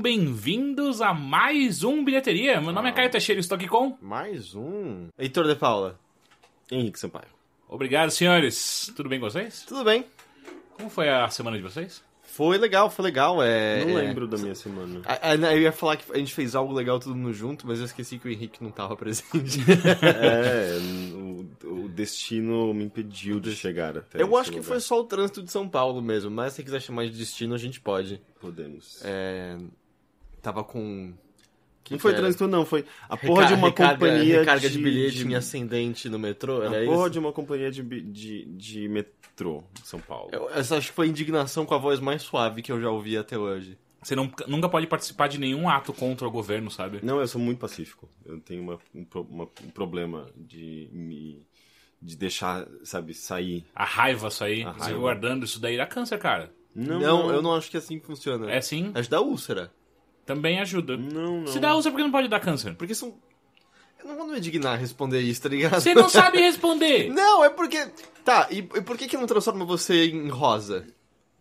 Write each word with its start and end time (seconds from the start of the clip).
sejam 0.00 0.02
bem-vindos 0.02 1.00
a 1.02 1.12
mais 1.12 1.84
um 1.84 2.02
Bilheteria. 2.04 2.60
Meu 2.60 2.72
nome 2.72 2.88
é 2.88 2.92
Caio 2.92 3.10
Teixeira 3.10 3.38
e 3.38 3.42
estou 3.42 3.56
aqui 3.56 3.68
com... 3.68 3.96
Mais 4.00 4.54
um. 4.54 5.08
Heitor 5.18 5.46
de 5.46 5.54
Paula. 5.54 5.98
Henrique 6.70 6.98
Sampaio. 6.98 7.28
Obrigado, 7.68 8.10
senhores. 8.10 8.90
Tudo 8.96 9.08
bem 9.08 9.20
com 9.20 9.28
vocês? 9.30 9.64
Tudo 9.68 9.84
bem? 9.84 10.04
Como 10.74 10.88
foi 10.88 11.08
a 11.08 11.28
semana 11.28 11.56
de 11.56 11.62
vocês? 11.62 12.02
Foi 12.22 12.56
legal, 12.58 12.88
foi 12.90 13.04
legal. 13.04 13.42
É, 13.42 13.84
Não 13.84 13.98
é- 13.98 14.02
lembro 14.02 14.26
da 14.26 14.38
minha 14.38 14.54
semana. 14.54 15.02
A- 15.04 15.30
a- 15.32 15.34
Eu 15.54 15.60
ia 15.62 15.72
falar 15.72 15.96
que 15.96 16.10
a 16.12 16.16
gente 16.18 16.32
fez 16.32 16.54
algo 16.54 16.72
legal 16.72 16.98
todo 17.00 17.14
mundo 17.14 17.32
junto, 17.34 17.66
mas 17.66 17.80
eu 17.80 17.84
esqueci 17.84 18.18
que 18.18 18.28
o 18.28 18.30
Henrique 18.30 18.62
não 18.62 18.70
tava 18.70 18.96
presente. 18.96 19.58
é, 20.02 20.78
o, 21.12 21.46
o 21.84 21.88
destino 21.88 22.72
me 22.72 22.84
impediu 22.84 23.40
de 23.40 23.54
chegar 23.54 23.98
até 23.98 24.22
eu 24.22 24.36
acho 24.36 24.50
que 24.50 24.58
lugar. 24.58 24.68
foi 24.68 24.80
só 24.80 25.00
o 25.00 25.04
trânsito 25.04 25.42
de 25.42 25.50
São 25.50 25.68
Paulo 25.68 26.00
mesmo, 26.00 26.30
mas 26.30 26.52
se 26.52 26.56
você 26.58 26.62
quiser 26.62 26.80
chamar 26.80 27.04
de 27.06 27.18
destino, 27.18 27.54
a 27.54 27.58
gente 27.58 27.80
pode. 27.80 28.22
Podemos. 28.40 29.00
É, 29.04 29.56
Tava 30.42 30.64
com. 30.64 31.12
que 31.84 31.92
não 31.92 31.98
que 31.98 32.02
foi 32.02 32.12
era? 32.12 32.20
trânsito, 32.20 32.46
não. 32.48 32.64
Foi 32.64 32.84
a 33.08 33.16
porra 33.16 33.46
de 33.46 33.54
uma 33.54 33.68
Recarga- 33.68 33.94
companhia 33.94 34.38
recarga 34.40 34.68
de, 34.68 34.76
de 34.76 34.82
bilhete 34.82 35.22
em 35.26 35.34
ascendente 35.34 36.08
no 36.08 36.18
metrô, 36.18 36.62
era 36.62 36.76
A 36.78 36.82
isso? 36.82 36.92
porra 36.92 37.10
de 37.10 37.18
uma 37.18 37.32
companhia 37.32 37.70
de, 37.70 37.82
de, 37.82 38.44
de 38.46 38.88
metrô 38.88 39.62
de 39.72 39.86
São 39.86 40.00
Paulo. 40.00 40.30
Eu, 40.32 40.48
essa 40.50 40.76
acho 40.76 40.88
que 40.88 40.94
foi 40.94 41.06
a 41.06 41.08
indignação 41.10 41.64
com 41.66 41.74
a 41.74 41.78
voz 41.78 42.00
mais 42.00 42.22
suave 42.22 42.62
que 42.62 42.70
eu 42.72 42.80
já 42.80 42.90
ouvi 42.90 43.16
até 43.16 43.38
hoje. 43.38 43.76
Você 44.02 44.16
não- 44.16 44.30
nunca 44.46 44.66
pode 44.66 44.86
participar 44.86 45.28
de 45.28 45.38
nenhum 45.38 45.68
ato 45.68 45.92
contra 45.92 46.26
o 46.26 46.30
governo, 46.30 46.70
sabe? 46.70 47.00
Não, 47.02 47.20
eu 47.20 47.28
sou 47.28 47.38
muito 47.40 47.58
pacífico. 47.58 48.08
Eu 48.24 48.40
tenho 48.40 48.62
uma, 48.62 48.78
um, 48.94 49.06
uma- 49.28 49.48
um 49.62 49.68
problema 49.70 50.26
de 50.36 50.88
me. 50.92 51.42
de 52.02 52.16
deixar, 52.16 52.66
sabe, 52.82 53.12
sair. 53.12 53.66
A 53.74 53.84
raiva, 53.84 54.28
isso 54.28 54.42
aí, 54.42 54.62
A 54.62 54.70
raiva. 54.72 54.98
guardando 54.98 55.44
isso 55.44 55.60
daí 55.60 55.76
dá 55.76 55.84
câncer, 55.86 56.18
cara. 56.18 56.50
Não, 56.74 57.30
eu 57.30 57.42
não 57.42 57.54
acho 57.54 57.70
que 57.70 57.76
é 57.76 57.78
assim 57.80 57.98
que 57.98 58.06
funciona. 58.06 58.50
É 58.50 58.58
sim, 58.62 58.90
Acho 58.94 59.10
da 59.10 59.20
úlcera. 59.20 59.70
Também 60.34 60.60
ajuda. 60.60 60.96
Não, 60.96 61.40
não. 61.40 61.46
Se 61.48 61.58
dá 61.58 61.74
úlcera, 61.74 61.92
por 61.92 61.98
que 61.98 62.04
não 62.04 62.12
pode 62.12 62.28
dar 62.28 62.40
câncer? 62.40 62.74
Porque 62.74 62.94
são. 62.94 63.14
Eu 63.98 64.08
não 64.08 64.16
vou 64.16 64.26
me 64.28 64.40
dignar 64.40 64.74
a 64.74 64.76
responder 64.76 65.20
isso, 65.20 65.42
tá 65.42 65.48
ligado? 65.48 65.80
Você 65.80 65.92
não 65.92 66.08
sabe 66.08 66.38
responder! 66.40 67.10
Não, 67.12 67.44
é 67.44 67.50
porque. 67.50 67.86
Tá, 68.24 68.46
e, 68.50 68.58
e 68.58 68.62
por 68.82 68.96
que 68.96 69.08
que 69.08 69.16
não 69.16 69.26
transforma 69.26 69.64
você 69.64 70.06
em 70.06 70.28
rosa? 70.28 70.86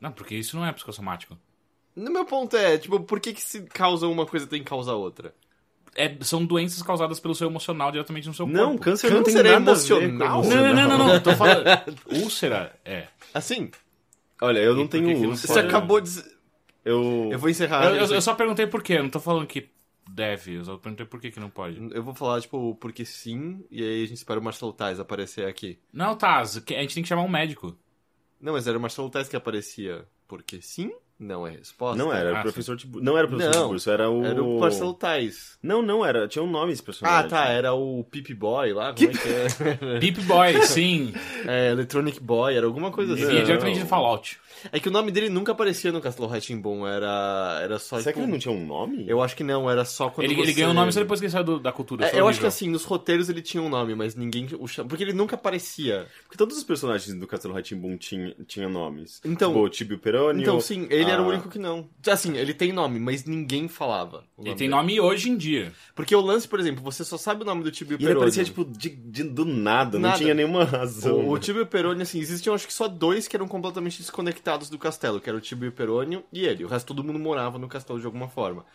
Não, 0.02 0.12
porque 0.12 0.36
isso 0.36 0.56
não 0.58 0.66
é 0.66 0.72
psicossomático. 0.72 1.38
No 1.96 2.12
meu 2.12 2.26
ponto 2.26 2.56
é, 2.58 2.78
tipo, 2.78 3.00
por 3.02 3.20
que 3.20 3.34
que 3.34 3.42
se 3.42 3.62
causa 3.64 4.08
uma 4.08 4.26
coisa 4.26 4.48
tem 4.48 4.64
que 4.64 4.70
causar 4.70 4.94
outra? 4.94 5.34
É- 5.96 6.16
são 6.22 6.46
doenças 6.46 6.82
causadas 6.82 7.20
pelo 7.20 7.36
seu 7.36 7.48
emocional 7.48 7.92
diretamente 7.92 8.28
no 8.28 8.34
seu 8.34 8.48
Não, 8.48 8.70
corpo. 8.70 8.82
câncer, 8.82 9.12
não 9.12 9.24
tem 9.24 9.34
Câncer 9.34 9.46
é 9.46 9.52
nada 9.52 9.66
com 9.66 9.72
emocional? 9.72 10.44
Não, 10.44 10.50
não, 10.50 10.74
não, 10.74 10.98
não, 10.98 11.08
não. 11.08 11.20
Tô 11.20 11.36
falando. 11.36 11.66
Úlcera 12.24 12.76
é. 12.86 13.08
Assim, 13.34 13.70
Olha, 14.42 14.60
eu 14.60 14.76
não 14.76 14.88
tenho 14.88 15.28
não 15.28 15.36
você 15.36 15.48
pode? 15.48 15.60
acabou 15.68 16.00
de. 16.00 16.24
Eu... 16.90 17.30
Eu 17.32 17.40
vou 17.40 17.50
encerrar. 17.50 17.86
Eu, 17.86 17.96
eu- 17.96 18.14
eu 18.16 18.22
só 18.22 18.34
perguntei 18.36 18.66
por 18.68 18.82
quê, 18.84 18.94
eu 18.94 19.04
não 19.04 19.10
tô 19.10 19.20
falando 19.20 19.46
que 19.48 19.70
deve, 20.12 20.56
eu 20.56 20.66
só 20.66 20.78
perguntei 20.78 21.06
por 21.06 21.20
que, 21.22 21.30
que 21.32 21.40
não 21.40 21.50
pode. 21.50 21.80
Eu 21.94 22.02
vou 22.04 22.16
falar, 22.16 22.42
tipo, 22.42 22.76
porque 22.76 23.06
sim, 23.06 23.64
e 23.70 23.84
aí 23.84 24.04
a 24.04 24.08
gente 24.08 24.18
espera 24.18 24.40
o 24.40 24.44
Marcelo 24.44 24.74
Tais 24.74 25.00
aparecer 25.00 25.48
aqui. 25.48 25.80
Não, 25.94 26.16
Taz, 26.16 26.60
que- 26.60 26.76
a 26.76 26.82
gente 26.82 26.94
tem 26.96 27.04
que 27.04 27.10
chamar 27.10 27.22
um 27.24 27.30
médico. 27.30 27.78
Não, 28.42 28.54
mas 28.54 28.68
era 28.68 28.78
o 28.78 28.82
Marcelo 28.82 29.10
Tais 29.10 29.28
que 29.30 29.36
aparecia. 29.36 30.06
Porque 30.28 30.62
sim, 30.62 30.92
não 31.20 31.46
é 31.46 31.52
resposta. 31.52 31.98
Não 32.02 32.14
era, 32.14 32.30
era 32.30 32.38
Ah, 32.38 32.40
o 32.40 32.44
professor 32.44 32.76
de... 32.76 32.88
Não 33.02 33.18
era 33.18 33.26
o 33.26 33.30
professor 33.30 33.52
Não, 33.54 33.64
de 33.64 33.68
curso, 33.70 33.90
era 33.92 34.10
o... 34.10 34.24
Era 34.24 34.44
o 34.44 34.60
Marcelo 34.60 34.94
Tais. 34.94 35.58
Não, 35.62 35.82
não, 35.82 36.06
era. 36.06 36.28
Tinha 36.28 36.44
um 36.44 36.50
nome 36.50 36.72
esse 36.72 36.82
Ah, 36.82 36.86
personagem. 36.86 37.30
tá, 37.30 37.46
era 37.46 37.74
o 37.74 38.04
Pip 38.04 38.32
Boy 38.36 38.72
lá, 38.74 38.94
como 38.94 39.10
é 39.10 39.14
que 39.14 39.28
é? 39.28 40.00
Pip 40.00 40.22
Boy, 40.22 40.62
sim. 40.62 41.14
é? 41.48 41.72
Electronic 41.72 42.20
Boy, 42.20 42.56
era 42.56 42.66
alguma 42.66 42.92
coisa 42.92 43.14
assim. 43.16 43.26
vinha 43.26 43.44
diretamente 43.44 43.80
do 43.80 43.86
Fallout. 43.88 44.40
É 44.72 44.80
que 44.80 44.88
o 44.88 44.92
nome 44.92 45.12
dele 45.12 45.30
nunca 45.30 45.52
aparecia 45.52 45.92
no 45.92 46.02
Castelo 46.02 46.28
Ratimbun, 46.28 46.86
era, 46.88 47.60
era 47.62 47.80
só, 47.80 47.98
Será 48.00 48.12
tipo... 48.12 48.14
que 48.14 48.20
ele 48.26 48.32
não 48.32 48.40
tinha 48.40 48.54
um 48.54 48.66
nome? 48.66 49.06
Eu 49.08 49.22
acho 49.22 49.36
que 49.36 49.44
não, 49.44 49.70
era 49.70 49.86
só 49.86 50.10
quando 50.10 50.26
Ele, 50.26 50.36
você... 50.36 50.42
ele 50.44 50.54
ganhou 50.54 50.72
o 50.72 50.74
nome 50.74 50.92
só 50.92 51.00
depois 51.00 51.20
que 51.20 51.26
ele 51.26 51.32
saiu 51.32 51.44
do- 51.44 51.60
da 51.60 51.72
cultura. 51.72 52.06
É, 52.08 52.20
eu 52.20 52.28
acho 52.28 52.40
que 52.40 52.46
assim, 52.46 52.70
nos 52.70 52.84
roteiros 52.84 53.30
ele 53.30 53.42
tinha 53.42 53.62
um 53.64 53.70
nome, 53.70 53.96
mas 53.96 54.16
ninguém 54.16 54.48
o 54.60 54.68
chama... 54.68 54.90
Porque 54.90 55.04
ele 55.04 55.14
nunca 55.14 55.36
aparecia. 55.36 56.08
Porque 56.24 56.38
todos 56.38 56.58
os 56.58 56.64
personagens 56.64 57.14
do 57.14 57.28
Castelo 57.28 57.54
Ratimbun 57.54 57.98
tinham 57.98 58.34
tinha 58.48 58.70
nomes. 58.70 59.22
Então- 59.26 59.50
Tipo, 59.50 59.64
o 59.64 59.70
Tibio 59.70 60.00
Peroni. 60.00 60.42
Então, 60.42 60.60
sim, 60.62 60.88
ele 60.90 61.10
era 61.10 61.22
o 61.22 61.26
a- 61.26 61.30
único 61.30 61.50
que 61.50 61.58
não. 61.60 61.88
Assim, 62.08 62.38
ele 62.38 62.54
tem 62.54 62.72
nome, 62.72 63.00
mas 63.00 63.26
ninguém 63.26 63.68
falava. 63.68 64.24
Ele 64.38 64.48
tem 64.50 64.56
dele. 64.56 64.70
nome 64.70 65.00
hoje 65.00 65.30
em 65.30 65.38
dia. 65.38 65.72
Porque 65.96 66.16
o 66.16 66.22
lance, 66.22 66.48
por 66.48 66.60
exemplo, 66.60 66.84
você 66.84 67.04
só 67.04 67.18
sabe 67.18 67.42
o 67.42 67.46
nome 67.46 67.64
do 67.64 67.72
Tibio 67.72 67.94
E 67.94 67.96
ele 67.96 68.06
Peroni. 68.06 68.18
aparecia, 68.18 68.44
tipo, 68.44 68.64
de, 68.66 68.90
de- 68.90 69.24
do 69.24 69.46
nada, 69.46 69.98
não 70.00 70.10
Nada. 70.10 70.18
tinha 70.22 70.34
nenhuma 70.34 70.64
razão. 70.64 71.16
O, 71.20 71.32
o? 71.32 71.40
Tibio 71.40 71.66
Peroni, 71.66 72.02
assim, 72.02 72.20
existiam 72.20 72.54
acho 72.54 72.68
que 72.68 72.74
só 72.74 72.88
dois 72.88 73.28
que 73.28 73.36
eram 73.36 73.48
completamente 73.48 73.98
desconectados 74.00 74.49
do 74.58 74.78
castelo, 74.78 75.20
que 75.20 75.30
era 75.30 75.38
o 75.38 75.42
Tibio 75.42 75.72
Peroni 75.72 76.24
e 76.34 76.46
ele. 76.46 76.66
O 76.66 76.68
resto 76.68 76.88
todo 76.88 77.04
mundo 77.04 77.20
morava 77.20 77.58
no 77.58 77.68
castelo 77.68 78.00
de 78.00 78.06
alguma 78.06 78.28
forma. 78.28 78.66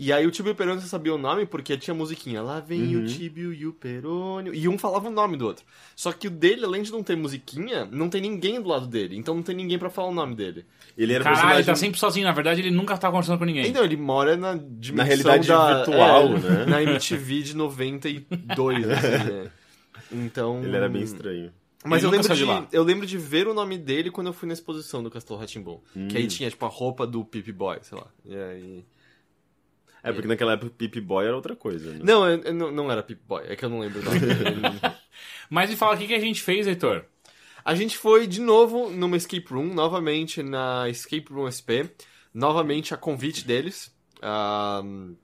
E 0.00 0.12
aí 0.12 0.24
o 0.24 0.30
Tibio 0.30 0.54
Peroni 0.54 0.80
você 0.80 0.86
sabia 0.86 1.12
o 1.12 1.18
nome 1.18 1.44
porque 1.44 1.76
tinha 1.76 1.92
musiquinha. 1.92 2.40
Lá 2.40 2.60
vem 2.60 2.94
Uhum. 2.94 3.02
o 3.02 3.06
Tibio 3.06 3.52
e 3.52 3.66
o 3.66 3.72
Peroni. 3.72 4.50
E 4.56 4.68
um 4.68 4.78
falava 4.78 5.08
o 5.08 5.10
nome 5.10 5.36
do 5.36 5.44
outro. 5.44 5.64
Só 5.96 6.12
que 6.12 6.28
o 6.28 6.30
dele, 6.30 6.64
além 6.64 6.82
de 6.82 6.92
não 6.92 7.02
ter 7.02 7.16
musiquinha, 7.16 7.84
não 7.90 8.08
tem 8.08 8.20
ninguém 8.20 8.60
do 8.62 8.68
lado 8.68 8.86
dele. 8.86 9.16
Então 9.16 9.34
não 9.34 9.42
tem 9.42 9.56
ninguém 9.56 9.76
pra 9.76 9.90
falar 9.90 10.06
o 10.08 10.14
nome 10.14 10.36
dele. 10.36 10.64
Ele 10.96 11.12
era 11.12 11.24
Caralho, 11.24 11.40
ele 11.40 11.46
personagem... 11.56 11.66
tá 11.66 11.74
sempre 11.74 11.98
sozinho. 11.98 12.26
Na 12.26 12.32
verdade, 12.32 12.60
ele 12.60 12.70
nunca 12.70 12.96
tá 12.96 13.10
conversando 13.10 13.40
com 13.40 13.44
ninguém. 13.44 13.66
Então 13.66 13.82
ele 13.84 13.96
mora 13.96 14.36
na 14.36 14.54
dimensão 14.54 14.94
Na 14.96 15.02
realidade 15.02 15.48
da, 15.48 15.76
virtual, 15.78 16.26
é, 16.26 16.38
né? 16.38 16.64
Na 16.66 16.80
MTV 16.82 17.42
de 17.42 17.56
92, 17.56 18.88
assim, 18.90 19.08
né? 19.08 19.50
Então... 20.12 20.62
Ele 20.62 20.76
era 20.76 20.88
bem 20.88 21.02
estranho. 21.02 21.52
Mas 21.88 22.04
eu 22.04 22.10
lembro, 22.10 22.28
de, 22.34 22.44
de 22.44 22.76
eu 22.76 22.82
lembro 22.82 23.06
de 23.06 23.18
ver 23.18 23.46
o 23.48 23.54
nome 23.54 23.76
dele 23.78 24.10
quando 24.10 24.26
eu 24.28 24.32
fui 24.32 24.46
na 24.46 24.54
exposição 24.54 25.02
do 25.02 25.10
Castelo 25.10 25.38
Ratimbun. 25.38 25.80
Que 26.08 26.18
aí 26.18 26.24
Hum. 26.24 26.28
tinha, 26.28 26.50
tipo, 26.50 26.64
a 26.64 26.68
roupa 26.68 27.06
do 27.06 27.24
Pip 27.24 27.50
Boy, 27.52 27.78
sei 27.82 27.98
lá. 27.98 28.06
E 28.24 28.36
aí... 28.36 28.84
É, 30.02 30.12
porque 30.12 30.28
naquela 30.28 30.52
época 30.52 30.68
o 30.68 30.70
Pip 30.74 31.00
Boy 31.00 31.26
era 31.26 31.34
outra 31.34 31.56
coisa, 31.56 31.92
né? 31.92 32.00
Não, 32.02 32.26
eu- 32.28 32.40
eu 32.42 32.54
não, 32.54 32.70
não 32.70 32.90
era 32.92 33.02
Pip 33.02 33.20
Boy, 33.26 33.42
é 33.46 33.56
que 33.56 33.64
eu 33.64 33.68
não 33.68 33.80
lembro 33.80 34.00
o 34.00 34.04
nome 34.04 34.20
dele. 34.20 34.80
Mas 35.50 35.68
me 35.70 35.76
fala, 35.76 35.94
o 35.96 35.98
que, 35.98 36.06
que 36.06 36.14
a 36.14 36.20
gente 36.20 36.40
fez, 36.40 36.66
Heitor? 36.66 37.04
A 37.64 37.74
gente 37.74 37.98
foi 37.98 38.26
de 38.26 38.40
novo 38.40 38.88
numa 38.90 39.16
escape 39.16 39.52
room, 39.52 39.74
novamente 39.74 40.42
na 40.42 40.88
Escape 40.88 41.26
Room 41.32 41.48
SP. 41.50 41.90
Novamente 42.32 42.94
a 42.94 42.96
convite 42.96 43.44
deles, 43.44 43.92
ahm, 44.22 45.14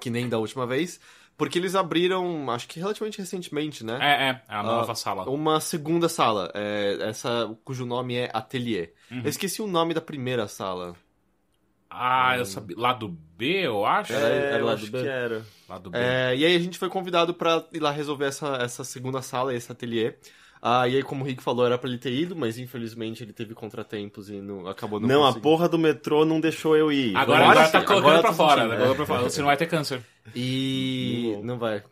que 0.00 0.08
nem 0.08 0.28
da 0.28 0.38
última 0.38 0.66
vez. 0.66 1.00
Porque 1.42 1.58
eles 1.58 1.74
abriram, 1.74 2.48
acho 2.52 2.68
que 2.68 2.78
relativamente 2.78 3.18
recentemente, 3.18 3.84
né? 3.84 3.98
É, 4.00 4.28
é, 4.30 4.42
a 4.48 4.62
nova 4.62 4.92
Ah, 4.92 4.94
sala. 4.94 5.28
Uma 5.28 5.58
segunda 5.58 6.08
sala, 6.08 6.52
é, 6.54 6.98
essa 7.02 7.52
cujo 7.64 7.84
nome 7.84 8.14
é 8.14 8.30
Atelier. 8.32 8.92
Uhum. 9.10 9.22
Eu 9.24 9.28
esqueci 9.28 9.60
o 9.60 9.66
nome 9.66 9.92
da 9.92 10.00
primeira 10.00 10.46
sala. 10.46 10.94
Ah, 11.90 12.36
eu 12.38 12.44
sabia. 12.46 12.76
Lado 12.78 13.08
B, 13.36 13.66
eu 13.66 13.84
acho? 13.84 14.12
Era- 14.12 14.28
É, 14.28 14.52
era 14.54 14.64
lá 14.64 14.72
acho 14.74 14.86
do 14.86 14.92
B? 14.92 15.02
que 15.02 15.08
era. 15.08 15.42
Lado 15.68 15.90
B. 15.90 15.98
É, 15.98 16.36
e 16.36 16.44
aí 16.46 16.54
a 16.54 16.58
gente 16.60 16.78
foi 16.78 16.88
convidado 16.88 17.34
pra 17.34 17.64
ir 17.72 17.80
lá 17.80 17.90
resolver 17.90 18.26
essa, 18.26 18.56
essa 18.62 18.84
segunda 18.84 19.20
sala, 19.20 19.52
esse 19.52 19.70
ateliê. 19.72 20.14
Ah, 20.64 20.86
e 20.86 20.94
aí, 20.94 21.02
como 21.02 21.24
o 21.24 21.26
Rick 21.26 21.42
falou, 21.42 21.66
era 21.66 21.76
pra 21.76 21.88
ele 21.90 21.98
ter 21.98 22.12
ido, 22.12 22.36
mas 22.36 22.56
infelizmente 22.56 23.20
ele 23.20 23.32
teve 23.32 23.52
contratempos 23.52 24.30
e 24.30 24.40
não, 24.40 24.68
acabou 24.68 25.00
não 25.00 25.08
Não, 25.08 25.26
a 25.26 25.34
porra 25.34 25.68
do 25.68 25.76
metrô 25.76 26.24
não 26.24 26.40
deixou 26.40 26.76
eu 26.76 26.92
ir. 26.92 27.16
Agora, 27.16 27.40
agora 27.42 27.60
agora 27.62 27.68
tá 27.72 27.78
agora 27.80 27.86
colocando 28.00 28.14
eu 28.14 28.20
pra 28.22 28.30
tô 28.30 28.36
fora. 28.36 28.68
né? 28.68 28.74
é. 28.74 28.78
Colocou 28.78 28.94
pra 28.94 29.06
fora. 29.06 29.22
Você 29.28 29.40
não 29.40 29.46
vai 29.48 29.56
ter 29.56 29.66
câncer. 29.66 30.00
E... 30.34 31.32
Não. 31.36 31.42
Não 31.44 31.58
vai. 31.58 31.82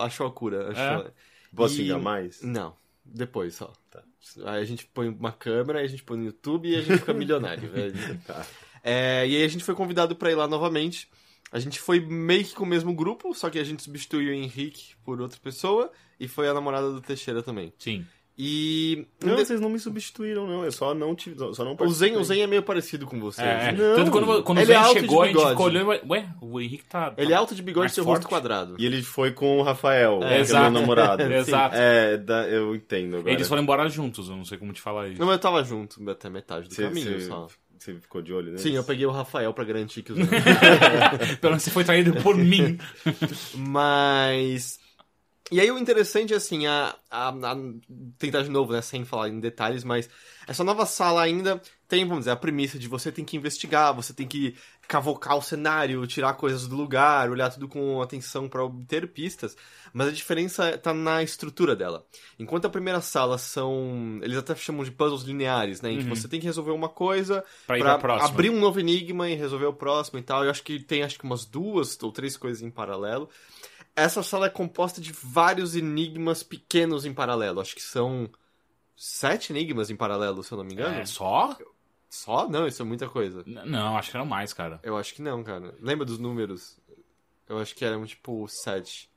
Achou 0.00 0.26
a 0.26 0.32
cura. 0.32 0.70
Achou... 0.70 1.10
Posso 1.54 1.80
E- 1.80 1.92
mais? 1.98 2.42
Não. 2.42 2.74
Depois 3.04 3.54
só. 3.54 3.72
Tá. 3.90 4.02
Aí 4.44 4.60
a 4.60 4.64
gente 4.64 4.84
põe 4.86 5.08
uma 5.08 5.32
câmera, 5.32 5.78
aí 5.78 5.84
a 5.84 5.88
gente 5.88 6.02
põe 6.02 6.18
no 6.18 6.24
YouTube 6.24 6.68
e 6.68 6.76
a 6.76 6.80
gente 6.80 6.98
fica 6.98 7.12
milionário, 7.14 7.70
velho. 7.70 7.94
Tá. 8.26 8.44
É, 8.82 9.26
e 9.26 9.36
aí 9.36 9.44
a 9.44 9.48
gente 9.48 9.64
foi 9.64 9.74
convidado 9.74 10.16
pra 10.16 10.30
ir 10.30 10.34
lá 10.34 10.46
novamente. 10.48 11.08
A 11.52 11.60
gente 11.60 11.78
foi 11.80 12.00
meio 12.00 12.44
que 12.44 12.54
com 12.54 12.64
o 12.64 12.66
mesmo 12.66 12.92
grupo, 12.92 13.32
só 13.32 13.48
que 13.48 13.58
a 13.58 13.64
gente 13.64 13.82
substituiu 13.82 14.30
o 14.30 14.34
Henrique 14.34 14.94
por 15.04 15.20
outra 15.20 15.38
pessoa 15.40 15.90
e 16.18 16.26
foi 16.26 16.48
a 16.48 16.54
namorada 16.54 16.90
do 16.90 17.00
Teixeira 17.00 17.42
também. 17.42 17.72
Sim. 17.78 18.04
E 18.38 19.06
Não, 19.24 19.34
vocês 19.36 19.58
não 19.62 19.70
me 19.70 19.78
substituíram, 19.78 20.46
não. 20.46 20.62
Eu 20.62 20.70
só 20.70 20.94
não 20.94 21.14
tive. 21.14 21.36
Só 21.54 21.64
não 21.64 21.74
o 21.80 21.88
Zen, 21.88 22.16
o 22.16 22.22
Zen 22.24 22.42
é 22.42 22.46
meio 22.46 22.62
parecido 22.62 23.06
com 23.06 23.18
você. 23.18 23.40
É, 23.40 23.44
é. 23.46 23.68
assim. 23.68 23.78
Não. 23.78 23.96
Tanto 23.96 24.10
quando, 24.10 24.42
quando 24.42 24.58
o 24.58 24.60
Ele 24.60 24.72
é 24.74 24.82
Zen 24.82 24.92
de 24.94 25.00
chegou, 25.00 25.22
a 25.22 25.26
gente 25.28 25.48
ficou 25.48 25.66
olhando. 25.66 25.88
Ué, 25.88 26.28
o 26.42 26.60
Henrique 26.60 26.84
tá. 26.84 27.14
Ele 27.16 27.32
é 27.32 27.36
alto 27.36 27.54
de 27.54 27.62
bigode 27.62 27.90
e 27.90 27.94
seu 27.94 28.04
forte? 28.04 28.18
rosto 28.24 28.28
quadrado. 28.28 28.76
E 28.78 28.84
ele 28.84 29.00
foi 29.02 29.30
com 29.32 29.58
o 29.58 29.62
Rafael, 29.62 30.20
É, 30.22 30.44
que 30.44 30.52
é 30.52 30.60
meu 30.60 30.70
namorado. 30.70 31.22
Exato. 31.32 31.74
É, 31.76 32.18
da, 32.18 32.46
eu 32.46 32.74
entendo 32.74 33.16
agora. 33.16 33.32
Eles 33.32 33.48
foram 33.48 33.62
embora 33.62 33.88
juntos, 33.88 34.28
eu 34.28 34.36
não 34.36 34.44
sei 34.44 34.58
como 34.58 34.70
te 34.74 34.82
falar 34.82 35.08
isso. 35.08 35.18
Não, 35.18 35.26
mas 35.26 35.36
eu 35.36 35.40
tava 35.40 35.64
junto 35.64 36.10
até 36.10 36.28
metade 36.28 36.68
do 36.68 36.74
Você- 36.74 36.82
caminho 36.82 37.18
você- 37.20 37.26
só. 37.26 37.46
Você 37.78 37.94
ficou 37.94 38.20
de 38.20 38.32
olho 38.32 38.46
neles? 38.46 38.62
Sim, 38.62 38.72
eu 38.72 38.82
peguei 38.82 39.06
o 39.06 39.10
Rafael 39.10 39.52
pra 39.54 39.62
garantir 39.64 40.02
que 40.02 40.10
os. 40.12 40.18
Pelo 41.40 41.52
menos 41.52 41.62
você 41.62 41.70
foi 41.70 41.84
traído 41.84 42.14
por 42.22 42.34
mim. 42.36 42.78
Mas. 43.54 44.78
E 45.52 45.60
aí 45.60 45.70
o 45.70 45.78
interessante 45.78 46.32
é 46.34 46.36
assim, 46.36 46.66
a, 46.66 46.96
a- 47.08 47.28
a- 47.28 47.56
tentar 48.18 48.42
de 48.42 48.50
novo, 48.50 48.72
né, 48.72 48.82
sem 48.82 49.04
falar 49.04 49.28
em 49.28 49.38
detalhes, 49.38 49.84
mas 49.84 50.08
essa 50.46 50.64
nova 50.64 50.84
sala 50.84 51.22
ainda 51.22 51.62
tem, 51.86 52.02
vamos 52.04 52.20
dizer, 52.22 52.32
a 52.32 52.36
premissa 52.36 52.76
de 52.80 52.88
você 52.88 53.12
tem 53.12 53.24
que 53.24 53.36
investigar, 53.36 53.94
você 53.94 54.12
tem 54.12 54.26
que 54.26 54.56
cavocar 54.88 55.36
o 55.36 55.42
cenário, 55.42 56.04
tirar 56.06 56.34
coisas 56.34 56.66
do 56.66 56.74
lugar, 56.74 57.30
olhar 57.30 57.48
tudo 57.50 57.68
com 57.68 58.02
atenção 58.02 58.48
para 58.48 58.64
obter 58.64 59.06
pistas, 59.12 59.56
mas 59.92 60.08
a 60.08 60.12
diferença 60.12 60.76
tá 60.78 60.92
na 60.92 61.22
estrutura 61.22 61.76
dela. 61.76 62.04
Enquanto 62.40 62.64
a 62.64 62.70
primeira 62.70 63.00
sala 63.00 63.38
são, 63.38 64.18
eles 64.22 64.36
até 64.36 64.52
chamam 64.56 64.82
de 64.82 64.90
puzzles 64.90 65.22
lineares, 65.22 65.80
né, 65.80 65.92
em 65.92 65.98
que 65.98 66.04
você 66.08 66.26
tem 66.26 66.40
que 66.40 66.46
resolver 66.46 66.72
uma 66.72 66.88
coisa 66.88 67.44
Uhum. 67.94 68.00
Próxima. 68.00 68.30
abrir 68.30 68.50
um 68.50 68.58
novo 68.58 68.80
enigma 68.80 69.28
e 69.30 69.34
resolver 69.36 69.66
o 69.66 69.72
próximo 69.72 70.18
e 70.18 70.22
tal. 70.22 70.42
Eu 70.44 70.50
acho 70.50 70.64
que 70.64 70.80
tem 70.80 71.04
acho 71.04 71.16
que 71.18 71.24
umas 71.24 71.44
duas 71.44 71.96
ou 72.02 72.10
três 72.10 72.36
coisas 72.36 72.62
em 72.62 72.70
paralelo. 72.70 73.28
Essa 73.96 74.22
sala 74.22 74.46
é 74.46 74.50
composta 74.50 75.00
de 75.00 75.10
vários 75.12 75.74
enigmas 75.74 76.42
pequenos 76.42 77.04
em 77.06 77.14
paralelo. 77.14 77.60
Acho 77.60 77.74
que 77.74 77.82
são 77.82 78.30
sete 78.94 79.52
enigmas 79.52 79.88
em 79.90 79.96
paralelo, 79.96 80.44
se 80.44 80.52
eu 80.52 80.58
não 80.58 80.64
me 80.64 80.74
engano. 80.74 81.00
É, 81.00 81.06
só? 81.06 81.56
Só? 82.10 82.48
Não, 82.48 82.66
isso 82.66 82.82
é 82.82 82.84
muita 82.84 83.08
coisa. 83.08 83.42
N- 83.46 83.64
Não, 83.64 83.96
acho 83.96 84.10
que 84.10 84.16
eram 84.16 84.26
mais, 84.26 84.52
cara. 84.52 84.78
Eu 84.82 84.96
acho 84.96 85.14
que 85.14 85.22
não, 85.22 85.42
cara. 85.42 85.74
Lembra 85.80 86.04
dos 86.04 86.18
números? 86.18 86.78
Eu 87.48 87.58
acho 87.58 87.74
que 87.74 87.84
eram 87.84 88.04
tipo 88.04 88.46
sete. 88.48 89.10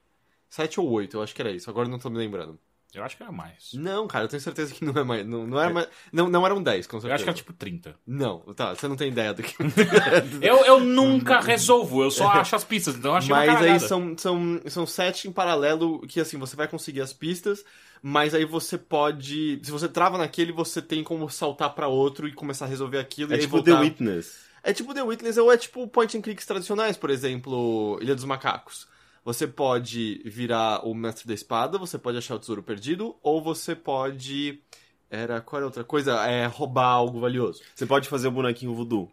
Sete 0.49 0.79
ou 0.79 0.89
oito, 0.91 1.17
eu 1.17 1.21
acho 1.23 1.35
que 1.35 1.41
era 1.41 1.51
isso. 1.51 1.69
Agora 1.69 1.87
eu 1.87 1.91
não 1.91 1.99
tô 1.99 2.09
me 2.09 2.17
lembrando. 2.17 2.57
Eu 2.93 3.03
acho 3.03 3.15
que 3.15 3.21
era 3.21 3.31
mais. 3.31 3.69
Não, 3.73 4.07
cara, 4.07 4.25
eu 4.25 4.27
tenho 4.27 4.41
certeza 4.41 4.73
que 4.73 4.83
não 4.83 4.99
é 4.99 5.03
mais. 5.03 5.25
Não, 5.25 5.45
não, 5.45 5.59
era 5.61 5.71
mais, 5.71 5.87
não, 6.11 6.27
não 6.27 6.43
eram 6.45 6.61
dez, 6.61 6.87
com 6.87 6.97
Eu 6.97 7.01
certeza. 7.01 7.15
acho 7.15 7.23
que 7.23 7.29
era 7.29 7.37
tipo 7.37 7.53
30. 7.53 7.95
Não, 8.05 8.39
tá, 8.55 8.73
você 8.73 8.87
não 8.87 8.95
tem 8.95 9.09
ideia 9.09 9.31
do 9.33 9.43
que. 9.43 9.55
Eu, 10.41 10.65
eu 10.65 10.79
nunca 10.79 11.39
resolvo, 11.39 12.03
eu 12.03 12.09
só 12.09 12.27
acho 12.29 12.55
as 12.55 12.63
pistas, 12.63 12.95
então 12.95 13.11
eu 13.11 13.17
achei 13.17 13.31
uma 13.31 13.37
Mas 13.39 13.49
aí 13.49 13.55
caralhada. 13.55 13.87
são, 13.87 14.17
são, 14.17 14.61
são 14.67 14.85
sete 14.87 15.27
em 15.27 15.31
paralelo 15.31 16.01
que, 16.07 16.19
assim, 16.19 16.37
você 16.37 16.55
vai 16.55 16.67
conseguir 16.67 17.01
as 17.01 17.13
pistas, 17.13 17.63
mas 18.01 18.33
aí 18.33 18.45
você 18.45 18.77
pode... 18.77 19.59
Se 19.63 19.71
você 19.71 19.87
trava 19.87 20.17
naquele, 20.17 20.51
você 20.51 20.81
tem 20.81 21.03
como 21.03 21.29
saltar 21.29 21.73
pra 21.75 21.87
outro 21.87 22.27
e 22.27 22.33
começar 22.33 22.65
a 22.65 22.67
resolver 22.67 22.97
aquilo. 22.97 23.33
É 23.33 23.35
e 23.35 23.39
aí 23.39 23.41
tipo 23.41 23.57
voltar. 23.57 23.75
The 23.75 23.81
Witness. 23.81 24.39
É 24.63 24.73
tipo 24.73 24.93
The 24.93 25.03
Witness 25.03 25.37
ou 25.37 25.51
é 25.51 25.57
tipo 25.57 25.87
point 25.87 26.17
and 26.17 26.21
clicks 26.21 26.45
tradicionais, 26.45 26.97
por 26.97 27.09
exemplo, 27.09 27.99
Ilha 28.01 28.15
dos 28.15 28.25
Macacos. 28.25 28.87
Você 29.29 29.45
pode 29.45 30.23
virar 30.25 30.83
o 30.87 30.95
mestre 30.95 31.27
da 31.27 31.35
espada, 31.35 31.77
você 31.77 31.99
pode 31.99 32.17
achar 32.17 32.33
o 32.33 32.39
tesouro 32.39 32.63
perdido, 32.63 33.15
ou 33.21 33.39
você 33.39 33.75
pode... 33.75 34.59
Era... 35.07 35.39
Qual 35.39 35.59
era 35.59 35.67
outra 35.67 35.83
coisa? 35.83 36.25
É 36.25 36.47
roubar 36.47 36.87
algo 36.87 37.19
valioso. 37.19 37.61
Você 37.75 37.85
pode 37.85 38.09
fazer 38.09 38.27
o 38.27 38.31
bonequinho 38.31 38.73
voodoo. 38.73 39.07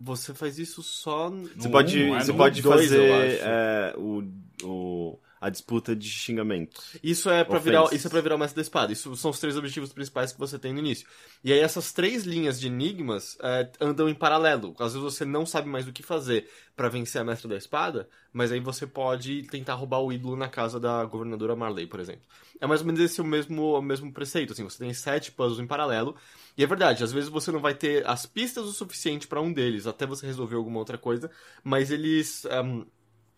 Você 0.00 0.34
faz 0.34 0.58
isso 0.58 0.82
só... 0.82 1.30
Você 1.30 1.68
No 1.68 1.70
pode, 1.70 2.02
um, 2.02 2.16
é 2.16 2.24
você 2.24 2.32
no 2.32 2.38
pode 2.38 2.60
dois, 2.60 2.90
eu 2.90 3.00
fazer 3.00 3.12
acho. 3.12 3.44
é, 3.44 3.94
o, 3.96 4.24
o, 4.64 5.18
a 5.40 5.48
disputa 5.48 5.94
de 5.94 6.08
xingamento. 6.08 6.80
Isso 7.02 7.30
é 7.30 7.44
para 7.44 7.58
virar, 7.58 7.92
isso 7.92 8.06
é 8.06 8.10
para 8.10 8.20
virar 8.20 8.34
o 8.34 8.38
mestre 8.38 8.56
da 8.56 8.62
espada. 8.62 8.92
Isso 8.92 9.14
são 9.16 9.30
os 9.30 9.38
três 9.38 9.56
objetivos 9.56 9.92
principais 9.92 10.32
que 10.32 10.38
você 10.38 10.58
tem 10.58 10.72
no 10.72 10.80
início. 10.80 11.06
E 11.42 11.52
aí 11.52 11.60
essas 11.60 11.92
três 11.92 12.24
linhas 12.24 12.58
de 12.58 12.66
enigmas 12.66 13.36
é, 13.40 13.70
andam 13.80 14.08
em 14.08 14.14
paralelo. 14.14 14.74
Às 14.78 14.94
vezes 14.94 15.02
você 15.02 15.24
não 15.24 15.46
sabe 15.46 15.68
mais 15.68 15.86
o 15.86 15.92
que 15.92 16.02
fazer 16.02 16.48
para 16.76 16.88
vencer 16.88 17.20
a 17.20 17.24
mestre 17.24 17.48
da 17.48 17.56
espada, 17.56 18.08
mas 18.32 18.52
aí 18.52 18.60
você 18.60 18.86
pode 18.86 19.42
tentar 19.44 19.74
roubar 19.74 20.00
o 20.00 20.12
ídolo 20.12 20.36
na 20.36 20.48
casa 20.48 20.78
da 20.78 21.04
governadora 21.04 21.56
Marley, 21.56 21.86
por 21.86 22.00
exemplo. 22.00 22.22
É 22.60 22.66
mais 22.66 22.80
ou 22.80 22.86
menos 22.86 23.00
esse 23.00 23.20
o 23.20 23.24
mesmo, 23.24 23.78
o 23.78 23.82
mesmo 23.82 24.12
preceito, 24.12 24.52
assim, 24.52 24.64
você 24.64 24.78
tem 24.78 24.92
sete 24.92 25.30
puzzles 25.32 25.60
em 25.60 25.66
paralelo. 25.66 26.16
E 26.56 26.62
é 26.62 26.66
verdade, 26.66 27.04
às 27.04 27.12
vezes 27.12 27.28
você 27.28 27.52
não 27.52 27.60
vai 27.60 27.74
ter 27.74 28.06
as 28.06 28.26
pistas 28.26 28.64
o 28.64 28.72
suficiente 28.72 29.28
para 29.28 29.40
um 29.40 29.52
deles, 29.52 29.86
até 29.86 30.06
você 30.06 30.26
resolver 30.26 30.56
alguma 30.56 30.78
outra 30.78 30.98
coisa, 30.98 31.30
mas 31.62 31.90
eles 31.90 32.44
ehm, 32.46 32.84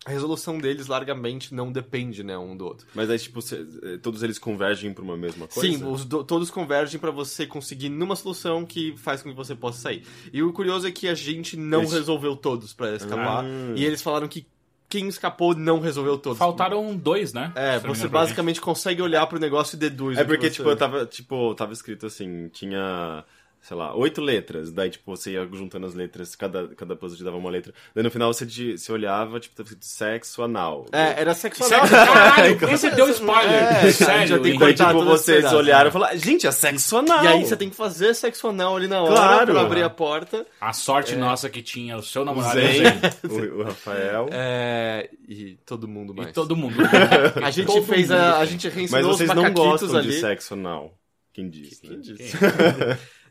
a 0.05 0.09
resolução 0.09 0.57
deles 0.57 0.87
largamente 0.87 1.53
não 1.53 1.71
depende, 1.71 2.23
né, 2.23 2.37
um 2.37 2.57
do 2.57 2.65
outro. 2.65 2.87
Mas 2.95 3.09
aí, 3.09 3.19
tipo, 3.19 3.41
cê- 3.41 3.65
eh, 3.83 3.97
todos 4.01 4.23
eles 4.23 4.39
convergem 4.39 4.91
pra 4.93 5.03
uma 5.03 5.15
mesma 5.15 5.47
coisa? 5.47 5.77
Sim, 5.77 5.85
os 5.85 6.03
do- 6.05 6.23
todos 6.23 6.49
convergem 6.49 6.99
pra 6.99 7.11
você 7.11 7.45
conseguir 7.45 7.89
numa 7.89 8.15
solução 8.15 8.65
que 8.65 8.95
faz 8.97 9.21
com 9.21 9.29
que 9.29 9.35
você 9.35 9.53
possa 9.55 9.79
sair. 9.79 10.03
E 10.33 10.41
o 10.41 10.51
curioso 10.51 10.87
é 10.87 10.91
que 10.91 11.07
a 11.07 11.13
gente 11.13 11.55
não 11.55 11.81
Eles- 11.81 11.93
resolveu 11.93 12.35
todos 12.35 12.73
pra 12.73 12.95
escapar. 12.95 13.43
Ah. 13.45 13.73
E 13.75 13.85
eles 13.85 14.01
falaram 14.01 14.27
que 14.27 14.45
quem 14.89 15.07
escapou 15.07 15.55
não 15.55 15.79
resolveu 15.79 16.17
todos. 16.17 16.37
Faltaram 16.37 16.93
dois, 16.97 17.31
né? 17.31 17.53
É, 17.55 17.79
Se 17.79 17.87
você 17.87 18.07
basicamente 18.09 18.59
consegue 18.59 19.01
olhar 19.01 19.25
pro 19.27 19.39
negócio 19.39 19.75
e 19.75 19.79
deduz. 19.79 20.17
É 20.17 20.23
porque, 20.25 20.47
você- 20.49 20.55
tipo, 20.57 20.69
eu 20.69 20.75
tava, 20.75 21.05
tipo, 21.05 21.55
tava 21.55 21.71
escrito 21.71 22.07
assim, 22.07 22.49
tinha, 22.49 23.23
sei 23.61 23.77
lá, 23.77 23.95
oito 23.95 24.19
letras. 24.21 24.71
Daí, 24.71 24.89
tipo, 24.89 25.15
você 25.15 25.31
ia 25.33 25.47
juntando 25.53 25.85
as 25.85 25.93
letras, 25.93 26.35
cada, 26.35 26.67
cada 26.69 26.95
puzzle 26.95 27.17
te 27.17 27.23
dava 27.23 27.37
uma 27.37 27.49
letra. 27.49 27.71
Daí 27.93 28.03
no 28.03 28.09
final 28.09 28.33
você, 28.33 28.45
de- 28.45 28.77
você 28.77 28.91
olhava, 28.91 29.39
tipo, 29.39 29.55
tava 29.55 29.67
escrito 29.67 29.85
sexo 29.85 30.41
anal. 30.41 30.85
É, 30.91 31.21
era 31.21 31.33
sexual. 31.35 31.69
Sério? 31.69 31.89
Caralho, 31.89 32.57
esse 32.73 32.89
deu 32.91 33.07
spoiler. 33.09 33.53
É, 33.85 33.91
Sério. 33.91 34.27
já 34.27 34.39
tem 34.39 34.53
hein? 34.53 34.59
Daí, 34.59 34.73
tipo, 34.73 35.05
vocês 35.05 35.37
pedaço, 35.37 35.55
olharam 35.57 35.83
né? 35.85 35.89
e 35.89 35.93
falaram, 35.93 36.17
gente, 36.17 36.47
é 36.47 36.51
sexo 36.51 36.97
anal! 36.97 37.23
E 37.23 37.27
aí 37.27 37.45
você 37.45 37.55
tem 37.55 37.69
que 37.69 37.75
fazer 37.75 38.13
sexo 38.15 38.47
anal 38.47 38.75
ali 38.77 38.87
na 38.87 39.01
hora 39.01 39.13
Claro. 39.13 39.53
pra 39.53 39.61
abrir 39.61 39.83
a 39.83 39.89
porta. 39.89 40.45
A 40.59 40.73
sorte 40.73 41.15
nossa 41.15 41.49
que 41.49 41.61
tinha 41.61 41.95
o 41.97 42.01
seu 42.03 42.25
namorado 42.25 42.59
Zen, 42.59 42.83
Zen. 42.83 42.91
o, 43.29 43.59
o 43.59 43.63
Rafael. 43.63 44.27
É, 44.31 45.09
e 45.27 45.55
todo 45.65 45.87
mundo 45.87 46.13
mais. 46.15 46.29
E 46.29 46.33
todo 46.33 46.55
mundo. 46.55 46.75
A 47.43 47.51
gente 47.51 47.67
Todo 47.67 47.83
fez 47.83 48.09
mundo. 48.09 48.17
a. 48.19 48.39
A 48.39 48.45
gente 48.45 48.65
Mas 48.67 48.75
reensinou 48.75 49.11
os 49.11 49.17
vocês 49.17 49.29
não 49.29 49.43
macaquitos 49.43 49.81
gostam 49.81 49.99
ali. 49.99 50.07
de 50.09 50.19
sexo 50.19 50.53
anal. 50.55 50.93
Quem 51.33 51.49
diz, 51.49 51.81
né? 51.81 51.89
Quem 51.89 52.01
disse? 52.01 52.37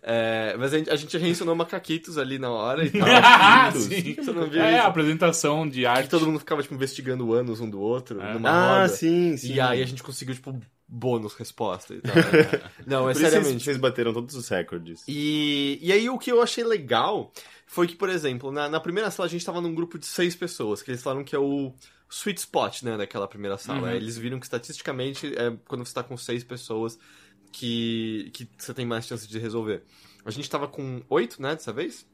É, 0.03 0.57
mas 0.59 0.73
a 0.73 0.79
gente, 0.79 0.91
a 0.91 0.97
gente 0.97 1.19
reensinou 1.19 1.55
macaquitos 1.55 2.17
ali 2.17 2.39
na 2.39 2.51
hora 2.51 2.85
e 2.87 2.91
tal. 2.99 3.07
Ah, 3.07 3.71
sim. 3.75 4.15
Você 4.15 4.33
não 4.33 4.49
viu 4.49 4.63
É, 4.63 4.77
isso? 4.77 4.83
a 4.83 4.87
apresentação 4.87 5.69
de 5.69 5.81
Que 5.81 5.87
arte. 5.87 6.09
todo 6.09 6.27
mundo 6.27 6.39
ficava, 6.39 6.63
tipo, 6.63 6.75
investigando 6.75 7.27
o 7.27 7.35
ânus 7.35 7.61
um 7.61 7.69
do 7.69 7.81
outro, 7.81 8.21
É. 8.21 8.33
numa 8.33 8.49
Ah, 8.51 8.75
roda. 8.83 8.89
sim, 8.89 9.37
sim. 9.37 9.55
E 9.55 9.61
aí 9.61 9.83
a 9.83 9.87
gente 9.87 10.03
conseguiu, 10.03 10.35
tipo, 10.35 10.59
bônus 10.89 11.35
resposta 11.35 11.95
e 11.95 12.01
tal. 12.01 12.15
Não, 12.87 13.11
é 13.11 13.15
seriamente. 13.15 13.63
vocês 13.63 13.77
bateram 13.77 14.13
todos 14.13 14.35
os 14.35 14.49
recordes. 14.49 15.03
E, 15.07 15.79
e 15.83 15.93
aí 15.93 16.09
o 16.09 16.19
que 16.19 16.33
eu 16.33 16.41
achei 16.43 16.65
legal 16.65 17.31
foi 17.67 17.87
que, 17.87 17.95
por 17.95 18.09
exemplo, 18.09 18.51
na, 18.51 18.69
na 18.69 18.81
primeira 18.81 19.11
sala 19.11 19.27
a 19.29 19.31
gente 19.31 19.45
tava 19.45 19.61
num 19.61 19.75
grupo 19.75 19.99
de 19.99 20.07
seis 20.07 20.35
pessoas, 20.35 20.83
que 20.83 20.91
eles 20.91 21.03
falaram 21.03 21.23
que 21.23 21.37
é 21.37 21.39
o 21.39 21.73
sweet 22.09 22.41
spot, 22.41 22.83
né, 22.83 22.97
daquela 22.97 23.29
primeira 23.29 23.57
sala. 23.57 23.89
Uhum. 23.89 23.95
Eles 23.95 24.19
viram 24.19 24.41
que 24.41 24.47
estatisticamente 24.47 25.33
é 25.37 25.53
quando 25.69 25.85
você 25.85 25.95
tá 25.95 26.03
com 26.03 26.17
seis 26.17 26.43
pessoas 26.43 26.99
que, 27.53 28.31
que 28.33 28.49
você 28.57 28.73
tem 28.75 28.87
mais 28.87 29.07
chance 29.07 29.27
de 29.29 29.39
resolver. 29.39 29.83
A 30.25 30.31
gente 30.31 30.49
tava 30.49 30.69
com 30.69 31.03
oito, 31.09 31.41
né, 31.41 31.55
dessa 31.55 31.73
vez? 31.73 32.07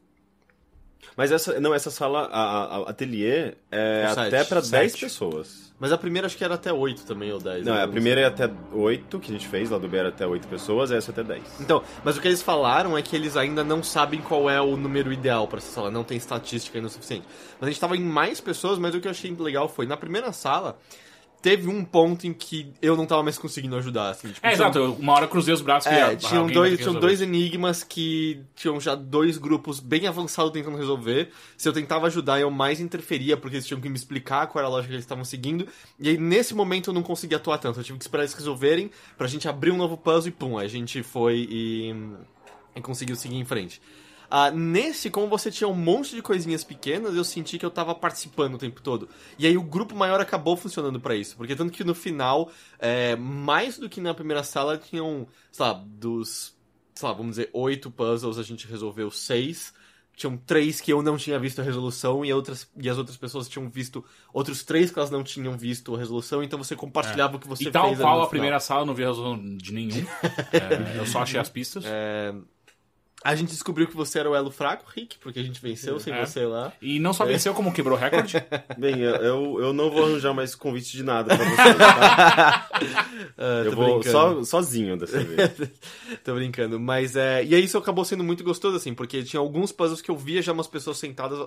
Mas 1.15 1.31
essa, 1.31 1.59
não, 1.59 1.73
essa 1.73 1.89
sala, 1.89 2.29
a, 2.31 2.77
a, 2.77 2.89
ateliê, 2.89 3.53
é 3.71 4.05
até 4.05 4.43
pra 4.43 4.61
10 4.61 4.91
Sete. 4.91 5.05
pessoas. 5.05 5.73
Mas 5.79 5.91
a 5.91 5.97
primeira 5.97 6.25
acho 6.25 6.35
que 6.35 6.43
era 6.43 6.55
até 6.55 6.73
oito 6.73 7.05
também, 7.05 7.31
ou 7.31 7.39
dez. 7.39 7.63
Não, 7.63 7.75
eu 7.75 7.83
a 7.83 7.87
primeira 7.87 8.21
é 8.21 8.25
até 8.25 8.49
8, 8.71 9.19
que 9.19 9.29
a 9.29 9.33
gente 9.33 9.47
fez, 9.47 9.69
lá 9.69 9.77
do 9.77 9.87
B 9.87 9.97
era 9.97 10.09
até 10.09 10.25
8 10.25 10.47
pessoas, 10.47 10.91
essa 10.91 11.11
até 11.11 11.23
10. 11.23 11.61
Então, 11.61 11.83
mas 12.03 12.17
o 12.17 12.21
que 12.21 12.27
eles 12.27 12.41
falaram 12.41 12.97
é 12.97 13.01
que 13.01 13.15
eles 13.15 13.37
ainda 13.37 13.63
não 13.63 13.83
sabem 13.83 14.19
qual 14.19 14.49
é 14.49 14.59
o 14.59 14.75
número 14.75 15.13
ideal 15.13 15.47
pra 15.47 15.59
essa 15.59 15.71
sala, 15.71 15.91
não 15.91 16.03
tem 16.03 16.17
estatística 16.17 16.77
ainda 16.77 16.87
o 16.87 16.91
suficiente. 16.91 17.25
Mas 17.59 17.67
a 17.67 17.71
gente 17.71 17.79
tava 17.79 17.95
em 17.95 18.03
mais 18.03 18.41
pessoas, 18.41 18.79
mas 18.79 18.95
o 18.95 18.99
que 18.99 19.07
eu 19.07 19.11
achei 19.11 19.31
legal 19.35 19.69
foi, 19.69 19.85
na 19.85 19.95
primeira 19.95 20.31
sala, 20.33 20.79
teve 21.49 21.69
um 21.69 21.85
ponto 21.85 22.27
em 22.27 22.33
que 22.33 22.73
eu 22.81 22.97
não 22.97 23.05
tava 23.05 23.23
mais 23.23 23.37
conseguindo 23.37 23.75
ajudar, 23.77 24.09
assim. 24.09 24.27
Tipo, 24.29 24.45
É, 24.45 24.51
tinham- 24.51 24.69
exato. 24.69 24.93
Uma 24.99 25.13
hora 25.13 25.25
eu 25.25 25.29
cruzei 25.29 25.53
os 25.53 25.61
braços 25.61 25.89
É, 25.89 26.01
ah, 26.01 26.15
tinham 26.15 26.45
dois, 26.47 26.77
tinham 26.77 26.93
dois 26.99 27.21
enigmas 27.21 27.83
que 27.83 28.41
tinham 28.53 28.79
já 28.81 28.95
dois 28.95 29.37
grupos 29.37 29.79
bem 29.79 30.07
avançados 30.07 30.51
tentando 30.51 30.75
resolver. 30.75 31.29
Se 31.55 31.69
eu 31.69 31.71
tentava 31.71 32.07
ajudar, 32.07 32.39
eu 32.41 32.51
mais 32.51 32.81
interferia, 32.81 33.37
porque 33.37 33.55
eles 33.55 33.65
tinham 33.65 33.79
que 33.79 33.87
me 33.87 33.95
explicar 33.95 34.47
qual 34.47 34.59
era 34.59 34.67
a 34.67 34.71
lógica 34.71 34.89
que 34.89 34.95
eles 34.95 35.05
estavam 35.05 35.23
seguindo. 35.23 35.65
E 35.97 36.09
aí, 36.09 36.17
nesse 36.17 36.53
momento, 36.53 36.89
eu 36.89 36.93
não 36.93 37.01
conseguia 37.03 37.37
atuar 37.37 37.57
tanto. 37.59 37.79
Eu 37.79 37.83
tive 37.83 37.97
que 37.97 38.03
esperar 38.03 38.23
eles 38.23 38.33
resolverem 38.33 38.91
pra 39.17 39.25
gente 39.27 39.47
abrir 39.47 39.71
um 39.71 39.77
novo 39.77 39.95
puzzle 39.95 40.27
e 40.27 40.31
pum, 40.31 40.57
a 40.57 40.67
gente 40.67 41.01
foi 41.03 41.47
e, 41.49 41.95
e 42.75 42.81
conseguiu 42.81 43.15
seguir 43.15 43.37
em 43.37 43.45
frente. 43.45 43.81
Ah, 44.29 44.51
nesse, 44.51 45.09
como 45.09 45.27
você 45.27 45.49
tinha 45.49 45.67
um 45.67 45.73
monte 45.73 46.13
de 46.15 46.21
coisinhas 46.21 46.63
pequenas, 46.63 47.15
eu 47.15 47.23
senti 47.23 47.57
que 47.57 47.65
eu 47.65 47.71
tava 47.71 47.95
participando 47.95 48.55
o 48.55 48.57
tempo 48.57 48.81
todo. 48.81 49.07
E 49.39 49.47
aí 49.47 49.57
o 49.57 49.63
grupo 49.63 49.95
maior 49.95 50.19
acabou 50.19 50.57
funcionando 50.57 50.99
pra 50.99 51.15
isso. 51.15 51.35
Porque 51.37 51.55
tanto 51.55 51.71
que 51.71 51.83
no 51.83 51.95
final, 51.95 52.51
é, 52.77 53.15
mais 53.15 53.77
do 53.77 53.87
que 53.89 54.01
na 54.01 54.13
primeira 54.13 54.43
sala, 54.43 54.77
tinham, 54.77 55.27
sei 55.51 55.65
lá, 55.65 55.73
dos, 55.73 56.55
sei 56.93 57.07
lá, 57.07 57.13
vamos 57.13 57.37
dizer, 57.37 57.49
oito 57.53 57.89
puzzles, 57.89 58.37
a 58.37 58.43
gente 58.43 58.67
resolveu 58.67 59.09
seis. 59.09 59.73
Tinham 60.13 60.35
três 60.35 60.81
que 60.81 60.91
eu 60.91 61.03
não 61.03 61.15
tinha 61.15 61.37
visto 61.37 61.61
a 61.61 61.63
resolução 61.63 62.25
e, 62.25 62.33
outras, 62.33 62.67
e 62.75 62.89
as 62.89 62.97
outras 62.97 63.15
pessoas 63.15 63.47
tinham 63.47 63.69
visto 63.69 64.03
outros 64.33 64.63
três 64.63 64.89
que 64.89 64.97
elas 64.97 65.11
não 65.11 65.23
tinham 65.23 65.55
visto 65.55 65.93
a 65.93 65.97
resolução, 65.99 66.41
então 66.41 66.57
você 66.57 66.75
compartilhava 66.75 67.37
o 67.37 67.39
que 67.39 67.47
você 67.47 67.65
E 67.65 67.71
tal 67.71 67.89
fez 67.89 67.99
ali 67.99 68.03
qual 68.03 68.23
a 68.23 68.27
primeira 68.27 68.59
sala, 68.59 68.81
eu 68.81 68.85
não 68.87 68.95
vi 68.95 69.03
a 69.03 69.09
resolução 69.09 69.57
de 69.57 69.71
nenhum. 69.71 70.03
É, 70.51 70.97
eu 70.97 71.05
só 71.05 71.21
achei 71.21 71.39
as 71.39 71.49
pistas. 71.49 71.85
A 73.23 73.35
gente 73.35 73.49
descobriu 73.49 73.87
que 73.87 73.95
você 73.95 74.19
era 74.19 74.29
o 74.29 74.35
elo 74.35 74.51
fraco, 74.51 74.85
Rick, 74.95 75.17
porque 75.17 75.39
a 75.39 75.43
gente 75.43 75.59
venceu 75.59 75.99
sem 75.99 76.13
É. 76.13 76.23
você 76.25 76.45
lá. 76.45 76.71
E 76.81 76.99
não 76.99 77.13
só 77.13 77.25
venceu, 77.25 77.53
como 77.53 77.73
quebrou 77.73 77.97
recorde. 77.97 78.35
Bem, 78.77 78.99
eu, 79.01 79.59
eu, 79.59 79.73
não 79.73 79.89
vou 79.89 80.05
arranjar 80.05 80.33
mais 80.33 80.53
convite 80.53 80.91
de 80.95 81.03
nada 81.03 81.35
pra 81.35 81.45
vocês, 81.45 81.77
tá? 81.77 82.69
Ah, 83.37 83.63
Eu 83.65 83.71
vou 83.75 84.03
só, 84.03 84.43
sozinho 84.43 84.95
dessa 84.97 85.19
vez. 85.23 85.51
Tô 86.23 86.35
brincando. 86.35 86.79
Mas 86.79 87.15
é. 87.15 87.43
E 87.43 87.55
aí 87.55 87.63
isso 87.63 87.77
acabou 87.77 88.05
sendo 88.05 88.23
muito 88.23 88.43
gostoso, 88.43 88.77
assim, 88.77 88.93
porque 88.93 89.23
tinha 89.23 89.39
alguns 89.39 89.71
puzzles 89.71 90.01
que 90.01 90.11
eu 90.11 90.15
via 90.15 90.41
já 90.41 90.53
umas 90.53 90.67
pessoas 90.67 90.97
sentadas. 90.97 91.39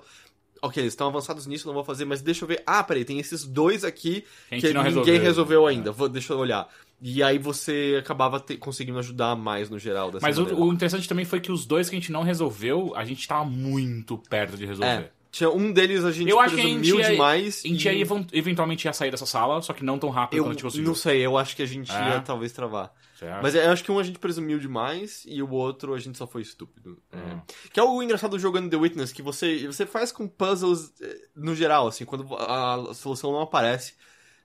Ok, 0.62 0.83
eles 0.83 0.93
estão 0.93 1.07
avançados 1.09 1.47
nisso, 1.47 1.67
não 1.67 1.73
vou 1.75 1.85
fazer, 1.85 2.05
mas 2.05 2.21
deixa 2.21 2.45
eu 2.45 2.49
ver. 2.49 2.62
Ah, 2.67 2.83
peraí, 2.85 3.05
tem 3.05 3.19
esses 3.19 3.45
dois 3.47 3.83
aqui 3.85 4.25
Que 4.50 4.57
ninguém 4.75 4.83
resolveu. 4.83 5.23
resolveu 5.23 5.67
ainda. 5.67 5.91
Vou, 5.93 6.09
deixa 6.09 6.33
eu 6.35 6.39
olhar. 6.39 6.69
E 7.02 7.23
aí 7.23 7.38
você 7.38 7.97
acabava 7.99 8.38
te- 8.38 8.57
conseguindo 8.59 8.99
ajudar 8.99 9.35
mais 9.35 9.71
no 9.71 9.78
geral 9.78 10.11
dessa 10.11 10.26
Mas 10.26 10.37
o, 10.38 10.45
o 10.45 10.73
interessante 10.73 11.09
também 11.09 11.25
foi 11.25 11.40
que 11.40 11.50
os 11.50 11.64
dois 11.64 11.88
que 11.88 11.97
a 11.97 11.99
gente 11.99 12.12
não 12.12 12.23
resolveu, 12.23 12.92
a 12.95 13.04
gente 13.04 13.26
tava 13.26 13.45
muito 13.45 14.19
perto 14.28 14.57
de 14.57 14.66
resolver. 14.66 14.87
É, 15.04 15.11
tinha 15.33 15.49
um 15.49 15.73
deles 15.73 16.04
a 16.04 16.11
gente 16.12 16.28
Eu 16.28 16.38
acho 16.40 16.54
que 16.57 16.61
a 16.61 16.64
gente 16.64 16.95
ia- 16.95 17.11
demais. 17.12 17.62
A 17.64 17.69
gente 17.69 17.88
e 17.88 17.90
ia 17.92 17.99
event- 18.00 18.28
eventualmente 18.35 18.87
ia 18.87 18.92
sair 18.92 19.11
dessa 19.11 19.25
sala, 19.25 19.62
só 19.62 19.73
que 19.73 19.83
não 19.85 19.99
tão 19.99 20.11
rápido 20.11 20.37
eu 20.38 20.45
quanto 20.45 20.50
a 20.50 20.54
gente 20.54 20.62
conseguiu. 20.64 20.87
não 20.88 20.95
sei, 20.95 21.25
eu 21.25 21.38
acho 21.38 21.57
que 21.57 21.62
a 21.62 21.66
gente 21.66 21.90
É? 21.90 22.09
ia 22.11 22.21
talvez 22.21 22.52
travar. 22.52 22.92
Certo? 23.19 23.42
Mas 23.42 23.54
eu 23.54 23.71
acho 23.71 23.85
que 23.85 23.92
um 23.92 23.99
a 23.99 24.02
gente 24.02 24.19
presumiu 24.19 24.59
demais 24.59 25.25
e 25.26 25.42
o 25.42 25.50
outro 25.50 25.95
a 25.95 25.99
gente 25.99 26.16
só 26.19 26.26
foi 26.26 26.40
estúpido. 26.42 26.99
É. 27.12 27.16
Hum. 27.16 27.40
Que 27.73 27.78
é 27.78 27.83
o 27.83 28.02
engraçado 28.02 28.38
jogando 28.38 28.69
The 28.71 28.76
Witness, 28.76 29.12
que 29.12 29.23
você, 29.23 29.66
você 29.66 29.85
faz 29.87 30.11
com 30.11 30.26
puzzles 30.26 30.92
eh, 31.02 31.16
no 31.37 31.54
geral, 31.54 31.87
assim, 31.87 32.04
quando 32.07 32.26
a 32.35 32.92
solução 32.95 33.30
não 33.30 33.42
aparece, 33.42 33.95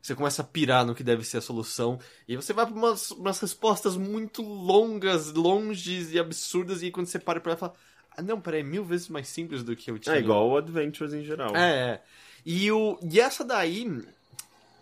você 0.05 0.13
começa 0.13 0.43
a 0.43 0.45
pirar 0.45 0.85
no 0.85 0.93
que 0.93 1.03
deve 1.03 1.23
ser 1.23 1.37
a 1.37 1.41
solução, 1.41 1.99
e 2.27 2.35
você 2.35 2.53
vai 2.53 2.63
pra 2.67 2.75
umas, 2.75 3.09
umas 3.09 3.39
respostas 3.39 3.97
muito 3.97 4.43
longas, 4.43 5.33
longes 5.33 6.11
e 6.11 6.19
absurdas, 6.19 6.83
e 6.83 6.91
quando 6.91 7.07
você 7.07 7.17
para 7.17 7.39
pra 7.39 7.53
ela, 7.53 7.59
fala, 7.59 7.73
ah 8.15 8.21
não, 8.21 8.39
peraí, 8.39 8.61
mil 8.61 8.85
vezes 8.85 9.09
mais 9.09 9.27
simples 9.27 9.63
do 9.63 9.75
que 9.75 9.89
eu 9.89 9.97
tinha. 9.97 10.15
É 10.15 10.19
igual 10.19 10.47
o 10.47 10.57
Adventures 10.57 11.11
em 11.11 11.23
geral. 11.23 11.55
É, 11.55 11.71
é. 11.71 12.01
E, 12.45 12.71
o, 12.71 12.99
e 13.01 13.19
essa 13.19 13.43
daí, 13.43 14.05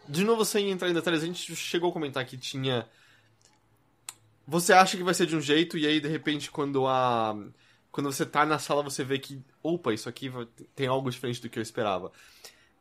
de 0.10 0.25
novo 0.25 0.44
sem 0.44 0.70
entrar 0.70 0.89
em 0.89 0.94
detalhes, 0.94 1.24
a 1.24 1.25
gente 1.25 1.56
chegou 1.56 1.89
a 1.89 1.94
comentar 1.94 2.25
que 2.25 2.38
tinha. 2.38 2.86
Você 4.46 4.74
acha 4.74 4.98
que 4.98 5.03
vai 5.03 5.13
ser 5.13 5.25
de 5.25 5.38
um 5.38 5.42
jeito, 5.42 5.77
e 5.77 5.88
aí 5.88 6.01
de 6.01 6.10
repente 6.10 6.51
quando 6.51 6.86
a. 6.86 7.34
Quando 7.94 8.12
você 8.12 8.25
tá 8.25 8.46
na 8.46 8.60
sala, 8.60 8.84
você 8.84 9.06
vê 9.06 9.18
que. 9.20 9.42
Opa, 9.62 9.94
isso 9.94 10.10
aqui 10.10 10.30
tem 10.75 10.88
algo 10.88 11.10
diferente 11.10 11.42
do 11.42 11.48
que 11.48 11.58
eu 11.58 11.63
esperava. 11.63 12.12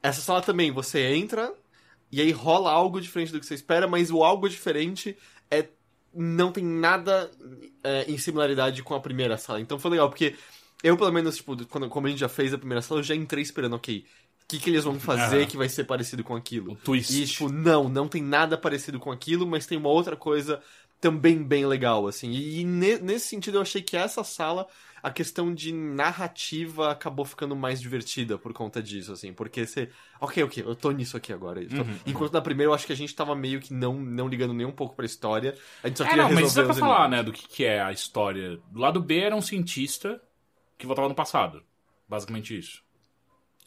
Essa 0.02 0.20
sala 0.20 0.42
também, 0.42 0.72
você 0.72 1.14
entra, 1.14 1.54
e 2.12 2.21
aí 2.21 2.31
rola 2.31 2.71
algo 2.71 3.00
diferente 3.00 3.33
do 3.33 3.40
que 3.40 3.47
você 3.47 3.54
espera, 3.54 3.88
mas 3.88 4.11
o 4.11 4.23
algo 4.25 4.49
diferente 4.49 5.16
é. 5.50 5.69
Não 6.14 6.52
tem 6.52 6.62
nada 6.62 7.31
é, 7.83 8.04
em 8.07 8.19
similaridade 8.19 8.83
com 8.83 8.95
a 8.95 9.00
primeira 9.00 9.38
sala. 9.38 9.62
Então 9.62 9.78
foi 9.78 9.92
legal, 9.92 10.11
porque 10.11 10.37
eu, 10.83 10.95
pelo 10.97 11.11
menos, 11.11 11.37
tipo, 11.37 11.57
quando, 11.69 11.88
como 11.88 12.07
a 12.07 12.11
gente 12.11 12.19
já 12.19 12.28
fez 12.28 12.52
a 12.52 12.59
primeira 12.59 12.83
sala, 12.83 13.00
eu 13.00 13.04
já 13.04 13.14
entrei 13.14 13.42
esperando, 13.42 13.76
ok, 13.76 14.04
o 14.45 14.47
que, 14.49 14.59
que 14.61 14.69
eles 14.69 14.85
vão 14.85 15.00
fazer 15.00 15.38
Aham. 15.38 15.47
que 15.47 15.57
vai 15.57 15.71
ser 15.71 15.85
parecido 15.85 16.23
com 16.23 16.35
O 16.35 16.37
aquilo? 16.38 16.75
twist. 16.76 17.11
E, 17.11 17.26
tipo, 17.26 17.49
não, 17.49 17.88
não 17.88 18.07
tem 18.09 18.23
nada 18.23 18.59
parecido 18.59 19.00
com 19.00 19.11
aquilo, 19.11 19.47
mas 19.47 19.66
tem 19.66 19.78
uma 19.78 19.88
outra 19.88 20.14
coisa 20.16 20.61
também 21.00 21.42
bem 21.42 21.64
legal, 21.66 22.07
assim. 22.07 22.31
E, 22.31 22.61
e 22.61 22.64
ne- 22.64 22.99
nesse 22.99 23.28
sentido, 23.28 23.57
eu 23.59 23.62
achei 23.62 23.81
que 23.81 23.97
essa 23.97 24.23
sala, 24.23 24.66
a 25.02 25.11
questão 25.11 25.52
de 25.54 25.73
narrativa 25.73 26.90
acabou 26.90 27.25
ficando 27.25 27.56
mais 27.56 27.80
divertida 27.80 28.38
por 28.38 28.52
conta 28.52 28.82
disso, 28.82 29.12
assim. 29.12 29.32
Porque 29.32 29.66
você. 29.66 29.90
Ok, 30.21 30.42
ok, 30.44 30.62
eu 30.64 30.75
tô 30.76 30.90
nisso 30.92 31.16
aqui 31.16 31.32
agora. 31.32 31.64
tô- 31.66 31.76
Uhum, 31.82 31.99
Enquanto 32.06 32.32
na 32.32 32.40
primeira 32.40 32.71
eu 32.71 32.75
acho 32.75 32.87
que 32.87 32.92
a 32.92 32.97
gente 32.97 33.14
tava 33.14 33.35
meio 33.35 33.61
que 33.61 33.75
não, 33.75 33.94
não 33.94 34.28
ligando 34.28 34.54
nem 34.54 34.66
um 34.66 34.73
pouco 34.73 34.94
pra 34.94 35.04
história. 35.04 35.56
A 35.82 35.88
gente 35.88 35.99
só 35.99 36.04
É, 36.04 36.09
queria 36.09 36.23
não, 36.23 36.30
mas 36.30 36.38
resolver 36.44 36.49
isso 36.50 36.61
é 36.61 36.64
pra 36.64 36.75
falar, 36.88 37.09
né, 37.09 37.23
do 37.23 37.32
que, 37.32 37.49
que 37.49 37.64
é 37.64 37.82
a 37.82 37.90
história. 37.92 38.59
Do 38.71 38.78
lado 38.78 39.00
B 39.00 39.18
era 39.18 39.35
um 39.35 39.42
cientista 39.42 40.23
que 40.78 40.87
voltava 40.87 41.09
no 41.09 41.14
passado. 41.14 41.62
Basicamente 42.09 42.56
isso. 42.56 42.82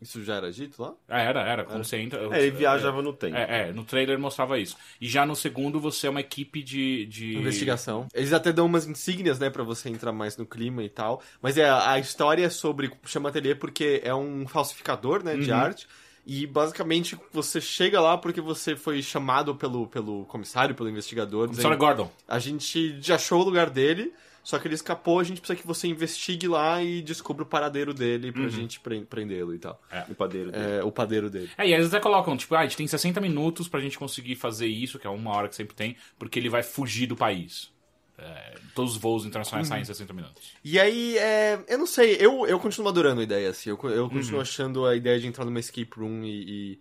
Isso 0.01 0.23
já 0.23 0.35
era 0.35 0.51
dito 0.51 0.81
lá? 0.81 0.93
É, 1.07 1.23
era, 1.25 1.41
era. 1.41 1.63
Quando 1.63 1.83
você 1.83 1.97
entra. 1.97 2.19
É, 2.35 2.41
ele 2.41 2.51
viajava 2.51 3.01
no 3.01 3.13
tempo. 3.13 3.35
É, 3.35 3.69
é, 3.69 3.71
no 3.73 3.83
trailer 3.85 4.19
mostrava 4.19 4.59
isso. 4.59 4.75
E 4.99 5.07
já 5.07 5.25
no 5.25 5.35
segundo 5.35 5.79
você 5.79 6.07
é 6.07 6.09
uma 6.09 6.19
equipe 6.19 6.61
de. 6.61 7.05
de... 7.05 7.37
Investigação. 7.37 8.07
Eles 8.13 8.33
até 8.33 8.51
dão 8.51 8.65
umas 8.65 8.85
insígnias, 8.85 9.39
né, 9.39 9.49
pra 9.49 9.63
você 9.63 9.89
entrar 9.89 10.11
mais 10.11 10.35
no 10.37 10.45
clima 10.45 10.83
e 10.83 10.89
tal. 10.89 11.21
Mas 11.41 11.57
é, 11.57 11.69
a 11.69 11.97
história 11.97 12.45
é 12.45 12.49
sobre. 12.49 12.91
Chama 13.05 13.29
ateliê 13.29 13.55
porque 13.55 14.01
é 14.03 14.13
um 14.13 14.45
falsificador, 14.47 15.23
né, 15.23 15.35
de 15.37 15.49
Uhum. 15.49 15.57
arte. 15.57 15.87
E 16.27 16.47
basicamente 16.47 17.15
você 17.31 17.61
chega 17.61 18.01
lá 18.01 18.17
porque 18.17 18.41
você 18.41 18.75
foi 18.75 19.01
chamado 19.01 19.55
pelo, 19.55 19.85
pelo 19.87 20.25
comissário, 20.25 20.73
pelo 20.73 20.89
investigador. 20.89 21.47
Comissário 21.47 21.77
dizendo, 21.77 21.79
Gordon. 21.79 22.11
a 22.27 22.39
gente 22.39 22.99
já 22.99 23.13
achou 23.15 23.41
o 23.41 23.43
lugar 23.45 23.69
dele, 23.69 24.11
só 24.45 24.59
que 24.59 24.67
ele 24.67 24.75
escapou, 24.75 25.19
a 25.19 25.23
gente 25.23 25.41
precisa 25.41 25.59
que 25.59 25.65
você 25.65 25.87
investigue 25.87 26.47
lá 26.47 26.81
e 26.81 27.01
descubra 27.01 27.41
o 27.43 27.45
paradeiro 27.47 27.93
dele 27.95 28.31
pra 28.31 28.47
gente 28.47 28.79
pre- 28.79 29.03
prendê-lo 29.03 29.53
e 29.55 29.57
tal. 29.59 29.81
O 30.07 30.13
padeiro 30.13 30.51
dele. 30.51 30.63
É, 30.77 30.83
o 30.83 30.91
padeiro 30.91 31.29
dele. 31.31 31.49
É, 31.57 31.67
e 31.67 31.73
eles 31.73 31.87
até 31.87 31.99
colocam, 31.99 32.37
tipo, 32.37 32.53
ah, 32.53 32.59
a 32.59 32.63
gente 32.63 32.77
tem 32.77 32.85
60 32.87 33.19
minutos 33.19 33.67
pra 33.67 33.79
gente 33.79 33.97
conseguir 33.97 34.35
fazer 34.35 34.67
isso, 34.67 34.99
que 34.99 35.07
é 35.07 35.09
uma 35.09 35.31
hora 35.31 35.49
que 35.49 35.55
sempre 35.55 35.75
tem, 35.75 35.97
porque 36.19 36.37
ele 36.37 36.47
vai 36.47 36.61
fugir 36.61 37.07
do 37.07 37.15
país. 37.15 37.73
É, 38.17 38.55
todos 38.73 38.91
os 38.93 38.97
voos 38.97 39.25
internacionais 39.25 39.67
saem 39.67 39.81
em 39.81 39.85
60 39.85 40.13
minutos. 40.13 40.53
E 40.63 40.79
aí, 40.79 41.17
é, 41.17 41.59
eu 41.67 41.77
não 41.77 41.87
sei, 41.87 42.15
eu, 42.19 42.45
eu 42.47 42.57
continuo 42.59 42.87
adorando 42.87 43.19
a 43.21 43.23
ideia, 43.23 43.49
assim. 43.49 43.71
Eu, 43.71 43.79
eu 43.89 44.03
Uhum. 44.03 44.09
continuo 44.09 44.39
achando 44.39 44.85
a 44.85 44.95
ideia 44.95 45.19
de 45.19 45.27
entrar 45.27 45.43
numa 45.43 45.59
escape 45.59 45.91
room 45.99 46.23
e. 46.23 46.73
e- 46.73 46.79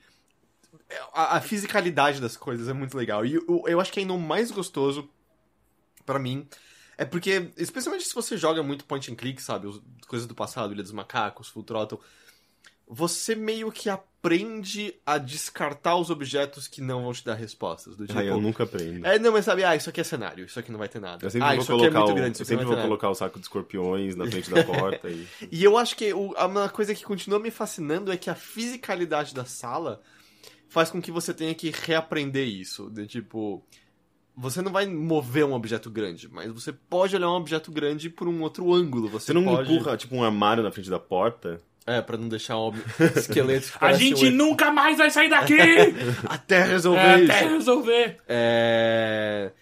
a, 1.13 1.39
a 1.39 1.41
fisicalidade 1.41 2.21
das 2.21 2.37
coisas 2.37 2.69
é 2.69 2.73
muito 2.73 2.97
legal. 2.97 3.25
E 3.25 3.35
eu, 3.35 3.65
eu 3.67 3.81
acho 3.81 3.91
que 3.93 4.01
ainda 4.01 4.13
o 4.13 4.19
mais 4.19 4.51
gostoso, 4.51 5.09
pra 6.07 6.19
mim, 6.19 6.47
é 6.99 7.05
porque, 7.05 7.51
especialmente 7.57 8.05
se 8.07 8.15
você 8.15 8.37
joga 8.37 8.63
muito 8.63 8.85
point 8.85 9.11
and 9.11 9.15
click, 9.17 9.41
sabe? 9.43 9.67
Os- 9.67 9.81
coisas 10.07 10.27
do 10.29 10.35
passado, 10.35 10.73
Ilha 10.73 10.83
dos 10.83 10.93
Macacos, 10.93 11.49
Full 11.49 11.63
Throttle. 11.65 12.01
Você 12.87 13.35
meio 13.35 13.73
que 13.73 13.89
aprende 13.89 14.95
a 15.07 15.17
descartar 15.17 15.97
os 15.97 16.11
objetos 16.11 16.69
que 16.69 16.83
não 16.83 17.03
vão 17.03 17.15
te 17.15 17.25
dar 17.25 17.33
respostas. 17.35 17.97
Do 17.97 18.07
tipo, 18.07 18.19
Ai, 18.19 18.29
eu 18.29 18.39
nunca 18.39 18.65
aprendo. 18.65 19.07
é, 19.07 19.19
não, 19.19 19.33
mas 19.33 19.47
sabe, 19.47 19.65
ah, 19.65 19.75
isso 19.75 19.89
aqui 19.89 20.03
é 20.03 20.05
cenário, 20.05 20.45
isso 20.45 20.59
aqui 20.61 20.71
não 20.71 20.79
vai 20.79 20.89
ter 20.89 21.01
nada. 21.01 21.25
Eu 21.25 21.31
sempre 21.31 21.49
ah, 21.49 21.55
vou 21.55 21.63
isso 21.63 21.73
aqui 21.73 21.81
é 21.81 21.85
colocar, 21.89 21.99
muito 22.01 22.13
o, 22.13 22.15
grande, 22.15 22.33
isso 22.35 22.43
eu 22.43 22.47
sempre 22.47 22.67
vou 22.67 22.77
colocar 22.77 23.09
o 23.09 23.15
saco 23.15 23.39
de 23.39 23.47
escorpiões 23.47 24.15
na 24.15 24.27
frente 24.31 24.51
da 24.51 24.63
porta 24.65 25.09
e... 25.09 25.27
E 25.51 25.65
eu 25.65 25.79
acho 25.79 25.97
que 25.97 26.13
o- 26.13 26.33
uma 26.35 26.69
coisa 26.69 26.95
que 26.95 27.03
continua 27.05 27.39
me 27.39 27.51
fascinando 27.51 28.13
é 28.13 28.19
que 28.19 28.29
a 28.29 28.35
fisicalidade 28.35 29.35
da 29.35 29.47
sala 29.47 30.03
faz 30.69 30.91
com 30.91 31.01
que 31.01 31.11
você 31.11 31.33
tenha 31.33 31.55
que 31.55 31.71
reaprender 31.71 32.47
isso. 32.47 32.91
De 32.91 33.07
tipo. 33.07 33.65
Você 34.37 34.61
não 34.61 34.73
vai 34.73 34.87
mover 34.87 35.45
um 35.45 35.53
objeto 35.53 35.89
grande, 35.91 36.29
mas 36.33 36.51
você 36.51 36.73
pode 36.73 37.15
olhar 37.15 37.29
um 37.31 37.35
objeto 37.37 37.71
grande 37.71 38.11
por 38.11 38.27
um 38.27 38.43
outro 38.43 38.73
ângulo. 38.75 39.09
Você, 39.09 39.27
Você 39.27 39.33
não 39.33 39.45
pode... 39.45 39.73
empurra, 39.73 39.97
tipo, 39.97 40.17
um 40.17 40.25
armário 40.25 40.63
na 40.63 40.73
frente 40.73 40.91
da 40.91 40.99
porta? 40.99 41.61
É, 41.87 42.01
pra 42.01 42.17
não 42.17 42.29
deixar 42.29 42.59
um 42.59 42.73
esqueleto. 43.15 43.71
que 43.79 43.85
A 43.85 43.93
gente 43.93 44.27
um- 44.27 44.31
nunca 44.33 44.73
mais 44.73 44.99
vai 44.99 45.11
sair 45.11 45.29
daqui! 45.29 45.55
Até 46.29 46.65
resolver 46.65 47.01
é, 47.01 47.21
isso. 47.23 47.33
até 47.33 47.49
resolver. 47.49 48.17
É. 48.27 49.53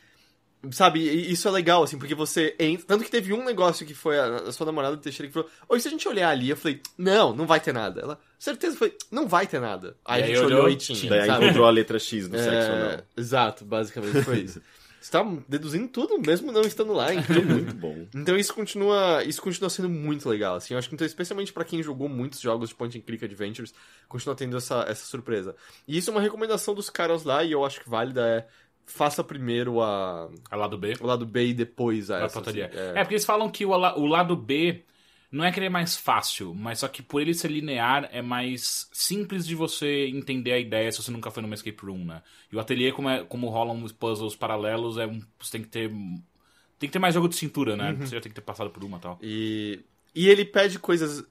Sabe, 0.71 1.01
isso 1.01 1.49
é 1.49 1.51
legal, 1.51 1.83
assim, 1.83 1.99
porque 1.99 2.15
você 2.15 2.55
entra. 2.59 2.87
Tanto 2.87 3.05
que 3.05 3.11
teve 3.11 3.33
um 3.33 3.45
negócio 3.45 3.85
que 3.85 3.95
foi 3.95 4.19
a, 4.19 4.37
a 4.37 4.53
sua 4.53 4.67
namorada 4.67 4.97
Teixeira 4.97 5.27
que 5.27 5.35
falou: 5.35 5.51
Oi, 5.69 5.81
se 5.81 5.89
a 5.89 5.91
gente 5.91 6.07
olhar 6.07 6.29
ali, 6.29 6.51
eu 6.51 6.57
falei, 6.57 6.81
não, 6.97 7.35
não 7.35 7.47
vai 7.47 7.59
ter 7.59 7.73
nada. 7.73 8.01
Ela, 8.01 8.21
certeza, 8.39 8.77
foi, 8.77 8.97
não 9.11 9.27
vai 9.27 9.47
ter 9.47 9.61
nada. 9.61 9.97
Aí 10.05 10.23
a 10.23 10.27
gente 10.27 10.39
olhou, 10.39 10.69
e 10.69 10.77
tinha. 10.77 11.11
Daí 11.11 11.27
sabe? 11.27 11.45
encontrou 11.45 11.67
a 11.67 11.71
letra 11.71 11.99
X 11.99 12.29
do 12.29 12.37
sexo 12.39 12.51
É, 12.51 12.71
anal. 12.71 13.05
Exato, 13.17 13.65
basicamente 13.65 14.23
foi 14.23 14.39
isso. 14.39 14.63
Você 15.03 15.11
tá 15.11 15.27
deduzindo 15.49 15.89
tudo, 15.89 16.17
mesmo 16.17 16.53
não 16.53 16.61
estando 16.63 16.93
lá, 16.93 17.13
incrível. 17.13 17.57
Muito 17.57 17.75
bom. 17.75 18.07
Então 18.15 18.37
isso 18.37 18.55
continua, 18.55 19.25
isso 19.25 19.43
continua 19.43 19.69
sendo 19.69 19.89
muito 19.89 20.29
legal, 20.29 20.55
assim. 20.55 20.75
Eu 20.75 20.79
acho 20.79 20.89
que 20.89 20.95
então, 20.95 21.05
especialmente 21.05 21.53
pra 21.53 21.65
quem 21.65 21.83
jogou 21.83 22.09
muitos 22.09 22.39
jogos 22.39 22.69
de 22.69 22.77
point 22.77 22.97
and 22.97 23.01
click 23.01 23.25
adventures, 23.25 23.75
continua 24.07 24.37
tendo 24.37 24.57
essa, 24.57 24.85
essa 24.87 25.05
surpresa. 25.05 25.57
E 25.89 25.99
isso 25.99 26.09
é 26.09 26.13
uma 26.13 26.21
recomendação 26.21 26.73
dos 26.73 26.89
caras 26.89 27.25
lá 27.25 27.43
e 27.43 27.51
eu 27.51 27.65
acho 27.65 27.81
que 27.81 27.91
válida 27.91 28.25
é 28.25 28.47
faça 28.93 29.25
primeiro 29.25 29.81
a 29.83 30.29
A 30.51 30.57
lado 30.57 30.77
B. 30.79 30.95
o 31.01 31.07
lado 31.07 31.27
B 31.27 31.49
e 31.49 31.55
depois 31.55 32.11
a 32.11 32.17
Vai 32.19 32.27
essa. 32.27 32.41
assim, 32.41 32.61
É. 32.61 33.01
porque 33.03 33.15
eles 33.15 33.25
falam 33.25 33.51
que 33.51 33.65
o, 33.65 33.71
o 33.71 34.07
lado 34.07 34.37
B 34.37 34.85
não 35.31 35.45
é 35.45 35.51
que 35.51 35.59
ele 35.59 35.67
é 35.67 35.71
mais 35.71 35.97
fácil, 35.97 36.55
mas 36.55 36.81
só 36.81 36.89
que 36.89 37.03
por 37.03 37.23
ele 37.23 37.33
ser 37.33 37.49
linear 37.51 38.07
é 38.13 38.21
mais 38.21 38.89
simples 38.93 39.47
de 39.47 39.55
você 39.55 40.07
entender 40.09 40.53
a 40.53 40.59
ideia 40.59 40.93
se 40.93 41.03
você 41.03 41.11
nunca 41.11 41.31
foi 41.31 41.43
numa 41.43 41.55
escape 41.55 41.85
room, 41.87 42.05
né? 42.05 42.23
E 42.53 42.57
o 42.57 42.61
ateliê, 42.61 42.93
como, 42.93 43.09
é, 43.09 43.25
como 43.25 43.49
rolam 43.49 43.83
os 43.83 43.93
puzzles 43.93 44.37
paralelos, 44.37 44.99
é 44.99 45.07
um, 45.07 45.21
você 45.41 45.53
tem 45.53 45.63
que 45.63 45.69
ter. 45.69 45.89
Tem 46.79 46.89
que 46.89 46.93
ter 46.93 46.99
mais 46.99 47.15
jogo 47.15 47.29
de 47.29 47.37
cintura, 47.37 47.77
né? 47.77 47.93
Você 47.95 48.15
já 48.17 48.21
tem 48.21 48.29
que 48.31 48.35
ter 48.35 48.41
passado 48.43 48.69
por 48.69 48.85
uma 48.85 48.99
e 48.99 49.01
tal. 49.01 49.19
E, 49.23 49.81
e 50.15 50.29
ele 50.29 50.45
pede 50.45 50.79
coisas. 50.79 51.25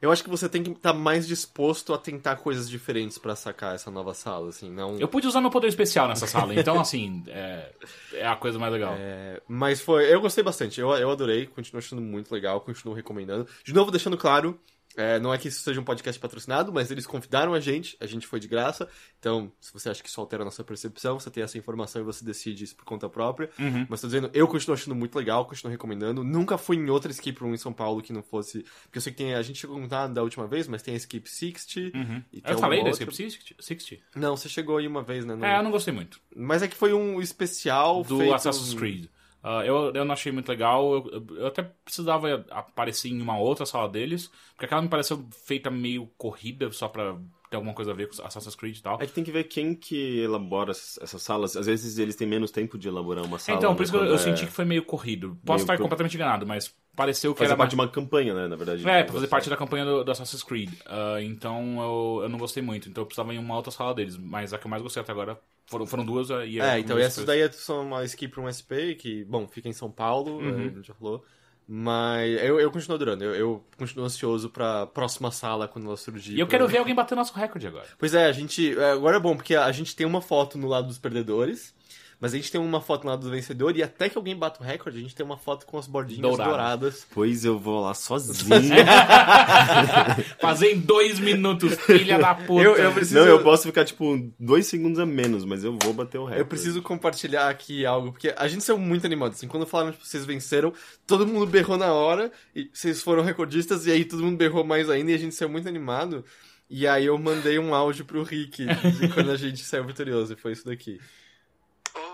Eu 0.00 0.10
acho 0.10 0.24
que 0.24 0.30
você 0.30 0.48
tem 0.48 0.62
que 0.62 0.70
estar 0.70 0.94
mais 0.94 1.26
disposto 1.26 1.92
a 1.92 1.98
tentar 1.98 2.36
coisas 2.36 2.68
diferentes 2.70 3.18
pra 3.18 3.36
sacar 3.36 3.74
essa 3.74 3.90
nova 3.90 4.14
sala, 4.14 4.48
assim, 4.48 4.70
não. 4.70 4.98
Eu 4.98 5.06
pude 5.06 5.26
usar 5.26 5.40
meu 5.40 5.50
poder 5.50 5.68
especial 5.68 6.08
nessa 6.08 6.26
sala, 6.28 6.54
então 6.54 6.80
assim, 6.80 7.22
é, 7.28 7.70
é 8.14 8.26
a 8.26 8.34
coisa 8.34 8.58
mais 8.58 8.72
legal. 8.72 8.94
É, 8.98 9.42
mas 9.46 9.80
foi. 9.80 10.12
Eu 10.12 10.20
gostei 10.20 10.42
bastante, 10.42 10.80
eu, 10.80 10.90
eu 10.92 11.10
adorei, 11.10 11.46
continuo 11.46 11.78
achando 11.78 12.00
muito 12.00 12.32
legal, 12.32 12.60
continuo 12.60 12.94
recomendando. 12.94 13.46
De 13.62 13.74
novo, 13.74 13.90
deixando 13.90 14.16
claro, 14.16 14.58
é, 14.96 15.18
não 15.20 15.32
é 15.32 15.38
que 15.38 15.48
isso 15.48 15.60
seja 15.60 15.80
um 15.80 15.84
podcast 15.84 16.20
patrocinado, 16.20 16.72
mas 16.72 16.90
eles 16.90 17.06
convidaram 17.06 17.54
a 17.54 17.60
gente, 17.60 17.96
a 18.00 18.06
gente 18.06 18.26
foi 18.26 18.40
de 18.40 18.48
graça. 18.48 18.88
Então, 19.18 19.50
se 19.60 19.72
você 19.72 19.88
acha 19.88 20.02
que 20.02 20.08
isso 20.08 20.20
altera 20.20 20.42
a 20.42 20.44
nossa 20.44 20.64
percepção, 20.64 21.18
você 21.18 21.30
tem 21.30 21.42
essa 21.42 21.56
informação 21.56 22.02
e 22.02 22.04
você 22.04 22.24
decide 22.24 22.64
isso 22.64 22.74
por 22.76 22.84
conta 22.84 23.08
própria. 23.08 23.48
Uhum. 23.58 23.86
Mas 23.88 24.00
tô 24.00 24.08
dizendo, 24.08 24.28
eu 24.34 24.48
continuo 24.48 24.74
achando 24.74 24.94
muito 24.94 25.16
legal, 25.16 25.44
continuo 25.46 25.70
recomendando. 25.70 26.24
Nunca 26.24 26.58
fui 26.58 26.76
em 26.76 26.90
outra 26.90 27.10
escape 27.10 27.38
room 27.40 27.54
em 27.54 27.56
São 27.56 27.72
Paulo 27.72 28.02
que 28.02 28.12
não 28.12 28.22
fosse. 28.22 28.64
Porque 28.84 28.98
eu 28.98 29.02
sei 29.02 29.12
que 29.12 29.18
tem. 29.18 29.34
A 29.34 29.42
gente 29.42 29.60
chegou 29.60 29.76
a 29.76 29.80
contar 29.80 30.08
da 30.08 30.22
última 30.22 30.46
vez, 30.46 30.66
mas 30.66 30.82
tem 30.82 30.94
a 30.94 30.96
Escape 30.96 31.28
60. 31.30 31.96
Uhum. 31.96 32.22
E 32.32 32.42
Eu 32.44 32.58
falei 32.58 32.82
da 32.82 32.90
Escape 32.90 33.14
60? 33.14 33.54
60? 33.62 34.02
Não, 34.16 34.36
você 34.36 34.48
chegou 34.48 34.76
aí 34.78 34.86
uma 34.88 35.02
vez, 35.02 35.24
né? 35.24 35.34
no- 35.36 35.44
É, 35.44 35.58
eu 35.58 35.62
não 35.62 35.70
gostei 35.70 35.94
muito. 35.94 36.20
Mas 36.34 36.62
é 36.62 36.68
que 36.68 36.74
foi 36.76 36.92
um 36.92 37.20
especial 37.20 38.02
do 38.02 38.18
feito... 38.18 38.34
Assassin's 38.34 38.74
Creed. 38.74 39.06
Ah, 39.42 39.64
eu, 39.64 39.92
eu 39.94 40.04
não 40.04 40.12
achei 40.12 40.30
muito 40.32 40.48
legal. 40.48 40.92
Eu, 40.92 41.26
eu- 41.36 41.46
até 41.46 41.62
precisava 41.84 42.44
aparecer 42.50 43.08
em 43.08 43.20
uma 43.20 43.38
outra 43.38 43.64
sala 43.64 43.88
deles, 43.88 44.30
porque 44.52 44.66
aquela 44.66 44.82
me 44.82 44.88
pareceu 44.88 45.26
feita 45.46 45.70
meio 45.70 46.06
corrida, 46.18 46.70
só 46.72 46.88
pra 46.88 47.16
tem 47.50 47.56
alguma 47.56 47.74
coisa 47.74 47.90
a 47.90 47.94
ver 47.94 48.06
com 48.08 48.22
Assassin's 48.24 48.54
Creed 48.54 48.76
e 48.76 48.82
tal. 48.82 49.02
É 49.02 49.06
que 49.06 49.12
tem 49.12 49.24
que 49.24 49.32
ver 49.32 49.42
quem 49.42 49.74
que 49.74 50.20
elabora 50.20 50.70
essas 50.70 51.20
salas. 51.20 51.56
Às 51.56 51.66
vezes 51.66 51.98
eles 51.98 52.14
têm 52.14 52.28
menos 52.28 52.52
tempo 52.52 52.78
de 52.78 52.86
elaborar 52.86 53.24
uma 53.24 53.40
sala. 53.40 53.58
então, 53.58 53.70
né, 53.72 53.76
por 53.76 53.82
isso 53.82 53.90
que 53.90 53.98
eu, 53.98 54.14
é- 54.14 54.18
senti 54.18 54.46
que 54.46 54.52
foi 54.52 54.64
meio 54.64 54.84
corrido. 54.84 55.36
Posso 55.44 55.56
Meio 55.56 55.62
estar 55.64 55.76
completamente 55.78 56.14
enganado, 56.14 56.46
mas 56.46 56.72
pareceu 56.94 57.32
que 57.32 57.38
Fazer 57.38 57.50
era 57.50 57.56
parte 57.56 57.70
de 57.70 57.74
uma 57.74 57.88
campanha, 57.88 58.34
né, 58.34 58.46
na 58.46 58.54
verdade. 58.54 58.88
É, 58.88 59.02
pra 59.02 59.14
fazer 59.14 59.26
parte 59.26 59.50
da 59.50 59.56
campanha 59.56 59.84
do, 59.84 60.04
do 60.04 60.12
Assassin's 60.12 60.44
Creed. 60.44 60.70
Ah, 60.86 61.20
então 61.20 61.80
eu, 61.82 62.20
eu 62.22 62.28
não 62.28 62.38
gostei 62.38 62.62
muito. 62.62 62.88
Então 62.88 63.02
eu 63.02 63.06
precisava 63.06 63.34
ir 63.34 63.38
em 63.38 63.40
uma 63.40 63.56
outra 63.56 63.72
sala 63.72 63.94
deles. 63.94 64.16
Mas 64.16 64.52
a 64.54 64.58
que 64.58 64.66
eu 64.66 64.70
mais 64.70 64.80
gostei 64.82 65.02
até 65.02 65.10
agora 65.10 65.36
foram, 65.70 65.86
foram 65.86 66.04
duas 66.04 66.30
ah, 66.30 66.44
e 66.44 66.60
É, 66.60 66.76
é 66.76 66.78
então 66.80 66.98
essas 66.98 67.24
daí 67.24 67.50
são 67.52 67.82
uma 67.86 68.04
Escape 68.04 68.34
Room 68.34 68.48
SP, 68.50 68.94
que, 68.98 69.24
bom, 69.24 69.46
fica 69.48 69.68
em 69.68 69.72
São 69.72 69.90
Paulo, 69.90 70.38
Uhum. 70.38 70.48
é, 70.48 70.64
a 70.66 70.68
gente 70.70 70.88
já 70.88 70.94
falou. 70.94 71.24
Mas 71.72 72.42
eu, 72.42 72.58
eu 72.58 72.68
continuo 72.72 72.96
adorando, 72.96 73.22
eu, 73.22 73.32
eu 73.34 73.64
continuo 73.78 74.04
ansioso 74.04 74.50
pra 74.50 74.86
próxima 74.88 75.30
sala 75.30 75.68
quando 75.68 75.86
ela 75.86 75.96
surgir. 75.96 76.34
E 76.34 76.40
eu 76.40 76.46
pra- 76.46 76.58
quero 76.58 76.68
ver 76.68 76.78
alguém 76.78 76.94
bater 76.94 77.14
nosso 77.14 77.32
recorde 77.32 77.64
agora. 77.66 77.86
Pois 77.96 78.12
é, 78.12 78.26
a 78.26 78.32
gente. 78.32 78.76
é, 78.76 78.90
Agora 78.90 79.18
é 79.18 79.20
bom, 79.20 79.36
porque 79.36 79.54
a 79.54 79.70
gente 79.70 79.94
tem 79.94 80.04
uma 80.04 80.20
foto 80.20 80.58
no 80.58 80.66
lado 80.66 80.88
dos 80.88 80.98
perdedores, 80.98 81.72
mas 82.20 82.34
a 82.34 82.36
gente 82.36 82.52
tem 82.52 82.60
uma 82.60 82.80
foto 82.80 83.06
lado 83.06 83.22
do 83.22 83.30
vencedor, 83.30 83.74
e 83.76 83.82
até 83.82 84.08
que 84.08 84.18
alguém 84.18 84.36
bata 84.36 84.62
o 84.62 84.66
recorde, 84.66 84.98
a 84.98 85.00
gente 85.00 85.14
tem 85.14 85.24
uma 85.24 85.38
foto 85.38 85.64
com 85.66 85.78
as 85.78 85.86
bordinhas 85.86 86.20
Douradas. 86.22 86.46
douradas. 86.52 87.06
Pois 87.12 87.44
eu 87.44 87.58
vou 87.58 87.80
lá 87.80 87.94
sozinho. 87.94 88.50
Fazer 90.40 90.72
em 90.72 90.78
dois 90.80 91.18
minutos, 91.18 91.74
filha 91.80 92.18
da 92.18 92.34
puta. 92.34 92.62
Eu- 92.62 92.76
eu 92.76 92.92
preciso- 92.92 93.18
Não, 93.20 93.26
eu 93.26 93.42
posso 93.42 93.64
ficar, 93.64 93.84
tipo, 93.84 94.30
dois 94.38 94.66
segundos 94.66 94.98
a 94.98 95.06
menos, 95.06 95.44
mas 95.44 95.64
eu 95.64 95.76
vou 95.82 95.92
bater 95.92 96.18
o 96.18 96.22
recorde. 96.24 96.40
Eu 96.40 96.46
preciso 96.46 96.82
compartilhar 96.82 97.48
aqui 97.48 97.84
algo, 97.86 98.12
porque 98.12 98.32
a 98.36 98.48
gente 98.48 98.64
saiu 98.64 98.78
muito 98.78 99.04
animado. 99.06 99.32
Assim, 99.32 99.48
quando 99.48 99.66
falaram 99.66 99.92
que 99.92 100.06
vocês 100.06 100.24
venceram, 100.24 100.72
todo 101.06 101.26
mundo 101.26 101.46
berrou 101.46 101.76
na 101.76 101.92
hora, 101.92 102.30
e 102.54 102.68
vocês 102.72 103.02
foram 103.02 103.22
recordistas, 103.22 103.86
e 103.86 103.90
aí 103.92 104.04
todo 104.04 104.22
mundo 104.22 104.36
berrou 104.36 104.64
mais 104.64 104.88
ainda, 104.90 105.10
e 105.10 105.14
a 105.14 105.18
gente 105.18 105.34
saiu 105.34 105.48
muito 105.48 105.68
animado. 105.68 106.24
E 106.68 106.86
aí 106.86 107.06
eu 107.06 107.18
mandei 107.18 107.58
um 107.58 107.74
áudio 107.74 108.04
pro 108.04 108.22
Rick 108.22 108.64
de 108.64 109.08
quando 109.08 109.30
a 109.30 109.36
gente 109.36 109.64
saiu 109.64 109.84
vitorioso, 109.84 110.34
e 110.34 110.36
foi 110.36 110.52
isso 110.52 110.64
daqui. 110.64 111.00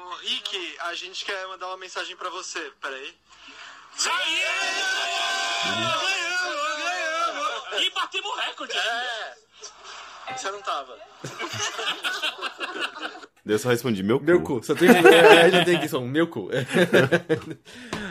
Ô, 0.07 0.15
Rick, 0.21 0.77
a 0.83 0.95
gente 0.95 1.25
quer 1.25 1.49
mandar 1.49 1.67
uma 1.67 1.77
mensagem 1.79 2.15
pra 2.17 2.31
você. 2.31 2.71
Peraí. 2.81 3.13
Ganhamos! 4.05 5.17
Ganhamos! 6.79 7.83
E 7.83 7.91
batemos 7.91 8.31
o 8.31 8.35
recorde! 8.37 8.77
É! 8.79 9.35
Você 10.37 10.51
não 10.53 10.63
tava. 10.63 10.97
Eu 13.45 13.59
só 13.59 13.69
respondi, 13.69 14.03
meu 14.05 14.21
cu. 14.21 14.25
Meu 14.25 14.43
cu, 14.43 14.63
só 14.63 14.77
tem. 14.77 14.89
é, 14.91 15.51
já 15.51 15.65
tem 15.65 15.77
aqui 15.77 15.89
só 15.89 15.99
um 15.99 16.07
meu 16.07 16.29
cu. 16.29 16.51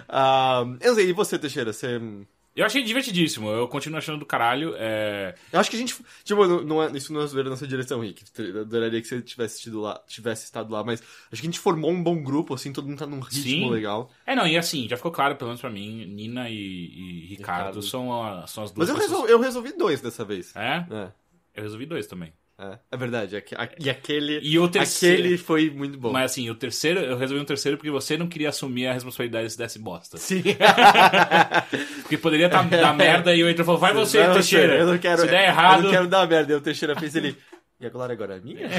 Ah, 0.08 0.64
eu 0.82 0.94
sei, 0.96 1.10
e 1.10 1.14
você, 1.14 1.38
Teixeira? 1.38 1.74
Você. 1.74 2.00
Eu 2.56 2.66
achei 2.66 2.82
divertidíssimo. 2.84 3.50
Eu 3.50 3.68
continuo 3.68 3.98
achando 3.98 4.18
do 4.18 4.26
caralho. 4.26 4.74
É... 4.78 5.36
Eu 5.52 5.60
acho 5.60 5.70
que 5.70 5.76
a 5.76 5.80
gente. 5.80 5.94
Tipo, 6.24 6.48
não, 6.48 6.62
não 6.64 6.84
é, 6.84 6.90
isso 6.96 7.12
não 7.12 7.22
é 7.22 7.28
zoeira 7.28 7.50
na 7.50 7.58
sua 7.58 7.68
direção, 7.68 8.00
Rick. 8.00 8.24
Eu 8.42 8.62
adoraria 8.62 9.02
que 9.02 9.08
você 9.08 9.22
tivesse, 9.22 9.62
tido 9.62 9.82
lá, 9.82 10.02
tivesse 10.08 10.46
estado 10.46 10.72
lá, 10.72 10.84
mas 10.84 11.02
acho 11.02 11.42
que 11.42 11.48
a 11.48 11.52
gente 11.52 11.60
formou 11.60 11.92
um 11.92 12.02
bom 12.02 12.24
grupo, 12.24 12.54
assim, 12.54 12.72
todo 12.72 12.88
mundo 12.88 13.00
tá 13.00 13.06
num 13.06 13.20
ritmo 13.20 13.44
Sim. 13.44 13.70
legal. 13.70 14.10
é, 14.26 14.36
não, 14.36 14.48
e 14.48 14.58
assim, 14.58 14.88
já 14.88 14.96
ficou 14.96 15.12
claro, 15.12 15.36
pelo 15.36 15.50
menos 15.50 15.60
pra 15.60 15.70
mim, 15.70 16.06
Nina 16.06 16.50
e, 16.50 16.56
e 16.56 17.26
Ricardo, 17.28 17.80
Ricardo. 17.80 17.82
São, 17.82 18.24
a- 18.24 18.48
são 18.48 18.64
as 18.64 18.72
duas 18.72 18.88
Mas 18.88 18.96
eu 18.96 19.02
pessoas... 19.02 19.12
resolvi, 19.12 19.32
eu 19.34 19.40
resolvi 19.42 19.78
dois 19.78 20.00
dessa 20.02 20.24
vez. 20.24 20.56
É? 20.56 20.86
É, 20.90 21.12
Eu 21.56 21.64
resolvi 21.64 21.86
dois 21.86 22.08
também. 22.08 22.32
É, 22.58 22.80
é 22.92 22.98
verdade. 22.98 23.36
a- 23.38 23.70
E 23.80 23.90
aquele. 23.90 24.40
E 24.42 24.58
o 24.58 24.68
terceiro- 24.68 25.20
Aquele 25.22 25.38
foi 25.38 25.70
muito 25.70 25.98
bom. 25.98 26.12
Mas 26.12 26.32
assim, 26.32 26.50
o 26.50 26.56
terceiro, 26.56 27.00
eu 27.02 27.18
resolvi 27.18 27.42
um 27.42 27.46
terceiro 27.46 27.78
porque 27.78 27.92
você 27.92 28.18
não 28.18 28.28
queria 28.28 28.50
assumir 28.50 28.88
a 28.88 28.94
responsabilidade 28.94 29.58
desse 29.58 29.78
bosta. 29.80 30.18
Sim. 30.18 30.42
Porque 32.02 32.18
poderia 32.18 32.46
estar 32.48 32.64
dar 32.64 32.94
merda 32.94 33.36
e 33.36 33.44
o 33.44 33.48
Heitor 33.48 33.66
falou, 33.66 33.80
vai 33.80 33.94
você, 33.94 34.24
Vai 34.24 34.34
Teixeira. 34.34 34.76
Eu 34.78 34.86
não 34.88 34.98
quero. 34.98 35.22
Se 35.22 35.28
der 35.28 35.48
errado. 35.48 35.80
Eu 35.80 35.84
não 35.84 35.92
quero 35.92 36.08
dar 36.08 36.28
merda. 36.28 36.54
E 36.54 36.56
o 36.56 36.62
Teixeira 36.62 36.96
fez 36.96 37.16
ele. 37.16 37.36
E 37.80 37.86
a 37.86 37.90
Glória 37.90 38.14
agora 38.14 38.38
é 38.38 38.40
minha? 38.40 38.70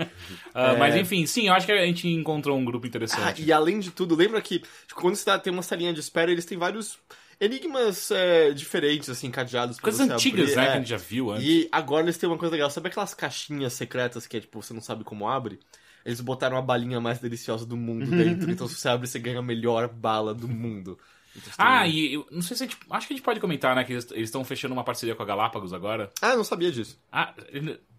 Ah, 0.54 0.74
Mas 0.78 0.94
É. 0.94 1.00
enfim, 1.00 1.26
sim, 1.26 1.48
eu 1.48 1.54
acho 1.54 1.66
que 1.66 1.72
a 1.72 1.84
gente 1.84 2.08
encontrou 2.08 2.56
um 2.58 2.64
grupo 2.64 2.86
Ah, 2.86 2.88
interessante. 2.88 3.42
e 3.44 3.52
além 3.52 3.78
de 3.78 3.90
tudo, 3.90 4.14
lembra 4.16 4.40
que 4.40 4.62
quando 4.94 5.14
você 5.16 5.24
tá, 5.24 5.38
tem 5.38 5.52
uma 5.52 5.62
salinha 5.62 5.92
de 5.92 6.00
espera, 6.00 6.30
eles 6.30 6.44
têm 6.46 6.56
vários 6.56 6.98
enigmas 7.40 8.10
é, 8.10 8.50
diferentes, 8.50 9.08
assim, 9.08 9.30
cadeados 9.30 9.78
Coisas 9.78 10.08
antigas, 10.08 10.50
abrir, 10.50 10.56
né, 10.56 10.62
é. 10.62 10.66
que 10.66 10.72
a 10.72 10.78
gente 10.78 10.90
já 10.90 10.96
viu 10.96 11.30
antes. 11.30 11.46
E 11.46 11.68
agora 11.70 12.04
eles 12.04 12.18
têm 12.18 12.28
uma 12.28 12.38
coisa 12.38 12.52
legal. 12.52 12.70
Sabe 12.70 12.88
aquelas 12.88 13.14
caixinhas 13.14 13.72
secretas 13.72 14.26
que 14.26 14.36
é 14.36 14.40
tipo, 14.40 14.62
você 14.62 14.74
não 14.74 14.80
sabe 14.80 15.04
como 15.04 15.28
abre? 15.28 15.58
Eles 16.04 16.20
botaram 16.20 16.56
a 16.56 16.62
balinha 16.62 17.00
mais 17.00 17.18
deliciosa 17.18 17.66
do 17.66 17.76
mundo 17.76 18.06
dentro. 18.06 18.48
então 18.50 18.66
se 18.66 18.76
você 18.76 18.88
abre, 18.88 19.06
você 19.06 19.18
ganha 19.18 19.38
a 19.38 19.42
melhor 19.42 19.88
bala 19.88 20.34
do 20.34 20.48
mundo. 20.48 20.98
Então, 21.36 21.52
Ah, 21.58 21.86
e 21.86 22.14
eu 22.14 22.26
não 22.30 22.42
sei 22.42 22.56
se 22.56 22.64
a 22.64 22.66
gente. 22.66 22.78
Acho 22.90 23.06
que 23.06 23.12
a 23.12 23.16
gente 23.16 23.24
pode 23.24 23.40
comentar, 23.40 23.76
né? 23.76 23.84
Que 23.84 23.92
eles 23.92 24.10
estão 24.10 24.44
fechando 24.44 24.74
uma 24.74 24.82
parceria 24.82 25.14
com 25.14 25.22
a 25.22 25.26
Galápagos 25.26 25.72
agora. 25.72 26.10
Ah, 26.20 26.30
eu 26.30 26.38
não 26.38 26.44
sabia 26.44 26.72
disso. 26.72 26.98
Ah, 27.12 27.34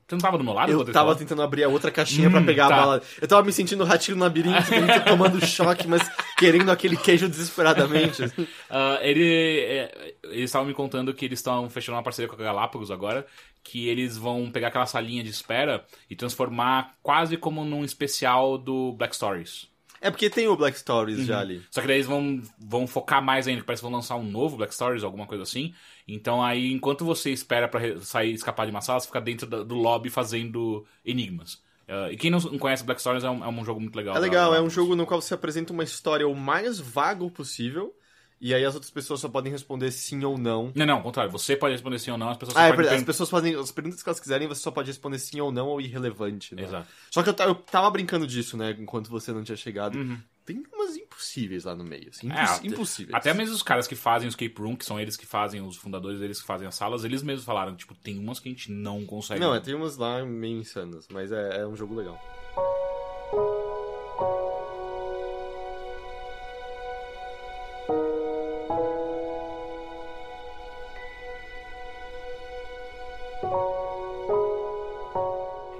você 0.10 0.16
não 0.16 0.20
tava 0.22 0.38
do 0.38 0.44
meu 0.44 0.54
lado? 0.54 0.72
Eu 0.72 0.86
tava 0.86 1.16
tentando 1.16 1.42
abrir 1.42 1.64
a 1.64 1.70
outra 1.70 1.92
caixinha 1.92 2.30
pra 2.30 2.40
Hum, 2.42 2.46
pegar 2.46 2.68
tá. 2.68 2.76
a 2.76 2.78
bala. 2.80 3.02
Eu 3.22 3.28
tava 3.28 3.44
me 3.44 3.54
sentindo 3.54 3.84
ratinho 3.84 4.18
no 4.18 4.24
labirinto, 4.24 4.58
tomando 5.08 5.46
choque, 5.46 5.88
mas 5.88 6.02
querendo 6.38 6.72
aquele 6.72 6.98
queijo 6.98 7.30
desesperadamente. 7.30 8.24
Ah, 8.72 9.00
ele, 9.02 9.60
é, 9.62 10.14
eles 10.26 10.46
estavam 10.46 10.68
me 10.68 10.74
contando 10.76 11.12
que 11.14 11.26
eles 11.26 11.40
estão 11.40 11.68
fechando 11.70 11.96
uma 11.98 12.04
parceria 12.04 12.30
com 12.30 12.36
a 12.40 12.46
Galápagos 12.46 12.92
agora, 12.92 13.26
que 13.64 13.88
eles 13.88 14.16
vão 14.16 14.50
pegar 14.52 14.68
aquela 14.68 14.86
salinha 14.86 15.24
de 15.24 15.30
espera 15.32 15.84
e 16.08 16.16
transformar 16.16 16.94
quase 17.02 17.36
como 17.36 17.66
num 17.66 17.84
especial 17.84 18.58
do 18.60 18.94
Black 18.94 19.16
Stories. 19.16 19.68
É 20.02 20.10
porque 20.12 20.30
tem 20.30 20.48
o 20.48 20.56
Black 20.56 20.78
Stories 20.78 21.26
já 21.26 21.40
ali. 21.40 21.62
Só 21.72 21.82
que 21.82 21.88
daí 21.88 21.98
eles 21.98 22.06
vão, 22.08 22.42
vão 22.60 22.86
focar 22.88 23.22
mais 23.24 23.48
ainda, 23.48 23.64
parece 23.64 23.82
que 23.82 23.90
vão 23.90 23.96
lançar 23.98 24.16
um 24.16 24.24
novo 24.24 24.56
Black 24.56 24.74
Stories, 24.74 25.04
alguma 25.04 25.26
coisa 25.26 25.44
assim. 25.44 25.74
Então 26.14 26.44
aí, 26.44 26.72
enquanto 26.72 27.06
você 27.06 27.32
espera 27.32 27.68
pra 27.68 27.80
re- 27.80 28.00
sair, 28.00 28.34
escapar 28.34 28.66
de 28.66 28.72
uma 28.72 28.82
sala, 28.82 29.00
você 29.00 29.08
fica 29.08 29.22
dentro 29.22 29.48
do 29.66 29.76
lobby 29.76 30.10
fazendo 30.10 30.86
enigmas. 31.06 31.62
Ah, 31.88 32.12
e 32.12 32.18
quem 32.18 32.30
não, 32.30 32.40
conhece 32.60 32.84
Black 32.84 33.02
Stories 33.02 33.24
é 33.24 33.30
um, 33.30 33.44
é 33.44 33.48
um 33.48 33.66
jogo 33.66 33.80
muito 33.80 33.96
legal. 33.96 34.16
É 34.16 34.20
legal, 34.20 34.54
é 34.54 34.62
um 34.62 34.70
jogo 34.70 34.96
no 34.96 35.06
qual 35.06 35.22
você 35.22 35.34
apresenta 35.34 35.74
uma 35.74 35.84
história 35.84 36.28
o 36.28 36.36
mais 36.36 36.80
vago 36.80 37.30
possível. 37.32 37.94
E 38.42 38.54
aí 38.54 38.64
as 38.64 38.74
outras 38.74 38.90
pessoas 38.90 39.20
só 39.20 39.28
podem 39.28 39.52
responder 39.52 39.92
sim 39.92 40.24
ou 40.24 40.38
não. 40.38 40.72
Não, 40.74 40.86
não, 40.86 40.96
ao 40.96 41.04
contrário. 41.04 41.30
Você 41.30 41.58
pode 41.58 41.74
responder 41.74 42.00
sim 42.00 42.10
ou 42.12 42.18
não, 42.18 42.30
as 42.30 42.38
pessoas 42.38 42.54
só 42.54 42.60
Ah, 42.62 42.64
é 42.64 42.68
verdade. 42.68 42.86
As 42.88 42.92
perguntar- 42.92 43.06
pessoas 43.08 43.30
fazem 43.30 43.54
as 43.56 43.70
perguntas 43.72 44.02
que 44.02 44.08
elas 44.08 44.20
quiserem, 44.22 44.48
você 44.48 44.62
só 44.62 44.72
pode 44.72 44.88
responder 44.88 45.20
sim 45.20 45.42
ou 45.42 45.52
não 45.52 45.68
ou 45.68 45.82
irrelevante. 45.82 46.56
Né? 46.56 46.64
Exato. 46.64 46.88
Só 47.12 47.22
que 47.22 47.30
eu, 47.32 47.36
eu 47.48 47.56
tava 47.56 47.90
brincando 47.92 48.26
disso, 48.26 48.56
né? 48.56 48.74
Enquanto 48.80 49.10
você 49.10 49.34
não 49.34 49.44
tinha 49.44 49.58
chegado. 49.58 49.98
Uhum. 49.98 50.18
Tem 50.50 50.64
umas 50.74 50.96
impossíveis 50.98 51.64
lá 51.66 51.76
no 51.76 51.84
meio. 51.84 52.10
Assim, 52.10 52.28
É, 52.28 52.32
imposs- 52.34 52.58
até- 52.58 52.68
impossíveis. 52.68 53.14
Até 53.16 53.34
mesmo 53.36 53.54
os 53.54 53.62
caras 53.62 53.86
que 53.88 53.96
fazem 53.96 54.28
o 54.28 54.32
escape 54.32 54.56
room, 54.60 54.76
que 54.76 54.84
são 54.84 55.00
eles 55.00 55.16
que 55.16 55.24
fazem, 55.28 55.62
os 55.62 55.78
fundadores, 55.78 56.20
eles 56.22 56.42
que 56.42 56.48
fazem 56.48 56.68
as 56.68 56.74
salas, 56.74 57.04
eles 57.04 57.22
mesmos 57.22 57.46
falaram, 57.46 57.76
tipo, 57.76 57.94
tem 57.94 58.18
umas 58.18 58.40
que 58.40 58.50
a 58.50 58.52
gente 58.52 58.72
não 58.72 59.06
consegue. 59.06 59.40
Não, 59.40 59.54
é, 59.54 59.60
tem 59.60 59.76
umas 59.76 59.96
lá 59.98 60.26
meio 60.26 60.58
insanas, 60.58 61.08
mas 61.12 61.32
é, 61.32 61.60
é 61.62 61.68
um 61.68 61.76
jogo 61.76 61.94
legal. 61.94 62.20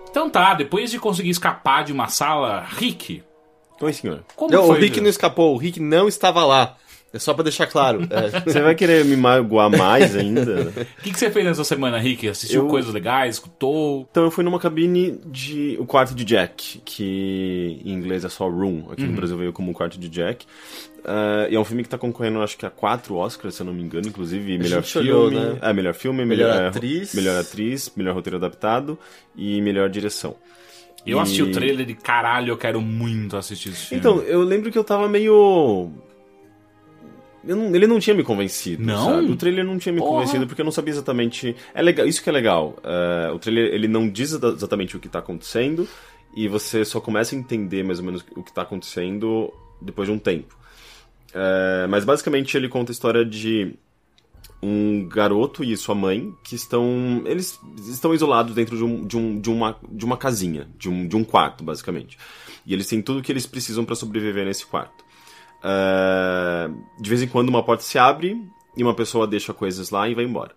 Então 0.10 0.30
tá, 0.30 0.54
depois 0.54 0.92
de 0.92 1.00
conseguir 1.00 1.30
escapar 1.30 1.84
de 1.84 1.94
uma 1.94 2.08
sala, 2.08 2.62
Rick, 2.68 3.24
Oi, 3.82 3.94
senhor. 3.94 4.24
como 4.36 4.52
Não, 4.52 4.64
o 4.64 4.68
foi? 4.68 4.80
Rick 4.82 5.00
não 5.02 5.10
escapou, 5.10 5.54
o 5.54 5.58
Rick 5.58 5.80
não 5.80 6.08
estava 6.08 6.46
lá. 6.46 6.76
É 7.12 7.18
só 7.18 7.34
pra 7.34 7.42
deixar 7.44 7.66
claro. 7.66 8.08
É. 8.12 8.30
Você 8.46 8.62
vai 8.62 8.76
querer 8.76 9.04
me 9.04 9.16
magoar 9.18 9.68
mais 9.68 10.16
ainda? 10.16 10.72
O 11.00 11.02
que, 11.02 11.12
que 11.12 11.18
você 11.18 11.32
fez 11.32 11.44
nessa 11.44 11.64
semana, 11.64 11.98
Rick? 11.98 12.28
Assistiu 12.30 12.62
Eu- 12.64 12.68
coisas 12.68 12.94
legais, 12.94 13.38
escutou? 13.38 14.08
Então 14.12 14.26
eu 14.26 14.30
fui 14.32 14.44
numa 14.44 14.60
cabine 14.60 15.20
de. 15.26 15.76
O 15.80 15.88
quarto 15.88 16.14
de 16.14 16.24
Jack, 16.24 16.80
que 16.86 17.82
em 17.84 17.94
inglês 17.94 18.24
é 18.24 18.30
só 18.30 18.48
Room, 18.48 18.92
aqui 18.92 19.02
no 19.08 19.14
Brasil 19.14 19.36
veio 19.38 19.52
como 19.52 19.72
o 19.72 19.74
quarto 19.74 20.00
de 20.00 20.08
Jack. 20.08 20.46
Ah, 21.04 21.48
e 21.50 21.56
é 21.56 21.60
um 21.60 21.66
filme 21.66 21.82
que 21.82 21.90
tá 21.90 21.98
concorrendo, 21.98 22.44
acho 22.44 22.56
que 22.56 22.66
a 22.68 22.70
quatro 22.70 23.16
Oscars, 23.16 23.56
se 23.56 23.62
eu 23.64 23.66
não 23.66 23.74
me 23.74 23.82
engano, 23.82 24.08
inclusive. 24.08 24.56
melhor 24.60 24.84
filme. 24.84 25.12
olhou, 25.12 25.32
né? 25.32 25.58
É, 25.64 25.74
melhor 25.74 25.96
filme, 25.96 26.24
Melhor 26.24 26.54
melhor, 26.54 26.68
atriz. 26.68 27.16
Melhor 27.16 27.40
atriz, 27.42 27.92
melhor 27.96 28.14
roteiro 28.14 28.38
adaptado 28.38 29.00
e 29.36 29.60
melhor 29.64 29.90
direção. 29.90 30.36
Eu 31.06 31.18
E- 31.18 31.22
assisti 31.22 31.42
o 31.44 31.52
trailer 31.52 31.86
de 31.86 31.94
caralho, 31.96 32.52
eu 32.52 32.58
quero 32.58 32.82
muito 32.82 33.38
assistir 33.38 33.70
esse 33.70 33.86
filme. 33.88 34.00
Então, 34.00 34.20
eu 34.24 34.42
lembro 34.44 34.72
que 34.72 34.78
eu 34.78 34.84
tava 34.84 35.08
meio. 35.08 35.90
eu 37.48 37.56
não- 37.56 37.74
ele 37.74 37.88
não 37.88 38.00
tinha 38.00 38.14
me 38.16 38.24
convencido. 38.24 38.84
Não? 38.84 39.06
sabe? 39.22 39.32
O 39.32 39.36
trailer 39.36 39.64
não 39.66 39.78
tinha 39.80 39.94
me 39.94 40.00
Porra. 40.00 40.12
convencido 40.12 40.46
porque 40.46 40.62
eu 40.62 40.66
não 40.66 40.72
sabia 40.72 40.92
exatamente. 40.94 41.56
É 41.74 41.82
legal, 41.82 42.06
isso 42.06 42.22
que 42.22 42.30
é 42.30 42.34
legal. 42.34 42.76
é, 42.84 43.32
o 43.32 43.40
trailer 43.40 43.74
ele 43.74 43.88
não 43.88 44.10
diz 44.10 44.34
exa- 44.34 44.50
exatamente 44.50 44.98
o 44.98 45.00
que 45.00 45.08
tá 45.08 45.20
acontecendo 45.20 45.88
e 46.36 46.48
você 46.48 46.84
só 46.84 47.00
começa 47.00 47.34
a 47.34 47.38
entender 47.40 47.84
mais 47.84 48.00
ou 48.00 48.06
menos 48.06 48.26
o 48.36 48.44
que 48.44 48.52
tá 48.54 48.64
acontecendo 48.64 49.52
depois 49.82 50.08
de 50.08 50.14
um 50.14 50.20
tempo. 50.20 50.58
É, 51.34 51.88
mas 51.88 52.04
basicamente 52.04 52.58
ele 52.58 52.68
conta 52.68 52.92
a 52.92 52.94
história 52.94 53.24
de 53.24 53.74
um 54.62 55.08
garoto 55.08 55.64
e 55.64 55.76
sua 55.78 55.96
mãe 55.96 56.34
que 56.44 56.56
estão 56.56 57.22
eles 57.26 57.60
estão 57.88 58.14
isolados 58.14 58.54
dentro 58.54 58.76
de, 58.76 58.84
um, 58.84 59.06
de, 59.06 59.18
um, 59.18 59.40
de, 59.40 59.50
uma, 59.50 59.78
de 59.90 60.06
uma 60.06 60.18
casinha, 60.18 60.68
de 60.78 60.90
um, 60.90 61.08
de 61.08 61.16
um 61.16 61.24
quarto, 61.24 61.64
basicamente. 61.64 62.18
E 62.66 62.74
eles 62.74 62.88
têm 62.88 63.02
tudo 63.02 63.22
que 63.22 63.32
eles 63.32 63.46
precisam 63.46 63.86
para 63.86 63.96
sobreviver 63.96 64.46
nesse 64.46 64.66
quarto. 64.66 65.04
É, 65.64 66.70
de 67.00 67.10
vez 67.10 67.22
em 67.22 67.28
quando 67.28 67.50
uma 67.50 67.64
porta 67.64 67.84
se 67.84 67.98
abre 67.98 68.42
e 68.76 68.84
uma 68.84 68.94
pessoa 68.94 69.28
deixa 69.28 69.54
coisas 69.54 69.90
lá 69.90 70.08
e 70.08 70.16
vai 70.16 70.26
embora. 70.26 70.52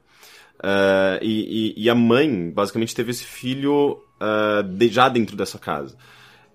Uh, 0.58 1.18
e, 1.20 1.74
e, 1.76 1.84
e, 1.84 1.90
a 1.90 1.94
mãe, 1.94 2.50
basicamente, 2.50 2.94
teve 2.94 3.10
esse 3.10 3.24
filho 3.24 4.00
uh, 4.20 4.62
de, 4.62 4.88
já 4.88 5.08
dentro 5.08 5.36
dessa 5.36 5.58
casa. 5.58 5.96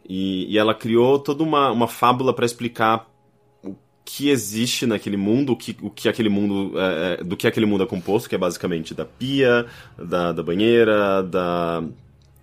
E, 0.07 0.53
e 0.53 0.57
ela 0.57 0.73
criou 0.73 1.19
toda 1.19 1.43
uma, 1.43 1.71
uma 1.71 1.87
fábula 1.87 2.33
para 2.33 2.45
explicar 2.45 2.99
o 2.99 3.16
que 4.09 4.29
existe 4.29 4.85
naquele 4.85 5.17
mundo, 5.17 5.51
o 5.51 5.55
que, 5.57 5.75
o 5.81 5.89
que 5.89 6.07
aquele 6.07 6.29
mundo, 6.29 6.71
uh, 6.73 7.23
do 7.25 7.35
que 7.35 7.45
aquele 7.45 7.65
mundo 7.65 7.83
é 7.83 7.85
composto, 7.85 8.29
que 8.29 8.35
é 8.35 8.37
basicamente 8.37 8.93
da 8.93 9.03
pia, 9.03 9.65
da, 9.97 10.31
da 10.31 10.41
banheira, 10.41 11.21
da, 11.21 11.83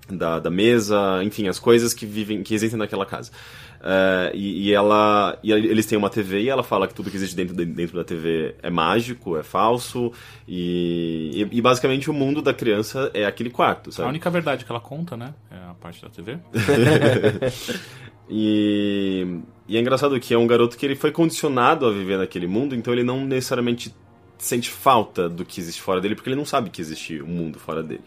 da, 0.06 0.40
da 0.40 0.50
mesa, 0.50 1.24
enfim, 1.24 1.48
as 1.48 1.58
coisas 1.58 1.94
que 1.94 2.04
vivem, 2.04 2.42
que 2.42 2.54
existem 2.54 2.78
naquela 2.78 3.06
casa. 3.06 3.30
Uh, 3.80 4.34
e, 4.34 4.68
e, 4.68 4.72
ela 4.72 5.38
e 5.42 5.52
eles 5.52 5.84
têm 5.84 5.98
uma 5.98 6.08
TV 6.08 6.42
e 6.42 6.48
ela 6.48 6.62
fala 6.62 6.88
que 6.88 6.94
tudo 6.94 7.10
que 7.10 7.16
existe 7.16 7.36
dentro, 7.36 7.54
dentro 7.54 7.96
da 7.96 8.04
TV 8.04 8.54
é 8.62 8.70
mágico, 8.70 9.36
é 9.36 9.42
falso 9.42 10.10
e, 10.48 11.46
e, 11.52 11.58
e, 11.58 11.60
basicamente 11.60 12.08
o 12.08 12.14
mundo 12.14 12.40
da 12.40 12.54
criança 12.54 13.10
é 13.12 13.26
aquele 13.26 13.50
quarto, 13.50 13.92
sabe? 13.92 14.06
A 14.06 14.08
única 14.08 14.30
verdade 14.30 14.64
que 14.64 14.72
ela 14.72 14.80
conta, 14.80 15.16
né? 15.18 15.34
É 15.50 15.70
a 15.70 15.74
parte 15.74 16.00
da 16.00 16.08
TV. 16.08 16.38
e, 18.30 19.40
e 19.68 19.76
é 19.76 19.80
engraçado 19.80 20.18
que 20.18 20.32
é 20.32 20.38
um 20.38 20.46
garoto 20.46 20.78
que 20.78 20.86
ele 20.86 20.96
foi 20.96 21.12
condicionado 21.12 21.86
a 21.86 21.90
viver 21.90 22.16
naquele 22.16 22.46
mundo, 22.46 22.74
então 22.74 22.90
ele 22.90 23.04
não 23.04 23.24
necessariamente 23.26 23.94
sente 24.38 24.70
falta 24.70 25.28
do 25.28 25.44
que 25.44 25.60
existe 25.60 25.80
fora 25.80 26.00
dele, 26.00 26.14
porque 26.14 26.28
ele 26.28 26.36
não 26.36 26.44
sabe 26.44 26.70
que 26.70 26.80
existe 26.80 27.20
um 27.22 27.26
mundo 27.26 27.58
fora 27.58 27.82
dele. 27.82 28.02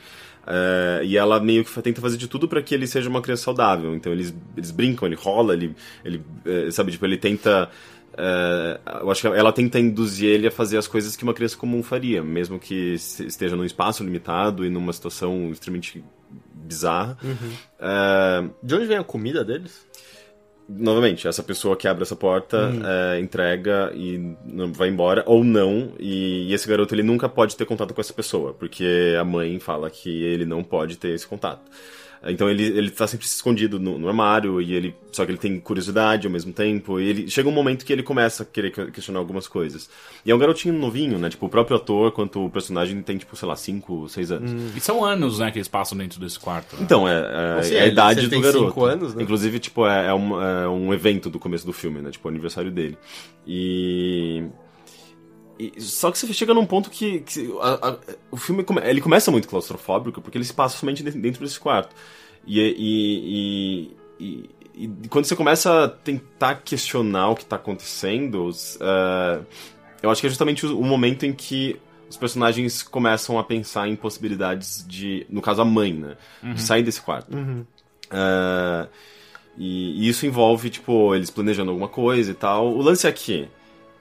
Uh, 0.48 1.04
e 1.04 1.18
ela 1.18 1.42
meio 1.42 1.66
que 1.66 1.82
tenta 1.82 2.00
fazer 2.00 2.16
de 2.16 2.26
tudo 2.26 2.48
para 2.48 2.62
que 2.62 2.74
ele 2.74 2.88
seja 2.88 3.10
uma 3.10 3.22
criança 3.22 3.44
saudável. 3.44 3.94
Então 3.94 4.14
eles, 4.14 4.34
eles 4.56 4.72
brincam, 4.72 5.06
ele 5.06 5.16
rola, 5.16 5.54
ele, 5.54 5.76
ele 6.06 6.24
uh, 6.46 6.72
sabe, 6.72 6.94
tipo, 6.94 7.06
ele 7.06 7.18
tenta. 7.18 7.70
Uh, 8.14 9.02
eu 9.02 9.12
acho 9.12 9.22
que 9.22 9.28
ela 9.28 9.52
tenta 9.52 9.78
induzir 9.78 10.30
ele 10.30 10.48
a 10.48 10.52
fazer 10.52 10.78
as 10.78 10.88
coisas 10.88 11.18
que 11.18 11.24
uma 11.24 11.34
criança 11.34 11.58
comum 11.58 11.84
faria, 11.84 12.24
mesmo 12.24 12.58
que 12.58 12.94
esteja 12.94 13.58
num 13.58 13.66
espaço 13.66 14.04
limitado 14.04 14.66
e 14.66 14.70
numa 14.70 14.94
situação 14.94 15.52
extremamente 15.52 16.04
bizarra. 16.54 17.18
Uhum. 17.22 18.50
de 18.64 18.76
onde 18.76 18.86
vem 18.86 18.98
a 18.98 19.04
comida 19.04 19.44
deles? 19.44 19.86
Novamente, 20.70 21.28
essa 21.28 21.44
pessoa 21.44 21.76
que 21.76 21.88
abre 21.88 22.04
essa 22.04 22.16
porta 22.16 22.68
hum. 22.68 22.82
é, 22.86 23.20
entrega 23.20 23.92
e 23.94 24.36
vai 24.74 24.90
embora, 24.90 25.24
ou 25.26 25.44
não, 25.44 25.94
e, 26.00 26.50
e, 26.50 26.54
esse 26.54 26.68
garoto 26.68 26.94
ele 26.94 27.04
nunca 27.04 27.30
pode 27.30 27.56
ter 27.56 27.66
contato 27.66 27.94
com 27.94 28.02
essa 28.02 28.14
pessoa, 28.14 28.54
porque 28.54 29.16
a 29.20 29.24
mãe 29.24 29.60
fala 29.60 29.90
que 29.90 30.24
ele 30.24 30.46
não 30.46 30.64
pode 30.64 30.98
ter 30.98 31.10
esse 31.10 31.26
contato. 31.28 31.62
Então 32.24 32.50
ele, 32.50 32.64
ele 32.64 32.90
tá 32.90 33.06
sempre 33.08 33.26
escondido 33.26 33.80
no, 33.80 33.98
no, 33.98 34.08
armário, 34.08 34.62
e 34.62 34.74
ele. 34.74 34.96
Só 35.12 35.26
que 35.26 35.32
ele 35.32 35.38
tem 35.38 35.60
curiosidade 35.60 36.28
ao 36.28 36.34
mesmo 36.34 36.52
tempo. 36.54 37.00
E 37.00 37.08
ele 37.08 37.30
chega 37.30 37.48
um 37.48 37.52
momento 37.52 37.86
que 37.86 37.94
ele 37.94 38.04
começa 38.04 38.44
a 38.44 38.46
querer 38.46 38.72
questionar 38.92 39.20
algumas 39.20 39.48
coisas. 39.48 39.90
E 40.26 40.32
é 40.32 40.36
um 40.36 40.38
garotinho 40.38 40.74
novinho, 40.74 41.18
né? 41.18 41.30
Tipo, 41.30 41.46
o 41.46 41.50
próprio 41.50 41.78
ator, 41.78 42.12
quanto 42.12 42.46
o 42.46 42.50
personagem 42.50 43.02
tem, 43.02 43.18
tipo, 43.18 43.36
sei 43.36 43.48
lá, 43.48 43.56
5, 43.56 44.10
6 44.10 44.32
anos. 44.32 44.52
Hum. 44.52 44.72
E 44.76 44.80
são 44.80 45.04
anos, 45.04 45.40
né, 45.40 45.52
que 45.52 45.58
eles 45.58 45.68
passam 45.68 45.98
dentro 45.98 46.20
desse 46.20 46.40
quarto. 46.40 46.76
Né? 46.76 46.84
Então, 46.84 47.08
é, 47.08 47.58
é, 47.60 47.64
seja, 47.64 47.78
é 47.78 47.82
a 47.84 47.88
idade 47.88 48.28
do 48.28 48.42
garoto. 48.42 48.66
Cinco 48.66 48.86
anos, 48.86 49.16
né? 49.16 49.24
Inclusive, 49.24 49.60
tipo, 49.60 49.88
é, 49.88 50.08
é, 50.08 50.14
um, 50.14 50.42
é 50.42 50.68
um 50.68 50.94
evento 50.94 51.30
do 51.30 51.40
começo 51.40 51.66
do 51.66 51.74
filme, 51.74 52.02
né? 52.02 52.12
Tipo, 52.12 52.28
o 52.28 52.32
aniversário 52.32 52.72
dele. 52.72 52.98
E. 53.46 54.44
E, 55.60 55.82
só 55.82 56.12
que 56.12 56.18
você 56.18 56.32
chega 56.34 56.54
num 56.54 56.66
ponto 56.66 56.90
que, 56.90 57.22
que 57.22 57.52
a, 57.62 57.90
a, 57.90 57.98
o 58.32 58.38
filme 58.38 58.64
come, 58.64 58.82
ele 58.82 59.02
começa 59.02 59.32
muito 59.32 59.48
claustrofóbico 59.48 60.22
porque 60.22 60.38
ele 60.38 60.46
se 60.46 60.54
passa 60.54 60.78
somente 60.78 61.04
dentro 61.04 61.44
desse 61.44 61.60
quarto. 61.60 61.96
E, 62.46 62.60
e, 62.60 63.92
e, 64.20 64.50
e 64.76 65.08
quando 65.10 65.26
você 65.26 65.36
começa 65.36 65.86
a 65.86 65.90
tentar 65.90 66.56
questionar 66.64 67.30
o 67.30 67.36
que 67.36 67.44
está 67.44 67.56
acontecendo, 67.56 68.50
uh, 68.50 69.46
eu 70.02 70.10
acho 70.10 70.22
que 70.22 70.28
é 70.28 70.30
justamente 70.30 70.66
o, 70.66 70.80
o, 70.80 70.84
momento 70.84 71.26
em 71.26 71.34
que 71.34 71.80
os 72.10 72.16
personagens 72.16 72.84
começam 72.84 73.38
a 73.40 73.44
pensar 73.44 73.88
em 73.88 73.96
possibilidades 73.96 74.86
de, 74.88 75.26
no 75.30 75.42
caso 75.42 75.62
a 75.62 75.66
mãe, 75.66 75.94
né, 75.94 76.16
uhum. 76.44 76.54
de 76.54 76.62
sair 76.62 76.84
desse 76.84 77.02
quarto. 77.02 77.36
Uhum. 77.36 77.66
Uh, 78.12 78.88
e, 79.58 80.06
e, 80.06 80.10
isso 80.10 80.26
envolve, 80.26 80.70
tipo, 80.70 81.16
eles 81.16 81.32
planejando 81.32 81.72
alguma 81.72 81.90
coisa 81.90 82.32
e 82.32 82.36
tal. 82.36 82.72
O 82.72 82.82
lance 82.82 83.08
é 83.08 83.12
que 83.12 83.50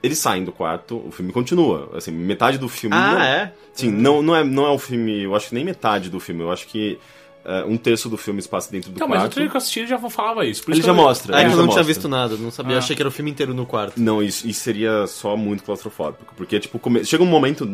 eles 0.01 0.17
saem 0.17 0.43
do 0.43 0.51
quarto, 0.51 1.01
o 1.05 1.11
filme 1.11 1.31
continua. 1.31 1.89
Assim, 1.95 2.11
metade 2.11 2.57
do 2.57 2.69
filme. 2.69 2.95
Ah, 2.95 3.13
não, 3.13 3.21
é? 3.21 3.53
Sim, 3.73 3.91
não, 3.91 4.21
não, 4.21 4.35
é, 4.35 4.43
não 4.43 4.65
é 4.65 4.69
o 4.69 4.79
filme. 4.79 5.23
Eu 5.23 5.35
acho 5.35 5.49
que 5.49 5.55
nem 5.55 5.63
metade 5.63 6.09
do 6.09 6.19
filme. 6.19 6.41
Eu 6.41 6.51
acho 6.51 6.67
que. 6.67 6.99
Uh, 7.45 7.65
um 7.65 7.77
terço 7.77 8.09
do 8.09 8.17
filme 8.17 8.41
se 8.41 8.49
passa 8.49 8.69
dentro 8.69 8.91
do 8.91 8.99
não, 8.99 9.07
quarto. 9.07 9.19
Não, 9.19 9.23
mas 9.23 9.31
o 9.31 9.33
trailer 9.33 9.49
que 9.49 9.55
eu 9.55 9.59
assisti 9.59 9.87
já 9.87 9.97
falava 9.97 10.45
isso. 10.45 10.69
ele 10.69 10.81
já 10.81 10.89
eu... 10.89 10.95
mostra. 10.95 11.33
É, 11.33 11.39
ele 11.39 11.45
eu 11.45 11.51
já 11.51 11.55
não 11.55 11.65
mostra. 11.67 11.81
tinha 11.81 11.93
visto 11.93 12.09
nada, 12.09 12.35
não 12.35 12.51
sabia. 12.51 12.75
Ah. 12.75 12.79
Achei 12.79 12.93
que 12.93 13.01
era 13.01 13.07
o 13.07 13.11
filme 13.11 13.31
inteiro 13.31 13.53
no 13.53 13.65
quarto. 13.65 13.97
Não, 13.97 14.21
isso, 14.21 14.45
isso 14.45 14.59
seria 14.59 15.07
só 15.07 15.37
muito 15.37 15.63
claustrofóbico. 15.63 16.33
Porque, 16.35 16.59
tipo, 16.59 16.77
come... 16.77 17.05
chega 17.05 17.23
um 17.23 17.27
momento, 17.27 17.65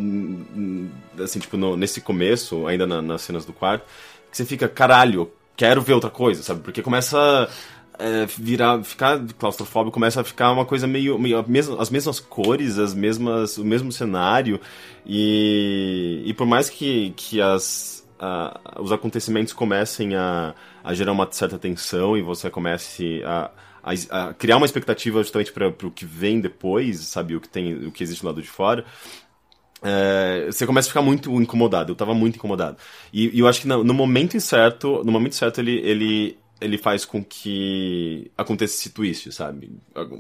assim, 1.24 1.40
tipo, 1.40 1.58
no, 1.58 1.76
nesse 1.76 2.02
começo, 2.02 2.68
ainda 2.68 2.86
na, 2.86 3.02
nas 3.02 3.24
cenas 3.24 3.46
do 3.46 3.54
quarto, 3.54 3.84
que 4.30 4.38
você 4.38 4.46
fica, 4.46 4.68
caralho, 4.68 5.32
quero 5.56 5.82
ver 5.82 5.94
outra 5.94 6.12
coisa, 6.12 6.44
sabe? 6.44 6.62
Porque 6.62 6.84
começa 6.84 7.50
é, 8.00 8.26
virar, 8.26 8.84
ficar 8.84 9.20
claustrofóbico, 9.38 9.94
começa 9.94 10.22
a 10.22 10.24
ficar 10.24 10.52
uma 10.52 10.66
coisa 10.66 10.88
meio, 10.88 11.18
meio 11.20 11.44
as 11.80 11.90
mesmas 11.90 12.20
cores, 12.20 12.78
as 12.78 12.94
mesmas, 12.94 13.58
o 13.58 13.64
mesmo 13.64 13.92
cenário 13.92 14.60
e, 15.06 16.24
e 16.26 16.34
por 16.34 16.46
mais 16.48 16.70
que, 16.70 17.14
que 17.16 17.42
as, 17.42 18.08
os 18.80 18.92
acontecimentos 18.92 19.54
comecem 19.54 20.16
a, 20.16 20.54
a 20.84 20.94
gerar 20.94 21.12
uma 21.12 21.28
certa 21.32 21.58
tensão 21.58 22.18
e 22.18 22.22
você 22.22 22.50
comece 22.50 23.22
a, 23.26 23.52
a, 23.84 24.28
a 24.28 24.34
criar 24.34 24.58
uma 24.58 24.66
expectativa 24.66 25.22
justamente 25.22 25.52
para 25.52 25.68
o 25.68 25.92
que 25.92 26.06
vem 26.06 26.40
depois, 26.40 27.00
sabe, 27.02 27.36
o 27.36 27.42
que 27.42 27.50
tem, 27.50 27.86
o 27.86 27.92
que 27.92 28.04
existe 28.04 28.22
do 28.22 28.28
lado 28.28 28.42
de 28.42 28.48
fora, 28.48 28.86
é, 29.84 30.46
você 30.50 30.66
começa 30.66 30.88
a 30.88 30.92
ficar 30.92 31.02
muito 31.02 31.30
incomodado. 31.42 31.92
Eu 31.92 31.96
tava 31.96 32.14
muito 32.14 32.38
incomodado. 32.38 32.78
E, 33.12 33.36
e 33.36 33.40
eu 33.40 33.48
acho 33.48 33.62
que 33.62 33.68
no, 33.68 33.84
no, 33.84 33.94
momento 33.94 34.40
certo, 34.40 35.04
no 35.04 35.12
momento 35.12 35.36
certo 35.36 35.60
ele, 35.60 35.78
ele 35.80 36.38
ele 36.64 36.78
faz 36.78 37.06
com 37.06 37.24
que 37.24 38.32
aconteça 38.38 38.76
esse 38.76 38.90
twist, 38.90 39.32
sabe? 39.32 39.72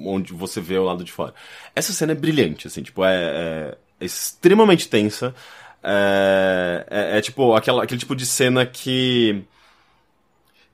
Onde 0.06 0.34
você 0.34 0.60
vê 0.60 0.77
o 0.77 0.84
lado 0.84 1.03
de 1.03 1.12
fora. 1.12 1.34
Essa 1.75 1.93
cena 1.93 2.12
é 2.12 2.15
brilhante, 2.15 2.67
assim, 2.67 2.84
tipo, 2.84 3.03
é, 3.03 3.75
é 3.99 4.06
extremamente 4.06 4.88
tensa. 4.88 5.34
É, 5.82 6.86
é, 6.89 7.17
é, 7.17 7.21
tipo 7.21 7.53
aquela, 7.56 7.84
aquele 7.84 7.99
tipo 7.99 8.15
de 8.15 8.25
cena 8.25 8.65
que 8.65 9.43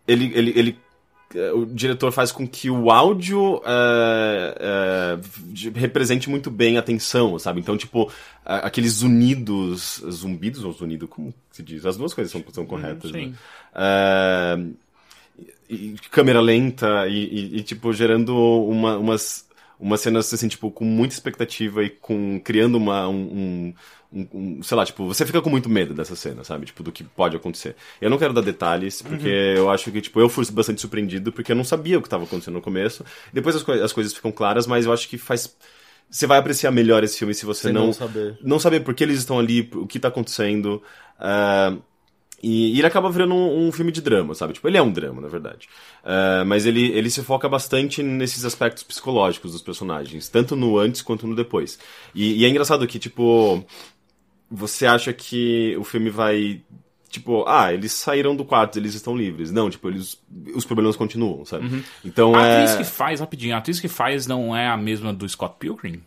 ele, 0.08 0.32
ele, 0.36 0.54
ele 0.56 0.80
o 1.54 1.66
diretor 1.66 2.12
faz 2.12 2.32
com 2.32 2.48
que 2.48 2.72
o 2.72 2.90
áudio 2.90 3.62
é, 3.64 4.56
é, 4.60 5.80
represente 5.80 6.30
muito 6.30 6.50
bem 6.50 6.78
a 6.78 6.82
tensão, 6.82 7.38
sabe? 7.38 7.60
Então, 7.60 7.78
tipo, 7.78 8.12
aqueles 8.44 9.04
unidos, 9.04 10.04
zumbidos 10.10 10.64
ou 10.64 10.72
zunido, 10.72 11.08
como 11.08 11.34
se 11.52 11.62
diz? 11.62 11.86
As 11.86 11.98
duas 11.98 12.14
coisas 12.14 12.32
são, 12.32 12.44
são 12.52 12.66
corretas, 12.66 13.12
sim. 13.12 13.28
né? 13.28 13.34
É, 13.76 14.58
e, 15.70 15.96
câmera 16.10 16.42
lenta 16.42 17.08
e, 17.08 17.58
e, 17.58 17.64
tipo, 17.64 17.94
gerando 17.94 18.36
uma, 18.36 18.98
umas, 18.98 19.48
umas 19.80 20.02
cenas, 20.02 20.34
assim, 20.34 20.48
tipo, 20.48 20.72
com 20.72 20.84
muita 20.84 21.14
expectativa 21.14 21.84
e 21.84 21.90
com 21.90 22.40
criando 22.44 22.76
uma, 22.76 23.08
um, 23.08 23.74
um, 24.12 24.28
um, 24.34 24.64
sei 24.64 24.76
lá, 24.76 24.86
tipo, 24.86 25.06
você 25.06 25.26
fica 25.26 25.42
com 25.42 25.50
muito 25.50 25.70
medo 25.70 25.94
dessa 25.94 26.16
cena, 26.16 26.44
sabe? 26.44 26.66
Tipo, 26.66 26.82
do 26.82 26.92
que 26.92 27.04
pode 27.04 27.36
acontecer. 27.36 27.76
Eu 28.02 28.10
não 28.10 28.18
quero 28.18 28.34
dar 28.34 28.42
detalhes, 28.42 29.02
porque 29.02 29.28
uhum. 29.28 29.58
eu 29.58 29.70
acho 29.70 29.92
que, 29.92 30.02
tipo, 30.02 30.20
eu 30.20 30.28
fui 30.28 30.44
bastante 30.52 30.82
surpreendido, 30.82 31.32
porque 31.32 31.52
eu 31.52 31.56
não 31.56 31.64
sabia 31.64 31.98
o 32.00 32.02
que 32.02 32.08
estava 32.08 32.24
acontecendo 32.24 32.56
no 32.56 32.62
começo. 32.62 33.06
Depois 33.32 33.56
as, 33.56 33.64
co 33.64 33.72
as 33.72 33.94
coisas 33.94 34.14
ficam 34.14 34.32
claras, 34.32 34.66
mas 34.66 34.86
eu 34.86 34.92
acho 34.94 35.08
que 35.08 35.18
faz... 35.18 35.56
Você 36.10 36.26
vai 36.26 36.40
apreciar 36.40 36.72
melhor 36.72 37.04
esse 37.04 37.20
filme 37.20 37.36
se 37.36 37.46
você 37.46 37.68
Sem 37.68 37.74
não... 37.74 37.86
Não 37.86 37.94
saber. 37.94 38.38
Não 38.42 38.60
saber 38.60 38.80
por 38.80 38.96
que 38.96 39.04
eles 39.04 39.20
estão 39.20 39.38
ali, 39.38 39.70
o 39.76 39.86
que 39.86 40.00
está 40.00 40.08
acontecendo. 40.08 40.82
Uh, 41.20 41.80
e, 42.42 42.76
e, 42.76 42.80
ele 42.80 42.88
acaba 42.88 43.10
virando 43.10 43.34
um, 43.34 43.68
um, 43.68 43.72
filme 43.72 43.92
de 43.92 44.02
drama, 44.02 44.34
sabe? 44.34 44.54
Tipo, 44.54 44.68
ele 44.68 44.78
é 44.78 44.82
um 44.82 44.92
drama, 44.92 45.22
na 45.22 45.28
verdade. 45.28 45.68
Uh, 46.04 46.46
mas 46.46 46.66
ele, 46.66 46.88
ele 46.92 47.10
se 47.10 47.24
foca 47.24 47.50
bastante 47.50 48.02
nesses 48.02 48.46
aspectos 48.46 48.84
psicológicos 48.84 49.52
dos 49.52 49.62
personagens, 49.62 50.30
tanto 50.30 50.56
no 50.56 50.78
antes 50.78 51.02
quanto 51.02 51.28
no 51.28 51.36
depois. 51.36 51.80
E, 52.14 52.42
e 52.42 52.46
é 52.46 52.50
engraçado 52.50 52.88
que, 52.88 53.00
tipo, 53.00 53.64
você 54.50 54.86
acha 54.86 55.12
que 55.14 55.76
o 55.78 55.84
filme 55.84 56.10
vai 56.10 56.62
tipo, 57.10 57.44
ah, 57.48 57.74
eles 57.74 57.92
saíram 57.92 58.36
do 58.36 58.46
quarto, 58.46 58.78
eles 58.78 58.94
estão 58.94 59.18
livres. 59.18 59.52
Não, 59.52 59.70
tipo, 59.70 59.90
eles, 59.90 60.22
os 60.54 60.64
problemas 60.64 60.96
continuam, 60.96 61.44
sabe? 61.44 61.66
Uhum. 61.66 61.84
Então 62.06 62.36
a 62.36 62.46
é... 62.46 62.64
atriz 62.64 62.78
que 62.78 62.84
faz, 62.84 63.20
rapidinho, 63.20 63.56
a 63.56 63.58
atriz 63.58 63.80
que 63.80 63.88
faz 63.88 64.28
não 64.28 64.56
é 64.56 64.68
a 64.68 64.78
mesma 64.78 65.12
do 65.12 65.28
Scott 65.28 65.56
Pilgrim? 65.60 66.04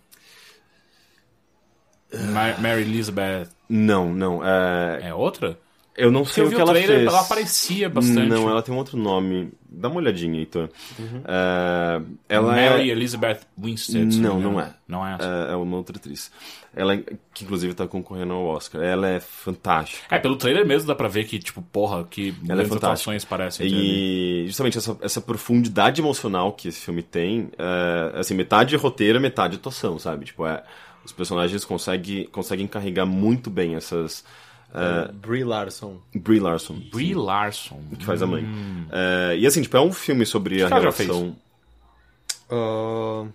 Mary 2.60 2.82
Elizabeth. 2.82 3.48
Não, 3.68 4.12
não. 4.12 4.44
É, 4.44 5.08
é 5.08 5.14
outra? 5.14 5.58
Eu 5.96 6.10
não 6.10 6.24
sei 6.24 6.44
o 6.44 6.48
que 6.48 6.54
ela 6.54 6.72
trailer, 6.72 6.98
fez. 6.98 7.08
Ela 7.08 7.20
aparecia 7.20 7.88
bastante. 7.88 8.28
Não, 8.28 8.48
ela 8.48 8.62
tem 8.62 8.74
um 8.74 8.78
outro 8.78 8.96
nome. 8.96 9.52
Dá 9.68 9.88
uma 9.88 9.98
olhadinha, 9.98 10.38
Heitor. 10.38 10.70
Uhum. 10.98 11.18
Uh, 11.18 12.16
ela 12.28 12.52
Mary 12.54 12.88
é... 12.90 12.92
Elizabeth 12.92 13.40
Winstead. 13.58 14.18
Não, 14.18 14.40
não 14.40 14.60
é. 14.60 14.74
Não 14.88 15.06
é 15.06 15.14
essa. 15.14 15.48
É, 15.48 15.52
é 15.52 15.56
uma 15.56 15.76
outra 15.76 15.96
atriz. 15.96 16.32
Ela, 16.74 16.96
que 17.34 17.44
inclusive 17.44 17.74
tá 17.74 17.86
concorrendo 17.86 18.32
ao 18.32 18.44
Oscar. 18.46 18.82
Ela 18.82 19.08
é 19.08 19.20
fantástica. 19.20 20.14
É, 20.14 20.18
pelo 20.18 20.36
trailer 20.36 20.66
mesmo 20.66 20.88
dá 20.88 20.94
pra 20.94 21.08
ver 21.08 21.24
que, 21.24 21.38
tipo, 21.38 21.60
porra, 21.60 22.04
que 22.04 22.34
ela 22.48 22.62
é 22.62 22.64
atuações 22.64 23.24
parecem. 23.24 23.66
E 23.66 24.44
justamente 24.46 24.78
essa, 24.78 24.96
essa 25.02 25.20
profundidade 25.20 26.00
emocional 26.00 26.52
que 26.52 26.68
esse 26.68 26.80
filme 26.80 27.02
tem, 27.02 27.50
é, 27.58 28.18
assim, 28.18 28.34
metade 28.34 28.74
roteiro, 28.76 29.20
metade 29.20 29.56
atuação, 29.56 29.98
sabe? 29.98 30.24
Tipo, 30.24 30.46
é, 30.46 30.62
os 31.04 31.12
personagens 31.12 31.66
conseguem, 31.66 32.24
conseguem 32.28 32.66
carregar 32.66 33.04
muito 33.04 33.50
bem 33.50 33.74
essas 33.74 34.24
É, 34.74 35.12
Brie 35.12 35.44
Larson. 35.44 35.98
Brie 36.14 36.40
Larson. 36.40 36.80
Brie 36.92 37.14
Larson. 37.14 37.80
Que 37.98 38.04
faz 38.04 38.22
a 38.22 38.26
mãe. 38.26 38.44
É, 38.90 39.36
e 39.38 39.46
assim, 39.46 39.60
tipo, 39.62 39.76
é 39.76 39.80
um 39.80 39.92
filme 39.92 40.24
sobre 40.24 40.62
a 40.62 40.68
que 40.68 40.72
ela 40.74 40.82
já 40.82 40.90
relação. 40.90 41.36
Ah, 42.50 43.26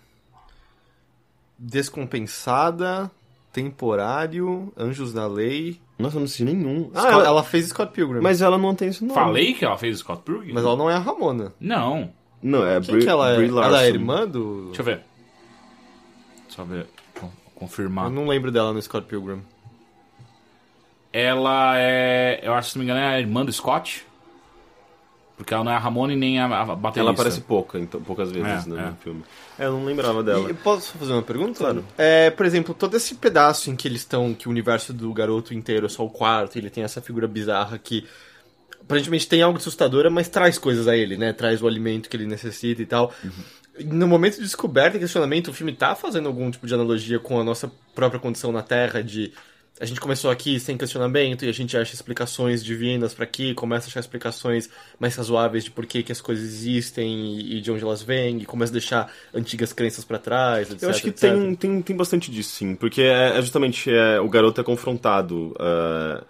Descompensada, 1.60 3.10
Temporário, 3.52 4.72
Anjos 4.78 5.12
da 5.14 5.26
Lei. 5.28 5.80
Nossa, 5.98 6.16
eu 6.16 6.20
não 6.20 6.26
assisti 6.26 6.44
nenhum. 6.44 6.92
Ah, 6.94 7.00
Scott- 7.02 7.14
ela- 7.14 7.26
ela 7.26 7.44
fez 7.44 7.66
Scott 7.68 7.92
Pilgrim. 7.92 8.22
Mas 8.22 8.42
ela 8.42 8.58
não 8.58 8.76
tem 8.76 8.90
esse 8.90 9.04
nome. 9.04 9.16
Falei 9.16 9.54
que 9.56 9.66
ela 9.66 9.78
fez 9.78 9.98
Scott 10.00 10.22
Pilgrim? 10.24 10.54
Mas 10.54 10.64
ela 10.64 10.76
não 10.76 10.90
é 10.90 10.94
a 10.94 11.00
Ramona. 11.00 11.54
Não. 11.60 12.12
Não, 12.44 12.64
é 12.68 12.80
Quem 12.80 12.94
Brie, 12.96 13.04
que 13.06 13.10
ela 13.10 13.32
é? 13.32 13.38
Brie 13.38 13.50
Larson. 13.50 13.70
Ela 13.70 13.84
é 13.84 13.88
irmã 13.88 14.28
do... 14.28 14.66
Deixa 14.68 14.82
eu 14.82 14.86
ver. 14.86 15.02
Deixa 16.48 16.62
eu 16.62 16.66
ver. 16.68 16.88
Con- 17.20 17.32
Confirmar. 17.56 18.06
Eu 18.06 18.12
não 18.12 18.28
lembro 18.28 18.52
dela 18.52 18.72
no 18.72 18.80
Scott 18.80 19.08
Pilgrim. 19.08 19.42
Ela 21.12 21.74
é. 21.78 22.40
Eu 22.44 22.54
acho 22.54 22.68
que 22.68 22.74
se 22.74 22.78
não 22.78 22.86
me 22.86 22.92
engano 22.92 23.06
é 23.06 23.16
a 23.16 23.20
irmã 23.20 23.46
do 23.46 23.52
Scott. 23.52 24.06
Porque 25.38 25.54
ela 25.54 25.64
não 25.64 25.72
é 25.72 25.76
a 25.76 25.80
Ramone 25.80 26.16
nem 26.16 26.40
a, 26.40 26.46
a 26.46 26.66
baterista. 26.66 27.00
Ela 27.00 27.12
aparece 27.12 27.42
pouca, 27.42 27.78
então, 27.78 28.02
poucas 28.02 28.32
vezes 28.32 28.66
É, 28.66 28.70
né, 28.70 28.86
é. 28.88 28.90
no 28.90 28.96
filme. 28.96 29.24
É, 29.60 29.66
eu 29.66 29.74
não 29.74 29.86
lembrava 29.86 30.24
dela. 30.24 30.50
E 30.50 30.54
posso 30.56 30.98
fazer 30.98 31.14
uma 31.14 31.22
pergunta? 31.22 31.60
Claro. 31.60 31.86
É, 31.96 32.32
por 32.32 32.44
exemplo, 32.44 32.74
todo 32.74 32.98
esse 32.98 33.14
pedaço 33.14 33.70
em 33.70 33.76
que 33.76 33.88
eles 33.88 34.02
estão, 34.02 34.34
que 34.34 34.48
o 34.48 34.52
universo 34.52 34.92
do 34.92 35.14
garoto 35.14 35.54
inteiro 35.54 35.86
é 35.86 35.90
só 35.90 36.04
o 36.04 36.10
quarto, 36.10 36.56
e 36.56 36.60
ele 36.60 36.72
tem 36.72 36.84
essa 36.84 37.02
figura 37.02 37.28
bizarra 37.28 37.78
que 37.78 38.08
aparentemente 38.82 39.28
tem 39.28 39.44
algo 39.44 39.60
de 39.60 39.62
assustadora, 39.62 40.10
mas 40.10 40.28
traz 40.28 40.58
coisas 40.58 40.88
a 40.88 40.98
ele, 40.98 41.18
né? 41.18 41.32
Traz 41.34 41.62
o 41.62 41.68
alimento 41.68 42.10
que 42.10 42.18
ele 42.18 42.26
necessita 42.26 42.82
e 42.82 42.86
tal. 42.88 43.14
No 43.86 44.08
momento 44.08 44.38
de 44.38 44.42
descoberta 44.42 44.98
e 44.98 45.00
questionamento, 45.00 45.50
o 45.50 45.54
filme 45.54 45.72
tá 45.72 45.94
fazendo 45.94 46.28
algum 46.28 46.50
tipo 46.50 46.66
de 46.66 46.74
analogia 46.74 47.20
com 47.20 47.40
a 47.40 47.44
nossa 47.44 47.72
própria 47.94 48.20
condição 48.20 48.52
na 48.52 48.64
Terra, 48.64 49.04
de 49.04 49.32
a 49.80 49.86
gente 49.86 50.00
começou 50.00 50.32
aqui 50.32 50.60
sem 50.60 50.78
questionamento 50.78 51.46
e 51.46 51.50
a 51.50 51.52
gente 51.52 51.78
acha 51.78 51.94
explicações 51.94 52.64
divinas 52.64 53.14
pra 53.14 53.24
aqui, 53.24 53.54
começa 53.54 53.88
a 53.88 53.90
achar 53.90 54.00
explicações 54.00 54.70
mais 55.00 55.16
razoáveis 55.16 55.64
de 55.64 55.72
por 55.72 55.86
que, 55.86 56.04
que 56.04 56.12
as 56.12 56.22
coisas 56.22 56.46
existem 56.46 57.40
e, 57.40 57.62
de 57.62 57.72
onde 57.72 57.84
elas 57.84 58.02
vêm, 58.02 58.40
e 58.40 58.46
começa 58.46 58.72
a 58.72 58.74
deixar 58.74 59.14
antigas 59.34 59.74
crenças 59.74 60.04
pra 60.04 60.18
trás, 60.18 60.72
etc. 60.72 60.84
Eu 60.84 60.90
acho 60.90 61.02
que 61.02 61.10
etc. 61.10 61.22
tem, 61.22 61.56
tem, 61.56 61.82
tem 61.82 61.96
bastante 61.96 62.32
disso, 62.32 62.56
sim. 62.56 62.76
Porque 62.76 63.02
é, 63.02 63.38
é 63.38 63.42
justamente 63.42 63.92
é, 63.92 64.20
o 64.20 64.30
garoto 64.30 64.62
é 64.62 64.64
confrontado. 64.64 65.56
ah, 65.60 66.24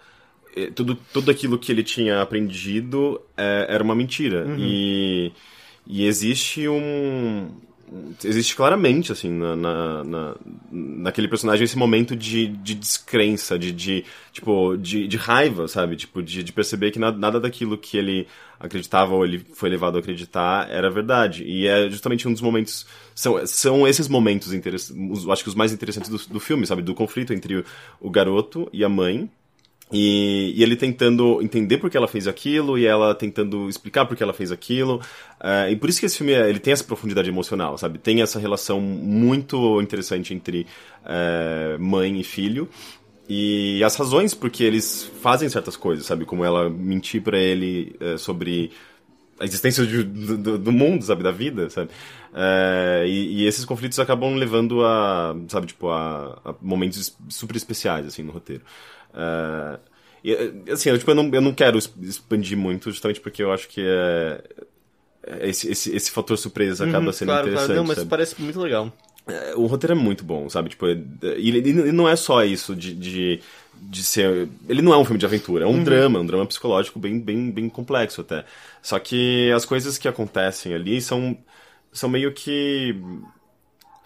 é, 0.56 0.70
tudo, 0.70 0.96
tudo 1.12 1.30
aquilo 1.30 1.58
que 1.58 1.70
ele 1.70 1.84
tinha 1.84 2.20
aprendido 2.20 3.20
é, 3.36 3.66
era 3.68 3.82
uma 3.82 3.94
mentira. 3.94 4.46
E, 4.58 5.32
e 5.86 6.04
existe 6.06 6.68
um. 6.68 7.50
Existe 8.22 8.54
claramente, 8.54 9.10
assim, 9.12 9.30
na, 9.30 9.56
na, 9.56 10.04
na- 10.04 10.36
naquele 10.70 11.26
personagem 11.26 11.64
esse 11.64 11.78
momento 11.78 12.14
de, 12.14 12.46
de 12.48 12.74
descrença, 12.74 13.58
de, 13.58 13.72
de, 13.72 14.04
tipo, 14.32 14.76
de, 14.76 15.08
de 15.08 15.16
raiva, 15.16 15.66
sabe? 15.68 15.96
Tipo, 15.96 16.22
de, 16.22 16.42
de 16.42 16.52
perceber 16.52 16.90
que 16.90 16.98
nada, 16.98 17.16
nada 17.16 17.40
daquilo 17.40 17.78
que 17.78 17.96
ele 17.96 18.26
acreditava 18.60 19.14
ou 19.14 19.24
ele 19.24 19.38
foi 19.54 19.70
levado 19.70 19.96
a 19.96 20.00
acreditar 20.00 20.68
era 20.70 20.90
verdade. 20.90 21.44
E 21.44 21.66
é 21.66 21.88
justamente 21.88 22.28
um 22.28 22.32
dos 22.32 22.42
momentos. 22.42 22.86
São, 23.14 23.46
são 23.46 23.88
esses 23.88 24.06
momentos 24.08 24.52
interessantes, 24.52 25.26
acho 25.28 25.42
que 25.42 25.48
os 25.48 25.54
mais 25.54 25.72
interessantes 25.72 26.10
do, 26.10 26.18
do 26.34 26.40
filme, 26.40 26.66
sabe? 26.66 26.82
Do 26.82 26.94
conflito 26.94 27.32
entre 27.32 27.56
o, 27.58 27.64
o 28.00 28.10
garoto 28.10 28.68
e 28.72 28.84
a 28.84 28.88
mãe. 28.88 29.30
E, 29.90 30.52
e 30.54 30.62
ele 30.62 30.76
tentando 30.76 31.40
entender 31.42 31.78
por 31.78 31.88
que 31.88 31.96
ela 31.96 32.06
fez 32.08 32.28
aquilo, 32.28 32.78
e 32.78 32.84
ela 32.86 33.14
tentando 33.14 33.68
explicar 33.70 34.04
por 34.04 34.16
que 34.16 34.22
ela 34.22 34.34
fez 34.34 34.52
aquilo. 34.52 35.00
Eh, 35.42 35.72
e 35.72 35.76
por 35.76 35.88
isso 35.88 35.98
que 36.00 36.06
esse 36.06 36.18
filme 36.18 36.32
é- 36.34 36.48
ele 36.48 36.58
tem 36.58 36.72
essa 36.74 36.84
profundidade 36.84 37.28
emocional, 37.28 37.78
sabe? 37.78 37.98
Tem 37.98 38.20
essa 38.20 38.38
relação 38.38 38.80
muito 38.80 39.80
interessante 39.80 40.34
entre 40.34 40.66
eh, 41.06 41.76
mãe 41.78 42.20
e 42.20 42.24
filho. 42.24 42.68
E 43.28 43.82
as 43.84 43.94
razões 43.96 44.34
por 44.34 44.50
que 44.50 44.64
eles 44.64 45.10
fazem 45.20 45.48
certas 45.48 45.76
coisas, 45.76 46.06
sabe? 46.06 46.24
Como 46.24 46.44
ela 46.44 46.68
mentir 46.70 47.22
pra 47.22 47.38
ele 47.38 47.94
eh, 48.00 48.16
sobre 48.18 48.70
a 49.40 49.44
existência 49.44 49.86
de- 49.86 50.02
do, 50.02 50.36
do- 50.38 50.58
do 50.58 50.72
mundo, 50.72 51.04
sabe? 51.04 51.22
Da 51.22 51.30
vida, 51.30 51.70
sabe? 51.70 51.90
Eh, 52.34 53.04
e, 53.06 53.42
e 53.42 53.46
esses 53.46 53.64
conflitos 53.64 53.98
acabam 54.00 54.34
levando 54.34 54.84
a, 54.84 55.36
sabe? 55.48 55.68
Tipo, 55.68 55.90
a, 55.90 56.40
a 56.44 56.54
momentos 56.60 57.16
super 57.28 57.56
especiais, 57.56 58.06
assim, 58.06 58.22
no 58.22 58.32
roteiro. 58.32 58.62
Eh, 59.14 59.78
e, 60.24 60.32
eh, 60.32 60.72
assim, 60.72 60.90
eu, 60.90 60.98
tipo, 60.98 61.10
eu, 61.10 61.14
não, 61.14 61.30
eu 61.32 61.40
não 61.40 61.54
quero 61.54 61.78
expandir 61.78 62.56
muito, 62.58 62.90
justamente 62.90 63.20
porque 63.20 63.42
eu 63.42 63.52
acho 63.52 63.68
que 63.68 63.80
é, 63.82 64.42
é 65.26 65.48
esse, 65.48 65.70
esse, 65.70 65.94
esse 65.96 66.10
fator 66.10 66.36
surpresa 66.38 66.84
acaba 66.84 67.12
Uhum, 67.12 67.12
sendo 67.12 67.32
claro, 67.32 67.48
interessante, 67.48 67.74
claro. 67.74 67.74
Não, 67.74 67.84
mas 67.84 68.04
sabe? 68.04 68.10
parece 68.10 68.40
muito 68.40 68.60
legal. 68.60 68.92
É, 69.26 69.54
O 69.56 69.66
roteiro 69.66 69.92
é 69.92 69.96
muito 69.96 70.24
bom, 70.24 70.48
sabe? 70.48 70.70
Tipo, 70.70 70.86
é- 70.86 70.92
ele, 71.36 71.58
ele 71.58 71.92
não 71.92 72.08
é 72.08 72.16
só 72.16 72.42
isso 72.44 72.74
de, 72.74 72.94
de, 72.94 73.40
de 73.74 74.02
ser. 74.04 74.48
Ele 74.68 74.80
não 74.82 74.92
é 74.94 74.98
um 74.98 75.04
filme 75.04 75.18
de 75.18 75.26
aventura, 75.26 75.64
é 75.64 75.68
um 75.68 75.82
drama, 75.82 76.20
um 76.20 76.26
drama 76.26 76.46
psicológico 76.46 76.98
bem, 76.98 77.20
bem, 77.20 77.50
bem 77.50 77.68
complexo 77.68 78.20
até. 78.22 78.44
Só 78.82 78.98
que 78.98 79.50
as 79.54 79.64
coisas 79.66 79.98
que 79.98 80.08
acontecem 80.08 80.74
ali 80.74 81.00
são, 81.00 81.36
são 81.92 82.08
meio 82.08 82.32
que. 82.32 82.94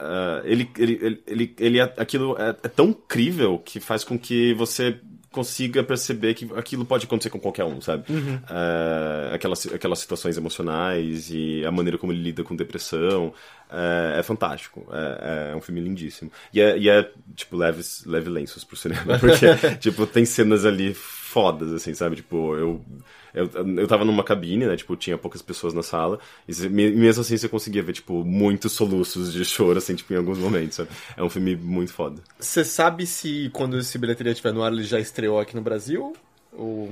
Ah, 0.02 0.42
ele, 0.44 0.68
ele, 0.76 1.22
ele, 1.26 1.54
ele, 1.58 1.78
é- 1.80 1.94
aquilo 1.96 2.36
é, 2.38 2.50
é 2.50 2.68
tão 2.68 2.92
crível 2.92 3.58
que 3.58 3.78
faz 3.78 4.02
com 4.02 4.18
que 4.18 4.52
você 4.54 4.98
consiga 5.30 5.82
perceber 5.82 6.34
que 6.34 6.46
aquilo 6.54 6.84
pode 6.84 7.06
acontecer 7.06 7.30
com 7.30 7.40
qualquer 7.40 7.64
um, 7.64 7.80
sabe? 7.80 8.04
Ah, 8.48 9.30
aquelas, 9.34 9.66
aquelas 9.66 9.98
situações 10.00 10.36
emocionais 10.36 11.30
e 11.30 11.64
a 11.64 11.70
maneira 11.70 11.96
como 11.96 12.12
ele 12.12 12.22
lida 12.22 12.42
com 12.44 12.54
depressão 12.54 13.32
é, 13.72 14.18
é 14.18 14.22
fantástico. 14.22 14.87
É, 14.92 15.52
é 15.52 15.56
um 15.56 15.61
filme 15.61 15.80
lindíssimo. 15.80 16.30
E 16.52 16.61
é, 16.61 16.76
e 16.76 16.88
é 16.88 17.11
tipo, 17.35 17.56
leve, 17.56 17.82
leve 18.06 18.28
lenços 18.28 18.62
pro 18.64 18.76
cinema, 18.76 19.16
porque, 19.18 19.76
tipo, 19.78 20.06
tem 20.06 20.24
cenas 20.24 20.66
ali 20.66 20.92
fodas, 20.92 21.72
assim, 21.72 21.94
sabe? 21.94 22.16
Tipo, 22.16 22.54
eu, 22.54 22.85
eu, 23.32 23.50
eu 23.78 23.88
tava 23.88 24.04
numa 24.04 24.22
cabine, 24.22 24.66
né? 24.66 24.76
Tipo, 24.76 24.94
tinha 24.94 25.16
poucas 25.16 25.40
pessoas 25.40 25.72
na 25.72 25.82
sala. 25.82 26.18
E 26.46 26.68
mesmo 26.68 27.22
assim 27.22 27.37
você 27.37 27.48
conseguia 27.48 27.82
ver, 27.82 27.94
tipo, 27.94 28.22
muitos 28.22 28.72
soluços 28.72 29.32
de 29.32 29.42
choro, 29.44 29.78
assim, 29.78 29.94
tipo, 29.94 30.12
em 30.12 30.16
alguns 30.16 30.38
momentos, 30.38 30.76
sabe? 30.76 30.90
É 31.16 31.22
um 31.22 31.30
filme 31.30 31.56
muito 31.56 31.92
foda. 31.92 32.22
Você 32.38 32.64
sabe 32.64 33.06
se 33.06 33.50
quando 33.54 33.78
esse 33.78 33.96
bilheteria 33.96 34.32
estiver 34.32 34.52
no 34.52 34.62
ar 34.62 34.72
ele 34.72 34.85
já 34.85 35.00
estreou 35.00 35.40
aqui 35.40 35.56
no 35.56 35.62
Brasil? 35.62 36.12
Ou... 36.52 36.90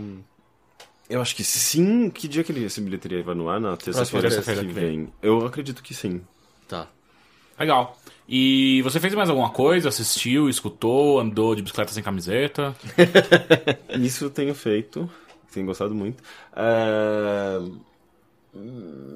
Eu 1.11 1.21
acho 1.21 1.37
que 1.37 1.45
sim. 1.45 2.09
Que 2.09 2.27
dia 2.27 2.43
que 2.43 2.53
ele, 2.53 2.65
esse 2.65 2.81
bilheteria 2.81 3.23
vai 3.23 3.35
no 3.35 3.51
ar? 3.51 3.61
Na 3.61 3.77
terça-feira 3.77 4.31
que 4.31 4.67
que 4.67 4.73
vem. 4.73 5.13
Eu 5.21 5.45
acredito 5.45 5.83
que 5.83 5.93
sim. 5.93 6.23
Tá. 6.71 6.87
Legal. 7.59 7.99
E 8.29 8.81
você 8.83 9.01
fez 9.01 9.13
mais 9.15 9.29
alguma 9.29 9.51
coisa? 9.51 9.89
Assistiu, 9.89 10.49
escutou, 10.49 11.19
andou 11.19 11.55
de 11.55 11.63
bicicleta 11.63 11.93
sem 11.93 12.03
camiseta? 12.03 12.75
Isso 14.01 14.27
eu 14.27 14.31
tenho 14.31 14.55
feito. 14.55 15.11
Tenho 15.53 15.67
gostado 15.67 15.93
muito. 15.93 16.23
É, 16.55 17.61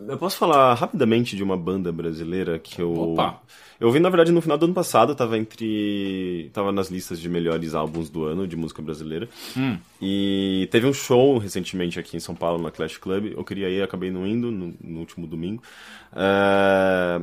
Eu 0.08 0.18
posso 0.18 0.36
falar 0.36 0.74
rapidamente 0.74 1.36
de 1.36 1.44
uma 1.44 1.56
banda 1.56 1.92
brasileira 1.92 2.58
que 2.58 2.82
eu. 2.82 2.92
Opa. 2.92 3.40
Eu 3.80 3.88
ouvi, 3.88 3.98
na 3.98 4.08
verdade, 4.08 4.32
no 4.32 4.40
final 4.42 4.56
do 4.58 4.64
ano 4.66 4.74
passado, 4.74 5.14
tava 5.14 5.38
entre. 5.38 6.50
tava 6.52 6.72
nas 6.72 6.90
listas 6.90 7.20
de 7.20 7.28
melhores 7.28 7.74
álbuns 7.74 8.10
do 8.10 8.24
ano 8.24 8.46
de 8.46 8.56
música 8.56 8.82
brasileira. 8.82 9.28
Hum. 9.56 9.78
E 10.02 10.68
teve 10.70 10.86
um 10.86 10.92
show 10.92 11.38
recentemente 11.38 11.98
aqui 11.98 12.16
em 12.16 12.20
São 12.20 12.34
Paulo, 12.34 12.62
na 12.62 12.70
Clash 12.70 12.98
Club. 12.98 13.32
Eu 13.36 13.44
queria 13.44 13.68
ir, 13.68 13.82
acabei 13.82 14.10
não 14.10 14.26
indo 14.26 14.50
no, 14.50 14.74
no 14.80 15.00
último 15.00 15.26
domingo. 15.26 15.62
É, 16.14 17.20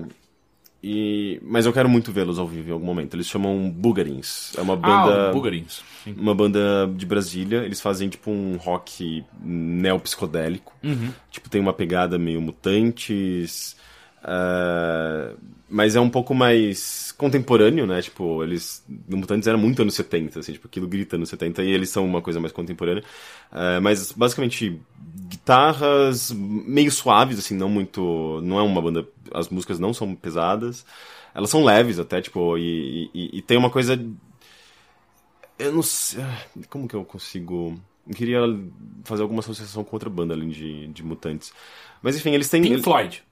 E... 0.84 1.40
Mas 1.44 1.66
eu 1.66 1.74
quero 1.74 1.88
muito 1.88 2.12
vê-los 2.12 2.40
ao 2.40 2.48
vivo 2.48 2.70
em 2.70 2.72
algum 2.72 2.86
momento. 2.86 3.16
Eles 3.16 3.28
chamam 3.28 3.70
Bugarins. 3.70 4.52
É 4.58 4.62
uma 4.62 4.76
banda. 4.76 5.30
Ah, 5.30 5.32
Bugarins. 5.32 5.84
Sim. 6.04 6.16
Uma 6.18 6.34
banda 6.34 6.92
de 6.96 7.06
Brasília, 7.06 7.60
eles 7.64 7.80
fazem 7.80 8.10
tipo 8.10 8.32
um 8.32 8.58
rock 8.58 9.24
neopsicodélico. 9.44 10.74
Tipo, 11.30 11.50
tem 11.50 11.62
uma 11.62 11.74
pegada 11.74 12.18
meio 12.18 12.42
mutantes. 12.42 13.76
ah, 14.24 15.34
mas 15.70 15.96
é 15.96 16.02
um 16.02 16.10
pouco 16.10 16.36
mais 16.36 17.14
contemporâneo, 17.14 17.88
né? 17.88 18.02
Tipo, 18.02 18.44
eles. 18.44 18.84
No 19.08 19.18
Mutantes 19.18 19.48
era 19.48 19.58
muito 19.58 19.82
anos 19.82 19.94
70, 19.94 20.40
assim, 20.40 20.52
tipo, 20.52 20.68
aquilo 20.68 20.86
grita 20.86 21.16
anos 21.16 21.30
70 21.30 21.64
e 21.64 21.72
eles 21.72 21.90
são 21.90 22.06
uma 22.06 22.22
coisa 22.22 22.42
mais 22.42 22.52
contemporânea. 22.52 23.04
Ah, 23.50 23.80
mas 23.82 24.12
basicamente 24.12 24.82
guitarras 25.32 26.32
meio 26.32 26.92
suaves, 26.92 27.40
assim, 27.40 27.56
não 27.56 27.70
muito. 27.70 28.40
Não 28.44 28.60
é 28.60 28.62
uma 28.62 28.82
banda. 28.82 29.08
As 29.34 29.50
músicas 29.50 29.80
não 29.80 29.94
são 29.94 30.14
pesadas. 30.14 30.86
Elas 31.34 31.50
são 31.50 31.64
leves 31.64 31.98
até, 31.98 32.22
tipo, 32.22 32.58
e, 32.58 33.10
e- 33.14 33.38
e 33.38 33.42
tem 33.42 33.58
uma 33.58 33.70
coisa 33.70 33.98
eu 35.58 35.72
não 35.72 35.82
sei. 35.84 36.24
Como 36.70 36.88
que 36.88 36.96
eu 36.96 37.06
consigo. 37.06 37.80
Eu 38.08 38.16
queria 38.16 38.40
fazer 39.04 39.22
alguma 39.22 39.42
associação 39.42 39.84
com 39.84 39.96
outra 39.96 40.10
banda 40.10 40.34
além 40.34 40.50
de, 40.50 40.88
de 40.88 41.04
Mutantes. 41.04 41.54
Mas 42.02 42.16
enfim, 42.18 42.32
eles 42.32 42.50
têm. 42.50 42.62
Pink 42.62 42.74
eles- 42.74 42.84
Floyd. 42.84 43.24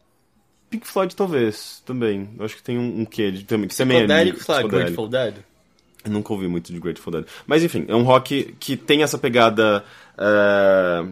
Pink 0.69 0.85
Floyd, 0.87 1.15
também, 1.15 1.49
também. 1.83 2.29
Eu 2.37 2.45
acho 2.45 2.55
que 2.55 2.61
tem 2.61 2.77
um, 2.77 3.01
um 3.01 3.05
quê 3.05 3.31
de, 3.31 3.43
também, 3.43 3.67
que 3.67 3.75
também 3.75 3.97
é 3.97 4.01
psicodélico. 4.33 4.67
Grateful 4.69 5.07
Dead? 5.07 5.35
Eu 6.05 6.11
nunca 6.11 6.31
ouvi 6.31 6.47
muito 6.47 6.71
de 6.71 6.79
Grateful 6.79 7.11
Dead. 7.11 7.25
Mas 7.47 7.63
enfim, 7.63 7.85
é 7.87 7.95
um 7.95 8.03
rock 8.03 8.55
que 8.59 8.77
tem 8.77 9.01
essa 9.01 9.17
pegada. 9.17 9.83
ah, 10.15 11.07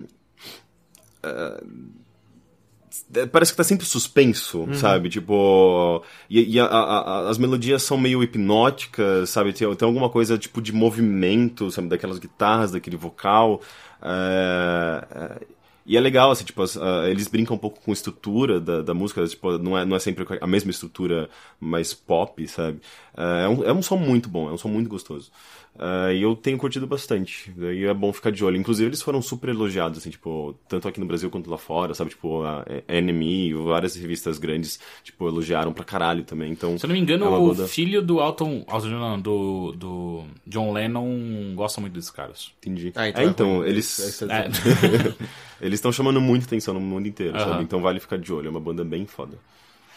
Parece 3.31 3.51
que 3.51 3.57
tá 3.57 3.63
sempre 3.63 3.85
suspenso, 3.85 4.67
sabe? 4.73 5.09
Tipo. 5.09 6.03
E, 6.29 6.55
e 6.55 6.59
a- 6.59 6.65
a- 6.65 6.99
a- 7.25 7.29
as 7.29 7.37
melodias 7.37 7.83
são 7.83 7.97
meio 7.97 8.23
hipnóticas, 8.23 9.29
sabe? 9.29 9.53
Tem, 9.53 9.73
tem 9.75 9.85
alguma 9.87 10.09
coisa 10.09 10.37
tipo 10.37 10.61
de 10.61 10.73
movimento, 10.73 11.69
sabe? 11.69 11.89
Daquelas 11.89 12.17
guitarras, 12.19 12.71
daquele 12.71 12.97
vocal. 12.97 13.61
É, 14.01 15.07
é, 15.11 15.47
e 15.87 15.95
é 15.97 15.99
legal, 16.01 16.29
assim, 16.31 16.43
tipo, 16.43 16.61
ah, 16.63 17.09
eles 17.09 17.27
brincam 17.27 17.55
um 17.55 17.59
pouco 17.59 17.79
com 17.79 17.91
a 17.91 17.93
estrutura 17.93 18.59
da, 18.59 18.81
da 18.81 18.93
música, 18.93 19.25
tipo, 19.25 19.57
não 19.57 19.77
é, 19.77 19.85
não 19.85 19.95
é 19.95 19.99
sempre 19.99 20.25
a 20.41 20.47
mesma 20.47 20.69
estrutura 20.69 21.29
mais 21.59 21.93
pop, 21.93 22.45
sabe? 22.47 22.79
É, 23.15 23.45
é 23.45 23.47
um, 23.47 23.63
é 23.63 23.73
um 23.73 23.81
som 23.81 23.95
muito 23.97 24.27
bom, 24.29 24.49
é 24.49 24.51
um 24.53 24.57
som 24.57 24.67
muito 24.67 24.89
gostoso. 24.89 25.31
Ah, 25.79 26.11
e 26.11 26.23
eu 26.23 26.35
tenho 26.35 26.57
curtido 26.57 26.87
bastante. 26.87 27.53
E 27.55 27.85
é 27.85 27.93
bom 27.93 28.11
ficar 28.11 28.31
de 28.31 28.43
olho. 28.43 28.57
Inclusive, 28.57 28.89
eles 28.89 29.01
foram 29.01 29.21
super 29.21 29.49
elogiados, 29.49 29.99
assim, 29.99 30.09
tipo, 30.09 30.55
tanto 30.67 30.87
aqui 30.87 30.99
no 30.99 31.05
Brasil 31.05 31.29
quanto 31.29 31.51
lá 31.51 31.57
fora, 31.57 31.93
sabe? 31.93 32.09
Tipo, 32.09 32.41
a 32.43 32.65
NME, 32.89 33.53
várias 33.53 33.95
revistas 33.95 34.39
grandes, 34.39 34.79
tipo, 35.03 35.27
elogiaram 35.27 35.71
pra 35.71 35.83
caralho 35.85 36.23
também. 36.23 36.51
Então, 36.51 36.77
Se 36.79 36.85
eu 36.85 36.87
não 36.87 36.95
me 36.95 36.99
engano, 37.01 37.25
é 37.25 37.29
o 37.29 37.47
banda- 37.53 37.67
filho 37.67 38.01
do 38.01 38.19
Alton. 38.19 38.65
Alton 38.67 38.89
John, 38.89 38.99
não, 38.99 39.21
do, 39.21 39.71
do 39.73 40.23
John 40.47 40.73
Lennon 40.73 41.53
gosta 41.55 41.79
muito 41.79 41.93
desses 41.93 42.09
caras. 42.09 42.51
Entendi. 42.57 42.91
Ah, 42.95 43.07
é, 43.07 43.23
então, 43.25 43.63
eles. 43.63 44.21
É 44.23 44.25
que 44.27 44.31
eu 44.33 44.35
É. 44.35 44.47
dizendo. 44.47 45.15
Eles 45.59 45.77
estão 45.77 45.91
chamando 45.91 46.21
muita 46.21 46.45
atenção 46.45 46.73
no 46.73 46.79
mundo 46.79 47.07
inteiro, 47.07 47.39
sabe? 47.39 47.63
Então 47.63 47.81
vale 47.81 47.99
ficar 47.99 48.17
de 48.17 48.31
olho. 48.31 48.47
É 48.47 48.49
uma 48.49 48.59
banda 48.59 48.83
bem 48.83 49.05
foda. 49.05 49.37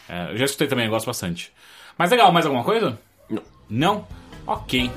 É, 0.09 0.31
eu 0.31 0.37
já 0.37 0.45
escutei 0.45 0.67
também, 0.67 0.85
eu 0.85 0.91
gosto 0.91 1.05
bastante. 1.05 1.51
Mas 1.97 2.09
legal, 2.11 2.31
mais 2.31 2.45
alguma 2.45 2.63
coisa? 2.63 2.99
Não. 3.29 3.43
Não? 3.69 4.07
Ok. 4.45 4.89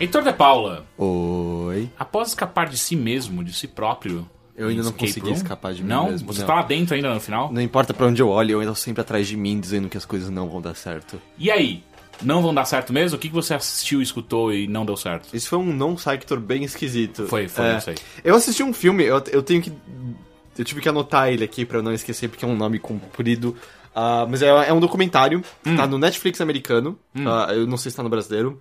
Heitor 0.00 0.22
de 0.22 0.32
Paula, 0.32 0.86
Oi. 0.96 1.90
após 1.98 2.28
escapar 2.28 2.70
de 2.70 2.78
si 2.78 2.96
mesmo, 2.96 3.44
de 3.44 3.52
si 3.52 3.68
próprio. 3.68 4.26
Eu 4.60 4.68
ainda 4.68 4.82
não 4.82 4.92
consegui 4.92 5.26
room- 5.28 5.32
escapar 5.34 5.72
de 5.72 5.82
mim 5.82 5.88
não? 5.88 6.10
mesmo, 6.10 6.32
Você 6.32 6.40
não. 6.40 6.46
tá 6.46 6.54
lá 6.56 6.62
dentro 6.62 6.94
ainda 6.94 7.14
no 7.14 7.20
final? 7.20 7.52
Não 7.52 7.60
importa 7.62 7.94
pra 7.94 8.06
onde 8.06 8.20
eu 8.20 8.28
olho, 8.28 8.52
eu 8.52 8.60
ainda 8.60 8.72
tô 8.72 8.76
sempre 8.78 9.00
atrás 9.00 9.26
de 9.26 9.36
mim 9.36 9.58
dizendo 9.58 9.88
que 9.88 9.96
as 9.96 10.04
coisas 10.04 10.28
não 10.30 10.48
vão 10.48 10.60
dar 10.60 10.74
certo. 10.74 11.20
E 11.38 11.50
aí? 11.50 11.82
Não 12.22 12.42
vão 12.42 12.52
dar 12.52 12.66
certo 12.66 12.92
mesmo? 12.92 13.16
O 13.16 13.18
que 13.20 13.28
que 13.28 13.34
você 13.34 13.54
assistiu, 13.54 14.02
escutou 14.02 14.52
e 14.52 14.66
não 14.68 14.84
deu 14.84 14.96
certo? 14.96 15.34
Isso 15.34 15.48
foi 15.48 15.58
um 15.58 15.72
non-sector 15.72 16.38
bem 16.38 16.62
esquisito. 16.64 17.26
Foi, 17.26 17.48
foi, 17.48 17.64
É, 17.64 17.76
eu 17.76 17.80
sei. 17.80 17.94
Eu 18.22 18.34
assisti 18.34 18.62
um 18.62 18.74
filme, 18.74 19.04
eu, 19.04 19.22
eu 19.32 19.42
tenho 19.42 19.62
que. 19.62 19.72
Eu 20.58 20.64
tive 20.66 20.82
que 20.82 20.88
anotar 20.90 21.30
ele 21.30 21.42
aqui 21.42 21.64
pra 21.64 21.78
eu 21.78 21.82
não 21.82 21.94
esquecer, 21.94 22.28
porque 22.28 22.44
é 22.44 22.48
um 22.48 22.54
nome 22.56 22.78
comprido. 22.78 23.56
Ah, 23.94 24.26
mas 24.28 24.42
é, 24.42 24.48
é 24.48 24.72
um 24.72 24.80
documentário, 24.80 25.42
Hum. 25.66 25.74
tá 25.76 25.86
no 25.86 25.96
Netflix 25.96 26.40
americano. 26.42 26.98
ah, 27.26 27.54
eu 27.54 27.66
não 27.66 27.78
sei 27.78 27.90
se 27.90 27.96
tá 27.96 28.02
no 28.02 28.10
brasileiro. 28.10 28.58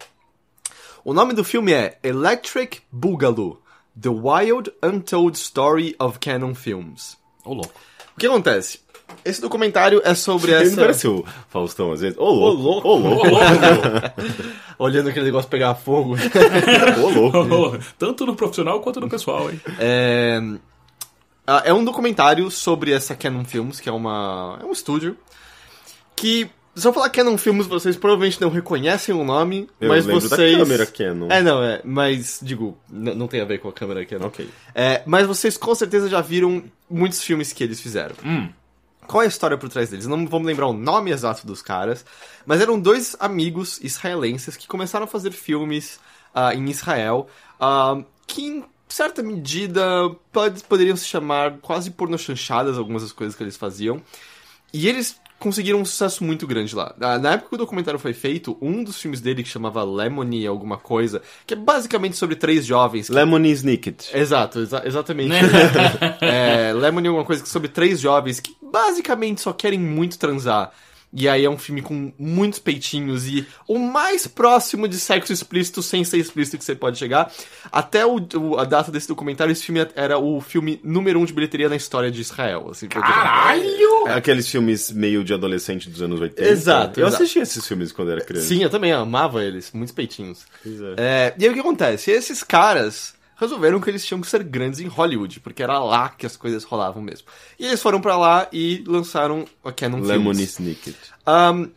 O 1.03 1.13
nome 1.13 1.33
do 1.33 1.43
filme 1.43 1.73
é 1.73 1.97
Electric 2.01 2.79
Boogaloo: 2.91 3.61
The 4.01 4.09
Wild 4.09 4.71
Untold 4.83 5.37
Story 5.37 5.95
of 5.99 6.19
Canon 6.19 6.55
Films. 6.55 7.17
Ô, 7.43 7.53
louco. 7.53 7.73
O 8.15 8.19
que 8.19 8.27
acontece? 8.27 8.79
Esse 9.25 9.41
documentário 9.41 10.01
é 10.05 10.13
sobre 10.13 10.51
Ele 10.51 10.65
não 10.65 10.67
essa. 10.67 10.81
parece 10.81 11.07
o 11.07 11.25
Faustão 11.49 11.91
às 11.91 12.01
vezes? 12.01 12.17
Ô, 12.17 12.29
louco! 12.29 12.87
Ô, 12.87 12.91
Ô, 12.93 12.97
louco! 12.97 13.27
louco. 13.27 13.41
Olhando 14.77 15.09
aquele 15.09 15.25
negócio 15.25 15.49
pegar 15.49 15.73
fogo. 15.75 16.15
Ô, 17.03 17.39
louco! 17.43 17.79
Tanto 17.97 18.25
no 18.25 18.35
profissional 18.35 18.79
quanto 18.81 18.99
no 19.01 19.09
pessoal, 19.09 19.49
hein? 19.49 19.59
É, 19.79 20.39
ah, 21.47 21.63
é 21.65 21.73
um 21.73 21.83
documentário 21.83 22.51
sobre 22.51 22.91
essa 22.91 23.15
Canon 23.15 23.43
Films, 23.43 23.79
que 23.79 23.89
é 23.89 23.91
uma 23.91 24.59
é 24.61 24.65
um 24.65 24.71
estúdio 24.71 25.17
que 26.15 26.49
se 26.75 26.87
eu 26.87 26.93
falar 26.93 27.09
Canon 27.09 27.37
Films, 27.37 27.67
vocês 27.67 27.97
provavelmente 27.97 28.39
não 28.39 28.49
reconhecem 28.49 29.13
o 29.13 29.23
nome, 29.23 29.69
Eu 29.81 29.89
mas 29.89 30.05
lembro 30.05 30.27
da 30.29 30.35
vocês 30.35 30.57
câmera 30.57 30.85
Canon. 30.85 31.27
É, 31.29 31.41
não, 31.41 31.63
é, 31.63 31.81
mas 31.83 32.39
digo, 32.41 32.77
não 32.89 33.27
tem 33.27 33.41
a 33.41 33.45
ver 33.45 33.59
com 33.59 33.67
a 33.67 33.73
câmera 33.73 34.05
Canon. 34.05 34.27
Ok. 34.27 34.49
É, 34.73 35.03
mas 35.05 35.27
vocês 35.27 35.57
com 35.57 35.73
certeza 35.75 36.09
já 36.09 36.21
viram 36.21 36.63
muitos 36.89 37.21
filmes 37.23 37.51
que 37.51 37.63
eles 37.63 37.79
fizeram. 37.81 38.15
Hum. 38.23 38.49
Qual 39.07 39.23
é 39.23 39.25
a 39.25 39.29
história 39.29 39.57
por 39.57 39.67
trás 39.69 39.89
deles? 39.89 40.05
Não 40.05 40.27
vamos 40.27 40.47
lembrar 40.47 40.67
o 40.67 40.73
nome 40.73 41.09
exato 41.11 41.45
dos 41.47 41.61
caras, 41.63 42.05
mas 42.45 42.61
eram 42.61 42.79
dois 42.79 43.15
amigos 43.19 43.79
israelenses 43.81 44.55
que 44.55 44.67
começaram 44.67 45.05
a 45.05 45.07
fazer 45.07 45.31
filmes 45.31 45.99
ah, 46.33 46.53
em 46.53 46.69
Israel, 46.69 47.27
ah, 47.59 47.97
que 48.27 48.43
em 48.43 48.63
certa 48.87 49.23
medida 49.23 49.81
pode- 50.31 50.63
poderiam 50.63 50.95
se 50.95 51.05
chamar 51.05 51.57
quase 51.57 51.89
pornochanchadas, 51.89 52.77
algumas 52.77 53.01
das 53.01 53.11
coisas 53.11 53.35
que 53.35 53.41
eles 53.43 53.57
faziam. 53.57 53.99
E 54.71 54.87
eles 54.87 55.15
conseguiram 55.39 55.79
um 55.79 55.85
sucesso 55.85 56.23
muito 56.23 56.45
grande 56.45 56.75
lá. 56.75 56.93
Ah, 56.99 57.17
Na 57.17 57.31
época 57.33 57.49
que 57.49 57.55
o 57.55 57.57
documentário 57.57 57.99
foi 57.99 58.13
feito, 58.13 58.57
um 58.61 58.83
dos 58.83 59.01
filmes 59.01 59.21
dele 59.21 59.41
que 59.43 59.49
chamava 59.49 59.83
Lemony 59.83 60.45
alguma 60.45 60.77
coisa, 60.77 61.21
que 61.47 61.53
é 61.53 61.57
basicamente 61.57 62.17
sobre 62.17 62.35
três 62.35 62.65
jovens 62.65 63.07
que 63.07 63.13
Lemony 63.13 63.51
Snicket. 63.51 64.13
Exato, 64.13 64.59
exa- 64.59 64.83
exatamente. 64.85 65.33
é, 66.21 66.73
Lemony 66.73 67.07
é 67.07 67.11
uma 67.11 67.25
coisa 67.25 67.41
que 67.43 67.49
sobre 67.49 67.69
três 67.69 67.99
jovens 67.99 68.39
que 68.39 68.55
basicamente 68.61 69.41
só 69.41 69.53
querem 69.53 69.79
muito 69.79 70.17
transar. 70.19 70.71
E 71.11 71.27
aí 71.27 71.43
é 71.43 71.49
um 71.49 71.57
filme 71.57 71.81
com 71.81 72.13
muitos 72.19 72.59
peitinhos 72.59 73.25
e 73.27 73.47
o 73.67 73.79
mais 73.79 74.27
próximo 74.27 74.87
de 74.87 74.99
sexo 74.99 75.33
explícito 75.33 75.81
sem 75.81 76.03
ser 76.03 76.17
explícito 76.19 76.57
que 76.59 76.63
você 76.63 76.75
pode 76.75 76.99
chegar. 76.99 77.31
Até 77.71 78.05
o, 78.05 78.19
o- 78.35 78.59
a 78.59 78.63
data 78.63 78.91
desse 78.91 79.07
documentário, 79.07 79.51
esse 79.51 79.63
filme 79.65 79.87
era 79.95 80.19
o 80.19 80.39
filme 80.39 80.79
número 80.83 81.19
um 81.19 81.25
de 81.25 81.33
bilheteria 81.33 81.67
na 81.67 81.75
história 81.75 82.11
de 82.11 82.21
Israel. 82.21 82.67
Assim. 82.69 82.87
Caralho! 82.87 84.07
Aqueles 84.07 84.47
filmes 84.47 84.91
meio 84.91 85.23
de 85.23 85.33
adolescente 85.33 85.89
dos 85.89 86.01
anos 86.01 86.19
80. 86.21 86.47
Exato, 86.49 86.99
Eu 86.99 87.07
exato. 87.07 87.23
assisti 87.23 87.39
esses 87.39 87.67
filmes 87.67 87.91
quando 87.91 88.11
era 88.11 88.21
criança. 88.21 88.47
Sim, 88.47 88.61
eu 88.63 88.69
também 88.69 88.91
amava 88.91 89.43
eles, 89.43 89.71
muitos 89.73 89.93
peitinhos. 89.93 90.45
É. 90.97 91.01
É, 91.29 91.35
e 91.39 91.43
aí 91.45 91.49
o 91.49 91.53
que 91.53 91.59
acontece? 91.59 92.11
Esses 92.11 92.43
caras 92.43 93.13
resolveram 93.39 93.79
que 93.79 93.89
eles 93.89 94.05
tinham 94.05 94.19
que 94.19 94.27
ser 94.27 94.43
grandes 94.43 94.79
em 94.81 94.87
Hollywood, 94.87 95.39
porque 95.39 95.63
era 95.63 95.79
lá 95.79 96.09
que 96.09 96.25
as 96.25 96.35
coisas 96.35 96.63
rolavam 96.65 97.01
mesmo. 97.01 97.27
E 97.57 97.65
eles 97.65 97.81
foram 97.81 98.01
pra 98.01 98.17
lá 98.17 98.47
e 98.51 98.83
lançaram 98.85 99.45
a 99.63 99.71
Canon 99.71 100.01
Lemony 100.01 100.45
Films. 100.45 100.51
Snicket. 100.51 100.95
Um, 101.25 101.71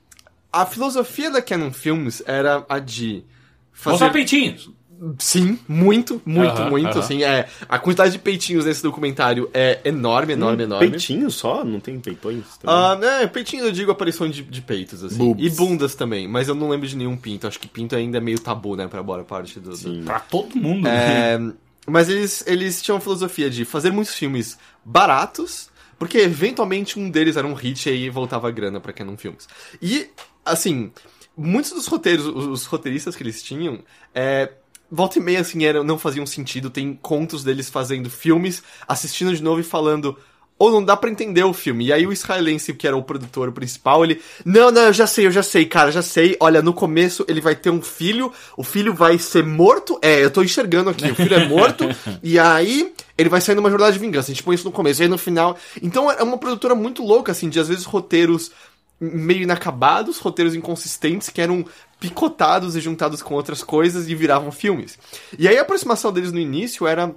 a 0.52 0.66
filosofia 0.66 1.30
da 1.30 1.40
Canon 1.40 1.72
Films 1.72 2.22
era 2.26 2.66
a 2.68 2.78
de 2.80 3.24
fazer... 3.72 3.92
Mostrar 3.92 4.10
peitinhos. 4.10 4.70
Sim, 5.18 5.58
muito, 5.66 6.22
muito, 6.24 6.52
Aham, 6.62 6.70
muito, 6.70 6.88
aham. 6.90 6.98
assim, 7.00 7.22
é... 7.24 7.48
A 7.68 7.78
quantidade 7.78 8.12
de 8.12 8.18
peitinhos 8.20 8.64
nesse 8.64 8.82
documentário 8.82 9.50
é 9.52 9.80
enorme, 9.84 10.34
enorme, 10.34 10.62
enorme. 10.62 10.90
Peitinho 10.90 11.30
só? 11.30 11.64
Não 11.64 11.80
tem 11.80 11.98
peitões? 11.98 12.56
também? 12.58 12.76
Ah, 12.76 12.98
é, 13.22 13.26
peitinho 13.26 13.64
eu 13.64 13.72
digo 13.72 13.90
aparição 13.90 14.28
de, 14.28 14.42
de 14.42 14.60
peitos, 14.62 15.02
assim. 15.02 15.16
Boobs. 15.18 15.44
E 15.44 15.50
bundas 15.56 15.94
também, 15.94 16.28
mas 16.28 16.46
eu 16.48 16.54
não 16.54 16.68
lembro 16.68 16.86
de 16.86 16.96
nenhum 16.96 17.16
pinto. 17.16 17.46
Acho 17.48 17.58
que 17.58 17.66
pinto 17.66 17.96
ainda 17.96 18.18
é 18.18 18.20
meio 18.20 18.38
tabu, 18.38 18.76
né, 18.76 18.86
pra 18.86 19.02
boa 19.02 19.24
parte 19.24 19.58
do... 19.58 19.70
do- 19.70 19.76
Sim. 19.76 20.02
Pra 20.04 20.20
todo 20.20 20.54
mundo. 20.56 20.88
né? 20.88 21.34
É, 21.34 21.38
mas 21.86 22.08
eles, 22.08 22.44
eles 22.46 22.80
tinham 22.80 22.96
a 22.98 23.00
filosofia 23.00 23.50
de 23.50 23.64
fazer 23.64 23.90
muitos 23.90 24.14
filmes 24.14 24.56
baratos, 24.84 25.68
porque 25.98 26.18
eventualmente 26.18 26.98
um 26.98 27.10
deles 27.10 27.36
era 27.36 27.46
um 27.46 27.54
hit 27.54 27.88
e 27.88 27.92
aí 27.92 28.10
voltava 28.10 28.46
a 28.46 28.50
grana 28.50 28.78
pra 28.80 28.92
Canon 28.92 29.16
Filmes. 29.16 29.48
E, 29.80 30.08
assim, 30.44 30.92
muitos 31.36 31.72
dos 31.72 31.86
roteiros, 31.86 32.26
os, 32.26 32.46
os 32.46 32.64
roteiristas 32.66 33.16
que 33.16 33.22
eles 33.22 33.42
tinham, 33.42 33.80
é, 34.14 34.50
volta 34.92 35.18
e 35.18 35.22
meia, 35.22 35.40
assim, 35.40 35.64
eram, 35.64 35.82
não 35.82 35.98
faziam 35.98 36.26
sentido. 36.26 36.68
Tem 36.68 36.98
contos 37.00 37.42
deles 37.42 37.70
fazendo 37.70 38.10
filmes, 38.10 38.62
assistindo 38.86 39.34
de 39.34 39.42
novo 39.42 39.60
e 39.60 39.64
falando. 39.64 40.16
Ou 40.58 40.70
não 40.70 40.84
dá 40.84 40.96
pra 40.96 41.10
entender 41.10 41.42
o 41.42 41.54
filme. 41.54 41.86
E 41.86 41.92
aí 41.92 42.06
o 42.06 42.12
israelense, 42.12 42.74
que 42.74 42.86
era 42.86 42.96
o 42.96 43.02
produtor 43.02 43.50
principal, 43.50 44.04
ele. 44.04 44.20
Não, 44.44 44.70
não, 44.70 44.82
eu 44.82 44.92
já 44.92 45.06
sei, 45.06 45.26
eu 45.26 45.30
já 45.32 45.42
sei, 45.42 45.64
cara, 45.64 45.90
já 45.90 46.02
sei. 46.02 46.36
Olha, 46.38 46.60
no 46.60 46.74
começo 46.74 47.24
ele 47.26 47.40
vai 47.40 47.56
ter 47.56 47.70
um 47.70 47.80
filho, 47.80 48.30
o 48.56 48.62
filho 48.62 48.94
vai 48.94 49.18
ser 49.18 49.44
morto. 49.44 49.98
É, 50.02 50.22
eu 50.22 50.30
tô 50.30 50.42
enxergando 50.42 50.90
aqui, 50.90 51.10
o 51.10 51.14
filho 51.14 51.34
é 51.34 51.48
morto. 51.48 51.84
e 52.22 52.38
aí 52.38 52.92
ele 53.16 53.30
vai 53.30 53.40
sair 53.40 53.56
numa 53.56 53.70
jornada 53.70 53.92
de 53.92 53.98
vingança. 53.98 54.30
A 54.30 54.34
gente 54.34 54.44
põe 54.44 54.54
isso 54.54 54.66
no 54.66 54.72
começo, 54.72 55.00
e 55.00 55.04
aí 55.04 55.08
no 55.08 55.18
final. 55.18 55.56
Então 55.82 56.08
é 56.08 56.22
uma 56.22 56.38
produtora 56.38 56.74
muito 56.74 57.02
louca, 57.02 57.32
assim, 57.32 57.48
de 57.48 57.58
às 57.58 57.66
vezes 57.66 57.84
roteiros 57.84 58.52
meio 59.00 59.42
inacabados, 59.42 60.18
roteiros 60.18 60.54
inconsistentes 60.54 61.28
que 61.28 61.40
eram 61.40 61.64
picotados 62.02 62.74
e 62.74 62.80
juntados 62.80 63.22
com 63.22 63.34
outras 63.34 63.62
coisas 63.62 64.08
e 64.08 64.14
viravam 64.14 64.50
filmes. 64.50 64.98
E 65.38 65.46
aí 65.46 65.56
a 65.56 65.62
aproximação 65.62 66.12
deles 66.12 66.32
no 66.32 66.38
início 66.40 66.84
era 66.86 67.14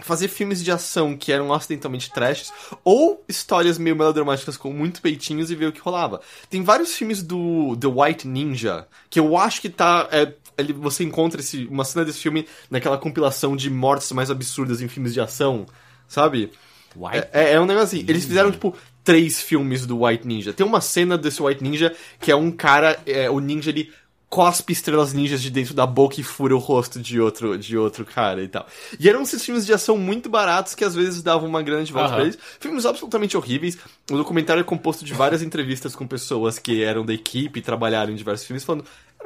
fazer 0.00 0.26
filmes 0.26 0.62
de 0.62 0.72
ação 0.72 1.16
que 1.16 1.30
eram 1.30 1.52
acidentalmente 1.52 2.10
trashes, 2.12 2.52
ou 2.82 3.24
histórias 3.28 3.78
meio 3.78 3.94
melodramáticas 3.94 4.56
com 4.56 4.72
muito 4.72 5.00
peitinhos 5.00 5.52
e 5.52 5.54
ver 5.54 5.66
o 5.66 5.72
que 5.72 5.80
rolava. 5.80 6.20
Tem 6.50 6.64
vários 6.64 6.96
filmes 6.96 7.22
do 7.22 7.76
The 7.76 7.86
White 7.86 8.26
Ninja, 8.26 8.88
que 9.08 9.20
eu 9.20 9.36
acho 9.38 9.60
que 9.60 9.68
tá. 9.68 10.08
é, 10.10 10.32
ele- 10.58 10.72
você 10.72 11.04
encontra 11.04 11.40
esse, 11.40 11.66
uma 11.66 11.84
cena 11.84 12.04
desse 12.04 12.18
filme 12.18 12.44
naquela 12.68 12.98
compilação 12.98 13.54
de 13.54 13.70
mortes 13.70 14.10
mais 14.10 14.32
absurdas 14.32 14.82
em 14.82 14.88
filmes 14.88 15.14
de 15.14 15.20
ação, 15.20 15.64
sabe? 16.08 16.50
White? 16.96 17.28
É, 17.32 17.52
é 17.52 17.60
um 17.60 17.66
negócio 17.66 17.96
assim. 17.96 18.04
Eles 18.08 18.24
fizeram, 18.24 18.50
tipo, 18.50 18.74
três 19.04 19.40
filmes 19.40 19.86
do 19.86 20.04
White 20.04 20.26
Ninja. 20.26 20.52
Tem 20.52 20.66
uma 20.66 20.80
cena 20.80 21.16
desse 21.16 21.40
White 21.40 21.62
Ninja 21.62 21.94
que 22.20 22.32
é 22.32 22.36
um 22.36 22.50
cara, 22.50 22.98
é, 23.06 23.30
o 23.30 23.38
ninja, 23.38 23.70
ele 23.70 23.92
cospe 24.34 24.72
estrelas 24.72 25.12
ninjas 25.12 25.40
de 25.40 25.48
dentro 25.48 25.74
da 25.74 25.86
boca 25.86 26.20
e 26.20 26.24
fura 26.24 26.56
o 26.56 26.58
rosto 26.58 26.98
de 26.98 27.20
outro, 27.20 27.56
de 27.56 27.78
outro 27.78 28.04
cara 28.04 28.42
e 28.42 28.48
tal. 28.48 28.66
E 28.98 29.08
eram 29.08 29.22
esses 29.22 29.44
filmes 29.44 29.64
de 29.64 29.72
ação 29.72 29.96
muito 29.96 30.28
baratos 30.28 30.74
que 30.74 30.84
às 30.84 30.92
vezes 30.92 31.22
davam 31.22 31.48
uma 31.48 31.62
grande 31.62 31.92
volta 31.92 32.08
Aham. 32.08 32.16
pra 32.16 32.24
eles. 32.24 32.38
Filmes 32.58 32.84
absolutamente 32.84 33.36
horríveis. 33.36 33.78
O 34.10 34.16
documentário 34.16 34.60
é 34.60 34.64
composto 34.64 35.04
de 35.04 35.14
várias 35.14 35.40
entrevistas 35.40 35.94
com 35.94 36.04
pessoas 36.04 36.58
que 36.58 36.82
eram 36.82 37.06
da 37.06 37.14
equipe 37.14 37.60
e 37.60 37.62
trabalharam 37.62 38.12
em 38.12 38.16
diversos 38.16 38.44
filmes, 38.44 38.64
falando. 38.64 38.84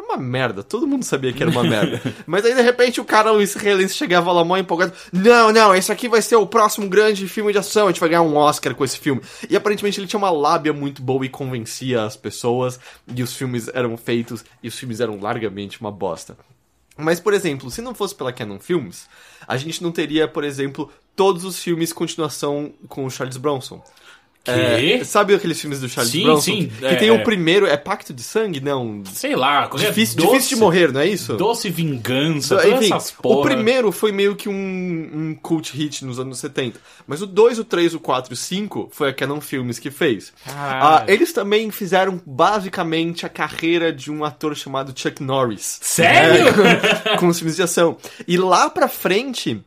Uma 0.09 0.16
merda, 0.16 0.62
todo 0.62 0.86
mundo 0.86 1.04
sabia 1.04 1.34
que 1.34 1.42
era 1.42 1.52
uma 1.52 1.62
merda. 1.62 2.00
Mas 2.26 2.42
aí, 2.42 2.54
de 2.54 2.62
repente, 2.62 2.98
o 2.98 3.04
cara, 3.04 3.30
o 3.30 3.42
israelense, 3.42 3.92
chegava 3.92 4.32
lá 4.32 4.42
mó 4.42 4.56
empolgado. 4.56 4.94
Não, 5.12 5.52
não, 5.52 5.74
esse 5.74 5.92
aqui 5.92 6.09
vai 6.09 6.22
ser 6.22 6.36
o 6.36 6.46
próximo 6.46 6.88
grande 6.88 7.28
filme 7.28 7.52
de 7.52 7.59
ação, 7.59 7.86
a 7.86 7.90
gente 7.90 8.00
vai 8.00 8.09
ganhar 8.09 8.22
um 8.22 8.34
Oscar 8.34 8.74
com 8.74 8.82
esse 8.82 8.98
filme. 8.98 9.20
E 9.50 9.54
aparentemente 9.54 10.00
ele 10.00 10.06
tinha 10.06 10.18
uma 10.18 10.30
lábia 10.30 10.72
muito 10.72 11.02
boa 11.02 11.26
e 11.26 11.28
convencia 11.28 12.04
as 12.04 12.16
pessoas, 12.16 12.80
e 13.06 13.22
os 13.22 13.36
filmes 13.36 13.68
eram 13.74 13.98
feitos, 13.98 14.42
e 14.62 14.68
os 14.68 14.78
filmes 14.78 14.98
eram 15.00 15.20
largamente 15.20 15.78
uma 15.78 15.92
bosta. 15.92 16.38
Mas, 16.96 17.20
por 17.20 17.34
exemplo, 17.34 17.70
se 17.70 17.82
não 17.82 17.94
fosse 17.94 18.14
pela 18.14 18.32
Canon 18.32 18.59
Films, 18.59 19.06
a 19.46 19.59
gente 19.59 19.82
não 19.82 19.92
teria, 19.92 20.26
por 20.26 20.42
exemplo, 20.42 20.90
todos 21.14 21.44
os 21.44 21.62
filmes 21.62 21.92
continuação 21.92 22.72
com 22.88 23.04
o 23.04 23.11
Charles 23.11 23.36
Bronson. 23.36 23.84
É, 24.47 25.05
sabe 25.05 25.34
aqueles 25.34 25.61
filmes 25.61 25.78
do 25.80 25.89
Charles 25.91 26.11
Sim, 26.11 26.22
Bronson? 26.22 26.41
sim, 26.43 26.72
Que 26.78 26.86
é, 26.86 26.95
tem 26.95 27.09
é. 27.11 27.12
o 27.12 27.22
primeiro, 27.22 27.66
é 27.66 27.76
Pacto 27.76 28.14
de 28.14 28.22
Sangue? 28.22 28.61
Não. 28.61 29.03
Sei 29.12 29.36
lá, 29.36 29.66
qualquer 29.68 29.89
Difícil, 29.89 30.16
doce, 30.16 30.28
difícil 30.32 30.57
de 30.57 30.62
morrer, 30.62 30.91
não 30.91 31.01
é 31.03 31.07
isso? 31.07 31.34
Doce 31.36 31.68
vingança, 31.68 32.57
Do- 32.57 32.62
todas 32.62 32.78
Enfim, 32.82 32.95
essas 32.95 33.11
porra. 33.11 33.41
o 33.41 33.43
primeiro 33.43 33.93
foi 33.93 34.11
meio 34.11 34.34
que 34.34 34.49
um, 34.49 34.53
um 35.12 35.34
cult 35.43 35.76
hit 35.76 36.03
nos 36.05 36.18
anos 36.18 36.39
70. 36.39 36.80
Mas 37.07 37.20
o 37.20 37.26
2, 37.26 37.59
o 37.59 37.64
3, 37.64 37.93
o 37.95 38.01
4 38.01 38.32
e 38.32 38.34
o 38.34 38.36
5 38.36 38.89
foi 38.91 39.11
a 39.11 39.12
Canon 39.12 39.41
Filmes 39.41 39.78
que 39.78 39.91
fez. 39.91 40.32
Ah, 40.47 41.05
eles 41.07 41.32
também 41.32 41.70
fizeram 41.70 42.18
basicamente 42.24 43.26
a 43.26 43.28
carreira 43.28 43.93
de 43.93 44.11
um 44.11 44.24
ator 44.24 44.57
chamado 44.57 44.99
Chuck 44.99 45.22
Norris. 45.22 45.78
Sério? 45.82 46.47
É, 47.12 47.16
com 47.20 47.28
os 47.28 47.39
filmes 47.39 47.57
de 47.57 47.62
ação. 47.62 47.97
E 48.26 48.36
lá 48.39 48.70
pra 48.70 48.89
frente. 48.89 49.61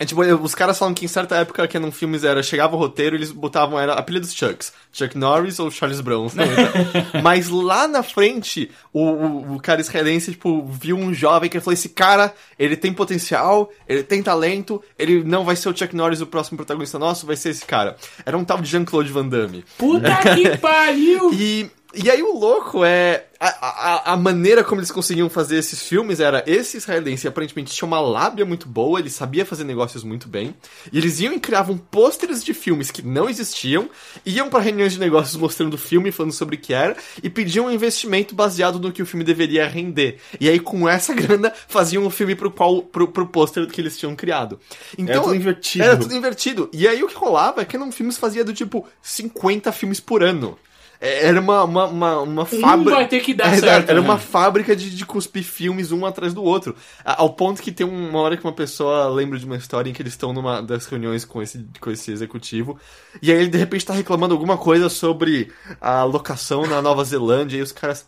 É, 0.00 0.04
tipo, 0.06 0.22
os 0.22 0.54
caras 0.54 0.78
falam 0.78 0.94
que 0.94 1.04
em 1.04 1.08
certa 1.08 1.36
época 1.36 1.68
que 1.68 1.74
Canon 1.74 1.92
Filmes 1.92 2.24
era, 2.24 2.42
chegava 2.42 2.74
o 2.74 2.78
roteiro, 2.78 3.14
eles 3.14 3.30
botavam, 3.30 3.78
era 3.78 3.92
apelidos 3.92 4.32
Chucks. 4.32 4.72
Chuck 4.90 5.16
Norris 5.16 5.58
ou 5.58 5.70
Charles 5.70 6.00
Bronson. 6.00 6.38
então. 6.40 7.20
Mas 7.22 7.50
lá 7.50 7.86
na 7.86 8.02
frente, 8.02 8.70
o, 8.94 9.02
o, 9.02 9.54
o 9.56 9.60
cara 9.60 9.82
israelense, 9.82 10.30
tipo, 10.30 10.64
viu 10.64 10.96
um 10.96 11.12
jovem 11.12 11.50
que 11.50 11.60
falou, 11.60 11.74
esse 11.74 11.90
cara, 11.90 12.32
ele 12.58 12.78
tem 12.78 12.94
potencial, 12.94 13.70
ele 13.86 14.02
tem 14.02 14.22
talento, 14.22 14.82
ele 14.98 15.22
não 15.22 15.44
vai 15.44 15.54
ser 15.54 15.68
o 15.68 15.76
Chuck 15.76 15.94
Norris 15.94 16.22
o 16.22 16.26
próximo 16.26 16.56
protagonista 16.56 16.98
nosso, 16.98 17.26
vai 17.26 17.36
ser 17.36 17.50
esse 17.50 17.66
cara. 17.66 17.94
Era 18.24 18.38
um 18.38 18.44
tal 18.44 18.56
de 18.56 18.70
Jean-Claude 18.70 19.12
Van 19.12 19.28
Damme. 19.28 19.66
Puta 19.76 20.16
que 20.34 20.56
pariu! 20.56 21.30
E, 21.34 21.70
e 21.94 22.10
aí 22.10 22.22
o 22.22 22.38
louco 22.38 22.84
é. 22.84 23.26
A, 23.42 23.46
a, 23.48 24.12
a 24.12 24.16
maneira 24.18 24.62
como 24.62 24.82
eles 24.82 24.90
conseguiam 24.90 25.30
fazer 25.30 25.56
esses 25.56 25.82
filmes 25.82 26.20
era 26.20 26.44
esse 26.46 26.76
israelense 26.76 27.26
aparentemente 27.26 27.72
tinha 27.72 27.86
uma 27.86 27.98
lábia 27.98 28.44
muito 28.44 28.68
boa, 28.68 29.00
ele 29.00 29.08
sabia 29.08 29.46
fazer 29.46 29.64
negócios 29.64 30.04
muito 30.04 30.28
bem. 30.28 30.54
E 30.92 30.98
eles 30.98 31.18
iam 31.20 31.32
e 31.32 31.40
criavam 31.40 31.78
pôsteres 31.78 32.44
de 32.44 32.52
filmes 32.52 32.90
que 32.90 33.00
não 33.00 33.30
existiam, 33.30 33.88
iam 34.26 34.50
para 34.50 34.60
reuniões 34.60 34.92
de 34.92 35.00
negócios 35.00 35.36
mostrando 35.40 35.72
o 35.72 35.78
filme, 35.78 36.12
falando 36.12 36.32
sobre 36.32 36.56
o 36.56 36.58
que 36.58 36.74
era, 36.74 36.94
e 37.22 37.30
pediam 37.30 37.64
um 37.64 37.70
investimento 37.70 38.34
baseado 38.34 38.78
no 38.78 38.92
que 38.92 39.02
o 39.02 39.06
filme 39.06 39.24
deveria 39.24 39.66
render. 39.66 40.18
E 40.38 40.46
aí, 40.46 40.60
com 40.60 40.86
essa 40.86 41.14
grana, 41.16 41.50
faziam 41.66 42.04
um 42.04 42.10
filme 42.10 42.34
pro 42.34 42.50
qual 42.50 42.82
pro, 42.82 43.08
pro 43.08 43.26
pôster 43.26 43.66
que 43.68 43.80
eles 43.80 43.98
tinham 43.98 44.14
criado. 44.14 44.60
Então, 44.98 45.22
tudo 45.22 45.34
invertido. 45.34 45.84
Era 45.84 45.96
tudo 45.96 46.14
invertido. 46.14 46.68
E 46.74 46.86
aí 46.86 47.02
o 47.02 47.08
que 47.08 47.14
rolava 47.14 47.62
é 47.62 47.64
que 47.64 47.78
Canon 47.80 47.90
Filmes 47.90 48.18
fazia 48.18 48.44
do 48.44 48.52
tipo 48.52 48.86
50 49.00 49.72
filmes 49.72 49.98
por 49.98 50.22
ano. 50.22 50.58
É, 51.00 51.26
Era 51.28 51.40
uma, 51.40 51.64
uma, 51.64 51.86
uma, 51.86 52.20
uma 52.20 52.44
fábrica. 52.46 52.90
vai 52.90 53.08
ter 53.08 53.20
que 53.20 53.32
dar 53.32 53.46
É, 53.54 53.56
certo, 53.56 53.88
Era 53.88 54.00
né? 54.00 54.06
uma 54.06 54.18
fábrica 54.18 54.76
de, 54.76 54.90
de 54.90 55.06
cuspir 55.06 55.42
filmes 55.42 55.90
um 55.92 56.04
atrás 56.04 56.34
do 56.34 56.42
outro. 56.44 56.76
Ao 57.04 57.30
ponto 57.30 57.62
que 57.62 57.72
tem 57.72 57.86
uma 57.86 58.18
hora 58.20 58.36
que 58.36 58.44
uma 58.44 58.52
pessoa 58.52 59.08
lembra 59.08 59.38
de 59.38 59.46
uma 59.46 59.56
história 59.56 59.88
em 59.88 59.92
que 59.94 60.02
eles 60.02 60.12
estão 60.12 60.32
numa 60.32 60.60
das 60.60 60.86
reuniões 60.86 61.24
com 61.24 61.40
esse, 61.42 61.64
com 61.80 61.90
esse 61.90 62.10
executivo. 62.12 62.78
E 63.22 63.32
aí 63.32 63.38
ele 63.38 63.48
de 63.48 63.56
repente 63.58 63.86
tá 63.86 63.94
reclamando 63.94 64.34
alguma 64.34 64.58
coisa 64.58 64.88
sobre 64.90 65.50
a 65.80 66.04
locação 66.04 66.66
na 66.66 66.82
Nova 66.82 67.02
Zelândia. 67.04 67.56
E 67.56 67.62
os 67.62 67.72
caras. 67.72 68.06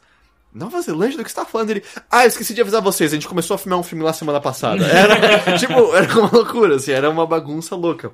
Nova 0.55 0.83
Zelândia? 0.83 1.17
Do 1.17 1.25
que 1.25 1.31
você 1.31 1.37
tá 1.37 1.47
falando? 1.47 1.71
Ele. 1.71 1.83
Ah, 2.11 2.25
eu 2.25 2.29
esqueci 2.29 2.53
de 2.53 2.61
avisar 2.61 2.83
vocês, 2.83 3.11
a 3.11 3.15
gente 3.15 3.27
começou 3.27 3.55
a 3.55 3.59
filmar 3.59 3.79
um 3.79 3.83
filme 3.83 4.05
lá 4.05 4.13
semana 4.13 4.39
passada. 4.39 4.85
Era, 4.93 5.57
tipo, 5.57 5.95
era 5.95 6.13
uma 6.21 6.31
loucura, 6.31 6.77
assim, 6.77 6.93
era 6.93 7.09
uma 7.09 7.27
bagunça 7.27 7.75
louca. 7.75 8.13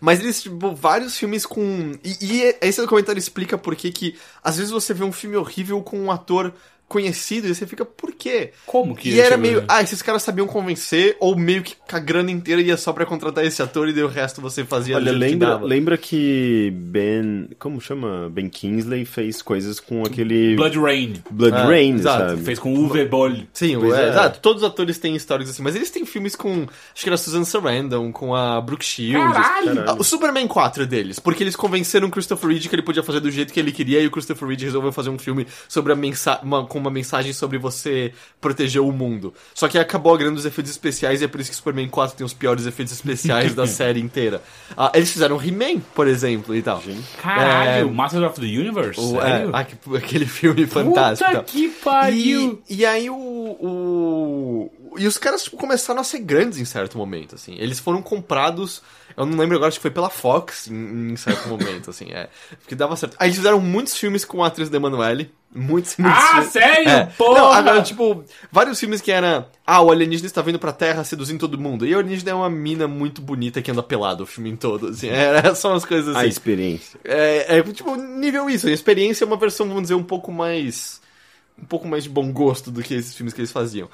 Mas 0.00 0.20
eles, 0.20 0.42
tipo, 0.42 0.74
vários 0.74 1.16
filmes 1.16 1.46
com. 1.46 1.92
E, 2.04 2.16
e 2.20 2.56
esse 2.60 2.80
documentário 2.80 3.18
explica 3.18 3.56
por 3.56 3.74
que 3.74 3.90
que. 3.90 4.16
Às 4.42 4.56
vezes 4.56 4.70
você 4.70 4.92
vê 4.92 5.04
um 5.04 5.12
filme 5.12 5.36
horrível 5.36 5.82
com 5.82 5.98
um 5.98 6.10
ator 6.10 6.52
conhecido 6.88 7.48
e 7.48 7.54
você 7.54 7.66
fica, 7.66 7.84
por 7.84 8.12
quê? 8.12 8.52
Como 8.64 8.94
que 8.94 9.10
E 9.10 9.20
era 9.20 9.36
meio. 9.36 9.64
Ah, 9.68 9.82
esses 9.82 10.00
caras 10.02 10.22
sabiam 10.22 10.46
convencer, 10.46 11.16
ou 11.20 11.36
meio 11.36 11.62
que 11.62 11.74
a 11.92 11.98
grana 11.98 12.30
inteira 12.30 12.60
ia 12.60 12.76
só 12.76 12.92
pra 12.92 13.04
contratar 13.04 13.44
esse 13.44 13.60
ator 13.62 13.88
e 13.88 13.92
daí 13.92 14.02
o 14.04 14.08
resto 14.08 14.40
você 14.40 14.64
fazia 14.64 14.94
do 14.96 15.02
Olha, 15.02 15.12
jeito 15.12 15.24
que 15.24 15.30
lembra, 15.30 15.56
lembra 15.64 15.98
que 15.98 16.70
Ben. 16.74 17.48
Como 17.58 17.80
chama? 17.80 18.28
Ben 18.30 18.48
Kingsley 18.48 19.04
fez 19.04 19.42
coisas 19.42 19.80
com 19.80 20.04
aquele. 20.04 20.54
Blood 20.56 20.78
Rain. 20.78 21.14
Blood 21.30 21.56
Ah, 21.56 21.66
Rain, 21.66 21.94
exato. 21.94 22.30
sabe? 22.30 22.42
Fez 22.42 22.58
com 22.58 22.72
Uwe 22.74 23.04
Boll. 23.06 23.36
Sim, 23.52 23.78
Pois 23.80 23.92
é, 23.94 24.04
é. 24.06 24.08
exato. 24.10 24.40
Todos 24.40 24.62
os 24.62 24.68
atores 24.68 24.98
têm 24.98 25.14
histórias 25.16 25.50
assim, 25.50 25.62
mas 25.62 25.74
eles 25.74 25.90
têm 25.90 26.04
filmes 26.06 26.36
com. 26.36 26.66
Acho 26.94 27.02
que 27.02 27.08
era 27.08 27.16
Susan 27.16 27.44
Sarandon, 27.44 28.12
com 28.12 28.34
a 28.34 28.60
Brooke 28.60 28.84
Shields. 28.84 29.32
Caralho! 29.32 29.84
Ah, 29.86 29.96
O 29.98 30.04
Superman 30.04 30.46
4 30.46 30.84
é 30.84 30.86
deles, 30.86 31.18
porque 31.18 31.42
eles 31.42 31.56
convenceram 31.56 32.08
o 32.08 32.10
Christopher 32.10 32.48
Reeve 32.50 32.68
que 32.68 32.74
ele 32.74 32.82
podia 32.82 33.02
fazer 33.02 33.20
do 33.20 33.30
jeito 33.30 33.52
que 33.52 33.60
ele 33.60 33.72
queria 33.72 34.00
e 34.00 34.06
o 34.06 34.10
Christopher 34.10 34.48
Reeve 34.48 34.64
resolveu 34.64 34.92
fazer 34.92 35.10
um 35.10 35.18
filme 35.18 35.46
sobre 35.68 35.92
a 35.92 35.96
mensa 35.96 36.38
uma, 36.42 36.64
com 36.76 36.80
uma 36.80 36.90
mensagem 36.90 37.32
sobre 37.32 37.58
você 37.58 38.12
proteger 38.40 38.82
o 38.82 38.92
mundo. 38.92 39.32
Só 39.54 39.66
que 39.68 39.78
acabou 39.78 40.14
a 40.14 40.16
grana 40.18 40.36
dos 40.36 40.44
efeitos 40.44 40.70
especiais 40.70 41.22
e 41.22 41.24
é 41.24 41.28
por 41.28 41.40
isso 41.40 41.50
que 41.50 41.56
Superman 41.56 41.88
4 41.88 42.16
tem 42.16 42.24
os 42.24 42.34
piores 42.34 42.66
efeitos 42.66 42.92
especiais 42.94 43.54
da 43.54 43.66
série 43.68 44.00
inteira. 44.00 44.42
Ah, 44.76 44.92
eles 44.94 45.10
fizeram 45.10 45.42
He-Man, 45.42 45.80
por 45.94 46.06
exemplo, 46.06 46.54
e 46.54 46.62
tal. 46.62 46.82
Caralho, 47.22 47.88
É, 47.88 47.90
Masters 47.90 48.24
of 48.24 48.40
the 48.40 48.46
Universe? 48.46 49.00
O- 49.00 49.20
é, 49.20 49.48
ah, 49.52 49.64
que- 49.64 49.96
aquele 49.96 50.26
filme 50.26 50.66
fantástico. 50.66 51.30
Puta 51.30 51.42
que 51.44 51.68
pariu! 51.68 52.62
E, 52.68 52.76
e 52.78 52.86
aí 52.86 53.08
o, 53.08 53.14
o. 53.16 54.70
E 54.98 55.06
os 55.06 55.18
caras 55.18 55.44
tipo, 55.44 55.56
começaram 55.56 56.00
a 56.00 56.04
ser 56.04 56.20
grandes 56.20 56.58
em 56.58 56.64
certo 56.64 56.96
momento, 56.98 57.34
assim. 57.34 57.54
Eles 57.58 57.78
foram 57.78 58.00
comprados. 58.02 58.82
Eu 59.16 59.24
não 59.24 59.38
lembro 59.38 59.56
agora, 59.56 59.68
acho 59.68 59.78
que 59.78 59.82
foi 59.82 59.90
pela 59.90 60.10
Fox 60.10 60.68
em, 60.68 61.12
em 61.12 61.16
certo 61.16 61.48
momento, 61.48 61.88
assim, 61.88 62.10
é. 62.12 62.28
Porque 62.60 62.74
dava 62.74 62.94
certo. 62.96 63.16
Aí 63.18 63.28
eles 63.28 63.36
fizeram 63.36 63.58
muitos 63.60 63.96
filmes 63.96 64.24
com 64.24 64.44
a 64.44 64.48
atriz 64.48 64.68
da 64.68 64.76
Emanuele. 64.76 65.32
Muitos, 65.54 65.96
muitos 65.96 66.22
Ah, 66.22 66.28
filmes. 66.32 66.48
sério? 66.50 66.88
É. 66.90 67.06
Porra! 67.16 67.38
Não, 67.40 67.52
agora, 67.52 67.82
tipo, 67.82 68.22
vários 68.52 68.78
filmes 68.78 69.00
que 69.00 69.10
era. 69.10 69.48
Ah, 69.66 69.80
o 69.80 69.90
alienígena 69.90 70.26
está 70.26 70.42
vindo 70.42 70.58
pra 70.58 70.70
Terra 70.70 71.02
seduzindo 71.02 71.40
todo 71.40 71.56
mundo. 71.58 71.86
E 71.86 71.94
o 71.94 71.98
alienígena 71.98 72.32
é 72.32 72.34
uma 72.34 72.50
mina 72.50 72.86
muito 72.86 73.22
bonita 73.22 73.62
que 73.62 73.70
anda 73.70 73.82
pelado 73.82 74.24
o 74.24 74.26
filme 74.26 74.54
todo, 74.54 74.88
assim. 74.88 75.08
Era 75.08 75.54
só 75.54 75.70
umas 75.70 75.86
coisas 75.86 76.14
assim. 76.14 76.26
A 76.26 76.28
experiência. 76.28 77.00
É, 77.02 77.56
é, 77.58 77.62
tipo, 77.62 77.96
nível 77.96 78.50
isso. 78.50 78.68
A 78.68 78.70
experiência 78.72 79.24
é 79.24 79.26
uma 79.26 79.38
versão, 79.38 79.66
vamos 79.66 79.82
dizer, 79.84 79.94
um 79.94 80.02
pouco 80.04 80.30
mais. 80.30 81.00
Um 81.58 81.64
pouco 81.64 81.88
mais 81.88 82.02
de 82.04 82.10
bom 82.10 82.30
gosto 82.30 82.70
do 82.70 82.82
que 82.82 82.92
esses 82.92 83.14
filmes 83.14 83.32
que 83.32 83.40
eles 83.40 83.50
faziam. 83.52 83.88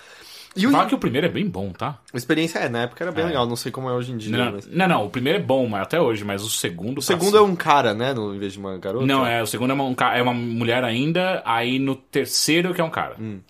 E 0.55 0.67
o, 0.67 0.71
Fala 0.71 0.87
que 0.87 0.95
o 0.95 0.99
primeiro 0.99 1.27
é 1.27 1.31
bem 1.31 1.47
bom, 1.47 1.71
tá? 1.71 1.99
a 2.13 2.17
experiência 2.17 2.59
é, 2.59 2.69
na 2.69 2.83
época 2.83 3.03
era 3.03 3.11
bem 3.11 3.25
É. 3.25 3.29
legal, 3.29 3.47
não 3.47 3.57
sei 3.57 3.73
como 3.73 3.89
é 3.89 3.93
hoje 3.93 4.13
em 4.13 4.19
dia. 4.19 4.37
Não, 4.37 4.53
mas... 4.53 4.67
não, 4.67 4.89
não, 4.89 5.07
o 5.07 5.11
primeiro 5.11 5.39
é 5.39 5.43
bom, 5.43 5.67
mas 5.67 5.83
até 5.83 6.01
hoje, 6.01 6.25
mas 6.25 6.43
o 6.43 6.51
segundo. 6.51 6.99
O 6.99 7.03
segundo 7.03 7.37
é 7.37 7.41
um 7.41 7.57
cara, 7.57 7.95
né? 7.95 8.13
No, 8.13 8.35
em 8.35 8.39
vez 8.39 8.53
de 8.53 8.59
uma 8.59 8.77
garota. 8.77 9.07
Não, 9.07 9.27
é, 9.27 9.43
o 9.43 9.47
segundo 9.47 9.71
é 9.71 9.75
uma, 9.75 9.85
um 9.85 9.95
é 10.15 10.23
uma 10.23 10.35
mulher 10.35 10.85
ainda, 10.85 11.43
aí 11.45 11.79
no 11.79 11.95
terceiro 11.95 12.75
que 12.75 12.81
é 12.81 12.85
um 12.85 12.91
cara. 12.91 13.17
Hum. 13.19 13.41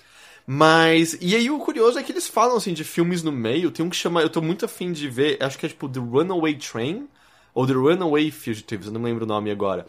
Mas. 0.47 1.17
E 1.21 1.35
aí 1.35 1.51
o 1.51 1.59
curioso 1.59 1.99
é 1.99 2.03
que 2.03 2.13
eles 2.13 2.29
falam 2.29 2.57
assim 2.57 2.73
de 2.73 2.85
filmes 2.85 3.23
no 3.23 3.33
meio. 3.33 3.71
Tem 3.71 3.85
um 3.85 3.91
que 3.91 3.97
chama. 3.97 4.21
Eu 4.21 4.29
tô 4.29 4.41
muito 4.41 4.65
afim 4.65 4.93
de 4.93 5.09
ver. 5.09 5.39
Acho 5.43 5.59
que 5.59 5.67
é 5.67 5.69
tipo 5.69 5.89
The 5.89 6.01
Runaway 6.01 6.55
Train. 6.55 7.09
Ou 7.55 7.67
The 7.67 7.75
Runaway 7.75 8.31
Fugitives, 8.31 8.87
eu 8.87 8.93
não 8.95 9.03
lembro 9.03 9.25
o 9.25 9.29
nome 9.29 9.51
agora. 9.51 9.85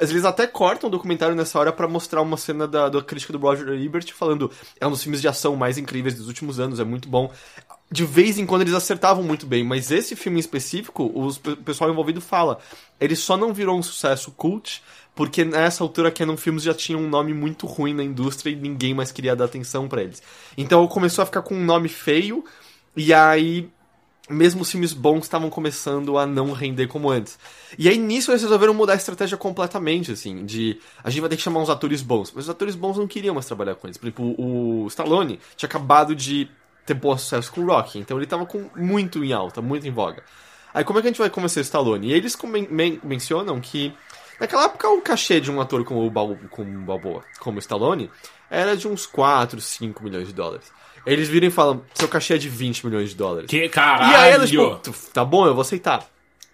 Eles 0.00 0.24
até 0.24 0.46
cortam 0.46 0.88
o 0.88 0.90
documentário 0.90 1.34
nessa 1.34 1.58
hora 1.58 1.72
pra 1.72 1.88
mostrar 1.88 2.20
uma 2.22 2.36
cena 2.36 2.66
da, 2.66 2.88
da 2.88 3.02
crítica 3.02 3.32
do 3.32 3.38
Roger 3.38 3.68
Ebert 3.68 4.12
falando 4.12 4.50
é 4.80 4.86
um 4.86 4.90
dos 4.90 5.02
filmes 5.02 5.20
de 5.20 5.28
ação 5.28 5.56
mais 5.56 5.78
incríveis 5.78 6.14
dos 6.14 6.28
últimos 6.28 6.60
anos, 6.60 6.78
é 6.78 6.84
muito 6.84 7.08
bom. 7.08 7.32
De 7.90 8.04
vez 8.04 8.38
em 8.38 8.44
quando 8.44 8.62
eles 8.62 8.74
acertavam 8.74 9.22
muito 9.22 9.46
bem, 9.46 9.62
mas 9.64 9.90
esse 9.90 10.16
filme 10.16 10.38
em 10.38 10.40
específico, 10.40 11.10
os, 11.14 11.36
o 11.36 11.56
pessoal 11.58 11.90
envolvido 11.90 12.20
fala, 12.20 12.58
ele 13.00 13.14
só 13.14 13.36
não 13.36 13.54
virou 13.54 13.78
um 13.78 13.82
sucesso 13.82 14.32
cult 14.32 14.82
porque 15.14 15.46
nessa 15.46 15.82
altura 15.82 16.10
Canon 16.10 16.36
Films 16.36 16.62
já 16.62 16.74
tinha 16.74 16.98
um 16.98 17.08
nome 17.08 17.32
muito 17.32 17.66
ruim 17.66 17.94
na 17.94 18.04
indústria 18.04 18.50
e 18.50 18.56
ninguém 18.56 18.92
mais 18.92 19.10
queria 19.10 19.34
dar 19.34 19.46
atenção 19.46 19.88
pra 19.88 20.02
eles. 20.02 20.22
Então 20.58 20.86
começou 20.86 21.22
a 21.22 21.26
ficar 21.26 21.40
com 21.40 21.54
um 21.54 21.64
nome 21.64 21.88
feio 21.88 22.44
e 22.94 23.14
aí 23.14 23.70
mesmo 24.28 24.62
os 24.62 24.70
filmes 24.70 24.92
bons 24.92 25.20
estavam 25.24 25.48
começando 25.48 26.18
a 26.18 26.26
não 26.26 26.52
render 26.52 26.86
como 26.88 27.08
antes. 27.10 27.38
E 27.78 27.88
aí 27.88 27.96
nisso 27.96 28.30
eles 28.32 28.42
resolveram 28.42 28.74
mudar 28.74 28.94
a 28.94 28.96
estratégia 28.96 29.36
completamente, 29.36 30.10
assim, 30.12 30.44
de 30.44 30.80
a 31.04 31.10
gente 31.10 31.20
vai 31.20 31.30
ter 31.30 31.36
que 31.36 31.42
chamar 31.42 31.60
uns 31.60 31.70
atores 31.70 32.02
bons. 32.02 32.32
Mas 32.34 32.44
os 32.44 32.50
atores 32.50 32.74
bons 32.74 32.96
não 32.98 33.06
queriam 33.06 33.34
mais 33.34 33.46
trabalhar 33.46 33.74
com 33.76 33.86
eles. 33.86 33.96
Por 33.96 34.06
exemplo, 34.06 34.34
o 34.38 34.86
Stallone 34.88 35.38
tinha 35.56 35.68
acabado 35.68 36.14
de 36.14 36.48
ter 36.84 36.94
bom 36.94 37.16
sucesso 37.16 37.50
com 37.52 37.60
o 37.62 37.66
Rocky, 37.66 37.98
então 37.98 38.16
ele 38.16 38.26
tava 38.26 38.46
com 38.46 38.68
muito 38.76 39.24
em 39.24 39.32
alta, 39.32 39.60
muito 39.62 39.86
em 39.86 39.90
voga. 39.90 40.22
Aí 40.74 40.84
como 40.84 40.98
é 40.98 41.02
que 41.02 41.08
a 41.08 41.10
gente 41.10 41.18
vai 41.18 41.30
convencer 41.30 41.60
o 41.60 41.64
Stallone? 41.64 42.08
E 42.08 42.12
eles 42.12 42.36
men 42.44 42.68
men- 42.70 43.00
mencionam 43.02 43.60
que 43.60 43.92
naquela 44.40 44.64
época 44.64 44.88
o 44.90 45.00
cachê 45.00 45.40
de 45.40 45.50
um 45.50 45.60
ator 45.60 45.84
como 45.84 46.06
o, 46.06 46.48
como 46.48 46.78
o 46.78 46.80
Balboa, 46.82 47.24
como 47.40 47.56
o 47.56 47.60
Stallone, 47.60 48.10
era 48.50 48.76
de 48.76 48.86
uns 48.86 49.06
4, 49.06 49.60
5 49.60 50.02
milhões 50.04 50.28
de 50.28 50.34
dólares. 50.34 50.70
Eles 51.06 51.28
viram 51.28 51.46
e 51.46 51.50
falam, 51.50 51.82
seu 51.94 52.08
cachê 52.08 52.34
é 52.34 52.38
de 52.38 52.48
20 52.48 52.84
milhões 52.86 53.10
de 53.10 53.16
dólares. 53.16 53.48
Que 53.48 53.68
caralho! 53.68 54.12
E 54.12 54.14
aí 54.16 54.32
ela, 54.32 54.46
tipo, 54.46 54.80
tá 55.12 55.24
bom, 55.24 55.46
eu 55.46 55.54
vou 55.54 55.62
aceitar. 55.62 56.06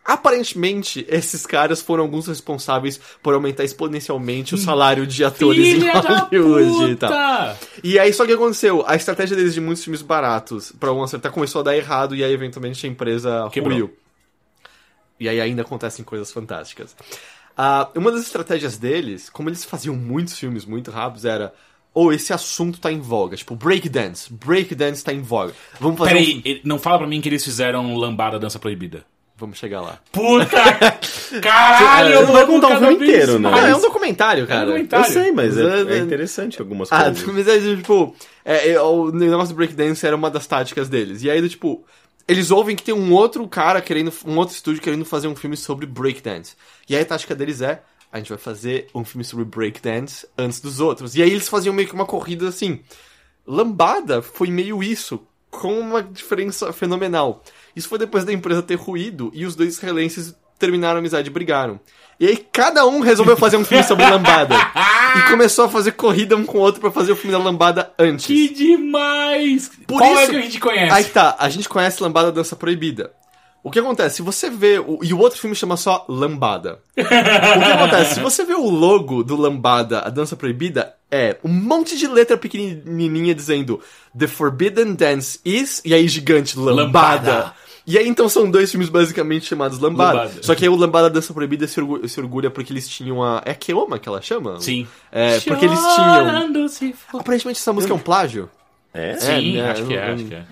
Aparentemente, 0.05 1.07
esses 1.09 1.47
caras 1.47 1.81
foram 1.81 2.03
alguns 2.03 2.27
responsáveis 2.27 3.01
por 3.23 3.35
aumentar 3.35 3.63
exponencialmente 3.63 4.53
o 4.53 4.59
salário 4.59 5.07
de 5.07 5.25
atores 5.25 5.65
Filha 5.65 5.93
em 6.33 6.39
Hollywood 6.39 6.93
e 6.93 6.97
tal. 6.97 7.57
E 7.85 7.99
aí, 7.99 8.13
só 8.13 8.27
que 8.27 8.33
aconteceu? 8.33 8.85
A 8.87 8.97
estratégia 8.97 9.37
deles 9.37 9.55
de 9.55 9.61
muitos 9.61 9.85
filmes 9.85 10.03
baratos 10.03 10.73
pra 10.73 10.93
um 10.93 11.03
acertar 11.05 11.31
começou 11.31 11.61
a 11.61 11.65
dar 11.65 11.77
errado 11.77 12.17
e 12.17 12.25
aí, 12.25 12.33
eventualmente, 12.33 12.85
a 12.85 12.89
empresa 12.91 13.49
Quebrou. 13.53 13.73
ruiu. 13.73 13.97
E 15.21 15.29
aí 15.29 15.41
ainda 15.41 15.63
acontecem 15.63 16.05
coisas 16.05 16.33
fantásticas. 16.33 16.97
Ah, 17.57 17.89
uma 17.95 18.11
das 18.11 18.23
estratégias 18.23 18.77
deles, 18.77 19.31
como 19.31 19.49
eles 19.49 19.65
faziam 19.65 19.95
muitos 19.95 20.37
filmes 20.37 20.65
muito 20.65 20.91
rápidos, 20.91 21.25
era... 21.25 21.55
Ou 21.95 22.13
esse 22.13 22.33
assunto 22.33 22.81
tá 22.81 22.91
em 22.91 23.01
voga. 23.01 23.37
Tipo, 23.37 23.55
breakdance. 23.55 24.33
Breakdance 24.33 25.05
tá 25.05 25.13
em 25.13 25.21
voga. 25.21 25.53
Vamos 25.79 25.99
fazer 25.99 26.11
um 26.11 26.15
Peraí, 26.15 26.43
ele- 26.45 26.61
não 26.65 26.79
fala 26.79 26.99
pra 26.99 27.07
mim 27.07 27.21
que 27.21 27.29
eles 27.29 27.45
fizeram 27.45 27.95
lambada 27.97 28.39
dança 28.39 28.59
proibida. 28.59 29.05
Vamos 29.37 29.59
chegar 29.59 29.81
lá. 29.81 29.99
Puta! 30.13 30.57
Caralho! 31.43 32.19
Você 32.19 32.23
não 32.27 32.33
vai 32.33 32.47
contar 32.47 32.69
o 32.69 32.79
filme 32.79 32.95
inteiro, 32.95 33.39
né? 33.39 33.51
Ah, 33.53 33.69
é 33.69 33.75
um 33.77 33.81
documentário, 33.81 34.47
cara. 34.47 34.61
É 34.61 34.63
um 34.65 34.67
documentário. 34.69 35.07
Eu 35.07 35.11
sei, 35.13 35.33
mas 35.33 35.57
é, 35.59 35.81
é- 35.95 35.99
interessante 35.99 36.61
algumas 36.61 36.91
Ah, 36.93 37.05
coisas. 37.05 37.25
mas 37.25 37.49
é 37.49 37.59
tipo, 37.77 38.15
é, 38.45 38.71
é, 38.71 38.81
o 38.81 39.11
negócio 39.11 39.55
do 39.55 39.57
breakdance 39.57 40.07
era 40.07 40.15
uma 40.17 40.31
das 40.31 40.47
táticas 40.47 40.89
deles. 40.89 41.23
E 41.23 41.31
aí, 41.31 41.47
tipo, 41.49 41.85
eles 42.29 42.51
ouvem 42.51 42.77
que 42.77 42.83
tem 42.83 42.95
um 42.95 43.13
outro 43.13 43.47
cara 43.49 43.81
querendo, 43.81 44.13
um 44.27 44.37
outro 44.37 44.55
estúdio 44.55 44.81
querendo 44.83 45.05
fazer 45.05 45.29
um 45.29 45.35
filme 45.37 45.57
sobre 45.57 45.87
breakdance. 45.87 46.55
E 46.89 46.95
aí 46.95 47.03
a 47.03 47.07
tática 47.07 47.35
deles 47.35 47.61
é, 47.63 47.83
a 48.13 48.19
gente 48.19 48.29
vai 48.29 48.39
fazer 48.39 48.89
um 48.95 49.05
filme 49.05 49.25
sobre 49.25 49.45
breakdance 49.45 50.27
antes 50.37 50.61
dos 50.61 50.79
outros. 50.81 51.15
E 51.17 51.23
aí 51.23 51.31
eles 51.31 51.49
faziam 51.49 51.75
meio 51.75 51.89
que 51.89 51.95
uma 51.95 52.05
corrida 52.07 52.49
assim. 52.49 52.81
Lambada 53.47 54.23
foi 54.23 54.49
meio 54.51 54.83
isso, 54.83 55.21
com 55.51 55.79
uma 55.81 56.03
diferença 56.03 56.73
fenomenal. 56.73 57.43
Isso 57.75 57.89
foi 57.89 57.99
depois 57.99 58.25
da 58.25 58.33
empresa 58.33 58.63
ter 58.63 58.77
ruído 58.77 59.31
e 59.35 59.45
os 59.45 59.57
dois 59.57 59.71
israelenses 59.75 60.35
terminaram 60.59 60.97
a 60.97 60.99
amizade 61.01 61.29
e 61.29 61.33
brigaram. 61.33 61.81
E 62.21 62.27
aí 62.27 62.37
cada 62.53 62.87
um 62.87 63.01
resolveu 63.01 63.37
fazer 63.37 63.57
um 63.57 63.65
filme 63.65 63.83
sobre 63.83 64.05
lambada. 64.09 64.55
e 65.19 65.29
começou 65.31 65.65
a 65.65 65.69
fazer 65.69 65.93
corrida 65.93 66.37
um 66.37 66.45
com 66.45 66.59
o 66.59 66.61
outro 66.61 66.81
pra 66.81 66.91
fazer 66.93 67.11
o 67.13 67.17
filme 67.17 67.37
da 67.37 67.43
lambada 67.43 67.93
antes. 67.99 68.27
Que 68.27 68.49
demais! 68.55 69.71
Por 69.87 69.99
Qual 69.99 70.17
é 70.17 70.23
isso- 70.23 70.31
que 70.31 70.37
a 70.37 70.41
gente 70.43 70.61
conhece? 70.61 70.93
Aí 70.95 71.05
tá, 71.05 71.35
a 71.39 71.49
gente 71.49 71.69
conhece 71.69 72.01
Lambada 72.03 72.31
Dança 72.31 72.55
Proibida. 72.55 73.13
O 73.63 73.71
que 73.71 73.79
acontece? 73.79 74.17
Se 74.17 74.23
você 74.23 74.51
vê. 74.51 74.79
O, 74.79 74.99
e 75.03 75.15
o 75.15 75.19
outro 75.19 75.39
filme 75.39 75.55
chama 75.55 75.77
só 75.77 76.05
Lambada. 76.09 76.81
o 76.97 77.05
que 77.05 77.15
acontece? 77.73 78.15
Se 78.15 78.21
você 78.21 78.45
vê 78.45 78.55
o 78.55 78.69
logo 78.69 79.23
do 79.23 79.37
Lambada, 79.37 80.01
a 80.01 80.09
Dança 80.09 80.35
Proibida, 80.35 80.95
é 81.11 81.37
um 81.45 81.49
monte 81.49 81.97
de 81.97 82.07
letra 82.07 82.37
pequenininha 82.37 83.35
dizendo 83.35 83.81
The 84.19 84.27
Forbidden 84.27 84.95
Dance 84.95 85.39
is. 85.45 85.81
E 85.85 85.95
aí 85.95 86.09
gigante, 86.09 86.59
Lambada. 86.59 86.83
Lambada. 86.83 87.55
E 87.87 87.99
aí 87.99 88.09
então 88.09 88.29
são 88.29 88.51
dois 88.51 88.71
filmes 88.71 88.89
basicamente 88.89 89.47
chamados 89.47 89.79
Lambada. 89.79 90.19
Lambada. 90.19 90.43
Só 90.43 90.55
que 90.55 90.65
aí 90.65 90.69
o 90.69 90.77
Lambada 90.77 91.11
Dança 91.11 91.33
Proibida 91.33 91.67
se 91.67 91.79
orgulha, 91.81 92.09
se 92.09 92.21
orgulha 92.21 92.51
porque 92.51 92.73
eles 92.73 92.89
tinham 92.89 93.23
a. 93.23 93.43
É 93.45 93.55
Keoma 93.55 93.99
que 93.99 94.09
ela 94.09 94.21
chama? 94.21 94.61
Sim. 94.61 94.87
É, 95.11 95.39
porque 95.41 95.67
eles 95.67 95.79
tinham. 95.79 97.21
Aparentemente 97.21 97.61
essa 97.61 97.73
música 97.73 97.93
é 97.93 97.97
um 97.97 98.01
plágio. 98.01 98.51
É? 98.95 99.17
Sim, 99.17 99.55
né, 99.55 99.71
acho 99.71 99.87
que 99.87 99.95
é, 99.95 100.11
acho 100.11 100.25
que 100.25 100.35
é. 100.35 100.45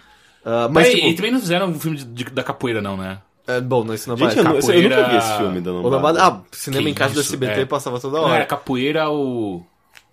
Ah, 0.45 0.69
Mas 0.71 0.87
mas, 0.87 0.95
tipo, 0.95 1.07
e 1.09 1.15
também 1.15 1.31
não 1.33 1.41
fizeram 1.41 1.67
um 1.69 1.79
filme 1.79 1.97
de- 1.99 2.05
de- 2.05 2.25
da 2.31 2.43
capoeira, 2.43 2.81
não, 2.81 2.97
né? 2.97 3.19
é, 3.47 3.61
bom, 3.61 3.83
não, 3.85 3.93
isso 3.95 4.09
não 4.09 4.17
Gente, 4.17 4.29
vai. 4.29 4.39
eu, 4.39 4.45
não- 4.45 4.55
eu 4.55 4.61
capoeira- 4.61 4.97
nunca 4.97 5.09
vi 5.11 5.17
esse 5.17 5.37
filme 5.37 5.61
da 5.61 5.73
O 5.73 5.89
Lambada. 5.89 6.23
Ah, 6.25 6.41
cinema 6.53 6.85
Que 6.85 6.91
em 6.91 6.95
casa 6.95 7.15
do 7.15 7.21
isso, 7.21 7.31
SBT 7.31 7.61
é. 7.63 7.67
passava 7.67 7.99
toda 8.01 8.19
Não 8.19 8.27
era 8.27 8.35
hora. 8.37 8.47
capoeira 8.47 9.11
o. 9.11 9.63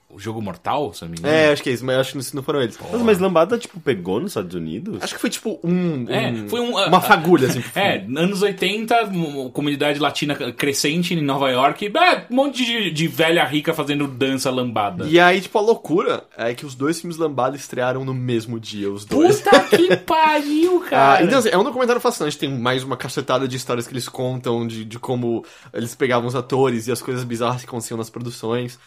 O 0.10 0.18
jogo 0.18 0.42
mortal, 0.42 0.94
se 0.94 1.04
eu 1.04 1.08
não 1.08 1.14
me 1.14 1.20
engano? 1.20 1.36
É, 1.36 1.52
acho 1.52 1.62
que 1.62 1.70
é 1.70 1.74
isso, 1.74 1.86
mas 1.86 1.96
eu 1.96 2.00
acho 2.02 2.18
que 2.30 2.36
não 2.36 2.42
foram 2.42 2.62
eles. 2.62 2.80
Nossa, 2.80 3.04
mas 3.04 3.20
Lambada, 3.20 3.58
tipo, 3.58 3.78
pegou 3.80 4.22
nos 4.22 4.32
Estados 4.32 4.56
Unidos? 4.56 5.04
Acho 5.04 5.14
que 5.16 5.20
foi 5.20 5.30
tipo 5.30 5.60
um. 5.62 6.06
É, 6.10 6.30
um- 6.32 6.48
foi 6.48 6.62
um, 6.62 6.78
uma 6.78 7.02
fagulha, 7.02 7.48
assim. 7.50 7.62
É, 7.76 7.98
anos 8.16 8.42
80, 8.42 9.04
uma 9.08 9.50
comunidade 9.50 10.00
latina 10.00 10.34
crescente 10.54 11.14
em 11.14 11.22
Nova 11.22 11.50
York, 11.52 11.92
é, 11.94 12.26
um 12.32 12.36
monte 12.36 12.66
de, 12.66 12.90
de 12.90 13.08
velha 13.08 13.44
rica 13.44 13.74
fazendo 13.74 14.08
dança 14.08 14.50
lambada. 14.50 15.06
E 15.08 15.20
aí, 15.20 15.42
tipo, 15.42 15.58
a 15.58 15.62
loucura 15.62 16.24
é 16.38 16.54
que 16.54 16.66
os 16.66 16.74
dois 16.74 17.00
filmes 17.02 17.18
Lambada 17.18 17.58
estrearam 17.58 18.06
no 18.06 18.14
mesmo 18.14 18.60
dia, 18.62 18.90
os 18.90 19.04
dois. 19.04 19.42
Puta 19.42 19.60
que 19.66 19.96
pariu, 20.08 20.84
Ah, 20.86 20.90
cara! 20.90 21.24
então, 21.26 21.40
assim, 21.40 21.50
é 21.50 21.58
um 21.58 21.64
documentário 21.66 22.02
fascinante. 22.02 22.38
Tem 22.38 22.50
mais 22.50 22.82
uma 22.82 22.96
cacetada 22.96 23.46
de 23.46 23.58
histórias 23.58 23.86
que 23.86 23.94
eles 23.94 24.08
contam, 24.08 24.66
de, 24.66 24.86
de 24.86 24.98
como 24.98 25.44
eles 25.74 25.94
pegavam 25.96 26.28
os 26.30 26.36
atores 26.36 26.88
e 26.88 26.92
as 26.94 27.02
coisas 27.02 27.26
bizarras 27.26 27.62
que 27.62 27.68
aconteciam 27.68 27.98
nas 27.98 28.10
produções. 28.10 28.80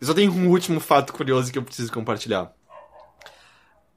E 0.00 0.06
só 0.06 0.14
tem 0.14 0.28
um 0.28 0.48
último 0.48 0.80
fato 0.80 1.12
curioso 1.12 1.52
que 1.52 1.58
eu 1.58 1.62
preciso 1.62 1.92
compartilhar. 1.92 2.50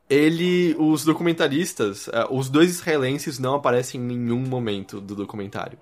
Ele, 0.10 0.76
os 0.78 1.06
documentaristas, 1.06 2.10
eh, 2.10 2.28
os 2.30 2.50
dois 2.50 2.70
israelenses 2.70 3.40
não 3.40 3.56
aparecem 3.56 4.02
em 4.02 4.04
nenhum 4.04 4.42
momento 4.42 5.00
do 5.00 5.16
documentário. 5.16 5.78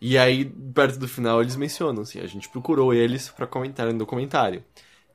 E 0.00 0.16
aí, 0.16 0.44
perto 0.44 0.98
do 0.98 1.08
final, 1.08 1.40
eles 1.42 1.56
mencionam, 1.56 2.02
assim, 2.02 2.20
a 2.20 2.26
gente 2.26 2.48
procurou 2.48 2.94
eles 2.94 3.28
pra 3.30 3.46
comentar 3.46 3.86
no 3.86 3.98
documentário. 3.98 4.62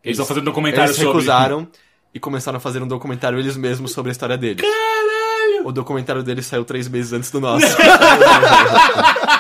Eles 0.03 0.17
estão 0.17 0.25
fazendo 0.25 0.43
um 0.43 0.45
documentário 0.45 0.89
Eles 0.89 0.97
sobre... 0.97 1.13
recusaram 1.13 1.67
e 2.13 2.19
começaram 2.19 2.57
a 2.57 2.59
fazer 2.59 2.81
um 2.81 2.87
documentário 2.87 3.39
eles 3.39 3.55
mesmos 3.55 3.91
sobre 3.91 4.09
a 4.09 4.13
história 4.13 4.37
deles. 4.37 4.61
Caralho! 4.61 5.67
O 5.67 5.71
documentário 5.71 6.23
deles 6.23 6.45
saiu 6.45 6.65
três 6.65 6.87
meses 6.87 7.13
antes 7.13 7.31
do 7.31 7.39
nosso. 7.39 7.65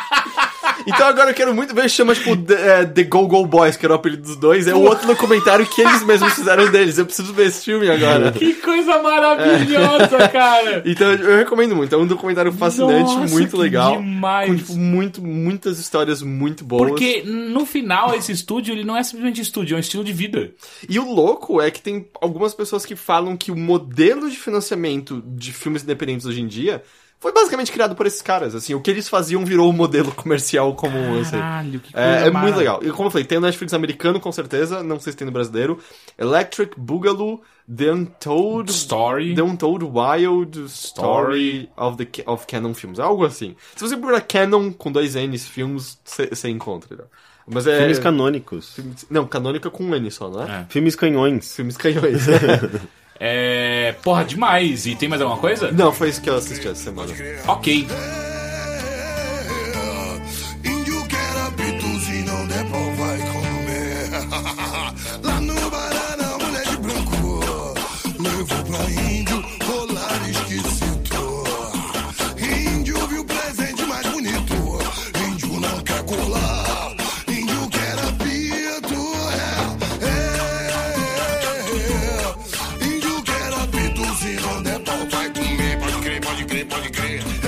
então 0.89 1.07
agora 1.07 1.31
eu 1.31 1.33
quero 1.33 1.53
muito 1.53 1.73
ver, 1.73 1.89
chama 1.89 2.13
tipo 2.13 2.35
The, 2.35 2.81
é, 2.81 2.85
The 2.85 3.03
Go 3.03 3.27
Go 3.27 3.45
Boys, 3.45 3.77
que 3.77 3.85
era 3.85 3.93
o 3.93 3.95
apelido 3.95 4.23
dos 4.23 4.35
dois. 4.35 4.67
É 4.67 4.73
o 4.73 4.81
outro 4.81 5.07
documentário 5.07 5.65
que 5.65 5.81
eles 5.81 6.03
mesmos 6.03 6.33
fizeram 6.33 6.69
deles. 6.69 6.97
Eu 6.97 7.05
preciso 7.05 7.33
ver 7.33 7.47
esse 7.47 7.65
filme 7.65 7.89
agora. 7.89 8.31
Que 8.31 8.53
coisa 8.55 9.01
maravilhosa, 9.01 10.29
cara! 10.29 10.83
Então 10.85 11.11
eu 11.11 11.37
recomendo 11.37 11.75
muito. 11.75 11.93
É 11.93 11.97
um 11.97 12.07
documentário 12.07 12.51
fascinante, 12.51 13.15
Nossa, 13.15 13.33
muito 13.33 13.57
legal. 13.57 13.97
demais. 13.97 14.49
Com 14.49 14.57
tipo, 14.57 14.75
muito, 14.75 15.21
muitas 15.21 15.79
histórias 15.79 16.21
muito 16.21 16.63
boas. 16.63 16.89
Porque 16.89 17.23
no 17.25 17.65
final 17.65 18.15
esse 18.15 18.31
estúdio 18.31 18.73
ele 18.73 18.83
não 18.83 18.97
é 18.97 19.03
simplesmente 19.03 19.41
estúdio, 19.41 19.75
é 19.75 19.77
um 19.77 19.81
estilo 19.81 20.03
de 20.03 20.13
vida. 20.13 20.51
E 20.87 20.99
o 20.99 21.11
louco 21.11 21.61
é 21.61 21.69
que 21.71 21.81
tem 21.81 22.07
algumas 22.21 22.53
pessoas 22.53 22.85
que 22.85 22.95
falam 22.95 23.37
que 23.37 23.51
o 23.51 23.55
modelo 23.55 24.29
de 24.29 24.37
financiamento 24.37 25.23
de 25.25 25.53
filmes 25.53 25.83
independentes 25.83 26.25
hoje 26.25 26.41
em 26.41 26.47
dia 26.47 26.81
foi 27.19 27.33
basicamente 27.33 27.71
criado 27.71 27.95
por 27.95 28.05
esses 28.05 28.21
caras. 28.21 28.55
Assim, 28.55 28.73
o 28.73 28.79
que 28.81 28.89
eles 28.89 29.09
faziam 29.09 29.43
virou 29.43 29.69
o 29.69 29.73
modelo 29.73 30.11
comercial 30.11 30.73
comum. 30.75 31.19
Assim. 31.19 31.31
Caralho, 31.31 31.79
que 31.79 31.91
coisa 31.91 32.07
É, 32.07 32.27
é 32.27 32.31
muito 32.31 32.57
legal. 32.57 32.79
E 32.81 32.89
como 32.91 33.07
eu 33.07 33.11
falei, 33.11 33.25
tem 33.25 33.37
o 33.37 33.41
Netflix 33.41 33.73
americano, 33.73 34.19
com 34.19 34.31
certeza. 34.31 34.81
Não 34.81 34.99
sei 34.99 35.11
se 35.11 35.17
tem 35.17 35.25
no 35.25 35.31
brasileiro. 35.31 35.79
Electric 36.17 36.79
Boogaloo, 36.79 37.41
The 37.73 37.91
Untold... 37.91 38.71
Story. 38.71 39.35
The 39.35 39.41
Untold 39.43 39.83
Wild 39.85 40.59
Story 40.65 41.69
of, 41.75 41.97
the, 42.03 42.23
of 42.25 42.47
Canon 42.47 42.73
Films. 42.73 42.99
Algo 42.99 43.25
assim. 43.25 43.55
Se 43.75 43.81
você 43.87 43.97
procurar 43.97 44.21
Canon 44.21 44.71
com 44.71 44.91
dois 44.91 45.15
N's 45.15 45.47
filmes, 45.47 45.99
você 46.05 46.49
encontra. 46.49 46.95
né? 46.95 47.03
Mas 47.51 47.65
é... 47.65 47.79
Filmes 47.79 47.99
canônicos. 47.99 48.75
filmes- 48.75 49.05
Não, 49.09 49.25
canônica 49.25 49.69
com 49.71 49.83
um 49.83 49.95
N 49.95 50.09
só, 50.11 50.29
não 50.29 50.43
é? 50.43 50.61
É. 50.61 50.65
Filmes 50.69 50.95
canhões. 50.95 51.55
Filmes 51.55 51.75
canhões. 51.75 52.27
É. 53.19 53.95
Porra, 54.03 54.23
demais. 54.23 54.85
E 54.85 54.95
tem 54.95 55.09
mais 55.09 55.21
alguma 55.21 55.39
coisa? 55.39 55.71
não, 55.71 55.91
foi 55.91 56.09
isso 56.09 56.21
que 56.21 56.29
eu 56.29 56.37
assisti 56.37 56.67
essa 56.67 56.83
semana. 56.83 57.13
Ok. 57.47 57.87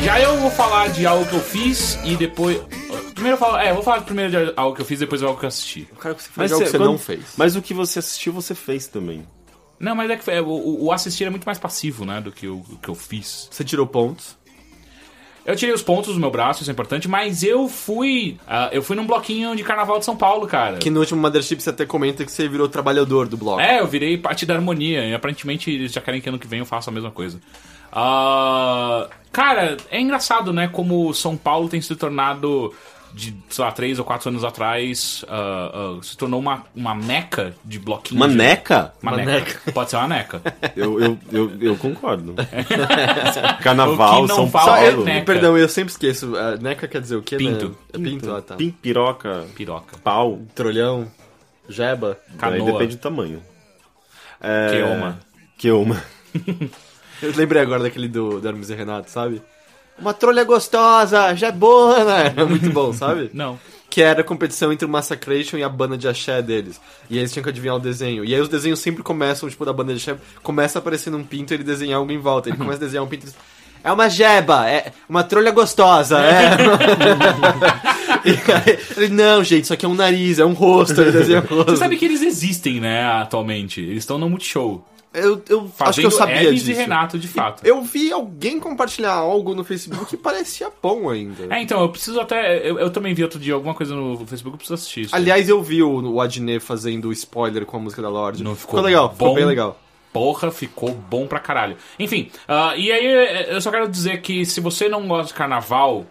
Já 0.04 0.20
eu 0.20 0.38
vou 0.38 0.50
falar 0.52 0.90
de 0.90 1.06
algo 1.06 1.26
que 1.28 1.36
eu 1.36 1.40
fiz 1.42 2.00
e 2.04 2.16
depois. 2.16 2.60
Primeiro 3.14 3.36
eu 3.36 3.38
falo. 3.38 3.58
É, 3.58 3.70
eu 3.70 3.76
vou 3.76 3.84
falar 3.84 4.02
primeiro 4.02 4.32
de 4.32 4.54
algo 4.56 4.76
que 4.76 4.82
eu 4.82 4.86
fiz 4.86 5.00
e 5.00 5.02
depois 5.06 5.22
de 5.22 5.28
algo 5.28 5.40
que 5.40 5.46
eu 5.46 5.48
assisti. 5.48 5.88
O 5.92 5.96
cara 5.96 6.16
que 6.16 6.24
você 6.24 6.30
faz 6.30 6.52
algo 6.52 6.66
cê- 6.66 6.72
que 6.72 6.72
você 6.72 6.78
quando- 6.84 6.92
não 6.92 6.98
fez. 6.98 7.22
Mas 7.38 7.56
o 7.56 7.62
que 7.62 7.74
você 7.74 8.00
assistiu, 8.00 8.34
você 8.34 8.56
fez 8.56 8.88
também. 8.88 9.26
Não, 9.80 9.96
mas 9.96 10.10
é 10.10 10.16
que 10.18 10.30
é, 10.30 10.42
o, 10.42 10.84
o 10.86 10.92
assistir 10.92 11.26
é 11.26 11.30
muito 11.30 11.46
mais 11.46 11.58
passivo, 11.60 12.06
né? 12.06 12.20
Do 12.22 12.32
que 12.32 12.48
o, 12.48 12.58
o 12.58 12.78
que 12.82 12.90
eu 12.90 12.96
fiz. 12.96 13.48
Você 13.52 13.64
tirou 13.64 13.86
pontos. 13.88 14.38
Eu 15.44 15.56
tirei 15.56 15.74
os 15.74 15.82
pontos 15.82 16.14
do 16.14 16.20
meu 16.20 16.30
braço, 16.30 16.62
isso 16.62 16.70
é 16.70 16.74
importante, 16.74 17.08
mas 17.08 17.42
eu 17.42 17.68
fui. 17.68 18.38
ah, 18.48 18.70
eu 18.72 18.84
fui 18.84 18.96
num 18.96 19.08
bloquinho 19.08 19.56
de 19.56 19.64
carnaval 19.64 19.98
de 19.98 20.06
São 20.06 20.16
Paulo, 20.16 20.46
cara. 20.48 20.78
Que 20.78 20.90
no 20.92 21.00
último 21.00 21.20
Mothership 21.20 21.60
você 21.62 21.72
até 21.72 21.84
comenta 21.84 22.24
que 22.24 22.32
você 22.32 22.48
virou 22.48 22.68
trabalhador 22.70 23.28
do 23.28 23.36
bloco. 23.38 23.60
É, 23.60 23.80
eu 23.80 23.88
virei 23.88 24.18
parte 24.20 24.46
da 24.46 24.54
harmonia 24.56 25.04
e 25.08 25.14
aparentemente 25.16 25.72
eles 25.72 25.92
já 25.92 26.00
querem 26.02 26.22
que 26.22 26.30
ano 26.30 26.38
que 26.38 26.46
vem 26.48 26.60
eu 26.60 26.66
faça 26.66 26.92
a 26.92 26.94
mesma 26.94 27.10
coisa. 27.10 27.40
Ah, 27.92 29.08
cara, 29.32 29.78
é 29.90 30.00
engraçado, 30.00 30.52
né? 30.54 30.68
Como 30.68 31.14
São 31.14 31.36
Paulo 31.38 31.68
tem 31.70 31.82
se 31.82 31.96
tornado 31.96 32.74
de, 33.14 33.36
sei 33.50 33.66
lá, 33.66 33.72
três 33.74 34.00
ou 34.00 34.06
quatro 34.06 34.30
anos 34.30 34.44
atrás, 34.46 35.26
ah, 35.28 35.72
ah, 35.98 36.00
se 36.02 36.16
tornou 36.16 36.40
uma, 36.40 36.64
uma 36.74 36.96
meca 36.96 37.54
de 37.66 37.78
bloquinhos. 37.78 38.26
Uma 38.26 38.34
neca? 38.34 38.94
Uma 39.04 39.12
Uma 39.14 39.26
neca. 39.26 39.72
Pode 39.74 39.90
ser 39.90 39.98
uma 39.98 40.08
neca. 40.08 40.42
Eu, 40.76 41.00
eu, 41.02 41.20
eu, 41.32 41.52
eu 41.60 41.76
concordo. 41.78 42.34
Carnaval, 43.62 44.28
São 44.30 44.50
Paulo. 44.50 44.76
é 44.76 44.90
Eu- 44.94 45.04
neca. 45.04 45.26
perdão, 45.26 45.58
eu 45.58 45.68
sempre 45.68 45.92
esqueço. 45.92 46.36
A 46.38 46.56
neca 46.56 46.88
quer 46.88 47.02
dizer 47.02 47.18
o 47.18 47.22
quê, 47.22 47.36
Pinto. 47.36 47.70
né? 47.70 47.76
É 47.94 47.98
pinto, 47.98 48.34
ah, 48.34 48.42
tá. 48.42 48.56
Pim, 48.56 48.72
piroca, 48.72 49.46
Piroca. 49.56 49.98
pau. 50.04 50.40
Trolhão, 50.56 51.08
jeba. 51.68 52.18
Daí 52.30 52.38
Canoa. 52.60 52.72
depende 52.72 52.96
do 52.96 53.02
tamanho. 53.02 53.42
É... 54.40 54.70
Queoma. 54.72 55.20
Queoma. 55.58 56.04
Eu 57.22 57.34
lembrei 57.36 57.62
agora 57.62 57.84
daquele 57.84 58.08
do, 58.08 58.40
do 58.40 58.48
Hermes 58.48 58.70
e 58.70 58.76
Renato, 58.76 59.10
sabe? 59.10 59.42
Uma 60.00 60.14
trolha 60.14 60.44
gostosa, 60.44 61.36
jebona. 61.36 62.18
Era 62.20 62.46
muito 62.48 62.70
bom, 62.72 62.92
sabe? 62.92 63.30
Não. 63.34 63.60
Que 63.90 64.02
era 64.02 64.22
a 64.22 64.24
competição 64.24 64.72
entre 64.72 64.86
o 64.86 64.90
Massacration 64.90 65.58
e 65.58 65.64
a 65.64 65.70
banda 65.70 65.98
de 65.98 66.08
axé 66.08 66.42
deles. 66.42 66.82
E 67.10 67.16
aí 67.16 67.20
eles 67.20 67.32
tinham 67.32 67.44
que 67.44 67.50
adivinhar 67.50 67.76
o 67.76 67.80
desenho. 67.80 68.26
E 68.26 68.34
aí 68.34 68.42
os 68.42 68.50
desenhos 68.50 68.80
sempre 68.80 69.04
começam, 69.04 69.50
tipo, 69.50 69.66
da 69.66 69.74
banda 69.74 69.94
de 69.94 70.00
axé, 70.00 70.20
começa 70.42 70.80
aparecendo 70.80 71.18
um 71.18 71.24
pinto 71.24 71.54
e 71.54 71.56
ele 71.56 71.64
desenhar 71.64 72.00
algo 72.00 72.12
em 72.12 72.18
volta. 72.18 72.50
Ele 72.50 72.58
começa 72.58 72.78
a 72.78 72.80
desenhar 72.80 73.04
um 73.04 73.08
pinto 73.08 73.28
e 73.28 73.34
É 73.84 73.92
uma 73.92 74.10
jeba, 74.10 74.68
é 74.68 74.92
uma 75.10 75.24
trolha 75.24 75.52
gostosa, 75.52 76.20
é. 76.20 76.52
aí, 78.24 78.80
ele, 78.98 79.10
não, 79.10 79.44
gente, 79.44 79.66
isso 79.66 79.74
aqui 79.74 79.86
é 79.86 79.90
um 79.90 79.96
nariz, 79.96 80.40
é 80.40 80.46
um 80.46 80.54
rosto, 80.54 81.02
ele 81.02 81.12
desenha 81.12 81.40
um 81.40 81.56
rosto. 81.56 81.72
Você 81.72 81.78
sabe 81.78 81.98
que 81.98 82.06
eles 82.06 82.22
existem, 82.22 82.80
né, 82.80 83.04
atualmente. 83.04 83.82
Eles 83.82 84.04
estão 84.04 84.18
no 84.18 84.30
Multishow. 84.30 84.86
Eu, 85.14 85.42
eu 85.50 85.60
acho 85.60 85.72
que 85.72 85.78
Fazendo 85.78 86.06
eu 86.06 86.12
sabia 86.12 86.36
Hermes 86.36 86.64
disso. 86.64 86.72
e 86.72 86.74
Renato, 86.74 87.20
de 87.20 87.28
fato. 87.28 87.66
Eu 87.66 87.82
vi 87.82 88.14
alguém 88.14 88.60
compartilhar 88.60 89.12
algo 89.12 89.54
no 89.54 89.64
Facebook 89.64 90.06
que 90.06 90.16
parecia 90.16 90.72
bom 90.82 91.10
ainda. 91.10 91.54
É, 91.54 91.62
então, 91.62 91.82
eu 91.82 91.90
preciso 91.90 92.20
até. 92.20 92.58
Eu, 92.68 92.80
eu 92.80 92.90
também 92.90 93.14
vi 93.14 93.22
outro 93.22 93.38
dia 93.38 93.54
alguma 93.54 93.74
coisa 93.74 93.94
no 93.94 94.26
Facebook, 94.26 94.54
eu 94.54 94.58
preciso 94.58 94.76
assistir 94.76 95.02
isso. 95.02 95.16
Aliás, 95.16 95.50
eu 95.50 95.62
vi 95.62 95.84
o, 95.84 96.14
o 96.14 96.22
Adnet 96.22 96.62
fazendo 96.62 97.12
spoiler 97.12 97.66
com 97.66 97.76
a 97.76 97.80
música 97.82 98.02
da 98.02 98.08
Lorde. 98.10 98.42
Não 98.42 98.56
ficou 98.56 98.80
legal, 98.80 99.12
ficou 99.12 99.30
bom? 99.30 99.36
bem 99.36 99.46
legal. 99.46 99.78
Porra, 100.14 100.52
ficou 100.52 100.94
bom 100.94 101.28
pra 101.28 101.40
caralho. 101.40 101.78
Enfim, 101.98 102.30
ah, 102.48 102.74
e 102.76 102.92
aí 102.92 103.48
eu 103.50 103.62
só 103.62 103.72
quero 103.72 103.88
dizer 103.90 104.22
que 104.22 104.46
se 104.46 104.60
você 104.60 104.90
não 104.90 105.08
gosta 105.08 105.28
de 105.28 105.34
carnaval, 105.34 106.06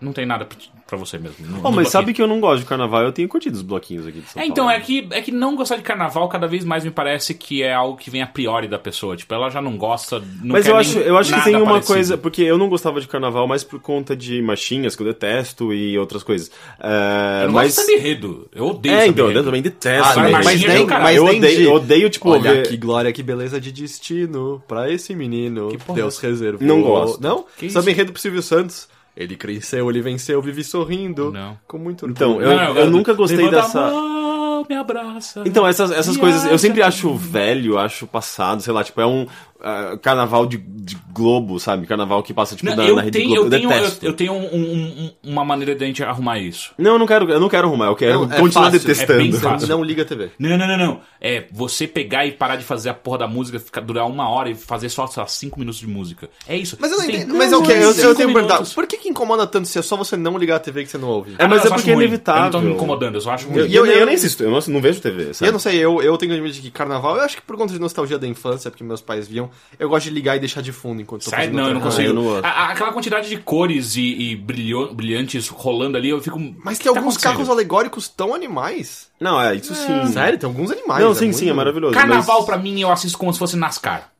não 0.00 0.12
tem 0.12 0.24
nada 0.24 0.44
pra- 0.90 0.98
pra 0.98 0.98
você 0.98 1.18
mesmo. 1.18 1.36
no- 1.46 1.60
Oh, 1.62 1.70
mas 1.70 1.88
sabe 1.88 2.06
bloquinho. 2.06 2.14
que 2.16 2.22
eu 2.22 2.26
não 2.26 2.40
gosto 2.40 2.60
de 2.60 2.66
carnaval, 2.66 3.02
eu 3.04 3.12
tenho 3.12 3.28
curtido 3.28 3.54
os 3.54 3.62
bloquinhos 3.62 4.06
aqui 4.06 4.20
de 4.20 4.28
São 4.30 4.42
É, 4.42 4.46
então, 4.46 4.64
Paulo. 4.66 4.80
é 4.80 4.84
que, 4.84 5.08
é 5.12 5.20
que 5.22 5.30
não 5.32 5.54
gostar 5.54 5.76
de 5.76 5.82
carnaval 5.82 6.28
cada 6.28 6.46
vez 6.48 6.64
mais 6.64 6.84
me 6.84 6.90
parece 6.90 7.32
que 7.34 7.62
é 7.62 7.72
algo 7.72 7.96
que 7.96 8.10
vem 8.10 8.22
a 8.22 8.26
priori 8.26 8.66
da 8.68 8.78
pessoa. 8.78 9.16
Tipo, 9.16 9.32
ela 9.34 9.48
já 9.50 9.62
não 9.62 9.76
gosta. 9.76 10.18
Não 10.18 10.26
Mas 10.52 10.64
quer 10.64 10.70
eu 10.70 10.74
nem 10.74 10.80
acho, 10.80 10.98
eu 10.98 11.16
acho 11.18 11.32
que 11.34 11.44
tem 11.44 11.56
uma 11.56 11.66
parecido. 11.66 11.86
coisa, 11.94 12.18
porque 12.18 12.42
eu 12.42 12.58
não 12.58 12.68
gostava 12.68 13.00
de 13.00 13.06
carnaval 13.06 13.46
mais 13.46 13.62
por 13.62 13.80
conta 13.80 14.16
de 14.16 14.42
machinhas, 14.42 14.96
que 14.96 15.02
eu 15.02 15.06
detesto, 15.06 15.72
e 15.72 15.96
outras 15.98 16.22
coisas. 16.22 16.50
É, 16.80 17.42
Eu 17.42 17.46
não 17.48 17.54
mas... 17.54 17.76
gosto 17.76 17.86
de 17.86 17.92
enredo. 17.94 18.48
Eu 18.54 18.66
odeio 18.68 18.94
É, 18.96 19.06
então, 19.06 19.30
eu 19.30 19.44
também 19.44 19.62
detesto. 19.62 20.18
Ah, 20.18 20.28
mas 20.30 20.44
mas 20.44 20.62
nem- 20.64 20.86
mas 20.86 21.16
eu 21.16 21.24
nem 21.24 21.36
odeio, 21.38 21.56
de- 21.58 21.66
odeio, 21.68 22.10
tipo, 22.10 22.30
Olha 22.30 22.54
ver... 22.54 22.68
que 22.68 22.76
glória, 22.76 23.12
que 23.12 23.22
beleza 23.22 23.60
de 23.60 23.70
destino 23.70 24.62
pra 24.66 24.90
esse 24.90 25.14
menino. 25.14 25.68
Que 25.68 25.78
porra 25.78 25.98
é 25.98 26.02
Deus 26.02 26.18
reservou. 26.18 26.66
Não 26.66 26.82
gosto. 26.82 27.22
Não? 27.22 27.44
Que 27.56 27.66
isso? 27.66 27.78
enredo 27.90 28.12
pro 28.12 28.20
Silvio 28.20 28.42
Santos. 28.42 28.88
Ele 29.16 29.36
cresceu, 29.36 29.90
ele 29.90 30.00
venceu, 30.00 30.40
vive 30.40 30.62
sorrindo. 30.64 31.32
Não. 31.32 31.58
Com 31.66 31.78
muito 31.78 32.06
orgulho. 32.06 32.12
Então, 32.12 32.40
eu, 32.40 32.56
Não, 32.56 32.76
eu 32.76 32.90
nunca 32.90 33.12
gostei 33.12 33.50
dessa... 33.50 33.90
mão, 33.90 34.64
me 34.68 34.74
abraça. 34.76 35.42
Então, 35.44 35.66
essas, 35.66 35.90
essas 35.90 36.16
coisas, 36.16 36.44
eu 36.44 36.58
sempre 36.58 36.82
acho 36.82 37.14
velho, 37.14 37.78
acho 37.78 38.06
passado, 38.06 38.62
sei 38.62 38.72
lá, 38.72 38.84
tipo, 38.84 39.00
é 39.00 39.06
um 39.06 39.26
ah, 39.62 39.98
carnaval 40.00 40.46
de, 40.46 40.56
de 40.58 40.96
Globo, 41.12 41.58
sabe? 41.60 41.86
Carnaval 41.86 42.22
que 42.22 42.32
passa, 42.32 42.56
tipo, 42.56 42.68
Não, 42.70 42.76
na, 42.76 42.84
eu, 42.86 42.96
na 42.96 43.02
Rede 43.02 43.18
tenho, 43.18 43.30
Globo, 43.30 43.46
eu, 43.46 43.50
tenho, 43.50 43.70
eu, 43.72 43.80
detesto. 43.80 44.06
eu 44.06 44.12
tenho 44.12 44.32
um- 44.32 44.54
um- 44.54 45.10
um- 45.24 45.30
uma 45.32 45.44
maneira 45.44 45.74
de 45.74 45.84
a 45.84 45.86
gente 45.86 46.02
arrumar 46.02 46.38
isso. 46.38 46.72
Não, 46.78 46.92
eu 46.92 46.98
não 46.98 47.06
quero, 47.06 47.30
eu 47.30 47.40
não 47.40 47.48
quero 47.48 47.66
arrumar, 47.68 47.86
eu 47.86 47.96
quero 47.96 48.26
Não, 48.26 48.32
é 48.32 48.40
continuar 48.40 48.70
fácil, 48.70 48.76
é 48.76 48.80
detestando. 48.80 49.18
bem 49.18 49.30
Você 49.32 49.40
fácil. 49.40 49.68
não 49.68 49.82
liga 49.84 50.02
a 50.02 50.04
TV. 50.04 50.30
Não, 50.38 50.56
não, 50.56 50.66
não, 50.66 50.76
não. 50.78 51.00
É 51.20 51.44
você 51.52 51.86
pegar 51.86 52.24
e 52.26 52.32
parar 52.32 52.56
de 52.56 52.64
fazer 52.64 52.88
a 52.90 52.94
porra 52.94 53.18
da 53.18 53.28
música, 53.28 53.58
ficar, 53.60 53.80
durar 53.82 54.06
uma 54.06 54.28
hora 54.28 54.50
e 54.50 54.54
fazer 54.54 54.88
só, 54.88 55.08
lá, 55.16 55.26
cinco 55.26 55.58
minutos 55.58 55.80
de 55.80 55.86
música. 55.86 56.30
É 56.48 56.56
isso. 56.56 56.76
Mas 56.80 56.90
eu 56.92 56.98
não 56.98 57.04
entendo. 57.04 57.34
Mas 57.34 57.52
é 57.52 57.56
o 57.56 57.62
que? 57.62 57.72
Eu, 57.72 57.78
eu 57.92 58.14
tenho 58.14 58.28
que 58.28 58.34
perguntar. 58.34 58.62
Por 58.74 58.86
que, 58.86 58.96
que 58.96 59.08
incomoda 59.08 59.46
tanto 59.46 59.68
se 59.68 59.78
é 59.78 59.82
só 59.82 59.96
você 59.96 60.16
não 60.16 60.38
ligar 60.38 60.56
a 60.56 60.60
TV 60.60 60.84
que 60.84 60.90
você 60.90 60.98
não 60.98 61.08
ouve? 61.08 61.34
É, 61.38 61.46
mas 61.46 61.60
Ah, 61.60 61.62
eu 61.62 61.66
é 61.66 61.68
só 61.68 61.74
porque 61.74 61.90
é 61.90 61.94
inevitável. 61.94 62.40
Eu 62.40 62.44
não 62.44 62.50
tô 62.52 62.60
me 62.60 62.72
incomodando, 62.72 63.14
eu 63.16 63.20
só 63.20 63.32
acho 63.32 63.46
ruim. 63.48 63.58
Eu, 63.58 63.66
E 63.66 63.74
eu- 63.74 63.84
eu, 63.86 63.92
eu 63.92 63.98
eu- 64.00 64.06
nem 64.06 64.14
assisto, 64.14 64.42
eu 64.42 64.50
não, 64.50 64.58
não 64.68 64.80
vejo 64.80 65.00
TV, 65.00 65.34
sabe? 65.34 65.48
eu 65.48 65.52
não 65.52 65.58
sei, 65.58 65.76
eu, 65.78 66.00
eu 66.02 66.16
tenho 66.16 66.32
admito 66.32 66.60
que 66.60 66.70
carnaval, 66.70 67.16
eu 67.16 67.22
acho 67.22 67.36
que 67.36 67.42
por 67.42 67.56
conta 67.56 67.72
de 67.72 67.78
nostalgia 67.78 68.18
da 68.18 68.26
infância, 68.26 68.70
porque 68.70 68.82
meus 68.84 69.00
pais 69.00 69.28
viam, 69.28 69.49
eu 69.78 69.88
gosto 69.88 70.04
de 70.04 70.10
ligar 70.10 70.36
e 70.36 70.40
deixar 70.40 70.60
de 70.62 70.72
fundo 70.72 71.00
enquanto 71.02 71.24
tô 71.24 71.30
Sério? 71.30 71.46
fazendo 71.46 71.56
Não, 71.60 71.68
eu 71.68 71.74
não 71.74 71.80
consigo. 71.80 72.08
eu 72.08 72.14
não. 72.14 72.36
A- 72.38 72.70
aquela 72.70 72.92
quantidade 72.92 73.28
de 73.28 73.36
cores 73.38 73.96
e, 73.96 74.02
e 74.30 74.36
brilho- 74.36 74.92
brilhantes 74.94 75.48
rolando 75.48 75.96
ali, 75.96 76.08
eu 76.10 76.20
fico. 76.20 76.38
Mas 76.64 76.78
tem 76.78 76.88
que 76.88 76.94
tá 76.94 77.00
alguns 77.00 77.16
carros 77.16 77.48
alegóricos 77.48 78.08
tão 78.08 78.34
animais. 78.34 79.08
Não, 79.20 79.40
é, 79.40 79.54
isso 79.54 79.74
sim. 79.74 80.06
Sério, 80.12 80.38
tem 80.38 80.46
alguns 80.48 80.70
animais. 80.70 81.02
Não, 81.04 81.12
é 81.12 81.14
sim, 81.14 81.24
muito- 81.26 81.38
sim, 81.38 81.48
é 81.50 81.52
maravilhoso. 81.52 81.94
Carnaval, 81.94 82.38
mas... 82.38 82.46
pra 82.46 82.56
mim, 82.56 82.80
eu 82.80 82.90
assisto 82.90 83.16
como 83.18 83.32
se 83.32 83.38
fosse 83.38 83.56
NASCAR. 83.56 84.10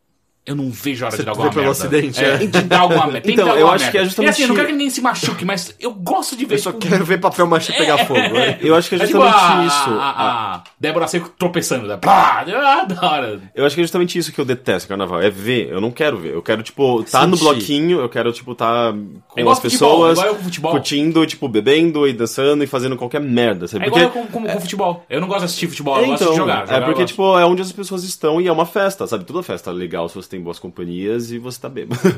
Eu 0.47 0.57
não 0.57 0.71
vejo 0.71 1.05
a 1.05 1.09
hora 1.09 1.17
Você 1.17 1.23
de 1.23 1.27
dar 1.27 1.33
alguma 1.33 1.51
pelo 1.51 1.65
merda. 1.67 1.71
acidente, 1.73 2.25
é. 2.25 2.29
é. 2.35 2.39
Tem 2.39 2.49
que 2.51 2.61
dar 2.63 2.81
alguma 2.81 3.07
merda. 3.07 3.21
Tem 3.21 3.35
Então, 3.35 3.45
dar 3.47 3.53
eu 3.53 3.57
alguma 3.59 3.75
acho 3.75 3.85
merda. 3.85 3.91
que 3.93 3.99
é 3.99 4.05
justamente- 4.05 4.29
E 4.29 4.33
assim, 4.33 4.43
eu 4.43 4.49
não 4.49 4.55
quero 4.55 4.67
que 4.69 4.73
ninguém 4.73 4.91
se 4.91 5.01
machuque, 5.03 5.45
mas 5.45 5.75
eu 5.79 5.93
gosto 5.93 6.35
de 6.37 6.45
ver. 6.47 6.55
Eu 6.55 6.59
só 6.59 6.73
tipo, 6.73 6.87
quero 6.89 7.05
ver 7.05 7.21
papel 7.21 7.47
machê 7.47 7.73
pegar 7.75 7.99
fogo. 8.07 8.19
né? 8.21 8.59
Eu 8.63 8.75
acho 8.75 8.89
que 8.89 8.95
é 8.95 8.99
É 8.99 9.07
tipo 9.07 9.21
justamente 9.21 9.63
a, 9.63 9.67
isso. 9.67 9.91
A, 10.01 10.55
a 10.57 10.63
Débora 10.81 11.07
Seco 11.07 11.29
tropeçando. 11.39 11.87
Né? 11.87 11.97
Plá, 11.99 12.45
ah, 12.49 12.85
da 12.85 13.09
hora. 13.09 13.41
Eu 13.55 13.67
acho 13.67 13.75
que 13.75 13.81
é 13.83 13.85
justamente 13.85 14.19
isso 14.19 14.33
que 14.33 14.41
eu 14.41 14.45
detesto 14.45 14.89
carnaval. 14.89 15.21
É 15.21 15.29
ver. 15.31 15.69
Eu 15.71 15.81
não 15.81 15.91
quero 15.91 16.17
ver. 16.17 16.33
Eu 16.35 16.43
quero, 16.43 16.63
tipo, 16.63 17.05
tá 17.05 17.27
no 17.27 17.37
bloquinho, 17.37 18.01
eu 18.01 18.09
quero, 18.09 18.33
tipo, 18.33 18.55
tá 18.55 18.93
com 19.29 19.39
É 19.39 19.43
igual 19.43 19.53
as 19.53 19.61
futebol, 19.61 19.91
pessoas 19.91 20.13
igual 20.19 20.27
eu 20.29 20.35
com 20.37 20.43
futebol. 20.45 20.71
curtindo, 20.73 21.27
tipo, 21.27 21.49
bebendo 21.49 22.09
e 22.09 22.13
dançando 22.15 22.65
e 22.65 22.67
fazendo 22.67 22.97
qualquer 22.97 23.21
merda, 23.21 23.69
sabe? 23.69 23.85
É 23.85 23.89
igual 23.89 24.03
eu 24.03 24.11
com, 24.11 24.27
com, 24.27 24.43
com 24.47 24.61
futebol. 24.61 25.05
Eu 25.09 25.21
não 25.21 25.29
gosto 25.29 25.41
de 25.41 25.45
assistir 25.47 25.69
futebol, 25.69 25.99
eu 25.99 26.05
É, 26.05 26.07
gosto 26.09 26.31
de 26.31 26.37
jogar. 26.37 26.63
é 26.63 26.67
jogar 26.67 26.79
eu 26.81 26.85
porque, 26.87 27.05
tipo, 27.05 27.39
é 27.39 27.45
onde 27.45 27.61
as 27.63 27.71
pessoas 27.71 28.03
estão 28.05 28.41
e 28.41 28.49
é 28.49 28.53
uma 28.53 28.67
festa, 28.67 29.07
sabe? 29.07 29.25
Toda 29.25 29.43
festa 29.43 29.71
é 29.71 29.73
legal 29.73 30.09
se 30.09 30.15
você 30.15 30.30
tem 30.31 30.41
boas 30.41 30.59
companhias 30.59 31.31
e 31.31 31.39
você 31.39 31.61
tá 31.61 31.69
bêbado. 31.69 32.01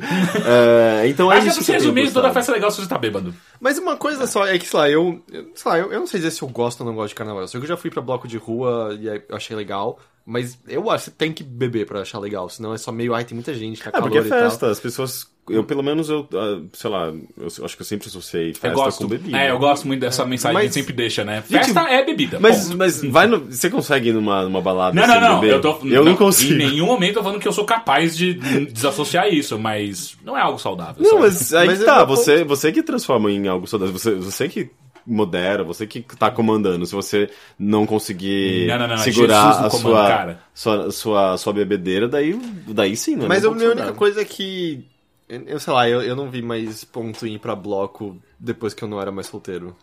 É, 0.46 1.08
então 1.08 1.32
é 1.32 1.36
Acho 1.36 1.42
que 1.44 1.48
isso 1.52 1.58
pra 1.64 1.66
que 1.66 1.72
resumir, 1.72 2.12
toda 2.12 2.32
festa 2.32 2.52
é 2.52 2.54
legal 2.54 2.70
se 2.70 2.80
você 2.80 2.88
tá 2.88 2.98
bêbado. 2.98 3.34
Mas 3.60 3.78
uma 3.78 3.96
coisa 3.96 4.26
só, 4.26 4.46
é 4.46 4.58
que, 4.58 4.66
sei 4.66 4.78
lá, 4.78 4.90
eu. 4.90 5.20
eu- 5.32 5.50
Sei 5.54 5.70
lá, 5.70 5.78
eu, 5.78 5.92
eu 5.92 6.00
não 6.00 6.06
sei 6.06 6.20
dizer 6.20 6.30
se 6.30 6.42
eu 6.42 6.48
gosto 6.48 6.80
ou 6.80 6.86
não 6.86 6.94
gosto 6.94 7.08
de 7.08 7.14
carnaval. 7.14 7.42
Eu 7.42 7.48
sei 7.48 7.58
que 7.60 7.64
eu 7.64 7.68
já 7.68 7.76
fui 7.76 7.90
pra 7.90 8.00
bloco 8.02 8.28
de 8.28 8.36
rua 8.36 8.96
e 9.00 9.06
eu 9.06 9.22
achei 9.36 9.56
legal. 9.56 9.98
Mas 10.24 10.56
eu 10.68 10.88
acho 10.90 11.06
que 11.06 11.10
você 11.10 11.16
tem 11.16 11.32
que 11.32 11.42
beber 11.42 11.84
pra 11.86 12.00
achar 12.02 12.18
legal. 12.20 12.48
Senão 12.48 12.72
é 12.72 12.78
só 12.78 12.92
meio, 12.92 13.12
ai, 13.14 13.24
tem 13.24 13.34
muita 13.34 13.52
gente, 13.54 13.82
tá 13.82 13.88
É, 13.88 13.92
calor 13.92 14.04
porque 14.10 14.18
é 14.18 14.20
e 14.20 14.28
tal. 14.28 14.38
festa, 14.38 14.70
as 14.70 14.78
pessoas. 14.78 15.26
Eu, 15.48 15.64
pelo 15.64 15.82
menos, 15.82 16.08
eu, 16.08 16.28
ah, 16.34 16.60
sei 16.72 16.88
lá, 16.88 17.12
eu 17.36 17.46
acho 17.64 17.76
que 17.76 17.82
eu 17.82 17.86
sempre 17.86 18.06
associei 18.06 18.52
festa 18.54 18.68
Eu 18.68 18.74
gosto. 18.74 18.98
com 18.98 19.08
bebida. 19.08 19.36
É, 19.36 19.50
eu 19.50 19.58
gosto 19.58 19.88
muito 19.88 19.98
dessa 20.00 20.24
mensagem 20.24 20.56
que 20.56 20.64
Mas- 20.66 20.72
sempre 20.74 20.92
deixa, 20.92 21.24
né? 21.24 21.42
Festa 21.42 21.80
é 21.80 22.04
bebida. 22.04 22.38
Mas, 22.38 22.66
ponto. 22.66 22.78
mas 22.78 23.02
vai 23.10 23.26
no, 23.26 23.40
você 23.40 23.68
consegue 23.68 24.10
ir 24.10 24.12
numa, 24.12 24.44
numa 24.44 24.60
balada 24.60 24.94
Não, 24.94 25.04
sem 25.04 25.20
não, 25.20 25.28
não. 25.32 25.40
beber? 25.40 25.54
Eu, 25.54 25.60
tô, 25.60 25.78
eu 25.84 26.04
não, 26.04 26.14
consigo. 26.14 26.54
Em 26.54 26.58
nenhum 26.58 26.86
momento 26.86 27.10
eu 27.10 27.14
tô 27.16 27.22
falando 27.24 27.40
que 27.40 27.48
eu 27.48 27.52
sou 27.52 27.64
capaz 27.64 28.16
de 28.16 28.34
desassociar 28.70 29.28
isso, 29.34 29.58
mas 29.58 30.16
não 30.24 30.38
é 30.38 30.40
algo 30.40 30.58
saudável. 30.60 31.02
Não, 31.02 31.10
sabe? 31.10 31.22
mas 31.22 31.54
aí 31.54 31.66
Mas 31.66 31.78
que 31.78 31.84
é 31.84 31.86
tá, 31.86 32.04
você, 32.04 32.44
você 32.44 32.70
que 32.70 32.82
transforma 32.82 33.28
em 33.30 33.48
algo 33.48 33.66
saudável, 33.66 33.92
você, 33.92 34.14
você 34.14 34.48
que 34.48 34.70
modera, 35.04 35.64
você 35.64 35.84
que 35.88 36.00
tá 36.16 36.30
comandando, 36.30 36.86
se 36.86 36.94
você 36.94 37.28
não 37.58 37.84
conseguir 37.84 38.68
Não, 38.68 38.78
não, 38.78 38.86
não, 38.88 38.96
segurar 38.98 39.42
Jesus 39.42 39.60
no 39.60 39.66
a 39.66 39.70
comando, 39.70 39.96
sua, 39.96 40.08
cara. 40.08 40.40
sua, 40.54 40.90
sua, 40.92 41.36
sua 41.36 41.52
bebedeira, 41.52 42.06
daí, 42.06 42.38
daí 42.68 42.96
sim, 42.96 43.16
não 43.16 43.24
é 43.26 43.28
Mas 43.28 43.44
a 43.44 43.50
minha 43.50 43.70
única 43.70 43.92
coisa 43.92 44.20
é 44.20 44.24
que. 44.24 44.84
Eu, 45.32 45.42
eu 45.46 45.60
sei 45.60 45.72
lá, 45.72 45.88
eu, 45.88 46.02
eu 46.02 46.14
não 46.14 46.28
vi 46.30 46.42
mais 46.42 46.84
ponto 46.84 47.26
em 47.26 47.34
ir 47.34 47.38
pra 47.38 47.54
bloco 47.56 48.20
depois 48.38 48.74
que 48.74 48.82
eu 48.84 48.88
não 48.88 49.00
era 49.00 49.10
mais 49.10 49.26
solteiro. 49.28 49.74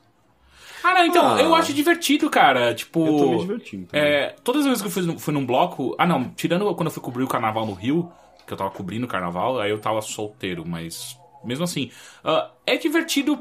Ah, 0.84 0.94
não, 0.94 1.06
então, 1.06 1.36
Ah. 1.36 1.42
eu 1.42 1.54
acho 1.56 1.74
divertido, 1.74 2.30
cara. 2.30 2.74
Tipo. 2.74 3.06
Eu 3.06 3.18
tô 3.18 3.30
me 3.32 3.40
divertindo 3.40 3.88
também. 3.88 4.06
É, 4.08 4.36
todas 4.44 4.62
as 4.62 4.68
vezes 4.68 4.82
que 4.82 4.88
eu 4.88 4.92
fui, 4.92 5.18
fui 5.20 5.34
num 5.34 5.46
bloco. 5.46 5.96
Ah, 5.98 6.06
não, 6.06 6.30
tirando 6.30 6.64
quando 6.76 6.88
eu 6.88 6.92
fui 6.94 7.02
cobrir 7.04 7.24
o 7.24 7.28
carnaval 7.28 7.66
no 7.66 7.74
Rio, 7.74 8.12
que 8.46 8.54
eu 8.54 8.58
tava 8.58 8.70
cobrindo 8.70 9.06
o 9.06 9.10
carnaval, 9.10 9.60
aí 9.60 9.72
eu 9.72 9.80
tava 9.80 10.02
solteiro, 10.02 10.64
mas. 10.66 11.18
Mesmo 11.44 11.64
assim. 11.64 11.90
ah, 12.24 12.52
é 12.66 12.78
divertido. 12.78 13.40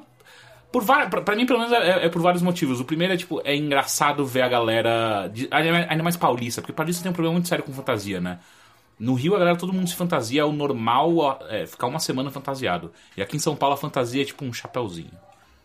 Por 0.72 0.84
pra, 0.84 1.06
pra 1.09 1.34
mim, 1.36 1.46
pelo 1.46 1.59
menos, 1.61 1.72
é, 1.72 2.06
é 2.06 2.09
por 2.09 2.20
vários 2.20 2.42
motivos. 2.42 2.78
O 2.80 2.84
primeiro 2.84 3.14
é, 3.14 3.16
tipo, 3.16 3.40
é 3.44 3.54
engraçado 3.56 4.24
ver 4.26 4.42
a 4.42 4.48
galera. 4.48 5.28
de- 5.28 5.48
ainda 5.50 6.02
mais 6.02 6.16
paulista, 6.16 6.61
porque 6.61 6.72
paulista 6.72 7.02
tem 7.02 7.11
um 7.11 7.14
problema 7.14 7.32
muito 7.34 7.48
sério 7.48 7.64
com 7.64 7.72
fantasia, 7.72 8.20
né? 8.20 8.38
No 8.99 9.14
Rio, 9.14 9.36
a 9.36 9.38
galera, 9.38 9.57
todo 9.57 9.72
mundo 9.72 9.88
se 9.88 9.94
fantasia. 9.94 10.46
O 10.46 10.53
normal 10.53 11.38
é 11.49 11.66
ficar 11.66 11.86
uma 11.86 12.01
semana 12.01 12.30
fantasiado. 12.30 12.90
E 13.16 13.22
aqui 13.22 13.36
em 13.36 13.40
São 13.40 13.55
Paulo, 13.55 13.74
a 13.74 13.78
fantasia 13.78 14.22
é 14.22 14.24
tipo 14.24 14.44
um 14.44 14.53
chapéuzinho. 14.53 15.11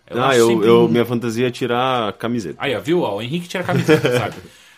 Ah, 0.09 0.35
eu, 0.35 0.47
sempre 0.47 0.67
eu, 0.67 0.87
minha 0.89 1.05
fantasia 1.05 1.47
é 1.47 1.51
tirar 1.51 2.09
a 2.09 2.13
camiseta. 2.13 2.57
Aí, 2.59 2.75
ó, 2.75 2.79
viu? 2.79 3.01
Ó, 3.01 3.17
o 3.17 3.21
Henrique 3.21 3.47
tira 3.47 3.63
a 3.63 3.65
camiseta, 3.65 4.11
sabe? 4.19 4.35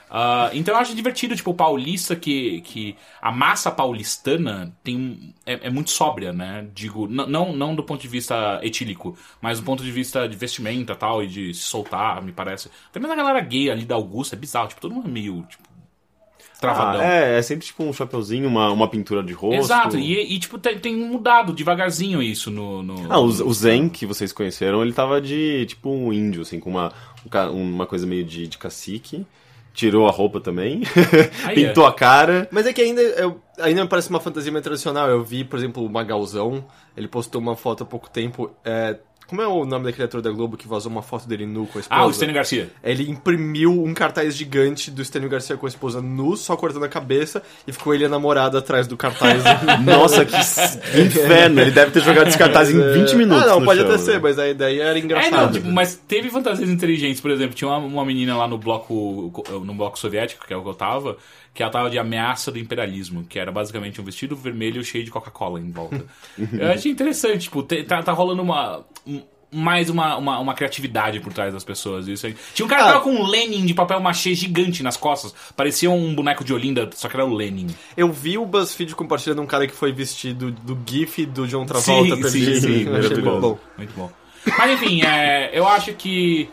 Ah, 0.09 0.49
então 0.53 0.73
eu 0.73 0.79
acho 0.79 0.95
divertido, 0.95 1.35
tipo, 1.35 1.51
o 1.51 1.53
paulista 1.53 2.15
que, 2.15 2.61
que 2.61 2.95
a 3.21 3.31
massa 3.31 3.71
paulistana 3.71 4.73
tem 4.83 5.33
é, 5.45 5.67
é 5.67 5.69
muito 5.69 5.89
sóbria, 5.89 6.31
né? 6.31 6.67
Digo, 6.73 7.07
não, 7.07 7.51
não 7.53 7.75
do 7.75 7.83
ponto 7.83 8.01
de 8.01 8.07
vista 8.07 8.59
etílico, 8.63 9.17
mas 9.41 9.59
do 9.59 9.65
ponto 9.65 9.83
de 9.83 9.91
vista 9.91 10.27
de 10.29 10.37
vestimenta 10.37 10.95
tal, 10.95 11.23
e 11.23 11.27
de 11.27 11.53
se 11.53 11.63
soltar, 11.63 12.21
me 12.21 12.31
parece. 12.31 12.69
Até 12.89 12.99
mesmo 12.99 13.13
a 13.13 13.17
galera 13.17 13.41
gay 13.41 13.69
ali 13.69 13.83
da 13.83 13.95
Augusta 13.95 14.35
é 14.35 14.39
bizarro, 14.39 14.69
tipo, 14.69 14.79
todo 14.79 14.93
mundo 14.93 15.07
é 15.07 15.11
meio, 15.11 15.43
tipo, 15.49 15.64
travadão. 16.59 17.01
Ah, 17.01 17.05
é, 17.05 17.37
é 17.37 17.41
sempre 17.41 17.65
tipo 17.65 17.83
um 17.83 17.93
chapeuzinho, 17.93 18.47
uma, 18.47 18.71
uma 18.71 18.87
pintura 18.87 19.23
de 19.23 19.33
rosto. 19.33 19.59
Exato, 19.59 19.97
e, 19.97 20.35
e, 20.35 20.39
tipo, 20.39 20.57
tem, 20.57 20.79
tem 20.79 20.95
mudado 20.95 21.53
devagarzinho 21.53 22.21
isso 22.21 22.49
no. 22.51 22.81
no... 22.81 23.11
Ah, 23.11 23.19
o, 23.19 23.25
o 23.25 23.53
Zen 23.53 23.89
que 23.89 24.05
vocês 24.05 24.31
conheceram, 24.31 24.81
ele 24.81 24.93
tava 24.93 25.21
de 25.21 25.65
tipo 25.65 25.89
um 25.89 26.11
índio, 26.11 26.41
assim, 26.41 26.59
com 26.59 26.69
uma, 26.69 26.91
um 27.51 27.75
uma 27.75 27.85
coisa 27.85 28.05
meio 28.05 28.23
de, 28.23 28.47
de 28.47 28.57
cacique. 28.57 29.25
Tirou 29.73 30.07
a 30.07 30.11
roupa 30.11 30.39
também, 30.39 30.83
Aí 31.43 31.61
é. 31.61 31.67
pintou 31.67 31.85
a 31.85 31.91
cara. 31.91 32.47
Mas 32.49 32.65
é 32.65 32.71
que 32.71 32.81
ainda, 32.81 33.01
eu, 33.01 33.41
ainda 33.59 33.83
me 33.83 33.89
parece 33.89 34.09
uma 34.09 34.21
fantasia 34.21 34.49
meio 34.49 34.63
tradicional. 34.63 35.09
Eu 35.09 35.21
vi, 35.21 35.43
por 35.43 35.59
exemplo, 35.59 35.85
o 35.85 35.89
Magalzão, 35.89 36.63
ele 36.95 37.09
postou 37.09 37.41
uma 37.41 37.57
foto 37.57 37.83
há 37.83 37.85
pouco 37.85 38.09
tempo. 38.09 38.49
é, 38.63 38.97
como 39.27 39.41
é 39.41 39.47
o 39.47 39.65
nome 39.65 39.85
daquele 39.85 40.05
ator 40.05 40.21
da 40.21 40.29
Globo 40.31 40.55
que 40.57 40.67
vazou 40.67 40.91
uma 40.91 41.01
foto 41.01 41.27
dele 41.27 41.45
nu 41.45 41.65
com 41.67 41.77
a 41.77 41.81
esposa? 41.81 42.01
Ah, 42.01 42.05
o 42.05 42.13
Stênio 42.13 42.35
Garcia. 42.35 42.69
Ele 42.83 43.09
imprimiu 43.09 43.71
um 43.83 43.93
cartaz 43.93 44.35
gigante 44.35 44.91
do 44.91 45.03
Stênio 45.03 45.27
Garcia 45.29 45.57
com 45.57 45.65
a 45.65 45.69
esposa 45.69 46.01
nu, 46.01 46.37
só 46.37 46.55
cortando 46.55 46.83
a 46.85 46.89
cabeça, 46.89 47.41
e 47.67 47.71
ficou 47.71 47.93
ele 47.93 48.03
e 48.03 48.05
a 48.05 48.09
namorada 48.09 48.59
atrás 48.59 48.87
do 48.87 48.95
cartaz. 48.95 49.43
Nossa, 49.83 50.23
que 50.25 50.35
inferno! 51.01 51.61
Ele 51.61 51.71
deve 51.71 51.91
ter 51.91 52.01
jogado 52.01 52.27
esse 52.27 52.37
cartaz 52.37 52.69
em 52.69 52.79
20 52.93 53.15
minutos. 53.15 53.43
Ah, 53.43 53.47
não, 53.47 53.63
pode 53.65 53.79
chão, 53.79 53.89
até 53.89 53.97
né? 53.97 54.03
ser, 54.03 54.19
mas 54.19 54.37
a 54.37 54.47
ideia 54.47 54.83
era 54.83 54.91
É, 54.91 55.01
não, 55.01 55.05
engraçada. 55.05 55.51
tipo, 55.53 55.71
mas 55.71 55.95
teve 56.07 56.29
fantasias 56.29 56.69
inteligentes, 56.69 57.19
por 57.21 57.31
exemplo, 57.31 57.55
tinha 57.55 57.67
uma, 57.67 57.77
uma 57.79 58.05
menina 58.05 58.35
lá 58.37 58.47
no 58.47 58.57
bloco 58.57 59.31
no 59.63 59.73
bloco 59.73 59.97
soviético, 59.97 60.45
que 60.45 60.53
é 60.53 60.57
o 60.57 60.61
que 60.61 60.69
eu 60.69 60.73
tava, 60.73 61.17
que 61.55 61.63
ela 61.63 61.71
tava 61.71 61.89
de 61.89 61.97
ameaça 61.97 62.51
do 62.51 62.59
imperialismo, 62.59 63.23
que 63.23 63.39
era 63.39 63.51
basicamente 63.51 63.99
um 63.99 64.03
vestido 64.03 64.35
vermelho 64.35 64.83
cheio 64.83 65.03
de 65.03 65.09
Coca-Cola 65.09 65.59
em 65.59 65.71
volta. 65.71 66.05
eu 66.37 66.71
achei 66.71 66.91
interessante, 66.91 67.43
tipo, 67.43 67.63
te- 67.63 67.83
tá, 67.83 68.03
tá 68.03 68.11
rolando 68.11 68.43
uma. 68.43 68.85
um- 69.07 69.23
mais 69.51 69.89
uma, 69.89 70.17
uma, 70.17 70.37
uma 70.39 70.53
criatividade 70.53 71.21
por 71.21 71.31
trás 71.31 71.53
das 71.53 71.63
pessoas. 71.63 72.09
Isso 72.09 72.25
aí. 72.27 72.35
Tinha 72.53 72.65
um 72.65 72.67
cara 72.69 72.81
que 72.83 72.89
Ah. 72.89 72.91
tava 72.93 73.03
com 73.05 73.11
um 73.11 73.25
Lenin 73.25 73.65
de 73.65 73.73
papel 73.73 74.01
machê 74.01 74.35
gigante 74.35 74.83
nas 74.83 74.97
costas. 74.97 75.33
Parecia 75.55 75.89
um 75.89 76.13
boneco 76.13 76.43
de 76.43 76.53
Olinda, 76.53 76.89
só 76.93 77.07
que 77.07 77.15
era 77.15 77.25
o 77.25 77.33
Lenin. 77.33 77.67
Eu 77.95 78.11
vi 78.11 78.37
o 78.37 78.45
BuzzFeed 78.45 78.93
compartilhando 78.95 79.41
um 79.41 79.45
cara 79.45 79.65
que 79.65 79.73
foi 79.73 79.93
vestido 79.93 80.51
do 80.51 80.77
GIF 80.85 81.25
do 81.27 81.47
John 81.47 81.65
Travolta 81.65 82.15
Sim, 82.17 82.21
perdido. 82.21 82.55
sim, 82.55 82.59
sim, 82.59 82.67
muito 82.69 82.91
maravilhoso. 82.91 83.39
bom. 83.39 83.59
Muito 83.77 83.93
bom. 83.95 84.11
Mas 84.57 84.71
enfim, 84.73 85.01
é, 85.03 85.51
eu 85.57 85.65
acho 85.65 85.93
que. 85.93 86.49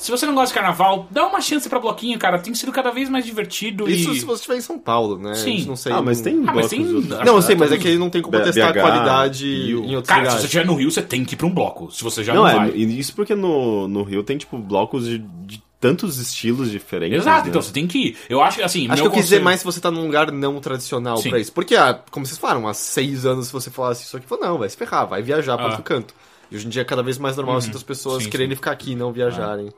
Se 0.00 0.10
você 0.10 0.24
não 0.26 0.34
gosta 0.34 0.48
de 0.48 0.54
carnaval, 0.54 1.06
dá 1.10 1.26
uma 1.26 1.40
chance 1.40 1.68
pra 1.68 1.78
bloquinho, 1.78 2.18
cara. 2.18 2.38
Tem 2.38 2.54
sido 2.54 2.72
cada 2.72 2.90
vez 2.90 3.08
mais 3.08 3.24
divertido 3.24 3.88
Isso 3.88 4.10
e. 4.12 4.20
se 4.20 4.24
você 4.24 4.36
estiver 4.40 4.56
em 4.56 4.60
São 4.60 4.78
Paulo, 4.78 5.18
né? 5.18 5.34
Sim. 5.34 5.64
Não 5.66 5.76
sei. 5.76 5.92
Ah, 5.92 6.00
mas 6.00 6.20
tem 6.20 6.42
Ah, 6.46 6.52
mas 6.54 6.68
tem- 6.68 6.80
Não, 6.84 7.36
eu 7.36 7.42
sei, 7.42 7.54
mas 7.54 7.70
é 7.70 7.76
que 7.78 7.86
ele 7.86 7.98
não 7.98 8.08
tem 8.10 8.22
como 8.22 8.36
B- 8.38 8.44
testar 8.44 8.70
a 8.70 8.72
qualidade 8.80 9.44
Rio. 9.46 9.84
em 9.84 9.94
outros 9.96 10.08
Cara, 10.08 10.30
se 10.30 10.38
você 10.38 10.44
estiver 10.46 10.64
no 10.66 10.74
Rio, 10.74 10.90
você 10.90 11.02
tem 11.02 11.24
que 11.24 11.34
ir 11.34 11.36
pra 11.36 11.46
um 11.46 11.52
bloco. 11.54 11.90
Se 11.92 12.02
você 12.02 12.24
já 12.24 12.32
não, 12.34 12.42
Não, 12.42 12.48
é, 12.48 12.54
vai. 12.56 12.70
isso 12.70 13.14
porque 13.14 13.34
no, 13.34 13.86
no 13.88 14.02
Rio 14.02 14.22
tem, 14.22 14.38
tipo, 14.38 14.56
blocos 14.58 15.04
de, 15.04 15.18
de 15.18 15.62
tantos 15.78 16.18
estilos 16.18 16.70
diferentes. 16.70 17.18
Exato, 17.18 17.44
né? 17.44 17.48
então 17.50 17.60
você 17.62 17.72
tem 17.72 17.86
que 17.86 17.98
ir. 17.98 18.16
Eu 18.28 18.42
acho 18.42 18.56
que 18.58 18.62
assim. 18.62 18.86
Acho 18.90 19.02
que 19.02 19.08
eu 19.08 19.12
quis 19.12 19.24
dizer 19.24 19.40
mais 19.42 19.60
se 19.60 19.64
você 19.66 19.80
tá 19.80 19.90
num 19.90 20.04
lugar 20.06 20.30
não 20.32 20.60
tradicional 20.60 21.18
Sim. 21.18 21.28
pra 21.30 21.38
isso. 21.38 21.52
Porque, 21.52 21.74
ah, 21.76 21.98
como 22.10 22.24
vocês 22.26 22.38
falaram, 22.38 22.66
há 22.66 22.72
seis 22.74 23.24
anos 23.26 23.48
se 23.48 23.52
você 23.52 23.70
falasse 23.70 24.04
isso 24.04 24.16
aqui, 24.16 24.26
falou, 24.26 24.44
não, 24.46 24.58
vai 24.58 24.68
se 24.68 24.76
ferrar, 24.76 25.06
vai 25.06 25.22
viajar 25.22 25.56
pra 25.56 25.66
Ah. 25.66 25.68
outro 25.68 25.82
canto. 25.82 26.14
E 26.50 26.56
hoje 26.56 26.66
em 26.66 26.70
dia 26.70 26.82
é 26.82 26.84
cada 26.84 27.02
vez 27.02 27.16
mais 27.18 27.36
normal 27.36 27.56
assim, 27.58 27.70
as 27.72 27.82
pessoas 27.82 28.24
Sim, 28.24 28.30
quererem 28.30 28.56
ficar 28.56 28.72
aqui 28.72 28.92
e 28.92 28.96
não 28.96 29.12
viajarem. 29.12 29.70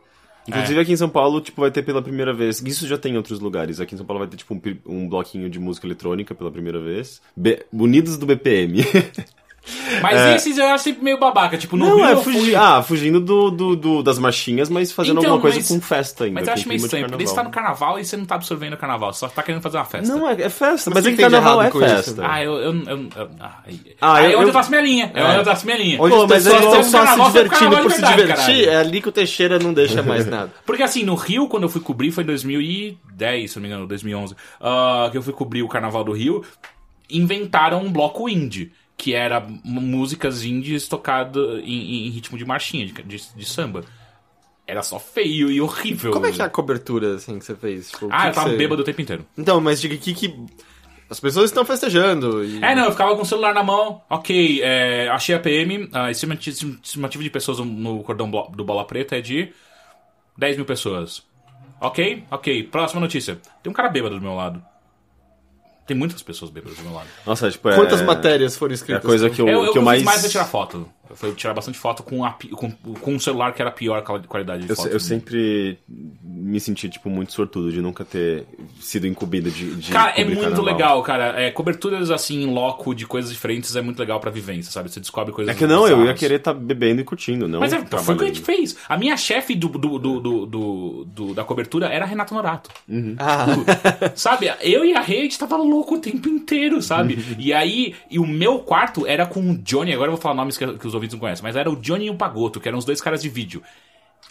Inclusive 0.49 0.81
aqui 0.81 0.93
em 0.93 0.97
São 0.97 1.09
Paulo, 1.09 1.41
tipo, 1.41 1.61
vai 1.61 1.71
ter 1.71 1.83
pela 1.83 2.03
primeira 2.03 2.33
vez. 2.35 2.61
Isso 2.63 2.87
já 2.89 2.99
tem 2.99 3.15
em 3.15 3.17
outros 3.17 3.39
lugares. 3.41 3.79
Aqui 3.81 3.95
em 3.95 3.99
São 3.99 4.07
Paulo 4.07 4.21
vai 4.21 4.29
ter, 4.29 4.37
tipo, 4.37 4.55
um, 4.55 4.61
um 4.87 5.09
bloquinho 5.09 5.49
de 5.49 5.59
música 5.61 5.87
eletrônica 5.87 6.35
pela 6.35 6.51
primeira 6.51 6.81
vez. 6.81 7.21
B- 7.37 7.65
Unidos 7.73 8.17
do 8.19 8.27
BPM. 8.27 8.83
Mas 10.03 10.37
esses 10.37 10.59
eu 10.59 10.67
acho 10.67 10.83
sempre 10.85 11.05
meio 11.05 11.19
babaca. 11.21 11.57
Tipo, 11.57 11.77
no 11.77 11.87
Não, 11.87 11.97
Rio. 11.97 12.05
é 12.07 12.13
eu 12.13 12.23
fui- 12.23 12.33
fugi... 12.33 12.57
ah, 12.57 12.83
fugindo 12.83 13.21
do, 13.21 13.51
do, 13.51 13.77
do- 13.77 14.03
das 14.03 14.19
marchinhas, 14.19 14.69
mas 14.69 14.91
fazendo 14.91 15.21
Então, 15.21 15.33
alguma 15.35 15.41
coisa 15.43 15.59
mas- 15.59 15.69
com 15.69 15.81
festa 15.81 16.25
ainda. 16.25 16.41
Mas 16.41 16.49
eu 16.49 16.55
acho 16.55 16.69
meio 16.69 16.79
estranho, 16.79 17.09
porque 17.09 17.27
você 17.27 17.35
tá 17.35 17.45
no 17.45 17.51
carnaval. 17.51 17.99
e 17.99 18.05
você 18.05 18.17
não 18.17 18.25
tá 18.25 18.35
absorvendo 18.35 18.73
o 18.73 18.77
carnaval, 18.77 19.13
você 19.13 19.21
só 19.21 19.29
tá 19.29 19.41
querendo 19.43 19.63
fazer 19.63 19.77
uma 19.79 19.85
festa. 19.85 20.13
Não, 20.17 20.29
é, 20.29 20.33
é 20.33 20.49
festa, 20.49 20.91
Mas 20.91 20.95
mas, 20.95 21.05
o 21.07 21.09
é 21.09 21.13
que 21.13 21.19
carnaval 21.23 21.63
é 21.63 21.67
errado 21.67 21.73
com 21.73 21.85
isso? 21.85 21.95
festa. 21.95 22.23
Ah, 22.29 22.43
eu. 22.43 22.53
eu, 22.55 22.75
eu, 22.75 22.99
eu 23.17 23.31
ah, 23.41 23.63
Ah, 24.01 24.23
eu- 24.23 24.25
é 24.25 24.27
onde 24.35 24.35
eu 24.35 24.47
eu- 24.49 24.53
faço 24.53 24.71
minha 24.71 24.83
linha. 24.83 25.13
É 25.15 25.25
onde 25.25 25.37
eu 25.39 25.45
faço 25.45 25.65
minha 25.65 25.79
linha. 25.79 26.03
Onde 26.03 26.15
Pô, 26.15 26.23
as 26.25 26.29
mas 26.29 26.45
pessoas 26.45 26.63
é- 26.63 26.81
estão 26.81 26.81
é 26.81 27.07
só 27.07 27.25
se 27.25 27.31
divertindo 27.31 27.77
por 27.79 27.93
se 27.93 28.03
divertir, 28.03 28.69
é 28.69 28.77
ali 28.77 29.01
que 29.01 29.09
o 29.09 29.13
Teixeira 29.13 29.59
não 29.61 29.73
deixa 29.73 30.03
mais 30.03 30.27
nada. 30.27 30.51
Porque 30.67 30.83
assim, 30.83 31.05
no 31.05 31.15
Rio, 31.15 31.47
quando 31.47 31.63
eu 31.63 31.69
fui 31.69 31.81
cobrir, 31.81 32.11
foi 32.11 32.25
em 32.25 32.27
2010, 32.27 33.51
se 33.53 33.57
não 33.57 33.63
me 33.63 33.69
engano, 33.69 33.87
2011, 33.87 34.35
ah, 34.61 35.09
que 35.13 35.17
eu 35.19 35.23
fui 35.23 35.33
cobrir 35.33 35.63
o 35.63 35.69
Carnaval 35.69 36.03
do 36.03 36.11
Rio, 36.13 36.43
inventaram 37.11 37.83
um 37.83 37.93
bloco 37.93 38.29
indie, 38.29 38.73
que 39.03 39.15
era 39.15 39.41
músicas 39.65 40.45
indies 40.45 40.87
tocadas 40.87 41.59
em, 41.65 42.07
em 42.07 42.11
ritmo 42.11 42.39
de 42.39 42.45
marchinha, 42.45 42.87
de, 42.87 42.93
de- 43.03 43.35
de 43.35 43.45
samba. 43.45 43.83
Era 44.65 44.81
só 44.81 45.01
feio 45.01 45.51
e 45.51 45.61
horrível. 45.61 46.13
Como 46.13 46.25
é 46.25 46.31
que 46.31 46.41
é 46.41 46.45
a 46.45 46.49
cobertura, 46.49 47.17
assim, 47.17 47.37
que 47.37 47.45
você 47.45 47.57
fez? 47.57 47.91
Tipo, 47.91 48.07
que 48.07 48.13
Ah, 48.15 48.27
eu 48.27 48.31
que 48.31 48.37
tava 48.37 48.51
você- 48.51 48.57
bêbado 48.57 48.81
o 48.83 48.85
tempo 48.85 49.01
inteiro. 49.03 49.27
Então, 49.37 49.61
mas 49.61 49.81
diga 49.81 49.97
aqui 49.97 50.15
que 50.15 50.33
as 51.11 51.19
pessoas 51.19 51.47
estão 51.47 51.65
festejando. 51.65 52.45
E... 52.45 52.63
É, 52.63 52.77
não, 52.77 52.85
eu 52.85 52.93
ficava 52.93 53.17
com 53.17 53.23
o 53.23 53.27
celular 53.27 53.53
na 53.53 53.65
mão, 53.65 54.01
ok, 54.09 54.61
é, 54.63 55.09
achei 55.09 55.35
a 55.35 55.41
PM, 55.41 55.89
a 55.93 56.13
estimati- 56.13 56.51
estimativa 56.51 57.25
de 57.25 57.31
pessoas 57.31 57.59
no 57.59 58.05
cordão 58.05 58.31
do 58.31 58.65
Bola 58.65 58.85
Preta 58.87 59.17
é 59.17 59.21
de 59.21 59.53
10 60.39 60.57
mil 60.59 60.65
pessoas. 60.65 61.25
Ok, 61.81 62.23
ok, 62.31 62.63
próxima 62.63 63.01
notícia. 63.01 63.41
Tem 63.65 63.69
um 63.71 63.75
cara 63.75 63.89
bêbado 63.89 64.15
do 64.15 64.23
meu 64.23 64.35
lado. 64.37 64.63
Tem 65.87 65.97
muitas 65.97 66.23
pessoas 66.23 66.51
bêbadas 66.51 66.79
do 66.79 66.85
meu 66.85 66.95
lado. 66.95 67.09
Nossa, 67.27 67.51
tipo, 67.51 67.69
é... 67.69 67.75
Quantas 67.75 68.01
matérias 68.03 68.57
foram 68.57 68.71
É 68.73 68.75
a 68.75 68.77
escritas? 68.77 69.05
coisa 69.05 69.29
que 69.29 69.43
eu, 69.43 69.49
Eu, 69.49 69.65
eu, 69.65 69.73
que 69.73 69.79
eu 69.79 69.83
fiz 69.83 69.85
mais... 69.85 70.03
mais 70.05 70.21
foi 70.21 70.31
tirar 70.31 70.45
foto. 70.45 70.89
Foi 71.15 71.33
tirar 71.35 71.55
bastante 71.55 71.79
foto 71.79 72.03
com, 72.03 72.25
a 72.25 72.35
com, 72.53 72.71
com 72.71 73.13
um 73.15 73.19
celular 73.21 73.53
que 73.55 73.61
era 73.63 73.71
a 73.71 73.73
pior 73.73 74.03
quali- 74.03 74.27
qualidade 74.27 74.65
de 74.65 74.71
Eu, 74.71 74.77
foto. 74.77 74.89
se- 74.89 74.95
eu 74.95 75.01
sempre 75.01 75.79
me 76.23 76.59
senti, 76.61 76.89
tipo, 76.89 77.09
muito 77.11 77.33
sortudo 77.33 77.71
de 77.71 77.81
nunca 77.81 78.05
ter 78.05 78.45
sido 78.81 79.07
incumbido 79.07 79.51
de, 79.51 79.75
de 79.77 79.93
Cara, 79.93 80.13
é 80.17 80.25
muito 80.25 80.41
carnaval. 80.41 80.65
legal, 80.65 81.03
cara. 81.03 81.41
É, 81.41 81.51
coberturas 81.51 82.11
assim, 82.11 82.43
em 82.43 82.47
loco 82.53 82.95
de 82.95 83.07
coisas 83.07 83.31
diferentes 83.31 83.75
é 83.77 83.83
muito 83.83 83.99
legal 83.99 84.19
pra 84.21 84.31
vivência, 84.31 84.71
sabe? 84.73 84.91
Você 84.91 85.01
descobre 85.01 85.33
coisas 85.33 85.55
É 85.55 85.59
que 85.59 85.67
não, 85.67 85.83
eu 85.87 85.91
ia 85.91 85.97
bizarras. 85.97 86.21
querer 86.21 86.35
estar 86.37 86.55
bebendo 86.55 87.01
e 87.01 87.05
curtindo, 87.05 87.47
não 87.49 87.61
Mas 87.61 87.73
é, 87.73 87.79
foi 87.85 88.15
o 88.15 88.19
que 88.19 88.25
a 88.25 88.27
gente 88.29 88.41
fez. 88.41 88.77
A 88.89 88.97
minha 88.97 89.17
chefe 89.17 89.55
do, 89.55 89.69
do, 89.69 89.99
do, 89.99 90.21
do, 90.21 90.47
do- 90.47 91.05
do- 91.07 91.35
da 91.35 91.45
cobertura 91.45 91.87
era 91.87 92.05
a 92.05 92.09
Renata 92.09 92.35
Norato. 92.35 92.71
Ah, 93.19 93.47
Sabe? 94.15 94.53
Eu 94.61 94.85
e 94.85 94.95
a 94.95 95.01
Rede 95.01 95.39
tava 95.39 95.57
louco 95.57 95.95
o 95.97 95.99
tempo 95.99 96.29
inteiro, 96.29 96.81
sabe? 96.83 97.19
e 97.39 97.53
aí, 97.53 97.95
e 98.11 98.19
o 98.19 98.27
meu 98.27 98.61
quarto 98.61 99.07
era 99.07 99.27
com 99.27 99.41
o 99.51 99.59
Johnny, 99.59 99.93
agora 99.93 100.09
eu 100.09 100.13
vou 100.17 100.21
falar 100.21 100.35
nomes 100.35 100.57
que, 100.57 100.67
que 100.79 100.87
os 100.87 100.95
ouvintes 101.03 101.15
não 101.15 101.21
conhecem, 101.21 101.43
mas 101.43 101.57
era 101.57 101.71
o 101.71 101.77
Johnny 101.77 102.07
e 102.07 102.11
o 102.11 102.15
Pagoto, 102.15 102.61
que 102.61 102.69
eram 102.69 102.79
os 102.79 102.85
dois 102.85 103.01
caras 103.01 103.21
de 103.23 103.29
vídeo. 103.29 103.63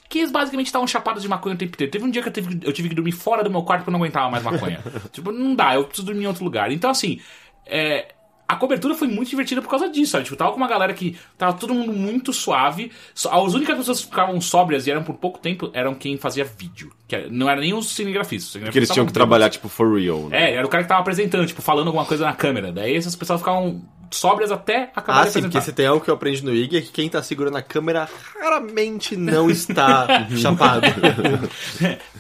Que 0.09 0.19
eles 0.19 0.32
basicamente 0.32 0.67
estavam 0.67 0.88
chapados 0.88 1.22
de 1.24 1.30
maconha 1.30 1.55
o 1.55 1.57
tempo 1.57 1.74
inteiro. 1.74 1.91
Teve 1.91 2.03
um 2.05 2.09
dia 2.09 2.22
que 2.22 2.28
eu 2.30 2.34
tive, 2.34 2.59
eu 2.63 2.74
tive 2.74 2.89
que 2.89 2.95
dormir 2.95 3.11
fora 3.13 3.43
do 3.43 3.49
meu 3.49 3.63
quarto 3.63 3.82
porque 3.82 3.89
eu 3.89 3.93
não 3.93 3.99
aguentava 3.99 4.30
mais 4.30 4.43
maconha. 4.43 4.80
tipo, 5.11 5.32
não 5.32 5.55
dá, 5.55 5.76
eu 5.76 5.86
preciso 5.86 6.05
dormir 6.05 6.24
em 6.24 6.28
outro 6.28 6.43
lugar. 6.43 6.69
Então, 6.72 6.89
assim, 6.89 7.22
é, 7.65 8.13
a 8.45 8.57
cobertura 8.57 8.93
foi 8.93 9.07
muito 9.07 9.30
divertida 9.30 9.61
por 9.61 9.69
causa 9.69 9.88
disso, 9.89 10.11
sabe? 10.11 10.26
Tipo, 10.26 10.36
tava 10.36 10.51
com 10.51 10.57
uma 10.57 10.67
galera 10.67 10.93
que 10.93 11.17
tava 11.38 11.53
todo 11.53 11.74
mundo 11.74 11.93
muito 11.93 12.34
suave. 12.34 12.91
Só- 13.15 13.45
As 13.45 13.53
únicas 13.53 13.78
pessoas 13.78 13.99
que 14.01 14.07
ficavam 14.07 14.41
sóbrias 14.41 14.86
e 14.86 14.91
eram 14.91 15.01
por 15.03 15.15
pouco 15.15 15.39
tempo 15.39 15.69
eram 15.74 15.93
quem 15.95 16.17
fazia 16.17 16.43
vídeo. 16.43 16.91
Que 17.07 17.28
não 17.30 17.49
era 17.49 17.61
nem 17.61 17.74
os 17.74 17.89
cinegrafistas. 17.95 18.61
Porque 18.61 18.78
eles 18.80 18.89
tinham 18.89 19.05
que 19.05 19.13
trabalhar, 19.13 19.49
tipo, 19.49 19.69
for 19.69 19.97
real, 19.97 20.28
né? 20.28 20.51
é, 20.51 20.55
era 20.55 20.65
o 20.65 20.69
cara 20.69 20.84
que 20.84 20.89
tava 20.89 20.99
apresentando, 20.99 21.47
tipo, 21.47 21.61
falando 21.61 21.88
alguma 21.88 22.05
coisa 22.05 22.26
na 22.26 22.34
câmera. 22.34 22.69
Daí 22.74 22.97
essas 22.97 23.15
pessoas 23.15 23.39
ficavam 23.39 23.82
sóbrias 24.12 24.51
até 24.51 24.91
acabar 24.95 25.22
ah 25.22 25.26
de 25.26 25.32
sim, 25.32 25.41
porque 25.41 25.57
apresentar. 25.57 25.62
se 25.62 25.74
tem 25.74 25.88
algo 25.88 26.03
que 26.03 26.09
eu 26.09 26.16
aprendi 26.16 26.43
no 26.43 26.53
IG 26.53 26.78
é 26.78 26.82
que 26.82 26.91
quem 26.91 27.09
tá 27.09 27.24
segurando 27.24 27.57
a 27.57 27.62
câmera 27.62 28.09
raramente 28.39 29.16
não 29.16 29.49
está 29.49 30.28
chapado. 30.38 30.82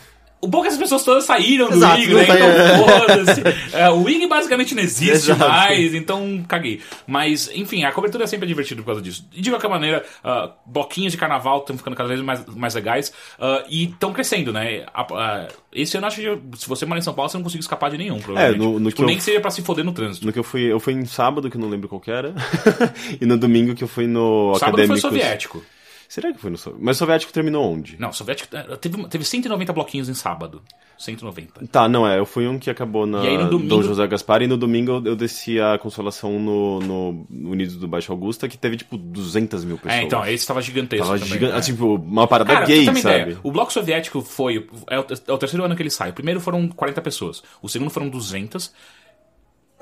O 0.41 0.47
bom 0.47 0.59
é 0.59 0.61
que 0.63 0.67
essas 0.69 0.79
pessoas 0.79 1.03
todas 1.03 1.23
saíram 1.23 1.69
do 1.69 1.75
Exato, 1.75 2.01
Wig, 2.01 2.13
né? 2.15 2.23
Então. 2.23 3.79
É, 3.79 3.89
o 3.91 4.01
Wig 4.03 4.25
basicamente 4.27 4.73
não 4.73 4.81
existe 4.81 5.29
Exato. 5.31 5.39
mais, 5.47 5.93
então 5.93 6.43
caguei. 6.47 6.81
Mas, 7.05 7.49
enfim, 7.53 7.83
a 7.83 7.91
cobertura 7.91 8.23
é 8.23 8.27
sempre 8.27 8.47
divertida 8.47 8.81
por 8.81 8.87
causa 8.87 9.01
disso. 9.01 9.23
E 9.33 9.39
de 9.41 9.49
qualquer 9.51 9.69
maneira, 9.69 10.03
ah, 10.23 10.49
bloquinhos 10.65 11.11
de 11.11 11.17
carnaval 11.17 11.59
estão 11.59 11.77
ficando 11.77 11.95
cada 11.95 12.09
vez 12.09 12.19
mais, 12.21 12.43
mais 12.47 12.73
legais 12.73 13.13
ah, 13.39 13.63
e 13.69 13.85
estão 13.85 14.11
crescendo, 14.11 14.51
né? 14.51 14.83
A- 14.93 15.05
ah, 15.13 15.47
esse 15.71 15.95
ano, 15.97 16.07
acho 16.07 16.17
que 16.19 16.57
se 16.57 16.67
você 16.67 16.85
mora 16.85 16.99
em 16.99 17.03
São 17.03 17.13
Paulo, 17.13 17.29
você 17.29 17.37
não 17.37 17.43
consegue 17.43 17.61
escapar 17.63 17.91
de 17.91 17.97
nenhum, 17.99 18.19
provavelmente. 18.19 18.59
no- 18.59 18.79
no 18.79 18.89
Tipo, 18.89 18.95
que 18.97 19.01
eu- 19.03 19.07
nem 19.07 19.17
que 19.17 19.23
seja 19.23 19.39
pra 19.39 19.51
se 19.51 19.61
foder 19.61 19.85
no 19.85 19.91
trânsito. 19.93 20.25
No 20.25 20.33
que 20.33 20.39
eu 20.39 20.43
fui, 20.43 20.63
eu 20.63 20.79
fui 20.79 20.93
em 20.93 21.05
sábado, 21.05 21.49
que 21.51 21.57
eu 21.57 21.61
não 21.61 21.69
lembro 21.69 21.87
qual 21.87 22.01
que 22.01 22.09
era, 22.09 22.33
e 23.21 23.25
no 23.27 23.37
domingo 23.37 23.75
que 23.75 23.83
eu 23.83 23.87
fui 23.87 24.07
no 24.07 24.55
Sábado 24.57 24.87
foi 24.87 24.97
soviético. 24.97 25.63
Será 26.11 26.33
que 26.33 26.39
foi 26.41 26.49
no 26.51 26.57
soviético? 26.57 26.85
Mas 26.85 26.97
o 26.97 26.99
soviético 26.99 27.31
terminou 27.31 27.71
onde? 27.71 27.97
Não, 27.97 28.11
soviético 28.11 28.53
eh, 28.53 28.75
teve, 28.75 29.07
teve 29.07 29.23
190 29.23 29.71
bloquinhos 29.71 30.09
em 30.09 30.13
sábado. 30.13 30.61
190. 30.97 31.65
Tá, 31.67 31.87
não 31.87 32.05
é, 32.05 32.19
eu 32.19 32.25
fui 32.25 32.45
um 32.49 32.59
que 32.59 32.69
acabou 32.69 33.05
na 33.05 33.21
aí 33.21 33.37
domingo- 33.47 33.69
Dom 33.69 33.81
José 33.81 34.05
Gaspar, 34.07 34.41
e 34.41 34.47
no 34.47 34.57
domingo 34.57 34.91
eu, 34.91 35.05
eu 35.05 35.15
desci 35.15 35.57
a 35.57 35.77
Consolação 35.77 36.37
no, 36.37 36.81
no 36.81 37.27
Unidos 37.49 37.77
do 37.77 37.87
Baixo 37.87 38.11
Augusta, 38.11 38.49
que 38.49 38.57
teve 38.57 38.75
tipo 38.75 38.97
200 38.97 39.63
mil 39.63 39.77
pessoas. 39.77 40.01
É, 40.01 40.03
então, 40.03 40.25
esse 40.25 40.45
tava 40.45 40.61
gigantesco 40.61 41.05
Tava 41.05 41.17
também. 41.17 41.31
gigante, 41.33 41.55
é. 41.55 41.61
tipo, 41.61 41.95
uma 41.95 42.27
parada 42.27 42.53
Cara, 42.55 42.65
gay, 42.65 42.83
sabe? 42.83 42.99
ideia, 42.99 43.39
o 43.41 43.49
bloco 43.49 43.71
soviético 43.71 44.19
foi. 44.19 44.67
É 44.89 44.99
o, 44.99 45.05
é 45.27 45.31
o 45.31 45.37
terceiro 45.37 45.63
ano 45.63 45.77
que 45.77 45.81
ele 45.81 45.89
sai. 45.89 46.09
O 46.09 46.13
primeiro 46.13 46.41
foram 46.41 46.67
40 46.67 47.01
pessoas. 47.01 47.41
O 47.61 47.69
segundo 47.69 47.89
foram 47.89 48.09
200. 48.09 48.73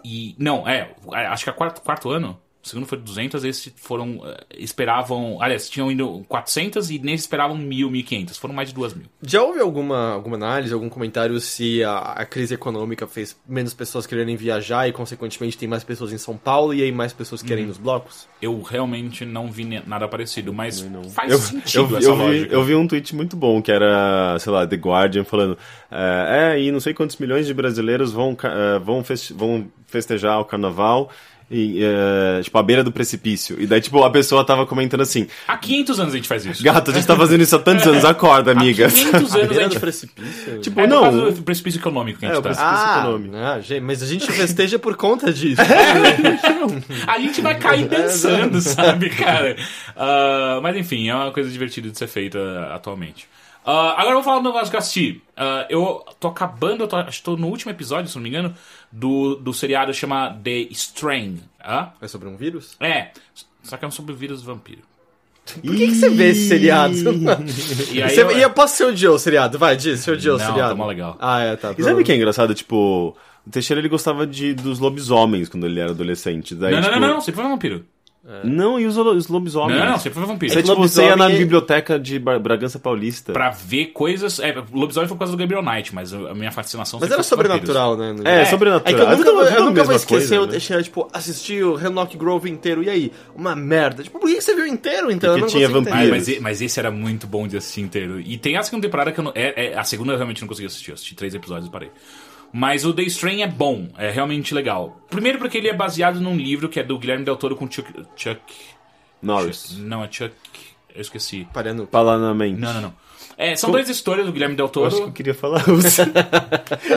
E. 0.06 0.36
Não, 0.38 0.68
é. 0.68 0.94
Acho 1.12 1.44
que 1.46 1.50
é 1.50 1.54
o 1.54 1.56
quarto, 1.56 1.82
quarto 1.82 2.12
ano. 2.12 2.40
O 2.62 2.68
segundo 2.68 2.86
foi 2.86 2.98
200, 2.98 3.46
esses 3.46 3.74
foram. 3.78 4.20
eh, 4.26 4.38
esperavam. 4.58 5.42
Aliás, 5.42 5.70
tinham 5.70 5.90
ido 5.92 6.26
400 6.28 6.92
e 6.92 7.00
nesse 7.00 7.24
esperavam 7.24 7.58
1.000, 7.58 7.90
1.500. 7.90 8.38
Foram 8.38 8.54
mais 8.54 8.68
de 8.70 8.76
2 8.76 8.94
mil. 8.94 9.06
Já 9.24 9.42
houve 9.42 9.60
alguma, 9.62 10.12
alguma 10.14 10.36
análise, 10.36 10.74
algum 10.74 10.90
comentário 10.90 11.40
se 11.40 11.82
a, 11.84 11.98
a 12.00 12.26
crise 12.26 12.54
econômica 12.56 13.08
fez 13.08 13.40
menos 13.48 13.74
pessoas 13.74 14.06
quererem 14.06 14.36
viajar 14.36 14.88
e, 14.90 14.92
consequentemente, 14.92 15.58
tem 15.58 15.70
mais 15.70 15.84
pessoas 15.86 16.12
em 16.12 16.18
São 16.18 16.36
Paulo 16.36 16.74
e 16.74 16.84
aí 16.84 16.92
mais 16.92 17.14
pessoas 17.14 17.42
querem 17.42 17.64
ir 17.64 17.68
nos 17.68 17.78
blocos? 17.78 18.28
Eu 18.42 18.62
realmente 18.62 19.24
não 19.26 19.50
vi 19.50 19.64
nada 19.88 20.08
parecido, 20.08 20.54
mas 20.54 20.86
faz 21.14 21.32
Eu, 21.32 21.38
sentido 21.40 21.94
eu, 21.94 21.98
essa 21.98 22.08
eu, 22.10 22.16
vi, 22.16 22.22
lógica. 22.24 22.54
eu 22.56 22.64
vi 22.64 22.76
um 22.76 22.88
tweet 22.88 23.16
muito 23.16 23.36
bom 23.38 23.62
que 23.62 23.72
era, 23.72 24.38
sei 24.40 24.52
lá, 24.52 24.68
The 24.68 24.76
Guardian 24.76 25.24
falando: 25.24 25.58
é, 25.90 26.56
é, 26.56 26.62
e 26.62 26.72
não 26.72 26.80
sei 26.82 26.94
quantos 26.94 27.16
milhões 27.18 27.48
de 27.48 27.54
brasileiros 27.54 28.12
vão, 28.12 28.36
é, 28.44 28.80
vão, 28.80 29.02
feste- 29.04 29.34
vão 29.34 29.68
festejar 29.88 30.40
o 30.40 30.46
carnaval. 30.46 31.10
E, 31.52 31.80
é, 31.84 32.42
tipo, 32.44 32.56
à 32.60 32.62
beira 32.62 32.84
do 32.84 32.92
precipício. 32.92 33.60
E 33.60 33.66
daí, 33.66 33.82
tipo, 33.82 34.04
a 34.04 34.10
pessoa 34.12 34.44
tava 34.46 34.68
comentando 34.68 35.02
assim: 35.02 35.28
Há 35.48 35.58
500 35.58 36.00
anos 36.00 36.14
a 36.14 36.18
gente 36.18 36.28
faz 36.28 36.46
isso. 36.46 36.62
Gata, 36.64 36.92
a 36.92 36.94
gente 36.94 37.08
tá 37.08 37.16
fazendo 37.16 37.42
isso 37.42 37.56
há 37.56 37.60
tantos 37.60 37.88
anos, 37.88 38.06
acorda, 38.06 38.52
amiga. 38.52 38.86
Há 38.86 38.92
500 38.92 39.14
anos 39.16 39.34
a 39.34 39.38
Beira 39.48 39.64
gente 39.64 39.74
do 39.74 39.80
precipício? 39.80 40.60
Tipo, 40.60 40.80
É 40.80 40.84
por 40.84 40.90
não. 40.90 41.02
causa 41.02 41.32
do 41.32 41.42
precipício 41.42 41.80
econômico 41.80 42.20
que 42.20 42.26
a 42.26 42.30
É, 42.30 42.32
gente 42.34 42.40
o 42.40 42.44
tá. 42.44 42.50
precipício- 42.50 42.78
Ah, 42.78 43.00
econômico. 43.02 43.36
ah, 43.36 43.60
gente, 43.62 43.82
mas 43.82 44.04
a 44.04 44.06
gente 44.06 44.32
festeja 44.32 44.78
por 44.78 44.96
conta 44.96 45.34
disso. 45.34 45.60
A 47.08 47.20
gente 47.20 47.42
vai 47.42 47.58
cair 47.58 47.88
dançando, 47.88 48.60
sabe, 48.62 49.10
cara? 49.10 49.56
Ah, 49.96 50.60
mas 50.62 50.76
enfim, 50.78 51.10
é 51.10 51.16
uma 51.16 51.32
coisa 51.32 51.50
divertida 51.50 51.90
de 51.90 51.98
ser 51.98 52.08
feita 52.08 52.40
atualmente. 52.74 53.28
Ah, 53.72 53.92
agora 53.94 54.10
eu 54.10 54.14
vou 54.16 54.24
falar 54.24 54.40
do 54.40 54.46
negócio 54.46 54.70
que 54.70 54.76
eu 54.76 54.80
assisti. 54.80 55.22
Ah, 55.38 55.66
eu 55.70 56.04
tô 56.20 56.28
acabando, 56.30 56.84
eu 56.84 56.88
tô, 56.88 56.96
acho 56.96 57.20
que 57.20 57.24
tô 57.24 57.38
no 57.38 57.48
último 57.48 57.72
episódio, 57.72 58.10
se 58.10 58.16
não 58.16 58.24
me 58.24 58.30
engano, 58.30 58.54
do, 58.92 59.36
do 59.36 59.54
seriado 59.54 59.94
chama 59.94 60.36
The 60.44 60.68
Strain. 60.72 61.40
Ah? 61.60 61.92
É 62.02 62.08
sobre 62.08 62.28
um 62.28 62.36
vírus? 62.36 62.76
É, 62.80 63.10
só 63.64 63.78
que 63.78 63.86
é 63.86 63.88
um 63.88 63.92
sobre 63.92 64.14
o 64.14 64.16
vírus 64.16 64.42
vampiro. 64.42 64.82
Por 65.66 65.76
que, 65.76 65.88
que 65.88 65.96
você 65.96 66.10
vê 66.10 66.30
esse 66.30 66.48
seriado? 66.48 66.94
E 67.92 68.02
aí 68.04 68.10
Você, 68.10 68.22
eu- 68.24 68.32
e 68.38 68.42
eu 68.42 68.50
posso 68.52 68.76
ser 68.78 68.86
odiou 68.86 69.16
o 69.16 69.20
seriado? 69.20 69.58
Vai, 69.58 69.76
diz, 69.76 70.00
você 70.00 70.12
odiou 70.12 70.36
o 70.36 70.40
Não, 70.40 70.46
seriado. 70.46 70.70
tá 70.70 70.76
mó 70.76 70.86
legal. 70.86 71.18
Ah, 71.20 71.40
é, 71.42 71.56
tá. 71.56 71.74
E 71.78 71.84
sabe 71.84 72.02
o 72.02 72.04
que 72.06 72.12
é 72.12 72.16
engraçado? 72.16 72.54
Tipo, 72.54 73.16
o 73.46 73.50
Teixeira 73.50 73.82
ele 73.82 73.90
gostava 73.90 74.28
de, 74.28 74.54
dos 74.54 74.78
lobisomens 74.80 75.50
quando 75.50 75.66
ele 75.66 75.80
era 75.80 75.90
adolescente. 75.92 76.54
Daí, 76.54 76.72
Não, 76.72 76.82
não, 76.82 76.88
tipo, 76.90 77.00
não, 77.00 77.08
não, 77.16 77.22
sempre 77.22 77.42
foi 77.42 77.50
vampiro. 77.50 77.86
Não, 78.44 78.80
e 78.80 78.86
os, 78.86 78.96
os 78.98 79.28
lobisomens? 79.28 79.80
Não, 79.80 79.86
não, 79.88 79.98
sempre 79.98 80.20
foi 80.20 80.26
vampiro. 80.28 80.52
Você, 80.54 80.60
É 80.60 80.62
que 80.62 80.70
tipo, 80.70 80.82
você 80.82 81.02
ia 81.02 81.08
na 81.10 81.24
lobisomem- 81.26 81.38
biblioteca 81.40 82.00
de 82.00 82.20
Bragança 82.20 82.78
Paulista. 82.78 83.34
Pra 83.34 83.50
ver 83.50 83.88
coisas. 83.88 84.40
É, 84.40 84.54
lobisomem 84.72 85.08
foi 85.08 85.16
por 85.16 85.20
causa 85.20 85.32
do 85.34 85.38
Gabriel 85.40 85.64
Knight, 85.64 85.94
mas 85.96 86.14
a 86.14 86.34
minha 86.36 86.52
fascinação 86.52 87.00
Mas 87.00 87.10
era 87.10 87.22
vampiros. 87.24 87.26
sobrenatural, 87.28 87.98
né? 87.98 88.16
É, 88.26 88.42
É, 88.42 88.46
sobrenatural. 88.46 88.94
É 88.94 88.96
que 88.96 89.02
eu 89.02 89.08
É 89.14 89.16
nunca, 89.18 89.30
eu 89.30 89.36
tudo 89.36 89.62
a 89.62 89.66
nunca 89.66 89.84
vou 89.84 89.96
esquecer, 89.96 90.20
coisa, 90.20 90.36
eu 90.36 90.46
né? 90.46 90.52
deixei, 90.52 90.84
tipo, 90.84 91.10
assistir 91.12 91.64
o 91.64 91.80
Hemlock 91.80 92.16
Grove 92.18 92.50
inteiro, 92.50 92.84
e 92.84 92.90
aí? 92.90 93.12
Uma 93.36 93.56
merda. 93.56 94.04
Tipo, 94.04 94.20
por 94.20 94.30
que 94.30 94.40
você 94.40 94.54
viu 94.56 94.68
inteiro, 94.68 95.12
então? 95.12 95.32
Porque 95.32 95.46
eu 95.46 95.48
tinha 95.48 95.70
consigo 95.70 95.90
Ah, 95.92 96.06
mas, 96.10 96.40
mas 96.40 96.62
esse 96.62 96.80
era 96.80 96.92
muito 96.92 97.26
bom 97.26 97.48
de 97.48 97.58
assistir 97.58 97.82
inteiro. 97.82 98.20
E 98.20 98.38
tem 98.38 98.58
a 98.58 98.64
segunda 98.64 98.86
temporada 98.88 99.12
que 99.12 99.20
eu 99.20 99.24
não. 99.24 99.32
É, 99.34 99.72
é- 99.74 99.78
a 99.78 99.84
segunda 99.84 100.14
eu 100.14 100.18
realmente 100.18 100.42
não 100.42 100.48
consegui 100.48 100.68
assistir. 100.68 100.92
Eu 100.92 100.96
assisti 100.96 101.16
três 101.16 101.34
episódios 101.34 101.68
e 101.68 101.72
parei. 101.72 101.90
Mas 102.52 102.84
o 102.86 102.94
The 102.94 103.04
Strain 103.04 103.42
é 103.44 103.48
bom, 103.48 103.88
é 103.98 104.10
realmente 104.10 104.54
legal. 104.54 105.00
Primeiro 105.10 105.38
porque 105.38 105.58
ele 105.58 105.68
é 105.70 105.74
baseado 105.74 106.20
num 106.20 106.36
livro 106.36 106.68
que 106.68 106.80
é 106.80 106.84
do 106.84 106.98
Guilherme 106.98 107.24
Del 107.24 107.36
Toro 107.38 107.56
com 107.56 107.70
Chuck. 107.70 107.92
Chuck. 108.16 108.40
Norris. 109.22 109.78
Não, 109.78 110.04
é 110.04 110.08
Chuck. 110.12 110.34
Eu 110.94 111.02
esqueci. 111.02 111.48
Parando. 111.54 111.86
Palanamente. 111.88 112.60
Não, 112.60 112.74
não, 112.74 112.82
não. 112.82 112.94
É, 113.38 113.56
são 113.56 113.72
duas 113.72 113.88
histórias 113.88 114.26
do 114.26 114.34
Guilherme 114.34 114.56
Del 114.56 114.70
Eu 114.76 114.86
acho 114.86 114.96
que 114.96 115.02
eu 115.02 115.06
Toro. 115.06 115.14
queria 115.14 115.34
falar 115.34 115.64
seu. 115.90 116.06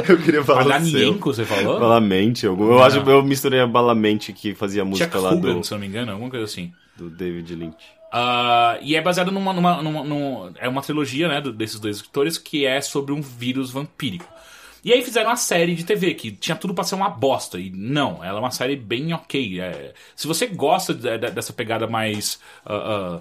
eu 0.09 0.18
queria 0.18 0.42
falar. 0.44 0.64
Balanienko, 0.64 1.32
você 1.32 1.44
falou? 1.44 1.78
Balamente. 1.78 2.46
Eu, 2.46 2.59
eu 2.59 2.82
acho 2.82 3.03
que 3.03 3.11
eu 3.11 3.22
misturei 3.22 3.61
a 3.61 3.66
Balamente 3.66 4.32
que 4.32 4.55
fazia 4.55 4.82
a 4.82 4.84
música 4.84 5.11
Chuck 5.11 5.22
lá 5.22 5.32
Hogan, 5.32 5.55
do, 5.59 5.64
se 5.64 5.70
não 5.72 5.78
me 5.78 5.86
engano, 5.86 6.11
alguma 6.12 6.30
coisa 6.30 6.44
assim. 6.46 6.72
do 6.96 7.09
David 7.11 7.55
Lynch. 7.55 7.76
Ah, 8.12 8.76
e 8.82 8.94
é 8.96 9.00
baseado 9.00 9.30
numa, 9.30 9.53
numa, 9.53 9.82
numa- 9.82 10.05
num- 10.05 10.53
É 10.59 10.68
uma 10.68 10.82
trilogia, 10.82 11.28
né, 11.28 11.40
desses 11.40 11.78
dois 11.78 11.96
escritores, 11.96 12.36
que 12.38 12.66
é 12.66 12.80
sobre 12.80 13.12
um 13.12 13.20
vírus 13.22 13.70
vampírico. 13.70 14.26
E 14.85 14.93
aí 14.93 15.03
fizeram 15.03 15.30
uma 15.30 15.37
série 15.37 15.74
de 15.74 15.85
TV 15.85 16.14
que 16.14 16.33
tinha 16.33 16.57
tudo 16.57 16.74
pra 16.74 16.85
ser 16.85 16.95
uma 16.97 17.09
bosta. 17.09 17.59
E 17.59 17.70
não, 17.70 18.22
ela 18.24 18.39
é 18.39 18.41
uma 18.41 18.51
série 18.51 18.76
bem 18.76 19.12
ok. 19.12 19.61
É, 19.61 19.95
se 20.16 20.26
você 20.26 20.47
gosta 20.47 20.93
de- 20.95 21.18
de- 21.18 21.30
dessa 21.30 21.53
pegada 21.53 21.87
mais. 21.87 22.41
ah, 22.66 23.20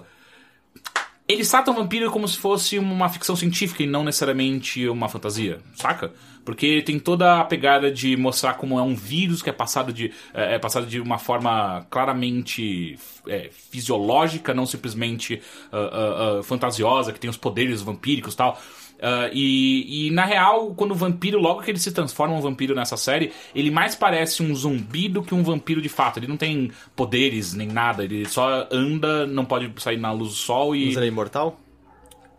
eles 1.28 1.48
tratam 1.48 1.72
vampiro 1.74 2.10
como 2.10 2.26
se 2.26 2.36
fosse 2.36 2.78
uma 2.78 3.08
ficção 3.08 3.36
científica 3.36 3.82
e 3.82 3.86
não 3.86 4.04
necessariamente 4.04 4.88
uma 4.88 5.08
fantasia, 5.08 5.60
saca? 5.76 6.12
Porque 6.44 6.82
tem 6.82 6.98
toda 6.98 7.40
a 7.40 7.44
pegada 7.44 7.90
de 7.92 8.16
mostrar 8.16 8.54
como 8.54 8.76
é 8.78 8.82
um 8.82 8.96
vírus 8.96 9.40
que 9.40 9.48
é 9.48 9.52
passado 9.52 9.92
de, 9.92 10.12
é, 10.34 10.56
é 10.56 10.58
passado 10.58 10.86
de 10.86 11.00
uma 11.00 11.16
forma 11.16 11.86
claramente 11.88 12.98
é, 13.28 13.48
fisiológica, 13.52 14.52
não 14.52 14.66
simplesmente 14.66 15.40
ah, 15.70 15.76
ah, 15.78 16.38
ah, 16.40 16.42
fantasiosa, 16.42 17.12
que 17.12 17.20
tem 17.20 17.30
os 17.30 17.36
poderes 17.36 17.80
vampíricos 17.80 18.34
e 18.34 18.36
tal. 18.36 18.60
Ah, 19.04 19.28
e, 19.32 20.06
e 20.06 20.10
na 20.12 20.24
real, 20.24 20.72
quando 20.76 20.92
o 20.92 20.94
vampiro, 20.94 21.40
logo 21.40 21.60
que 21.62 21.70
ele 21.72 21.78
se 21.80 21.90
transforma 21.90 22.34
um 22.36 22.40
vampiro 22.40 22.72
nessa 22.72 22.96
série, 22.96 23.32
ele 23.52 23.68
mais 23.70 23.96
parece 23.96 24.42
um 24.44 24.54
zumbi 24.54 25.08
do 25.08 25.22
que 25.24 25.34
um 25.34 25.42
vampiro 25.42 25.82
de 25.82 25.88
fato. 25.88 26.18
Ele 26.20 26.28
não 26.28 26.36
tem 26.36 26.70
poderes 26.94 27.52
nem 27.52 27.66
nada, 27.66 28.04
ele 28.04 28.28
só 28.28 28.68
anda, 28.70 29.26
não 29.26 29.44
pode 29.44 29.72
sair 29.82 29.96
na 29.96 30.12
luz 30.12 30.30
do 30.30 30.36
sol 30.36 30.76
e 30.76 30.86
Mas 30.86 30.96
ele 30.96 31.06
é 31.06 31.08
imortal? 31.08 31.58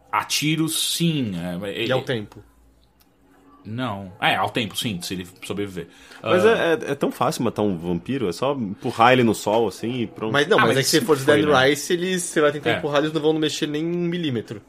a 0.09 0.23
tiros, 0.23 0.93
sim. 0.95 1.33
É, 1.65 1.85
E 1.85 1.91
ao 1.91 2.01
tempo. 2.03 2.41
Não. 3.65 4.11
É, 4.21 4.35
ao 4.35 4.49
tempo, 4.49 4.75
sim, 4.77 5.01
se 5.01 5.13
ele 5.13 5.27
sobreviver. 5.45 5.87
Mas 6.21 6.45
Ah, 6.45 6.49
é, 6.49 6.73
é- 6.89 6.91
é 6.91 6.95
tão 6.95 7.11
fácil 7.11 7.43
matar 7.43 7.61
um 7.61 7.77
vampiro, 7.77 8.27
é 8.27 8.31
só 8.33 8.53
empurrar 8.53 9.13
ele 9.13 9.23
no 9.23 9.33
sol 9.33 9.67
assim 9.67 10.01
e 10.01 10.07
pronto. 10.07 10.33
Mas 10.33 10.47
não, 10.47 10.57
Ah, 10.57 10.61
mas, 10.61 10.75
mas 10.75 10.77
é 10.77 10.81
que 10.83 10.87
se 10.89 11.01
for 11.01 11.15
de 11.17 11.23
foi, 11.23 11.41
Danny 11.41 11.51
né? 11.51 11.67
Rice, 11.69 11.93
eles, 11.93 12.23
você 12.23 12.41
vai 12.41 12.51
tentar 12.51 12.71
É. 12.71 12.77
empurrar, 12.77 12.99
eles 12.99 13.13
não 13.13 13.21
vão 13.21 13.33
mexer 13.33 13.67
nem 13.67 13.85
um 13.85 13.89
milímetro. 14.05 14.61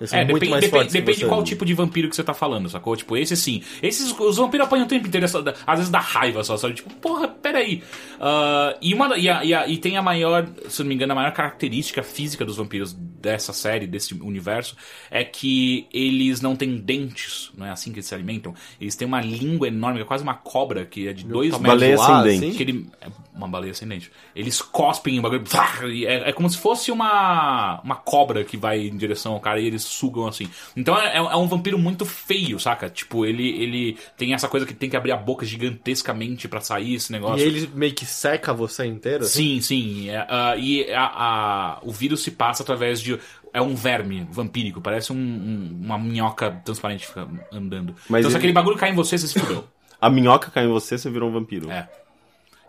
Eles 0.00 0.10
são 0.10 0.18
É, 0.18 0.22
muito 0.24 0.34
depende, 0.34 0.50
mais 0.50 0.64
depende, 0.64 0.92
depende 0.92 1.18
de 1.18 1.26
qual 1.26 1.44
tipo 1.44 1.64
de 1.66 1.74
vampiro 1.74 2.08
que 2.08 2.16
você 2.16 2.24
tá 2.24 2.32
falando, 2.32 2.68
sacou? 2.70 2.96
Tipo, 2.96 3.16
esse 3.16 3.36
sim. 3.36 3.62
Esses, 3.82 4.18
os 4.18 4.36
vampiros 4.38 4.66
apanham 4.66 4.86
o 4.86 4.88
tempo 4.88 5.06
inteiro, 5.06 5.26
às 5.26 5.78
vezes 5.78 5.90
dá 5.90 6.00
raiva 6.00 6.42
só, 6.42 6.56
sabe? 6.56 6.74
Tipo, 6.74 6.92
porra, 6.94 7.28
peraí. 7.28 7.82
Ah, 8.18 8.76
e, 8.80 8.94
uma, 8.94 9.16
e, 9.18 9.28
a- 9.28 9.44
e, 9.44 9.52
a- 9.54 9.66
e 9.68 9.76
tem 9.78 9.96
a 9.96 10.02
maior, 10.02 10.48
se 10.68 10.80
eu 10.80 10.84
não 10.84 10.88
me 10.88 10.94
engano, 10.94 11.12
a 11.12 11.16
maior 11.16 11.32
característica 11.32 12.02
física 12.02 12.44
dos 12.44 12.56
vampiros 12.56 12.92
dessa 12.92 13.52
série, 13.52 13.86
desse 13.86 14.14
universo, 14.14 14.74
é 15.10 15.22
que 15.22 15.86
eles 15.92 16.40
não 16.40 16.56
têm 16.56 16.78
dentes, 16.78 17.50
não 17.56 17.66
é 17.66 17.70
assim 17.70 17.92
que 17.92 17.98
eles 17.98 18.06
se 18.06 18.14
alimentam. 18.14 18.54
Eles 18.80 18.96
têm 18.96 19.06
uma 19.06 19.20
língua 19.20 19.68
enorme, 19.68 19.98
que 19.98 20.02
é 20.02 20.06
quase 20.06 20.22
uma 20.22 20.34
cobra, 20.34 20.86
que 20.86 21.06
é 21.08 21.12
de 21.12 21.24
dois 21.26 21.50
metros. 21.60 21.80
baleia 21.80 21.96
sem 21.98 22.06
dente. 22.40 22.56
Que 22.56 22.62
ele, 22.62 22.86
é 23.02 23.08
uma 23.34 23.46
baleia 23.48 23.72
ascendente. 23.72 24.10
Eles 24.34 24.62
cospem 24.62 25.18
o 25.18 25.22
bagulho. 25.22 25.44
É, 26.06 26.30
é 26.30 26.32
como 26.32 26.48
se 26.48 26.56
fosse 26.58 26.90
uma, 26.90 27.80
uma 27.82 27.96
cobra 27.96 28.44
que 28.44 28.56
vai 28.56 28.86
em 28.86 28.96
direção 28.96 29.32
ao 29.32 29.40
cara 29.40 29.60
e 29.60 29.66
eles 29.66 29.89
sugam 29.90 30.26
assim. 30.26 30.48
Então 30.76 30.96
é, 30.98 31.16
é 31.16 31.36
um 31.36 31.46
vampiro 31.48 31.78
muito 31.78 32.04
feio, 32.06 32.58
saca? 32.58 32.88
Tipo, 32.88 33.26
ele, 33.26 33.48
ele 33.62 33.98
tem 34.16 34.32
essa 34.34 34.48
coisa 34.48 34.64
que 34.66 34.72
tem 34.74 34.88
que 34.88 34.96
abrir 34.96 35.12
a 35.12 35.16
boca 35.16 35.44
gigantescamente 35.46 36.48
pra 36.48 36.60
sair 36.60 36.94
esse 36.94 37.10
negócio. 37.12 37.38
E 37.44 37.48
ele 37.48 37.70
meio 37.74 37.94
que 37.94 38.04
seca 38.06 38.52
você 38.52 38.86
inteiro? 38.86 39.24
assim? 39.24 39.60
Sim, 39.60 39.60
sim. 39.60 40.08
É, 40.10 40.26
ah, 40.28 40.54
e 40.56 40.90
a- 40.92 41.12
a- 41.14 41.78
o 41.82 41.90
vírus 41.90 42.22
se 42.22 42.30
passa 42.30 42.62
através 42.62 43.00
de. 43.00 43.18
É 43.52 43.60
um 43.60 43.74
verme 43.74 44.26
vampírico, 44.30 44.80
parece 44.80 45.12
um- 45.12 45.16
um- 45.16 45.80
uma 45.84 45.98
minhoca 45.98 46.52
transparente 46.64 47.06
fica 47.06 47.26
andando. 47.52 47.94
Mas 48.08 48.20
então, 48.20 48.30
se 48.30 48.36
ele- 48.36 48.36
aquele 48.38 48.52
bagulho 48.52 48.76
cai 48.76 48.90
em 48.90 48.94
você, 48.94 49.18
você 49.18 49.26
se 49.26 49.38
fudeu. 49.40 49.64
A 50.00 50.08
minhoca 50.08 50.50
cai 50.50 50.64
em 50.64 50.68
você, 50.68 50.96
você 50.96 51.10
virou 51.10 51.28
um 51.28 51.32
vampiro. 51.32 51.70
É. 51.70 51.88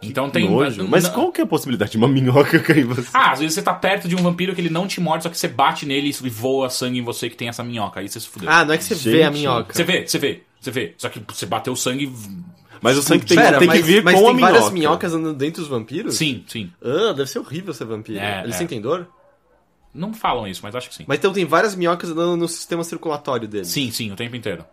Então 0.02 0.30
tem. 0.30 0.50
Nojo. 0.50 0.88
Mas 0.88 1.08
qual 1.08 1.32
que 1.32 1.42
é 1.42 1.44
a 1.44 1.48
possibilidade 1.48 1.92
de 1.92 1.98
uma 1.98 2.08
minhoca 2.08 2.58
cair 2.64 2.82
em 2.82 2.86
você? 2.86 3.08
Ah, 3.14 3.32
às 3.32 3.40
vezes 3.40 3.54
você 3.54 3.62
tá 3.62 3.74
perto 3.74 4.08
de 4.08 4.16
um 4.16 4.22
vampiro 4.24 4.54
que 4.56 4.62
ele 4.62 4.70
não 4.70 4.88
te 4.88 5.00
morde, 5.00 5.24
só 5.24 5.30
que 5.30 5.38
você 5.38 5.48
bate 5.48 5.86
nele 5.86 6.10
e 6.10 6.30
voa 6.30 6.70
sangue 6.70 7.00
em 7.00 7.04
você 7.04 7.30
que 7.30 7.36
tem 7.36 7.48
essa 7.48 7.64
minhoca. 7.64 8.00
Aí 8.00 8.10
você 8.10 8.20
se 8.20 8.28
fudeu. 8.28 8.50
Ah, 8.50 8.66
não 8.66 8.74
é 8.74 8.78
que 8.78 8.84
você 8.84 8.96
vê 8.96 9.24
a 9.24 9.28
Gente. 9.28 9.40
minhoca. 9.40 9.74
Você 9.74 9.84
vê, 9.84 10.08
você 10.08 10.18
vê, 10.18 10.44
você 10.60 10.72
vê. 10.72 10.94
Só 10.98 11.10
que 11.10 11.22
você 11.28 11.46
bateu 11.46 11.74
o 11.74 11.78
sangue. 11.78 12.12
Mas 12.82 12.98
o 12.98 13.04
sangue 13.04 13.26
tem, 13.26 13.38
Pera, 13.38 13.60
tem 13.60 13.68
mas, 13.68 13.78
que 13.80 13.84
vir 13.86 14.04
mas 14.04 14.16
com 14.16 14.22
tem 14.22 14.30
a 14.30 14.34
minhoca. 14.34 14.54
várias 14.54 14.72
minhocas 14.72 15.14
andando 15.14 15.38
dentro 15.38 15.62
dos 15.62 15.70
vampiros? 15.70 16.16
Sim, 16.16 16.44
sim. 16.48 16.72
Ah, 16.84 17.14
deve 17.14 17.30
ser 17.30 17.38
horrível 17.40 17.74
ser 17.74 17.86
vampiro. 17.86 18.20
É, 18.20 18.42
Eles 18.44 18.56
é. 18.56 18.58
sentem 18.58 18.82
dor? 18.82 19.08
Não 19.94 20.14
falam 20.14 20.48
isso, 20.48 20.62
mas 20.64 20.74
acho 20.74 20.90
que 20.90 20.96
sim. 20.96 21.04
Mas 21.06 21.20
então 21.20 21.34
tem 21.34 21.46
várias 21.46 21.76
minhocas 21.76 22.10
andando 22.10 22.38
no 22.38 22.48
sistema 22.48 22.84
circulatório 22.84 23.48
deles. 23.48 23.68
Sim, 23.68 23.92
sim, 23.92 24.12
o 24.12 24.16
tempo 24.16 24.36
inteiro. 24.36 24.66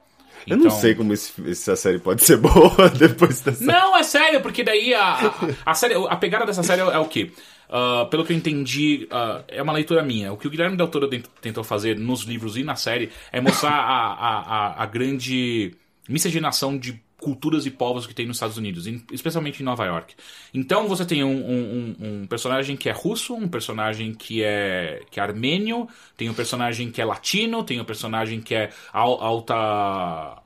Eu 0.50 0.56
não 0.56 0.66
Então- 0.66 0.78
sei 0.78 0.94
como 0.94 1.12
esse- 1.12 1.32
essa 1.50 1.76
série 1.76 1.98
pode 1.98 2.24
ser 2.24 2.36
boa 2.42 2.88
depois 2.96 3.40
dessa. 3.40 3.64
Não, 3.64 3.96
é 3.96 4.02
sério, 4.02 4.40
porque 4.40 4.62
daí 4.64 4.94
a, 4.94 5.02
a, 5.04 5.32
a 5.66 5.74
série, 5.74 5.94
a 5.94 6.16
pegada 6.16 6.46
dessa 6.46 6.62
série 6.62 6.80
é, 6.82 6.98
o 6.98 7.04
quê? 7.06 7.30
Ah, 7.70 8.06
pelo 8.10 8.24
que 8.24 8.32
eu 8.32 8.36
entendi, 8.36 9.06
ah, 9.10 9.42
é 9.48 9.62
uma 9.62 9.72
leitura 9.74 10.02
minha. 10.02 10.32
O 10.32 10.36
que 10.38 10.46
o 10.46 10.50
Guilherme 10.50 10.76
Del 10.76 10.88
Toro 10.88 11.08
tentou 11.40 11.62
fazer 11.62 11.98
nos 11.98 12.22
livros 12.22 12.56
e 12.56 12.62
na 12.64 12.76
série 12.76 13.10
é 13.30 13.40
mostrar 13.40 13.70
a, 13.72 14.12
a, 14.12 14.38
a, 14.78 14.82
a 14.82 14.86
grande 14.86 15.74
miscigenação 16.08 16.78
de 16.78 16.98
culturas 17.20 17.66
e 17.66 17.70
povos 17.70 18.06
que 18.06 18.14
tem 18.14 18.26
nos 18.26 18.36
Estados 18.36 18.56
Unidos, 18.56 18.86
especialmente 19.12 19.60
em 19.60 19.64
Nova 19.64 19.84
York. 19.84 20.14
Então 20.54 20.86
você 20.86 21.04
tem 21.04 21.24
um, 21.24 21.30
um- 21.30 21.96
um- 22.22 22.26
personagem 22.26 22.76
que 22.76 22.88
é 22.88 22.92
russo, 22.92 23.34
um 23.34 23.48
personagem 23.48 24.14
que 24.14 24.42
é, 24.42 25.02
que 25.10 25.18
é 25.18 25.22
armênio, 25.22 25.88
tem 26.16 26.30
um 26.30 26.34
personagem 26.34 26.90
que 26.90 27.00
é 27.00 27.04
latino, 27.04 27.62
tem 27.64 27.80
um 27.80 27.84
personagem 27.84 28.40
que 28.40 28.54
é 28.54 28.70
al- 28.92 29.20
alta 29.20 29.54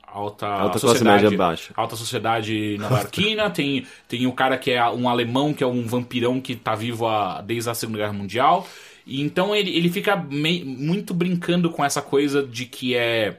alta, 0.07 0.47
Alta 0.47 0.79
sociedade, 0.79 1.37
baixa. 1.37 1.73
alta 1.75 1.97
sociedade 1.97 2.77
nova-iorquina, 2.79 3.49
tem, 3.51 3.87
tem 4.09 4.27
o 4.27 4.33
cara 4.33 4.59
que 4.59 4.71
é 4.71 4.87
um 4.91 5.09
alemão, 5.09 5.55
que 5.55 5.65
é 5.65 5.67
um 5.67 5.87
vampirão 5.87 6.41
que 6.41 6.55
tá 6.55 6.75
vivo 6.75 7.07
a- 7.07 7.41
desde 7.41 7.71
a 7.71 7.75
Segunda 7.75 7.99
Guerra 7.99 8.13
Mundial. 8.13 8.67
E 9.07 9.21
então 9.21 9.55
ele, 9.57 9.75
ele 9.77 9.91
fica 9.91 10.15
mei- 10.17 10.65
muito 10.65 11.13
brincando 11.13 11.71
com 11.71 11.85
essa 11.85 12.01
coisa 12.01 12.43
de 12.43 12.67
que 12.67 12.95
é 12.95 13.39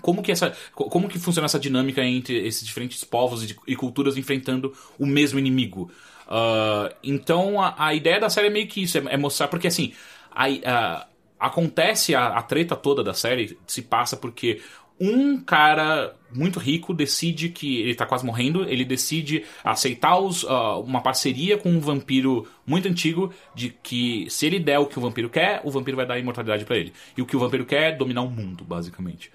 como 0.00 0.22
que 0.22 0.32
essa 0.32 0.52
co- 0.74 0.84
como 0.88 1.08
que 1.08 1.18
funciona 1.18 1.46
essa 1.46 1.58
dinâmica 1.58 2.02
entre 2.04 2.46
esses 2.46 2.66
diferentes 2.66 3.02
povos 3.04 3.50
e, 3.50 3.56
e 3.66 3.76
culturas 3.76 4.16
enfrentando 4.16 4.72
o 4.98 5.06
mesmo 5.06 5.38
inimigo 5.38 5.90
Ah, 6.26 6.92
então 7.02 7.60
a, 7.60 7.74
a 7.86 7.94
ideia 7.94 8.20
da 8.20 8.28
série 8.30 8.48
é 8.48 8.50
meio 8.50 8.66
que 8.68 8.82
isso 8.82 8.98
é, 8.98 9.02
é 9.14 9.16
mostrar 9.16 9.48
porque 9.48 9.66
assim 9.68 9.92
a- 10.30 10.46
a- 10.64 11.06
acontece 11.40 12.14
a, 12.14 12.40
treta 12.42 12.74
toda 12.76 13.02
da 13.02 13.14
série 13.14 13.58
se 13.66 13.82
passa 13.82 14.16
porque 14.16 14.60
um 15.00 15.40
cara 15.40 16.16
muito 16.34 16.58
rico 16.58 16.92
decide 16.92 17.50
que 17.50 17.80
ele 17.82 17.94
tá 17.94 18.04
quase 18.04 18.26
morrendo, 18.26 18.64
ele 18.68 18.84
decide 18.84 19.44
aceitar 19.62 20.18
os, 20.18 20.44
ah, 20.44 20.76
uma 20.78 21.00
parceria 21.00 21.56
com 21.56 21.70
um 21.70 21.78
vampiro 21.80 22.48
muito 22.66 22.88
antigo 22.88 23.32
de 23.54 23.70
que 23.70 24.26
se 24.28 24.44
ele 24.46 24.58
der 24.58 24.80
o 24.80 24.86
que 24.86 24.98
o 24.98 25.00
vampiro 25.02 25.30
quer, 25.30 25.60
o 25.64 25.70
vampiro 25.70 25.96
vai 25.96 26.04
dar 26.04 26.18
imortalidade 26.18 26.64
pra 26.64 26.76
ele. 26.76 26.92
E 27.16 27.22
o 27.22 27.26
que 27.26 27.36
o 27.36 27.38
vampiro 27.38 27.64
quer 27.64 27.92
é 27.92 27.96
dominar 27.96 28.22
o 28.22 28.30
mundo, 28.30 28.64
basicamente. 28.64 29.30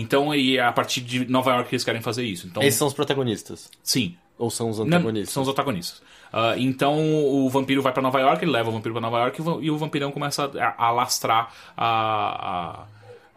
Então, 0.00 0.34
e 0.34 0.58
é 0.58 0.62
a 0.64 0.72
partir 0.72 1.00
de 1.00 1.24
Nova 1.30 1.50
York 1.52 1.68
que 1.70 1.74
eles 1.74 1.84
querem 1.84 2.00
fazer 2.02 2.24
isso. 2.24 2.46
Então, 2.46 2.62
Esses 2.62 2.78
são 2.78 2.86
os 2.88 2.94
protagonistas. 2.94 3.70
sim, 3.82 4.16
Ou 4.38 4.50
são 4.50 4.68
os 4.68 4.78
não, 4.78 4.86
antagonistas? 4.86 5.32
são 5.32 5.42
os 5.42 5.48
antagonistas. 5.48 6.02
Ah, 6.32 6.54
então 6.58 6.98
o 7.24 7.48
vampiro 7.48 7.80
vai 7.80 7.92
pra 7.92 8.02
Nova 8.02 8.20
York, 8.20 8.44
ele 8.44 8.50
leva 8.52 8.68
o 8.68 8.72
vampiro 8.72 8.92
pra 8.94 9.00
Nova 9.00 9.18
York 9.20 9.38
e 9.38 9.40
o 9.40 9.44
va- 9.44 9.58
e 9.62 9.70
o 9.70 9.78
vampirão 9.78 10.10
começa 10.12 10.50
a, 10.60 10.86
a 10.86 10.90
lastrar 10.90 11.50
a, 11.76 12.84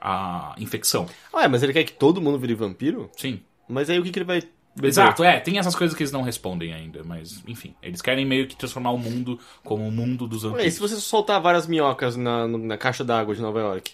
a, 0.02 0.52
a 0.54 0.56
infecção. 0.62 1.08
Ah, 1.34 1.44
é, 1.44 1.48
mas 1.48 1.64
ele 1.64 1.72
quer 1.74 1.84
que 1.84 1.94
todo 1.94 2.20
mundo 2.22 2.38
vire 2.40 2.56
vampiro? 2.56 3.10
Sim. 3.16 3.40
Mas 3.68 3.90
aí 3.90 4.00
o 4.00 4.04
que, 4.04 4.12
que 4.12 4.20
ele 4.20 4.26
vai... 4.26 4.42
beber? 4.76 4.88
Exato, 4.90 5.24
é, 5.24 5.40
tem 5.40 5.60
essas 5.60 5.76
coisas 5.76 5.96
que 5.96 6.02
eles 6.04 6.12
não 6.12 6.22
respondem 6.24 6.74
ainda, 6.74 7.02
mas 7.06 7.42
enfim, 7.48 7.74
eles 7.82 8.02
querem 8.02 8.26
meio 8.26 8.48
que 8.48 8.56
transformar 8.56 8.92
o 8.92 8.98
mundo 8.98 9.40
como 9.64 9.88
o 9.88 9.92
mundo 9.92 10.28
dos 10.28 10.42
vampiros. 10.44 10.74
se 10.74 10.80
você 10.80 10.96
soltar 10.98 11.40
várias 11.40 11.68
minhocas 11.68 12.16
na, 12.18 12.48
na 12.48 12.78
caixa 12.78 13.04
d'água 13.04 13.36
de 13.36 13.42
Nova 13.42 13.60
York? 13.60 13.92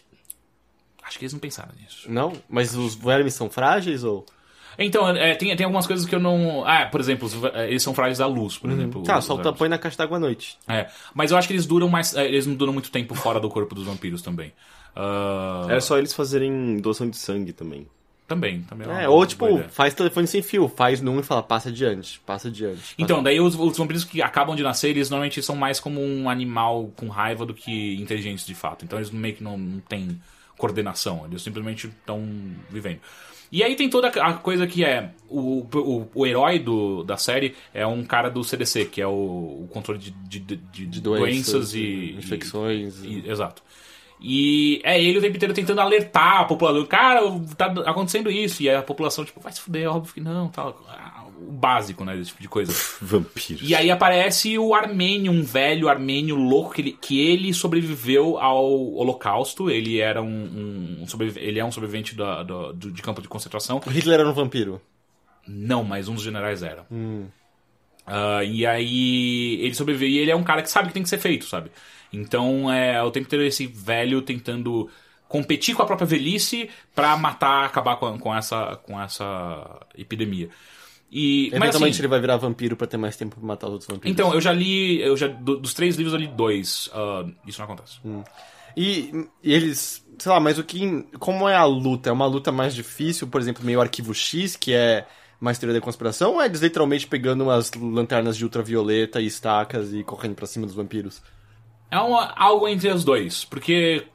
Acho 1.06 1.20
que 1.20 1.26
eles 1.26 1.34
não 1.34 1.40
pensaram 1.40 1.72
nisso. 1.82 2.10
Não? 2.12 2.34
Mas 2.50 2.76
os 2.76 2.96
vermes 2.96 3.34
são 3.34 3.50
frágeis 3.50 4.04
ou... 4.04 4.26
Então, 4.78 5.08
é, 5.10 5.36
tem, 5.36 5.56
tem 5.56 5.64
algumas 5.64 5.88
coisas 5.88 6.06
que 6.06 6.14
eu 6.14 6.20
não. 6.20 6.66
Ah, 6.68 6.86
por 6.88 7.00
exemplo, 7.00 7.26
os 7.28 7.34
va- 7.34 7.66
eles 7.66 7.82
são 7.82 7.94
frágeis 7.94 8.20
à 8.20 8.28
luz, 8.28 8.58
por 8.58 8.70
exemplo. 8.70 9.04
Tá, 9.04 9.22
solta, 9.22 9.44
vermes. 9.44 9.60
põe 9.60 9.70
na 9.70 9.78
caixa 9.78 9.98
d'água 9.98 10.18
à 10.18 10.20
noite. 10.20 10.58
É, 10.68 10.88
mas 11.14 11.32
eu 11.32 11.38
acho 11.38 11.48
que 11.48 11.54
eles 11.54 11.66
duram 11.66 11.88
mais. 11.88 12.14
é, 12.14 12.26
Eles 12.26 12.46
não 12.46 12.56
duram 12.56 12.74
muito 12.74 12.92
tempo 12.92 13.16
fora 13.16 13.40
do 13.40 13.48
corpo 13.48 13.74
dos 13.74 13.86
vampiros 13.86 14.22
também. 14.22 14.52
Era 15.70 15.80
só 15.82 15.98
eles 15.98 16.14
fazerem 16.14 16.78
doação 16.78 17.10
de 17.10 17.18
sangue 17.18 17.54
também. 17.54 17.88
Também, 18.28 18.64
também. 18.64 18.88
É, 18.90 19.06
boa 19.06 19.10
ou 19.12 19.26
tipo, 19.26 19.46
faz 19.70 19.94
telefone 19.94 20.26
sem 20.26 20.42
fio, 20.42 20.68
faz 20.68 21.00
num 21.00 21.20
e 21.20 21.24
fala, 21.24 21.44
passa 21.44 21.70
adiante, 21.70 22.20
passa 22.26 22.48
adiante. 22.48 22.96
Então, 22.98 23.22
daí 23.22 23.40
os, 23.40 23.54
os 23.56 23.78
vampiros 23.78 24.04
que 24.04 24.20
acabam 24.20 24.56
de 24.56 24.64
nascer, 24.64 24.90
eles 24.90 25.12
normalmente 25.12 25.44
são 25.44 25.56
mais 25.56 25.80
como 25.80 26.02
um 26.02 26.28
animal 26.28 26.92
com 26.96 27.08
raiva 27.08 27.46
do 27.46 27.54
que 27.54 27.96
inteligentes 28.02 28.46
de 28.46 28.56
fato. 28.56 28.84
Então 28.84 28.98
eles 28.98 29.12
meio 29.12 29.36
que 29.36 29.44
não, 29.44 29.58
não 29.58 29.80
têm 29.80 30.20
coordenação, 30.58 31.26
eles 31.26 31.42
simplesmente 31.42 31.88
estão 31.88 32.24
vivendo. 32.70 33.00
E 33.52 33.64
aí 33.64 33.76
tem 33.76 33.90
toda 33.90 34.08
a 34.08 34.34
coisa 34.34 34.66
que 34.66 34.84
é. 34.84 35.12
O, 35.30 35.60
o, 35.74 36.08
o 36.16 36.26
herói 36.26 36.58
do, 36.60 37.04
da 37.04 37.16
série 37.16 37.56
é 37.74 37.86
um 37.86 38.04
cara 38.04 38.30
do 38.30 38.44
CDC, 38.44 38.86
que 38.86 39.00
é 39.00 39.08
o, 39.08 39.12
o 39.12 39.70
controle 39.72 40.00
de, 40.00 40.12
de, 40.12 40.40
de- 40.40 40.86
de 40.88 41.02
doenças, 41.02 41.52
doenças, 41.54 41.74
e. 41.76 42.16
infecções. 42.18 43.04
e- 43.04 43.20
e- 43.20 43.30
exato. 43.30 43.62
E 44.20 44.82
é 44.84 45.02
ele 45.02 45.20
o 45.20 45.22
tempo 45.22 45.36
inteiro 45.36 45.54
tentando 45.54 45.80
alertar 45.82 46.42
a 46.42 46.46
população. 46.46 46.86
Cara, 46.86 47.22
tá 47.56 47.66
acontecendo 47.86 48.32
isso. 48.32 48.64
E 48.64 48.70
a 48.70 48.82
população, 48.82 49.24
tipo, 49.24 49.40
vai 49.40 49.52
se 49.54 49.62
fuder, 49.62 49.90
óbvio 49.94 50.14
que 50.14 50.22
não, 50.22 50.48
tal. 50.48 50.82
O 51.38 51.52
básico, 51.52 52.04
né? 52.06 52.18
Esse 52.18 52.30
tipo 52.30 52.42
de 52.42 52.48
coisa. 52.48 52.72
Vampiros. 53.02 53.62
E 53.68 53.76
aí 53.76 53.92
aparece 53.92 54.58
o 54.58 54.74
Armênio, 54.74 55.32
um 55.32 55.44
velho 55.44 55.90
armênio 55.90 56.36
louco 56.36 56.74
que 56.74 56.82
ele, 56.82 56.92
que 56.94 57.20
ele 57.20 57.54
sobreviveu 57.54 58.38
ao 58.38 58.66
Holocausto. 58.94 59.70
Ele 59.70 60.00
era 60.00 60.22
um, 60.22 60.28
um- 60.28 61.06
ele 61.36 61.60
é 61.60 61.66
um 61.66 61.72
sobrevivente 61.72 62.16
da- 62.16 62.42
da- 62.44 62.72
do- 62.72 62.92
de 62.92 63.02
campo 63.02 63.22
de 63.22 63.28
concentração. 63.28 63.82
O 63.86 63.90
Hitler 63.90 64.20
era 64.20 64.30
um 64.30 64.34
vampiro. 64.34 64.82
Não, 65.48 65.84
mas 65.84 66.08
um 66.08 66.16
dos 66.16 66.24
generais 66.24 66.64
era. 66.64 66.86
Ah, 68.08 68.44
e 68.44 68.66
aí 68.66 69.60
ele 69.62 69.74
sobreviveu 69.74 70.08
e 70.10 70.18
ele 70.20 70.32
é 70.32 70.36
um 70.36 70.44
cara 70.44 70.62
que 70.62 70.70
sabe 70.70 70.86
o 70.86 70.88
que 70.90 70.94
tem 70.94 71.04
que 71.04 71.10
ser 71.10 71.18
feito, 71.20 71.46
sabe? 71.46 71.72
Então 72.14 72.72
é 72.72 73.02
o 73.04 73.12
tempo 73.12 73.26
inteiro 73.28 73.44
esse 73.46 73.66
velho 73.68 74.22
tentando 74.22 74.90
competir 75.28 75.76
com 75.76 75.82
a 75.82 75.86
própria 75.86 76.06
velhice 76.08 76.70
pra 76.94 77.18
matar, 77.18 77.66
acabar 77.66 77.96
com, 77.98 78.18
com 78.20 78.34
essa 78.36 78.76
com 78.84 79.02
essa 79.02 79.82
epidemia. 79.98 80.50
E 81.18 81.50
mas, 81.52 81.62
Eventualmente 81.62 81.94
assim, 81.94 82.02
ele 82.02 82.08
vai 82.10 82.20
virar 82.20 82.36
vampiro 82.36 82.76
pra 82.76 82.86
ter 82.88 82.98
mais 82.98 83.16
tempo 83.16 83.38
pra 83.38 83.48
matar 83.48 83.68
os 83.68 83.74
outros 83.74 83.90
vampiros. 83.90 84.12
então, 84.12 84.34
eu 84.34 84.42
já 84.42 84.52
li. 84.52 85.00
Eu 85.02 85.16
já, 85.16 85.28
do- 85.28 85.56
dos 85.58 85.74
três 85.74 85.96
livros 85.96 86.14
eu 86.14 86.20
li 86.20 86.28
dois. 86.28 86.90
ah, 86.94 87.26
isso 87.48 87.58
não 87.60 87.66
acontece. 87.66 88.00
E, 88.76 89.26
e 89.42 89.54
eles, 89.54 90.06
sei 90.20 90.32
lá, 90.32 90.40
mas 90.42 90.58
o 90.60 90.64
que. 90.64 91.04
Como 91.18 91.48
é 91.48 91.56
a 91.56 91.64
luta? 91.64 92.10
É 92.10 92.12
uma 92.12 92.26
luta 92.26 92.52
mais 92.52 92.76
difícil, 92.76 93.28
por 93.28 93.40
exemplo, 93.40 93.64
meio 93.64 93.80
arquivo 93.80 94.14
X, 94.14 94.58
que 94.58 94.74
é 94.74 95.06
mais 95.40 95.58
teoria 95.58 95.80
da 95.80 95.84
conspiração, 95.86 96.34
ou 96.34 96.42
é 96.42 96.46
eles 96.48 96.60
literalmente 96.60 97.08
pegando 97.08 97.46
umas 97.46 97.72
lanternas 97.74 98.36
de 98.36 98.44
ultravioleta 98.44 99.22
e 99.22 99.26
estacas 99.28 99.94
e 99.94 100.04
correndo 100.04 100.36
pra 100.36 100.46
cima 100.48 100.66
dos 100.66 100.76
vampiros? 100.76 101.22
É 101.90 101.98
uma- 102.00 102.34
algo 102.36 102.68
entre 102.68 102.90
os 102.90 103.06
dois. 103.06 103.46
Porque. 103.46 104.06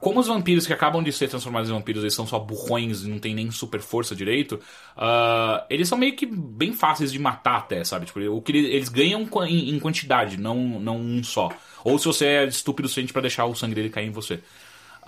Como 0.00 0.20
os 0.20 0.28
vampiros 0.28 0.66
que 0.66 0.72
acabam 0.72 1.02
de 1.02 1.12
ser 1.12 1.28
transformados 1.28 1.68
em 1.68 1.72
vampiros, 1.72 2.02
eles 2.02 2.14
são 2.14 2.26
só 2.26 2.38
burrões 2.38 3.02
e 3.02 3.08
não 3.08 3.18
tem 3.18 3.34
nem 3.34 3.50
super 3.50 3.80
força 3.80 4.14
direito, 4.14 4.60
ah, 4.96 5.66
eles 5.68 5.88
são 5.88 5.98
meio 5.98 6.14
que 6.14 6.24
bem 6.26 6.72
fáceis 6.72 7.10
de 7.10 7.18
matar 7.18 7.56
até, 7.58 7.82
sabe? 7.84 8.06
Tipo, 8.06 8.20
o 8.30 8.40
que 8.40 8.52
eles, 8.52 8.88
ganham 8.88 9.28
em, 9.48 9.78
quantidade, 9.80 10.36
não, 10.36 10.56
não 10.56 10.96
um 10.96 11.22
só. 11.24 11.48
Ou 11.84 11.98
se 11.98 12.06
você 12.06 12.26
é 12.26 12.44
estúpido 12.46 12.86
o 12.86 12.88
suficiente 12.88 13.12
pra 13.12 13.22
deixar 13.22 13.46
o 13.46 13.54
sangue 13.54 13.74
dele 13.74 13.90
cair 13.90 14.06
em 14.06 14.10
você. 14.12 14.40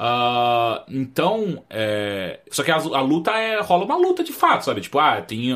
Ah, 0.02 0.84
então, 0.88 1.64
é... 1.68 2.40
só 2.50 2.62
que 2.62 2.70
a, 2.70 2.76
a 2.76 3.00
luta 3.02 3.32
é 3.32 3.60
rola 3.60 3.84
uma 3.84 3.96
luta 3.96 4.24
de 4.24 4.32
fato, 4.32 4.64
sabe? 4.64 4.80
Tipo, 4.80 4.98
ah, 4.98 5.20
tem 5.20 5.50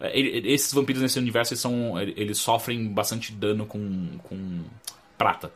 ele- 0.00 0.50
esses 0.52 0.72
vampiros 0.72 1.02
nesse 1.02 1.18
universo 1.18 1.52
eles 1.52 1.60
são 1.60 2.00
eles 2.00 2.38
sofrem 2.38 2.88
bastante 2.88 3.32
dano 3.32 3.66
com, 3.66 4.18
com 4.22 4.64
prata. 5.18 5.52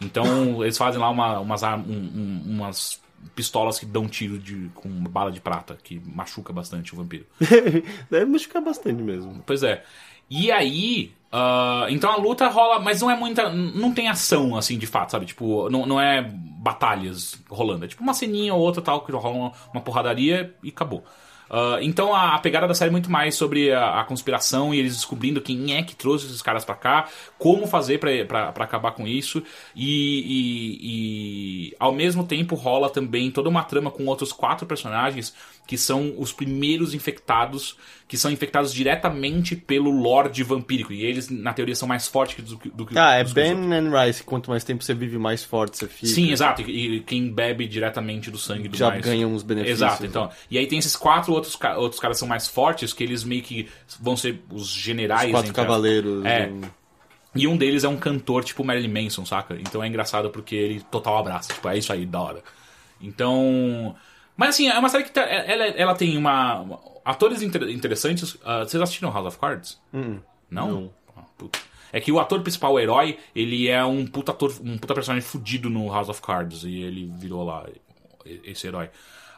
Então 0.00 0.62
eles 0.62 0.78
fazem 0.78 1.00
lá 1.00 1.10
uma- 1.10 1.40
umas, 1.40 1.62
um- 1.62 1.76
um- 1.76 2.42
umas 2.46 3.00
pistolas 3.34 3.78
que 3.78 3.86
dão 3.86 4.06
tiro 4.08 4.38
de, 4.38 4.70
com 4.74 4.88
bala 5.04 5.32
de 5.32 5.40
prata, 5.40 5.76
que 5.82 6.00
machuca 6.06 6.52
bastante 6.52 6.94
o 6.94 6.96
vampiro. 6.96 7.26
Deve 8.10 8.24
machucar 8.26 8.62
bastante 8.62 9.02
mesmo. 9.02 9.42
Pois 9.44 9.62
é. 9.62 9.82
E 10.30 10.50
aí. 10.52 11.12
ah, 11.32 11.86
então 11.88 12.10
a 12.10 12.16
luta 12.16 12.48
rola, 12.48 12.78
mas 12.78 13.00
não 13.00 13.10
é 13.10 13.16
muita. 13.16 13.48
Não 13.50 13.92
tem 13.92 14.08
ação, 14.08 14.56
assim, 14.56 14.78
de 14.78 14.86
fato, 14.86 15.10
sabe? 15.12 15.26
Tipo, 15.26 15.68
não, 15.70 15.84
não 15.86 16.00
é 16.00 16.22
batalhas 16.22 17.40
rolando. 17.48 17.84
É 17.84 17.88
tipo 17.88 18.02
uma 18.02 18.14
ceninha 18.14 18.54
ou 18.54 18.60
outra 18.60 18.80
tal, 18.82 19.00
que 19.04 19.12
rola 19.12 19.34
uma, 19.36 19.52
uma 19.72 19.80
porradaria 19.80 20.54
e 20.62 20.68
acabou. 20.68 21.04
Ah, 21.50 21.78
então 21.80 22.14
a, 22.14 22.34
a 22.34 22.38
pegada 22.40 22.66
da 22.68 22.74
série 22.74 22.88
é 22.90 22.92
muito 22.92 23.10
mais 23.10 23.34
sobre 23.34 23.72
a, 23.72 24.00
a 24.00 24.04
conspiração 24.04 24.74
e 24.74 24.78
eles 24.78 24.94
descobrindo 24.96 25.40
quem 25.40 25.74
é 25.76 25.82
que 25.82 25.94
trouxe 25.96 26.26
esses 26.26 26.42
caras 26.42 26.64
pra 26.64 26.74
cá, 26.74 27.08
como 27.38 27.66
fazer 27.66 27.98
pra 27.98 28.48
acabar 28.50 28.92
com 28.92 29.06
isso. 29.06 29.42
E, 29.74 31.68
e- 31.68 31.68
e, 31.70 31.76
ao 31.78 31.92
mesmo 31.92 32.24
tempo 32.26 32.54
rola 32.54 32.90
também 32.90 33.30
toda 33.30 33.48
uma 33.48 33.64
trama 33.64 33.90
com 33.90 34.04
outros 34.06 34.32
quatro 34.32 34.66
personagens 34.66 35.34
que 35.68 35.76
são 35.76 36.14
os 36.16 36.32
primeiros 36.32 36.94
infectados, 36.94 37.76
que 38.08 38.16
são 38.16 38.30
infectados 38.30 38.72
diretamente 38.72 39.54
pelo 39.54 39.90
Lorde 39.90 40.42
vampírico. 40.42 40.94
E 40.94 41.04
eles, 41.04 41.28
na 41.28 41.52
teoria, 41.52 41.74
são 41.76 41.86
mais 41.86 42.08
fortes 42.08 42.42
do 42.42 42.56
que, 42.58 42.70
do 42.70 42.86
que 42.86 42.98
Ah, 42.98 43.16
é. 43.16 43.22
Ben 43.22 43.52
and 43.74 43.90
Rice. 43.92 44.22
Quanto 44.24 44.48
mais 44.48 44.64
tempo 44.64 44.82
você 44.82 44.94
vive, 44.94 45.18
mais 45.18 45.44
forte 45.44 45.76
você 45.76 45.86
fica. 45.86 46.06
Sim, 46.06 46.30
exato. 46.32 46.62
E 46.62 46.96
e 46.96 47.00
quem 47.00 47.30
bebe 47.30 47.68
diretamente 47.68 48.30
do 48.30 48.38
sangue 48.38 48.66
do 48.66 48.78
Já 48.78 48.88
mais. 48.88 49.04
ganha 49.04 49.28
uns 49.28 49.42
benefícios, 49.42 49.78
Exato, 49.82 50.02
né? 50.04 50.08
então. 50.08 50.30
E 50.50 50.56
aí 50.56 50.66
tem 50.66 50.78
esses 50.78 50.96
quatro 50.96 51.34
outros, 51.34 51.56
outros 51.76 52.00
caras 52.00 52.16
que 52.16 52.20
são 52.20 52.28
mais 52.28 52.48
fortes, 52.48 52.94
que 52.94 53.04
eles 53.04 53.22
meio 53.22 53.42
que 53.42 53.68
vão 54.00 54.16
ser 54.16 54.40
os 54.50 54.68
generais. 54.68 55.26
Os 55.26 55.32
quatro 55.32 55.52
cavaleiros. 55.52 56.24
É. 56.24 56.46
um- 56.46 56.62
E 57.34 57.46
um 57.46 57.58
deles 57.58 57.84
é 57.84 57.88
um 57.88 57.96
cantor 57.98 58.42
tipo 58.42 58.64
Marilyn 58.64 58.88
Manson, 59.04 59.26
saca? 59.26 59.54
Então 59.60 59.84
é 59.84 59.86
engraçado 59.86 60.30
porque 60.30 60.56
ele 60.56 60.80
total 60.90 61.18
abraça. 61.18 61.52
Tipo, 61.52 61.68
é 61.68 61.76
isso 61.76 61.92
aí, 61.92 62.06
da 62.06 62.20
hora. 62.20 62.42
Então. 63.02 63.94
Mas 64.38 64.50
assim, 64.50 64.68
é 64.68 64.78
uma 64.78 64.88
série 64.88 65.02
que 65.04 65.10
tá- 65.10 65.20
ela, 65.22 65.64
ela 65.66 65.94
tem 65.94 66.16
uma. 66.16 66.60
uma- 66.60 66.80
atores 67.04 67.42
inter- 67.42 67.68
interessantes. 67.68 68.38
Ah, 68.44 68.60
vocês 68.60 68.80
assistiram 68.82 69.10
House 69.12 69.26
of 69.26 69.38
Cards? 69.38 69.78
Não? 70.50 70.90
Ah, 71.16 71.22
puta. 71.36 71.58
É 71.92 72.00
que 72.00 72.12
o 72.12 72.20
ator 72.20 72.40
principal, 72.42 72.72
o 72.74 72.78
herói, 72.78 73.18
ele 73.34 73.68
é 73.68 73.84
um 73.84 74.06
puta, 74.06 74.30
ator, 74.32 74.54
um 74.62 74.78
puta 74.78 74.94
personagem 74.94 75.26
fudido 75.28 75.68
no 75.68 75.90
House 75.92 76.08
of 76.08 76.22
Cards. 76.22 76.62
E 76.64 76.82
ele 76.82 77.12
virou 77.18 77.42
lá 77.44 77.66
esse 78.24 78.66
herói. 78.66 78.90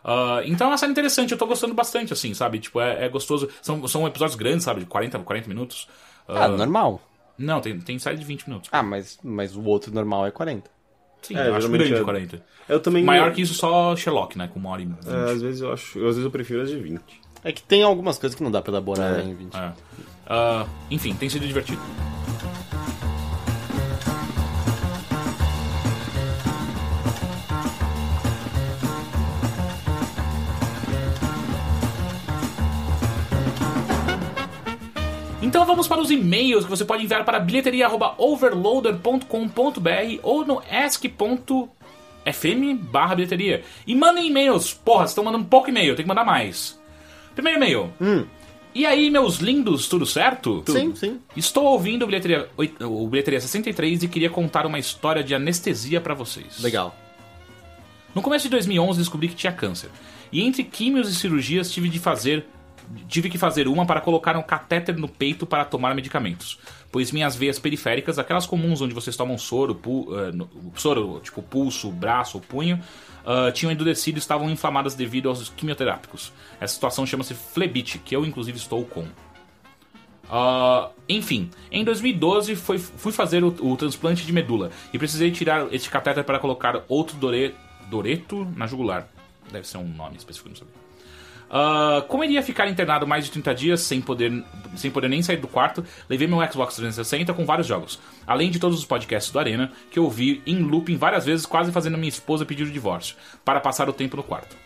Ah, 0.04 0.42
então 0.44 0.66
é 0.66 0.70
uma 0.70 0.76
série 0.78 0.92
interessante, 0.92 1.32
eu 1.32 1.38
tô 1.38 1.46
gostando 1.46 1.72
bastante, 1.74 2.12
assim, 2.12 2.34
sabe? 2.34 2.58
Tipo, 2.58 2.80
é, 2.80 3.06
é 3.06 3.08
gostoso. 3.08 3.48
São, 3.62 3.86
são 3.88 4.06
episódios 4.06 4.36
grandes, 4.36 4.64
sabe? 4.64 4.80
De 4.80 4.86
40, 4.86 5.18
40 5.20 5.48
minutos. 5.48 5.88
Ah, 6.28 6.48
normal. 6.48 7.00
Não, 7.38 7.60
tem, 7.60 7.80
tem 7.80 7.98
série 7.98 8.18
de 8.18 8.24
20 8.24 8.46
minutos. 8.48 8.68
Ah, 8.70 8.82
mas, 8.82 9.18
mas 9.22 9.56
o 9.56 9.62
outro 9.64 9.94
normal 9.94 10.26
é 10.26 10.30
40. 10.30 10.70
Sim, 11.22 11.36
É, 11.36 11.48
eu 11.48 11.54
acho 11.54 11.68
grande 11.68 11.94
é- 11.94 12.02
40. 12.02 12.42
Eu 12.68 12.80
também. 12.80 13.02
Maior 13.04 13.32
que 13.32 13.42
isso, 13.42 13.54
só 13.54 13.94
Sherlock, 13.96 14.36
né? 14.38 14.48
Com 14.52 14.58
uma 14.60 14.70
hora 14.70 14.82
e 14.82 14.86
vinte. 14.86 15.08
É, 15.08 15.32
às 15.32 15.42
vezes 15.42 15.60
eu 15.60 15.72
acho. 15.72 15.98
Às 15.98 16.04
vezes 16.04 16.24
eu 16.24 16.30
prefiro 16.30 16.62
as 16.62 16.70
de 16.70 16.78
20. 16.78 17.02
É 17.42 17.52
que 17.52 17.62
tem 17.62 17.82
algumas 17.82 18.18
coisas 18.18 18.36
que 18.36 18.42
não 18.42 18.50
dá 18.50 18.60
pra 18.62 18.70
elaborar 18.72 19.18
É. 19.18 19.22
em 19.22 19.34
20. 19.34 19.54
É. 19.56 19.72
Ah, 20.26 20.66
enfim, 20.90 21.14
tem 21.14 21.28
sido 21.28 21.46
divertido. 21.46 21.80
Então 35.50 35.66
vamos 35.66 35.86
para 35.88 36.00
os 36.00 36.12
e-mails 36.12 36.62
que 36.62 36.70
você 36.70 36.84
pode 36.84 37.02
enviar 37.02 37.24
para 37.24 37.40
bilheteria.overloader.com.br 37.40 40.20
ou 40.22 40.46
no 40.46 40.62
ask.fm 40.70 41.68
barra 42.82 43.16
bilheteria. 43.16 43.64
E 43.84 43.96
mandem 43.96 44.28
e-mails. 44.28 44.72
Porra, 44.72 45.00
vocês 45.00 45.10
estão 45.10 45.24
mandando 45.24 45.46
pouco 45.46 45.68
e-mail, 45.68 45.96
tem 45.96 46.04
que 46.04 46.08
mandar 46.08 46.24
mais. 46.24 46.80
Primeiro 47.34 47.58
e-mail. 47.58 47.92
E 48.72 48.86
aí, 48.86 49.10
meus 49.10 49.38
lindos, 49.38 49.88
tudo 49.88 50.06
certo? 50.06 50.62
Sim, 50.68 50.94
sim. 50.94 51.18
Estou 51.36 51.64
ouvindo 51.64 52.04
o 52.04 52.06
Bilheteria, 52.06 52.48
o 52.56 53.08
Bilheteria 53.08 53.40
63 53.40 54.04
e 54.04 54.08
queria 54.08 54.30
contar 54.30 54.66
uma 54.66 54.78
história 54.78 55.24
de 55.24 55.34
anestesia 55.34 56.00
pra 56.00 56.14
vocês. 56.14 56.60
Legal. 56.60 56.94
No 58.14 58.22
começo 58.22 58.44
de 58.44 58.50
2011 58.50 59.00
descobri 59.00 59.26
que 59.26 59.34
tinha 59.34 59.52
câncer. 59.52 59.90
E 60.30 60.44
entre 60.44 60.62
químios 60.62 61.10
e 61.10 61.14
cirurgias 61.16 61.72
tive 61.72 61.88
de 61.88 61.98
fazer 61.98 62.46
tive 63.08 63.28
que 63.30 63.38
fazer 63.38 63.66
uma 63.68 63.84
para 63.86 64.00
colocar 64.00 64.36
um 64.36 64.42
catéter 64.42 64.96
no 64.96 65.08
peito 65.08 65.46
para 65.46 65.64
tomar 65.64 65.94
medicamentos, 65.94 66.58
pois 66.90 67.12
minhas 67.12 67.36
veias 67.36 67.58
periféricas, 67.58 68.18
aquelas 68.18 68.46
comuns 68.46 68.80
onde 68.80 68.94
vocês 68.94 69.16
tomam 69.16 69.36
soro, 69.38 69.74
pu, 69.74 70.08
eh, 70.16 70.32
no- 70.32 70.48
soro 70.74 71.20
tipo 71.22 71.42
pulso, 71.42 71.90
braço 71.90 72.40
punho, 72.40 72.80
ah, 73.26 73.50
tinham 73.52 73.70
endurecido 73.72 74.18
e 74.18 74.20
estavam 74.20 74.50
inflamadas 74.50 74.94
devido 74.94 75.28
aos 75.28 75.48
quimioterápicos. 75.50 76.32
Essa 76.60 76.74
situação 76.74 77.04
chama-se 77.06 77.34
flebite, 77.34 77.98
que 77.98 78.14
eu 78.16 78.24
inclusive 78.24 78.56
estou 78.58 78.84
com. 78.84 79.04
Ah, 80.32 80.90
enfim, 81.08 81.50
em 81.72 81.84
2012 81.84 82.54
foi- 82.54 82.78
fui 82.78 83.10
fazer 83.12 83.42
o, 83.42 83.48
o 83.60 83.76
transplante 83.76 84.24
de 84.24 84.32
medula 84.32 84.70
e 84.92 84.98
precisei 84.98 85.30
tirar 85.32 85.66
este 85.72 85.90
catéter 85.90 86.22
para 86.24 86.38
colocar 86.38 86.84
outro 86.88 87.16
dore, 87.16 87.54
doreto 87.88 88.46
na 88.56 88.66
jugular. 88.66 89.08
Deve 89.50 89.66
ser 89.66 89.78
um 89.78 89.88
nome 89.88 90.16
específico, 90.16 90.48
não 90.48 90.56
sei. 90.56 90.66
Ah, 91.50 92.04
como 92.06 92.22
iria 92.22 92.42
ficar 92.42 92.68
internado 92.68 93.06
mais 93.06 93.24
de 93.24 93.32
30 93.32 93.54
dias 93.54 93.80
sem 93.80 94.00
poder, 94.00 94.44
sem 94.76 94.90
poder 94.90 95.08
nem 95.08 95.20
sair 95.20 95.38
do 95.38 95.48
quarto, 95.48 95.84
levei 96.08 96.28
meu 96.28 96.38
Xbox 96.50 96.76
360 96.76 97.34
com 97.34 97.44
vários 97.44 97.66
jogos, 97.66 97.98
além 98.24 98.50
de 98.50 98.60
todos 98.60 98.78
os 98.78 98.84
podcasts 98.84 99.32
do 99.32 99.38
Arena, 99.38 99.72
que 99.90 99.98
eu 99.98 100.04
ouvi 100.04 100.40
em 100.46 100.62
looping 100.62 100.96
várias 100.96 101.26
vezes, 101.26 101.44
quase 101.44 101.72
fazendo 101.72 101.98
minha 101.98 102.08
esposa 102.08 102.46
pedir 102.46 102.62
o 102.62 102.70
divórcio, 102.70 103.16
para 103.44 103.60
passar 103.60 103.88
o 103.88 103.92
tempo 103.92 104.16
no 104.16 104.22
quarto. 104.22 104.56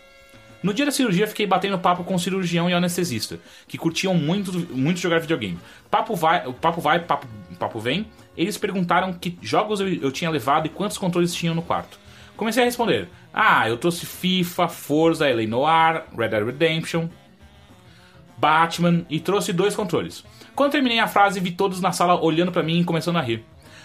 No 0.61 0.73
dia 0.73 0.85
da 0.85 0.91
cirurgia, 0.91 1.27
fiquei 1.27 1.45
batendo 1.45 1.77
papo 1.77 2.03
com 2.03 2.15
o 2.15 2.19
cirurgião 2.19 2.69
e 2.69 2.73
o 2.73 2.77
anestesista, 2.77 3.39
que 3.67 3.77
curtiam 3.77 4.15
muito, 4.15 4.51
muito 4.75 4.99
jogar 4.99 5.19
videogame. 5.19 5.59
Papo 5.91 6.15
vai, 6.15 6.51
papo 6.53 6.81
vai, 6.81 6.99
papo, 6.99 7.27
papo 7.59 7.79
vem. 7.79 8.07
Eles 8.35 8.57
perguntaram 8.57 9.13
que 9.13 9.37
jogos 9.43 9.79
eu, 9.79 9.87
eu 9.87 10.11
tinha 10.11 10.29
levado 10.29 10.65
e 10.65 10.69
quantos 10.69 10.97
controles 10.97 11.35
tinham 11.35 11.53
no 11.53 11.61
quarto. 11.61 11.99
Comecei 12.35 12.63
a 12.63 12.65
responder: 12.65 13.07
Ah, 13.37 13.67
eu 13.67 13.75
trouxe 13.75 14.05
FIFA, 14.05 14.69
Forza, 14.69 15.29
LA 15.29 15.45
Noir, 15.45 16.05
Red 16.17 16.29
Dead 16.29 16.45
Redemption, 16.45 17.09
Batman 18.37 19.05
e 19.09 19.19
trouxe 19.19 19.51
dois 19.51 19.75
controles. 19.75 20.23
Quando 20.55 20.71
terminei 20.71 20.99
a 20.99 21.07
frase, 21.07 21.41
vi 21.41 21.51
todos 21.51 21.81
na 21.81 21.91
sala 21.91 22.17
olhando 22.17 22.49
pra 22.49 22.63
mim 22.63 22.79
e 22.79 22.85
começando 22.85 23.17
a 23.17 23.21
rir. 23.21 23.43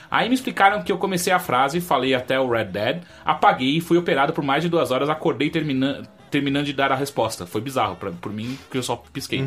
Aí 0.08 0.28
me 0.28 0.36
explicaram 0.36 0.82
que 0.84 0.92
eu 0.92 0.98
comecei 0.98 1.32
a 1.32 1.40
frase, 1.40 1.80
falei 1.80 2.14
até 2.14 2.38
o 2.38 2.48
Red 2.48 2.66
Dead, 2.66 3.02
apaguei 3.24 3.78
e 3.78 3.80
fui 3.80 3.98
operado 3.98 4.32
por 4.32 4.44
mais 4.44 4.62
de 4.62 4.68
duas 4.68 4.92
horas, 4.92 5.08
acordei 5.08 5.50
termina 5.50 6.02
terminando 6.30 6.66
de 6.66 6.72
dar 6.72 6.92
a 6.92 6.96
resposta. 6.96 7.44
Foi 7.44 7.60
bizarro 7.60 7.96
pra, 7.96 8.12
por 8.12 8.32
mim, 8.32 8.56
porque 8.62 8.78
eu 8.78 8.84
só 8.84 8.94
pisquei. 9.12 9.40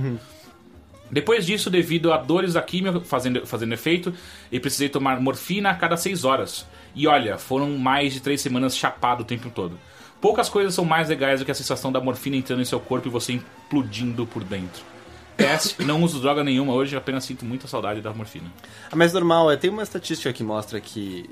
Depois 1.09 1.45
disso, 1.45 1.69
devido 1.69 2.11
a 2.11 2.17
dores 2.17 2.53
da 2.53 2.61
química 2.61 2.99
fazendo, 3.01 3.45
fazendo 3.45 3.73
efeito, 3.73 4.13
eu 4.51 4.59
precisei 4.59 4.89
tomar 4.89 5.21
morfina 5.21 5.69
a 5.69 5.75
cada 5.75 5.95
seis 5.95 6.25
horas. 6.25 6.67
E 6.95 7.07
olha, 7.07 7.37
foram 7.37 7.69
mais 7.77 8.13
de 8.13 8.19
três 8.19 8.41
semanas 8.41 8.75
chapado 8.75 9.21
o 9.21 9.25
tempo 9.25 9.49
todo. 9.49 9.77
Poucas 10.23 10.47
coisas 10.47 10.73
são 10.73 10.85
mais 10.85 11.09
legais 11.09 11.41
do 11.41 11.45
que 11.45 11.51
a 11.51 11.53
sensação 11.53 11.91
da 11.91 11.99
morfina 11.99 12.37
entrando 12.37 12.61
em 12.61 12.65
seu 12.65 12.79
corpo 12.79 13.09
e 13.09 13.11
você 13.11 13.33
implodindo 13.33 14.25
por 14.25 14.41
dentro. 14.41 14.81
PS, 15.35 15.75
não 15.85 16.01
uso 16.01 16.21
droga 16.21 16.45
nenhuma 16.45 16.71
hoje, 16.71 16.95
apenas 16.95 17.25
sinto 17.25 17.43
muita 17.43 17.67
saudade 17.67 17.99
da 17.99 18.13
morfina. 18.13 18.49
Ah, 18.89 18.95
Mas 18.95 19.11
normal, 19.11 19.51
é, 19.51 19.57
tem 19.57 19.69
uma 19.69 19.83
estatística 19.83 20.31
que 20.31 20.41
mostra 20.41 20.79
que. 20.79 21.29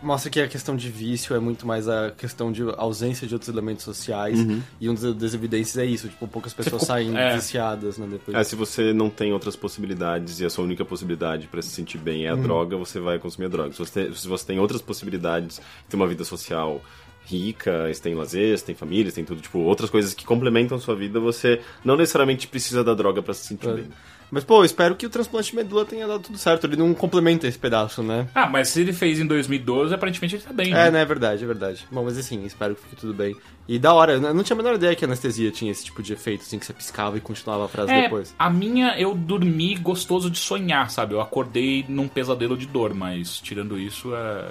Mostra 0.00 0.30
que 0.30 0.38
a 0.38 0.46
questão 0.46 0.76
de 0.76 0.88
vício 0.90 1.34
é 1.34 1.40
muito 1.40 1.66
mais 1.66 1.88
a 1.88 2.12
questão 2.12 2.52
de 2.52 2.62
ausência 2.76 3.26
de 3.26 3.34
outros 3.34 3.48
elementos 3.48 3.82
sociais. 3.84 4.38
E 4.78 4.88
uma 4.88 5.14
das 5.14 5.34
evidências 5.34 5.76
é 5.78 5.84
isso, 5.86 6.08
tipo, 6.08 6.28
poucas 6.28 6.52
pessoas 6.52 6.82
ficou- 6.82 6.86
saem 6.86 7.16
é. 7.16 7.34
viciadas, 7.34 7.96
né, 7.98 8.06
depois. 8.08 8.36
É, 8.36 8.44
se 8.44 8.54
você 8.54 8.92
não 8.92 9.10
tem 9.10 9.32
outras 9.32 9.56
possibilidades 9.56 10.38
e 10.40 10.44
a 10.44 10.50
sua 10.50 10.62
única 10.62 10.84
possibilidade 10.84 11.48
pra 11.48 11.62
se 11.62 11.70
sentir 11.70 11.96
bem 11.98 12.26
é 12.26 12.30
a 12.30 12.36
droga, 12.36 12.76
você 12.76 13.00
vai 13.00 13.18
consumir 13.18 13.46
a 13.46 13.48
droga. 13.48 13.72
Se 13.72 13.78
você, 13.78 14.12
se 14.12 14.28
você 14.28 14.46
tem 14.46 14.60
outras 14.60 14.82
possibilidades, 14.82 15.60
ter 15.88 15.96
uma 15.96 16.06
vida 16.06 16.22
social 16.22 16.82
rica, 17.26 17.92
você 17.92 18.02
tem 18.02 18.14
lazer, 18.14 18.56
você 18.58 18.64
tem 18.64 18.74
família, 18.74 19.10
você 19.10 19.16
tem 19.16 19.24
tudo, 19.24 19.40
tipo, 19.40 19.58
outras 19.60 19.90
coisas 19.90 20.12
que 20.14 20.24
complementam 20.24 20.76
a 20.76 20.80
sua 20.80 20.94
vida, 20.94 21.18
você 21.20 21.60
não 21.84 21.96
necessariamente 21.96 22.46
precisa 22.46 22.84
da 22.84 22.94
droga 22.94 23.22
pra 23.22 23.32
se 23.34 23.46
sentir 23.46 23.72
bem. 23.72 23.86
Mas, 24.30 24.42
pô, 24.42 24.60
eu 24.60 24.64
espero 24.64 24.96
que 24.96 25.06
o 25.06 25.10
transplante 25.10 25.50
de 25.50 25.56
medula 25.56 25.84
tenha 25.84 26.08
dado 26.08 26.20
tudo 26.24 26.36
certo. 26.38 26.66
Ele 26.66 26.74
não 26.76 26.92
complementa 26.92 27.46
esse 27.46 27.58
pedaço, 27.58 28.02
né? 28.02 28.26
Ah, 28.34 28.48
mas 28.48 28.68
se 28.68 28.80
ele 28.80 28.92
fez 28.92 29.20
em 29.20 29.26
2012, 29.26 29.94
aparentemente 29.94 30.34
ele 30.34 30.42
tá 30.42 30.52
bem, 30.52 30.72
É, 30.72 30.74
né? 30.86 30.90
né, 30.90 31.02
é 31.02 31.04
verdade, 31.04 31.44
é 31.44 31.46
verdade. 31.46 31.86
Bom, 31.92 32.02
mas 32.04 32.18
assim, 32.18 32.44
espero 32.44 32.74
que 32.74 32.82
fique 32.82 32.96
tudo 32.96 33.14
bem. 33.14 33.36
E 33.68 33.78
da 33.78 33.92
hora, 33.94 34.14
eu 34.14 34.20
não 34.34 34.42
tinha 34.42 34.54
a 34.54 34.56
menor 34.56 34.74
ideia 34.74 34.96
que 34.96 35.04
a 35.04 35.06
anestesia 35.08 35.52
tinha 35.52 35.70
esse 35.70 35.84
tipo 35.84 36.02
de 36.02 36.14
efeito, 36.14 36.40
assim, 36.40 36.58
que 36.58 36.66
você 36.66 36.72
piscava 36.72 37.16
e 37.16 37.20
continuava 37.20 37.66
a 37.66 37.68
frase 37.68 37.92
É, 37.92 38.02
depois. 38.02 38.34
a 38.36 38.50
minha 38.50 38.98
eu 38.98 39.14
dormi 39.14 39.76
gostoso 39.76 40.28
de 40.28 40.38
sonhar, 40.38 40.90
sabe? 40.90 41.14
Eu 41.14 41.20
acordei 41.20 41.84
num 41.88 42.08
pesadelo 42.08 42.56
de 42.56 42.66
dor, 42.66 42.92
mas 42.92 43.38
tirando 43.38 43.78
isso, 43.78 44.12
é... 44.16 44.48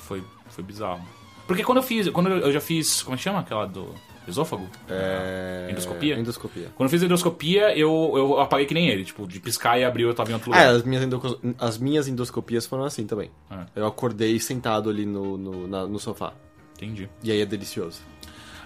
foi, 0.00 0.22
foi 0.50 0.62
bizarro. 0.64 1.02
Porque 1.46 1.62
quando 1.64 1.78
eu 1.78 1.82
fiz, 1.82 2.08
quando 2.10 2.28
eu 2.30 2.52
já 2.52 2.60
fiz, 2.60 3.02
como 3.02 3.14
é 3.14 3.16
que 3.16 3.22
chama 3.22 3.40
aquela 3.40 3.66
do 3.66 3.94
esôfago? 4.26 4.68
É... 4.88 5.68
Endoscopia? 5.70 6.18
Endoscopia. 6.18 6.68
Quando 6.74 6.86
eu 6.88 6.90
fiz 6.90 7.02
a 7.02 7.06
endoscopia, 7.06 7.78
eu, 7.78 8.12
eu 8.16 8.40
apaguei 8.40 8.66
que 8.66 8.74
nem 8.74 8.88
ele, 8.88 9.04
tipo, 9.04 9.26
de 9.26 9.38
piscar 9.38 9.78
e 9.78 9.84
abriu 9.84 10.08
eu 10.08 10.14
tava 10.14 10.30
em 10.30 10.34
outro 10.34 10.50
lugar. 10.50 10.66
as 10.68 10.82
minhas, 10.82 11.04
endoco- 11.04 11.38
as 11.58 11.78
minhas 11.78 12.08
endoscopias 12.08 12.66
foram 12.66 12.84
assim 12.84 13.06
também. 13.06 13.30
É. 13.50 13.56
Eu 13.76 13.86
acordei 13.86 14.38
sentado 14.40 14.90
ali 14.90 15.06
no, 15.06 15.36
no, 15.38 15.68
na- 15.68 15.86
no 15.86 15.98
sofá. 16.00 16.32
Entendi. 16.76 17.08
E 17.22 17.30
aí 17.30 17.40
é 17.40 17.46
delicioso. 17.46 18.00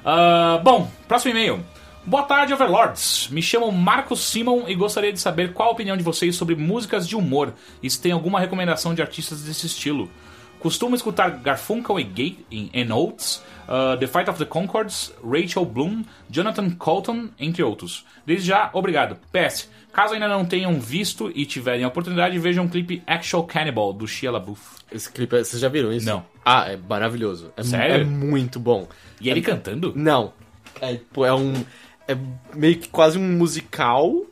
Ah, 0.05 0.61
bom, 0.65 0.91
próximo 1.07 1.33
e-mail. 1.33 1.63
Boa 2.07 2.23
tarde, 2.23 2.55
Overlords. 2.55 3.29
Me 3.31 3.43
chamo 3.43 3.71
Marcos 3.71 4.21
Simon 4.21 4.65
e 4.67 4.75
gostaria 4.75 5.13
de 5.13 5.21
saber 5.21 5.53
qual 5.53 5.69
a 5.69 5.73
opinião 5.73 5.97
de 5.99 6.03
vocês 6.03 6.35
sobre 6.35 6.57
músicas 6.57 7.07
de 7.07 7.15
humor 7.15 7.53
e 7.83 7.91
se 7.91 8.01
tem 8.01 8.11
alguma 8.13 8.41
recomendação 8.41 8.95
de 8.95 9.03
artistas 9.03 9.43
desse 9.43 9.67
estilo. 9.67 10.11
Costumo 10.61 10.95
escutar 10.95 11.31
Garfunkel 11.31 11.99
e 11.99 12.05
Gate 12.05 12.39
em 12.51 12.71
and 12.75 12.95
Oates, 12.95 13.43
ah, 13.67 13.97
The 13.99 14.07
Fight 14.07 14.29
of 14.29 14.39
the 14.39 14.45
Concords, 14.45 15.13
Rachel 15.25 15.65
Bloom, 15.65 16.05
Jonathan 16.31 16.71
Colton, 16.71 17.31
entre 17.39 17.63
outros. 17.63 18.05
Desde 18.27 18.47
já, 18.49 18.71
obrigado. 18.73 19.17
PS, 19.33 19.71
caso 19.93 20.15
ainda 20.15 20.29
não 20.29 20.45
tenham 20.45 20.79
visto 20.79 21.33
e 21.35 21.47
tiverem 21.47 21.83
a 21.85 21.89
oportunidade, 21.89 22.39
vejam 22.39 22.67
o 22.67 22.69
clipe 22.69 23.03
Actual 23.07 23.45
Cannibal, 23.45 23.93
do 23.93 24.07
Shia 24.07 24.31
LaBeouf. 24.31 24.61
Esse 24.93 25.11
clipe, 25.11 25.35
é- 25.37 25.45
vocês 25.45 25.61
já 25.61 25.69
viram 25.69 25.93
isso? 25.93 26.07
Não. 26.07 26.25
Ah, 26.45 26.71
é 26.71 26.77
maravilhoso. 26.77 27.53
É, 27.57 27.63
Sério? 27.63 28.03
É 28.03 28.05
muito 28.05 28.61
bom. 28.61 28.87
E 29.21 29.31
ele 29.31 29.41
cantando? 29.41 29.93
Não. 29.97 30.33
É, 30.81 30.95
é 30.95 31.33
um. 31.35 31.53
É 32.09 32.17
meio 32.55 32.77
que 32.77 32.89
quase 32.89 33.19
um 33.19 33.33
musical 33.33 34.25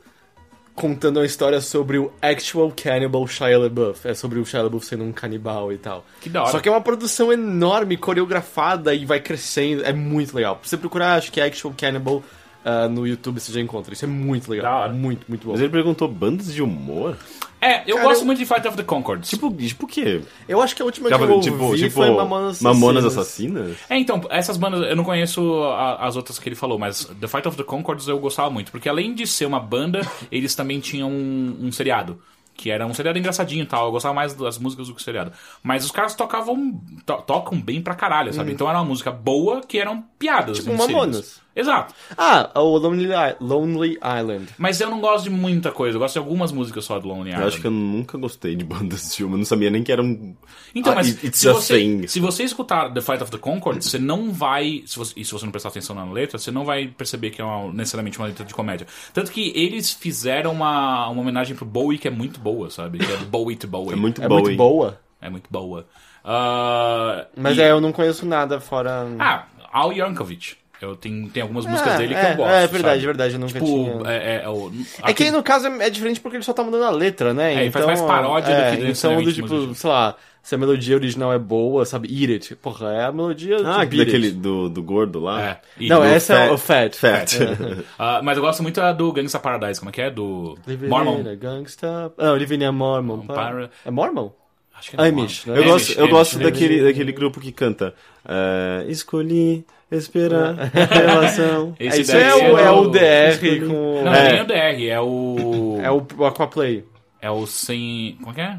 contando 0.79 1.17
uma 1.17 1.25
história 1.25 1.59
sobre 1.59 1.97
o 1.97 2.09
actual 2.21 2.71
cannibal 2.71 3.27
Shia 3.27 3.59
LaBeouf. 3.59 4.07
É 4.07 4.13
sobre 4.13 4.39
o 4.39 4.45
Shia 4.45 4.63
LaBeouf 4.63 4.85
sendo 4.85 5.03
um 5.03 5.11
canibal 5.11 5.73
e 5.73 5.77
tal. 5.77 6.05
Que 6.21 6.29
da 6.29 6.43
hora. 6.43 6.51
Só 6.53 6.59
que 6.61 6.69
é 6.69 6.71
uma 6.71 6.79
produção 6.79 7.33
enorme, 7.33 7.97
coreografada 7.97 8.93
e 8.93 9.05
vai 9.05 9.19
crescendo. 9.19 9.83
É 9.83 9.91
muito 9.91 10.33
legal. 10.33 10.55
Pra 10.55 10.69
você 10.69 10.77
procurar, 10.77 11.15
acho 11.15 11.33
que 11.33 11.41
é 11.41 11.45
Actual 11.45 11.73
Cannibal 11.77 12.23
ah, 12.63 12.87
no 12.87 13.05
YouTube 13.07 13.39
você 13.39 13.51
já 13.51 13.59
encontra. 13.61 13.93
Isso 13.93 14.05
é 14.05 14.07
muito 14.07 14.49
legal. 14.51 14.71
Da 14.71 14.77
hora. 14.79 14.93
Muito, 14.93 15.25
muito 15.27 15.45
bom. 15.45 15.51
Mas 15.53 15.61
ele 15.61 15.69
perguntou 15.69 16.07
bandas 16.07 16.53
de 16.53 16.61
humor? 16.61 17.17
É, 17.61 17.83
eu 17.85 17.95
Cara, 17.97 18.07
gosto 18.07 18.21
eu- 18.21 18.25
muito 18.25 18.37
de 18.37 18.45
Fight 18.45 18.65
of 18.67 18.77
the 18.77 18.83
Concords. 18.83 19.29
Tipo, 19.29 19.51
tipo 19.53 19.85
o 19.85 19.87
quê? 19.87 20.21
Eu 20.47 20.61
acho 20.61 20.73
que 20.75 20.81
a 20.81 20.85
última 20.85 21.09
que 21.09 21.13
Tipo, 21.15 21.25
eu 21.25 21.31
ouvi 21.35 21.43
tipo, 21.51 21.75
tipo 21.75 21.91
foi 21.91 22.09
Mamonas 22.09 22.61
Mamonas 22.61 23.03
Assassinas. 23.05 23.63
Assassinas? 23.63 23.77
É, 23.89 23.97
então, 23.99 24.21
essas 24.29 24.55
bandas, 24.55 24.81
eu 24.89 24.95
não 24.95 25.03
conheço 25.03 25.63
a- 25.63 26.05
as 26.07 26.15
outras 26.15 26.39
que 26.39 26.47
ele 26.47 26.55
falou, 26.55 26.79
mas 26.79 27.03
The 27.19 27.27
Fight 27.27 27.47
of 27.47 27.57
the 27.57 27.63
Concords 27.63 28.07
eu 28.07 28.17
gostava 28.17 28.49
muito, 28.49 28.71
porque 28.71 28.87
além 28.87 29.13
de 29.13 29.27
ser 29.27 29.45
uma 29.45 29.59
banda, 29.59 29.99
eles 30.31 30.55
também 30.55 30.79
tinham 30.79 31.09
um, 31.11 31.57
um 31.63 31.71
seriado, 31.71 32.17
que 32.55 32.69
era 32.71 32.85
um 32.87 32.93
seriado 32.93 33.19
engraçadinho 33.19 33.63
e 33.63 33.65
tal. 33.65 33.87
Eu 33.87 33.91
gostava 33.91 34.13
mais 34.13 34.33
das 34.33 34.57
músicas 34.57 34.87
do 34.87 34.93
que 34.95 35.01
o 35.01 35.03
seriado. 35.03 35.31
Mas 35.61 35.83
os 35.83 35.91
caras 35.91 36.15
tocavam. 36.15 36.79
to- 37.05 37.21
tocam 37.27 37.59
bem 37.59 37.81
pra 37.81 37.93
caralho, 37.95 38.33
sabe? 38.33 38.51
Então 38.53 38.69
era 38.69 38.77
uma 38.79 38.85
música 38.85 39.11
boa 39.11 39.59
que 39.61 39.77
eram 39.79 40.01
piadas. 40.17 40.59
Tipo. 40.59 40.73
Mamonas. 40.77 41.41
Exato. 41.55 41.93
Ah, 42.17 42.51
o 42.55 42.77
Lonely, 42.77 43.97
Island. 44.19 44.47
Mas 44.57 44.79
eu 44.79 44.89
não 44.89 45.01
gosto 45.01 45.25
de 45.25 45.29
muita 45.29 45.71
coisa. 45.71 45.97
Eu 45.97 45.99
gosto 45.99 46.13
de 46.13 46.19
algumas 46.19 46.51
músicas 46.51 46.85
só 46.85 46.97
do 46.99 47.07
Lonely 47.07 47.29
Eu 47.31 47.33
Island. 47.33 47.47
acho 47.49 47.61
que 47.61 47.67
eu 47.67 47.71
nunca 47.71 48.17
gostei 48.17 48.55
de 48.55 48.63
bandas 48.63 49.01
desse 49.01 49.17
filme. 49.17 49.33
Eu 49.33 49.37
não 49.39 49.45
sabia 49.45 49.69
nem 49.69 49.83
que 49.83 49.91
era 49.91 50.01
um. 50.01 50.35
Então, 50.73 50.93
Ah, 50.93 50.95
mas 50.95 51.07
it- 51.07 51.27
it's 51.27 51.39
se, 51.39 51.49
a 51.49 51.53
você, 51.53 51.77
thing. 51.79 52.07
se 52.07 52.19
você 52.19 52.43
escutar 52.43 52.93
The 52.93 53.01
Fight 53.01 53.23
of 53.23 53.31
the 53.31 53.37
Concord, 53.37 53.83
você 53.83 53.97
não 53.99 54.31
vai. 54.31 54.83
Se 54.85 54.97
você, 54.97 55.13
e 55.17 55.25
se 55.25 55.31
você 55.33 55.43
não 55.45 55.51
prestar 55.51 55.69
atenção 55.69 55.95
na 55.95 56.05
letra, 56.09 56.37
você 56.37 56.51
não 56.51 56.63
vai 56.63 56.87
perceber 56.87 57.31
que 57.31 57.41
é 57.41 57.43
uma- 57.43 57.73
necessariamente 57.73 58.17
uma 58.19 58.27
letra 58.27 58.45
de 58.45 58.53
comédia. 58.53 58.87
Tanto 59.13 59.31
que 59.31 59.51
eles 59.55 59.91
fizeram 59.91 60.51
uma, 60.53 61.09
uma 61.09 61.21
homenagem 61.21 61.55
pro 61.55 61.65
Bowie 61.65 61.97
que 61.97 62.07
é 62.07 62.11
muito 62.11 62.39
boa, 62.39 62.69
sabe? 62.69 62.99
Que 62.99 63.11
é 63.11 63.17
Bowie 63.17 63.55
to 63.57 63.67
Bowie. 63.67 63.93
É 63.93 63.95
muito 63.95 64.21
É 64.21 64.27
Bowie. 64.27 64.43
muito 64.43 64.57
boa. 64.57 64.99
É 65.21 65.29
muito 65.29 65.47
boa. 65.49 65.85
Ah, 66.23 67.25
Mas 67.35 67.57
e- 67.57 67.61
é, 67.61 67.71
eu 67.71 67.81
não 67.81 67.91
conheço 67.91 68.25
nada 68.25 68.59
fora. 68.61 69.07
Ah, 69.19 69.45
Al 69.73 69.91
Yankovic. 69.91 70.55
Eu 70.81 70.95
tenho, 70.95 71.27
tem 71.29 71.41
algumas 71.43 71.65
músicas 71.65 71.93
É, 71.93 71.97
dele 71.97 72.13
que 72.15 72.19
é, 72.19 72.31
eu 72.31 72.37
gosto. 72.37 72.51
É 72.51 72.67
verdade, 72.67 72.93
sabe? 72.95 73.05
verdade. 73.05 73.33
Eu 73.33 73.39
nunca 73.39 73.53
Tipo, 73.53 73.65
tinha. 73.65 74.11
é, 74.11 74.15
é, 74.15 74.41
é, 74.45 74.49
o- 74.49 74.69
É 74.69 75.03
que 75.03 75.11
aquele- 75.11 75.31
no 75.31 75.43
caso 75.43 75.67
é 75.67 75.87
é 75.87 75.89
diferente 75.89 76.19
porque 76.21 76.37
ele 76.37 76.43
só 76.43 76.53
tá 76.53 76.63
mudando 76.63 76.83
a 76.83 76.89
letra, 76.89 77.33
né? 77.33 77.53
É, 77.53 77.61
ele 77.61 77.71
faz 77.71 77.85
mais 77.85 78.01
paródia 78.01 78.55
do 78.55 78.61
é, 78.61 78.75
que 78.77 78.87
Então, 78.87 79.21
do 79.21 79.33
tipo, 79.33 79.47
música. 79.53 79.73
sei 79.75 79.89
lá, 79.89 80.15
se 80.41 80.55
a 80.55 80.57
melodia 80.57 80.95
original 80.95 81.33
é 81.33 81.37
boa, 81.37 81.83
sabe? 81.85 82.07
Eat 82.09 82.31
It. 82.31 82.55
Porra, 82.55 82.93
é 82.93 83.03
a 83.03 83.11
melodia 83.11 83.57
Ah, 83.65 83.85
Beat 83.85 84.05
daquele 84.05 84.27
It. 84.27 84.37
do, 84.37 84.69
do 84.69 84.81
gordo 84.81 85.19
lá? 85.19 85.41
É. 85.41 85.59
Não, 85.81 85.99
do 85.99 86.05
essa 86.05 86.33
é 86.33 86.47
Fat- 86.47 86.53
o 86.53 86.57
Fat. 86.57 86.95
Fat. 86.95 87.31
Ah, 87.99 88.21
mas 88.23 88.37
eu 88.37 88.43
gosto 88.43 88.63
muito 88.63 88.77
da 88.79 88.93
do 88.93 89.11
Gangsta 89.11 89.37
Paradise, 89.37 89.79
como 89.81 89.89
é 89.89 89.91
que 89.91 90.01
é? 90.01 90.09
Do 90.09 90.57
Living 90.65 90.87
Mormon. 90.87 91.23
Gangsta... 91.37 92.13
Não, 92.17 92.37
Living 92.37 92.55
in 92.63 92.65
a 92.65 92.71
Mormon. 92.71 93.25
Para- 93.27 93.69
É 93.85 93.91
Mormon? 93.91 94.31
Acho 94.77 94.91
que 94.91 94.95
é 94.95 95.07
Amish, 95.09 95.45
Mormon. 95.45 95.61
né? 95.61 95.67
Eu 95.67 95.71
Amish, 95.73 95.87
gosto, 95.87 95.99
eu 95.99 96.03
Amish. 96.05 96.11
gosto 96.17 96.39
daquele, 96.39 96.83
daquele 96.85 97.11
grupo 97.11 97.41
que 97.41 97.51
canta 97.51 97.93
é, 98.25 98.85
Escolhi 98.87 99.65
esperar 99.97 100.55
a 100.59 100.65
relação. 100.95 101.75
Esse 101.79 102.01
Isso 102.01 102.11
daí 102.11 102.23
é 102.23 102.35
o, 102.35 102.57
é 102.57 102.69
o 102.71 102.87
DR 102.89 103.39
com... 103.67 104.01
Não, 104.03 104.13
É. 104.13 104.31
nem 104.33 104.41
o 104.41 104.45
DR, 104.45 104.87
é 104.89 104.99
o. 105.01 105.79
É 105.81 105.91
o, 105.91 106.05
o 106.17 106.25
Aquaplay. 106.25 106.85
É 107.21 107.29
o 107.31 107.45
sem. 107.47 108.17
Como 108.19 108.31
é 108.31 108.35
que 108.35 108.41
é? 108.41 108.57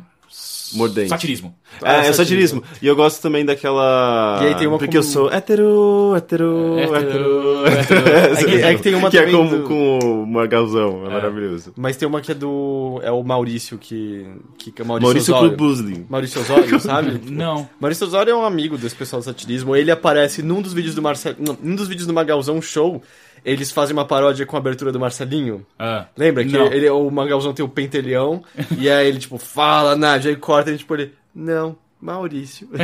Mordente. 0.72 1.08
Satirismo. 1.08 1.52
É, 1.82 1.90
é 2.08 2.12
satirismo. 2.12 2.60
satirismo. 2.60 2.62
E 2.80 2.86
eu 2.86 2.94
gosto 2.94 3.20
também 3.20 3.44
daquela. 3.44 4.38
E 4.40 4.46
aí 4.46 4.54
tem 4.54 4.68
uma 4.68 4.78
Porque 4.78 4.92
com- 4.92 4.98
eu 4.98 5.02
sou 5.02 5.28
hétero, 5.28 6.14
hétero, 6.16 6.78
Hétero, 6.78 7.66
hétero. 7.66 7.66
hétero. 7.66 8.08
É 8.08 8.44
que- 8.44 8.62
é 8.62 8.74
que 8.76 8.82
tem 8.82 8.94
uma 8.94 9.10
que 9.10 9.18
é 9.18 9.22
também 9.26 9.36
com, 9.36 9.48
do- 9.48 9.62
com 9.64 9.98
o 10.22 10.26
Magalzão, 10.26 11.06
é, 11.06 11.10
maravilhoso. 11.10 11.72
Mas 11.76 11.96
tem 11.96 12.06
uma 12.06 12.20
que 12.20 12.30
é 12.30 12.34
do... 12.36 13.00
É 13.02 13.10
o 13.10 13.20
Maurício 13.24 13.78
que... 13.78 14.24
que 14.58 14.70
que 14.70 14.80
é 14.82 14.84
Maurício, 14.84 15.08
Maurício 15.08 15.34
Osório. 15.34 15.56
Klubusli. 15.56 16.06
Maurício 16.08 16.40
Osório, 16.40 16.78
sabe? 16.80 17.20
Não. 17.28 17.68
Maurício 17.80 18.06
Osório 18.06 18.30
é 18.30 18.36
um 18.36 18.44
amigo 18.44 18.78
desse 18.78 18.94
pessoal 18.94 19.20
do 19.20 19.24
satirismo. 19.24 19.74
Ele 19.74 19.90
aparece 19.90 20.40
num 20.40 20.62
dos 20.62 20.72
vídeos 20.72 20.94
do 20.94 21.02
Marcel... 21.02 21.34
não, 21.36 21.58
num 21.60 21.74
dos 21.74 21.88
vídeos 21.88 22.06
do 22.06 22.12
Magalzão 22.12 22.62
Show. 22.62 23.02
Eles 23.44 23.70
fazem 23.70 23.94
uma 23.96 24.04
paródia 24.04 24.44
com 24.46 24.56
a 24.56 24.58
abertura 24.58 24.92
do 24.92 25.00
Marcelinho. 25.00 25.66
Ah. 25.78 26.06
Lembra 26.16 26.44
que 26.44 26.54
ele, 26.56 26.88
o 26.90 27.10
Magalzão 27.10 27.52
tem 27.54 27.64
o 27.64 27.68
pentelhão 27.68 28.42
e 28.78 28.88
aí 28.90 29.06
ele 29.08 29.18
tipo 29.18 29.38
fala, 29.38 29.96
Nádia, 29.96 30.30
aí 30.30 30.36
corta 30.36 30.70
e 30.70 30.78
tipo 30.78 30.94
ele, 30.94 31.14
não, 31.34 31.76
Maurício. 32.00 32.68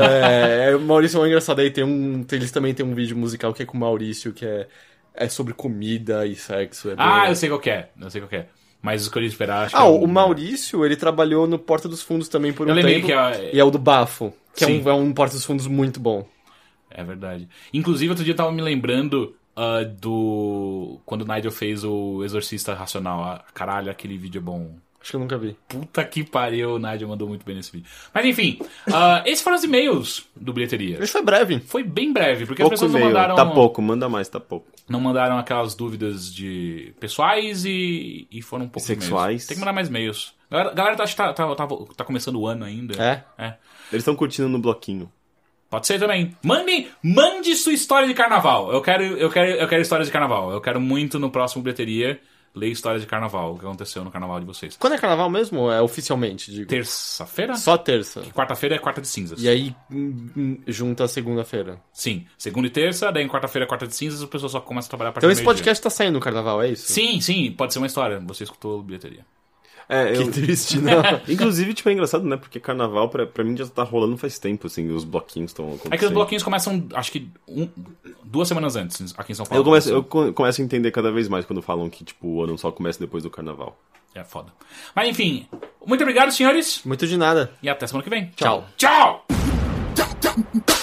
é, 0.00 0.74
o 0.76 0.80
Maurício 0.80 1.18
é 1.18 1.22
um 1.22 1.26
engraçado 1.26 1.60
aí 1.60 1.70
tem 1.70 1.84
um, 1.84 2.22
tem- 2.24 2.38
eles 2.38 2.50
também 2.50 2.74
tem 2.74 2.84
um 2.84 2.94
vídeo 2.94 3.16
musical 3.16 3.52
que 3.52 3.62
é 3.62 3.66
com 3.66 3.76
o 3.76 3.80
Maurício 3.80 4.32
que 4.32 4.44
é 4.44 4.66
é 5.14 5.28
sobre 5.28 5.52
comida 5.52 6.26
e 6.26 6.34
sexo. 6.34 6.90
é 6.90 6.94
Ah, 6.96 7.20
bem- 7.20 7.28
eu 7.30 7.36
sei 7.36 7.48
qual 7.50 7.60
é. 7.66 7.88
Eu 8.00 8.08
sei 8.10 8.20
qual 8.22 8.30
que 8.30 8.36
é. 8.36 8.46
Mas 8.80 9.02
escolhi 9.02 9.26
esperar. 9.26 9.66
Acho 9.66 9.76
Ah, 9.76 9.80
é 9.82 9.84
o 9.84 10.02
um- 10.02 10.06
Maurício, 10.06 10.84
ele 10.86 10.96
trabalhou 10.96 11.46
no 11.46 11.58
Porta 11.58 11.86
dos 11.86 12.00
Fundos 12.00 12.28
também 12.28 12.50
por 12.52 12.66
um 12.66 12.70
Eu 12.70 12.76
lembrei 12.76 12.94
tempo. 12.94 13.06
que 13.08 13.12
é- 13.12 13.50
E 13.54 13.60
é 13.60 13.62
o 13.64 13.70
do 13.70 13.78
Bafo, 13.78 14.32
que 14.56 14.64
é 14.64 14.66
um, 14.68 14.88
é 14.88 14.94
um 14.94 15.12
Porta 15.12 15.34
dos 15.36 15.44
Fundos 15.44 15.66
muito 15.66 16.00
bom. 16.00 16.26
É 16.90 17.04
verdade. 17.04 17.46
Inclusive, 17.74 18.08
outro 18.10 18.24
dia 18.24 18.32
eu 18.32 18.36
tava 18.36 18.50
me 18.52 18.62
lembrando 18.62 19.34
ah, 19.56 19.84
do. 19.84 21.00
Quando 21.04 21.22
o 21.22 21.26
Nigel 21.26 21.50
fez 21.50 21.84
o 21.84 22.22
Exorcista 22.24 22.74
Racional. 22.74 23.22
Ah, 23.22 23.44
caralho, 23.52 23.90
aquele 23.90 24.16
vídeo 24.16 24.38
é 24.38 24.42
bom. 24.42 24.74
Acho 25.00 25.10
que 25.10 25.16
eu 25.16 25.20
nunca 25.20 25.36
vi. 25.36 25.56
Puta 25.66 26.04
que 26.04 26.22
pariu, 26.22 26.74
o 26.74 26.78
Nigel 26.78 27.08
mandou 27.08 27.26
muito 27.26 27.44
bem 27.44 27.56
nesse 27.56 27.72
vídeo. 27.72 27.90
Mas 28.14 28.24
enfim, 28.24 28.60
ah, 28.92 29.22
esses 29.26 29.42
foram 29.42 29.56
os 29.56 29.64
e-mails 29.64 30.28
do 30.36 30.52
Bilheteria. 30.52 31.02
Isso 31.02 31.12
foi 31.12 31.22
breve. 31.22 31.58
Foi 31.58 31.82
bem 31.82 32.12
breve, 32.12 32.46
porque 32.46 32.62
Pouco 32.62 32.74
as 32.74 32.80
pessoas 32.80 32.92
não 32.92 33.08
mandaram. 33.08 33.34
Tá 33.34 33.44
pouco, 33.44 33.82
manda 33.82 34.08
mais, 34.08 34.28
tá 34.28 34.38
pouco. 34.38 34.68
Não 34.88 35.00
mandaram 35.00 35.36
aquelas 35.38 35.74
dúvidas 35.74 36.32
de 36.32 36.94
pessoais 37.00 37.64
e, 37.64 38.28
e 38.30 38.40
foram 38.42 38.66
um 38.66 38.68
pouco. 38.68 38.86
Sexuais. 38.86 39.44
Tem 39.46 39.56
que 39.56 39.60
mandar 39.60 39.72
mais 39.72 39.88
e-mails. 39.88 40.34
Galera, 40.48 40.72
galera 40.72 40.96
tá, 40.96 41.06
tá, 41.06 41.32
tá, 41.32 41.54
tá, 41.54 41.68
tá 41.96 42.04
começando 42.04 42.36
o 42.36 42.46
ano 42.46 42.64
ainda. 42.64 43.02
É? 43.02 43.24
É. 43.36 43.54
Eles 43.90 44.02
estão 44.02 44.14
curtindo 44.14 44.48
no 44.48 44.60
bloquinho. 44.60 45.10
Pode 45.72 45.86
ser 45.86 45.98
também. 45.98 46.36
Mande, 46.44 46.86
mande 47.02 47.56
sua 47.56 47.72
história 47.72 48.06
de 48.06 48.12
carnaval. 48.12 48.70
Eu 48.70 48.82
quero, 48.82 49.04
eu 49.04 49.30
quero, 49.30 49.52
eu 49.52 49.66
quero 49.66 49.80
história 49.80 50.04
de 50.04 50.10
carnaval. 50.10 50.52
Eu 50.52 50.60
quero 50.60 50.78
muito 50.78 51.18
no 51.18 51.30
próximo 51.30 51.62
bilheteria 51.62 52.20
ler 52.54 52.68
história 52.68 53.00
de 53.00 53.06
carnaval, 53.06 53.54
o 53.54 53.58
que 53.58 53.64
aconteceu 53.64 54.04
no 54.04 54.10
carnaval 54.10 54.38
de 54.38 54.44
vocês. 54.44 54.76
Quando 54.76 54.92
é 54.92 54.98
carnaval 54.98 55.30
mesmo? 55.30 55.72
É 55.72 55.80
oficialmente, 55.80 56.52
digo. 56.52 56.68
Terça-feira? 56.68 57.56
Só 57.56 57.78
terça. 57.78 58.20
Quarta-feira 58.34 58.74
é 58.76 58.78
quarta 58.78 59.00
de 59.00 59.08
cinzas. 59.08 59.42
E 59.42 59.48
aí 59.48 59.74
hum, 59.90 60.28
hum, 60.36 60.58
junta 60.66 61.04
a 61.04 61.08
segunda-feira. 61.08 61.80
Sim, 61.90 62.26
segunda 62.36 62.66
e 62.66 62.70
terça, 62.70 63.10
daí 63.10 63.24
em 63.24 63.28
quarta-feira 63.28 63.64
é 63.64 63.66
quarta 63.66 63.86
de 63.86 63.94
cinzas, 63.94 64.20
o 64.20 64.28
pessoal 64.28 64.50
só 64.50 64.60
começa 64.60 64.88
a 64.88 64.90
trabalhar 64.90 65.08
a 65.08 65.12
partir 65.14 65.24
Então 65.24 65.32
esse 65.32 65.42
podcast 65.42 65.82
tá 65.82 65.88
saindo 65.88 66.12
no 66.16 66.20
carnaval, 66.20 66.60
é 66.60 66.68
isso? 66.68 66.92
Sim, 66.92 67.18
sim, 67.18 67.50
pode 67.50 67.72
ser 67.72 67.78
uma 67.78 67.86
história. 67.86 68.20
Você 68.20 68.44
escutou 68.44 68.82
bilheteria. 68.82 69.24
É, 69.94 70.16
eu... 70.16 70.24
Que 70.24 70.30
triste, 70.30 70.78
não. 70.82 71.02
Inclusive, 71.28 71.74
tipo, 71.74 71.88
é 71.88 71.92
engraçado, 71.92 72.24
né? 72.24 72.36
Porque 72.36 72.58
carnaval, 72.58 73.08
pra, 73.08 73.26
pra 73.26 73.44
mim, 73.44 73.56
já 73.56 73.66
tá 73.66 73.82
rolando 73.82 74.16
faz 74.16 74.38
tempo, 74.38 74.66
assim, 74.66 74.88
os 74.90 75.04
bloquinhos 75.04 75.50
estão 75.50 75.66
acontecendo. 75.66 75.94
É 75.94 75.98
que 75.98 76.04
os 76.06 76.10
bloquinhos 76.10 76.42
começam, 76.42 76.86
acho 76.94 77.12
que 77.12 77.28
um- 77.46 77.68
duas 78.24 78.48
semanas 78.48 78.74
antes, 78.76 79.14
aqui 79.18 79.32
em 79.32 79.34
São 79.34 79.44
Paulo. 79.46 79.60
Eu 79.60 79.64
começo, 79.64 79.88
eu 79.90 80.02
co- 80.02 80.32
começo 80.32 80.60
a 80.60 80.64
entender 80.64 80.90
cada 80.90 81.12
vez 81.12 81.28
mais 81.28 81.44
quando 81.44 81.60
falam 81.60 81.90
que, 81.90 82.04
tipo, 82.04 82.26
o 82.26 82.42
ano 82.42 82.56
só 82.56 82.70
começa 82.72 82.98
depois 82.98 83.22
do 83.22 83.30
carnaval. 83.30 83.78
É 84.14 84.22
foda. 84.24 84.52
Mas 84.94 85.08
enfim, 85.08 85.46
muito 85.86 86.02
obrigado, 86.02 86.30
senhores, 86.32 86.80
Muito 86.84 87.06
de 87.06 87.16
nada. 87.16 87.50
e 87.62 87.68
até 87.68 87.86
semana 87.86 88.04
que 88.04 88.10
vem. 88.10 88.30
Tchau. 88.36 88.66
Tchau! 88.76 89.24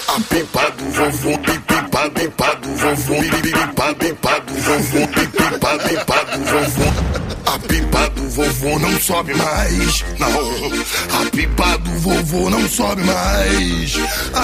A 0.07 0.21
pipa 0.21 0.71
do 0.71 0.83
vovô, 0.85 1.37
pipa, 1.39 2.09
pipa 2.09 2.55
do 2.55 2.69
vovô, 2.69 3.15
pipa, 3.15 3.95
pipa 3.95 4.39
do 4.39 4.53
vovô, 4.53 5.07
pipa, 5.07 5.79
pipa 5.87 6.25
do 6.25 6.43
vovô. 6.45 7.28
A 7.51 7.57
pipa 7.57 8.07
do 8.11 8.29
vovô 8.29 8.77
não 8.77 8.99
sobe 8.99 9.33
mais, 9.33 10.05
não. 10.19 11.19
A 11.19 11.25
pipa 11.31 11.79
do 11.79 11.89
vovô 11.93 12.47
não 12.47 12.69
sobe 12.69 13.01
mais. 13.03 13.95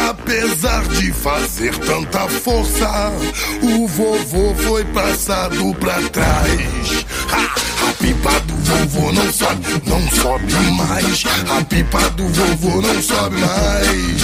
Apesar 0.09 0.83
de 0.87 1.13
fazer 1.13 1.77
tanta 1.77 2.27
força, 2.27 3.11
o 3.61 3.87
vovô 3.87 4.55
foi 4.55 4.83
passado 4.85 5.75
pra 5.75 6.01
trás. 6.09 7.05
Ha! 7.31 7.64
Pipa 7.99 8.39
do 8.41 8.55
vovô 8.55 9.11
não 9.11 9.33
sobe, 9.33 9.81
não 9.85 10.01
sobe 10.09 10.53
mais. 10.71 11.23
A 11.49 11.63
pipa 11.63 12.09
do 12.11 12.27
vovô 12.29 12.81
não 12.81 13.01
sobe 13.01 13.37
mais. 13.37 14.23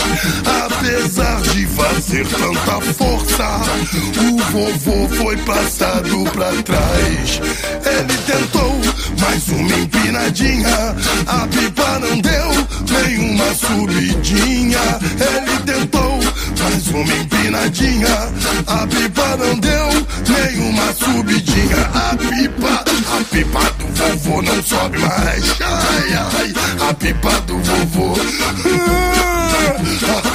Apesar 0.64 1.42
de 1.42 1.66
fazer 1.68 2.28
tanta 2.28 2.82
força, 2.94 3.62
o 4.20 4.38
vovô 4.52 5.08
foi 5.16 5.38
passado 5.38 6.24
pra 6.32 6.52
trás. 6.64 7.42
Ele 7.86 8.18
tentou 8.26 8.80
mais 9.20 9.48
uma 9.50 9.78
empinadinha, 9.78 10.96
a 11.28 11.48
pipa 11.48 12.00
não 12.00 12.20
deu 12.20 12.52
nenhuma 12.90 13.54
subidinha. 13.56 14.80
Ele 15.20 15.60
tentou 15.66 16.20
mais 16.60 16.88
uma 16.88 17.14
empinadinha, 17.14 18.32
a 18.68 18.88
pipa 18.88 19.38
não 19.38 19.60
deu 19.60 20.08
nenhuma 20.28 20.94
subidinha. 20.94 21.82
A 21.94 22.16
pipa, 22.16 22.84
a 23.18 23.24
pipa 23.32 23.61
do 23.78 23.88
vovô 23.94 24.42
não 24.42 24.64
sobe 24.64 24.98
mais. 25.00 25.62
Ai, 25.62 26.14
ai, 26.14 26.54
a 26.90 26.94
pipa 26.94 27.42
do 27.42 27.58
vovô. 27.60 28.16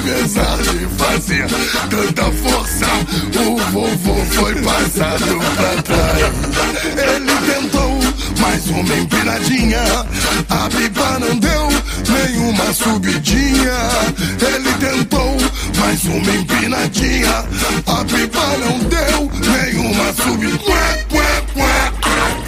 Apesar 0.06 0.56
de 0.58 0.86
fazer 0.96 1.46
tanta 1.90 2.30
força, 2.32 2.86
o 3.38 3.56
vovô 3.72 4.14
foi 4.32 4.54
passado 4.62 5.38
pra 5.56 5.82
trás. 5.82 6.22
Ele 6.96 7.34
tentou 7.52 7.98
mais 8.40 8.66
uma 8.68 8.96
empinadinha, 8.96 9.82
a 10.48 10.68
pipa 10.68 11.18
não 11.18 11.36
deu 11.38 11.68
nenhuma 12.08 12.72
subidinha. 12.72 13.78
Ele 14.40 14.72
tentou 14.74 15.36
mais 15.78 16.04
uma 16.04 16.34
empinadinha, 16.34 17.44
a 17.86 18.04
pipa 18.04 18.46
não 18.58 18.78
deu 18.88 19.30
nenhuma 19.50 20.12
subidinha. 20.12 21.06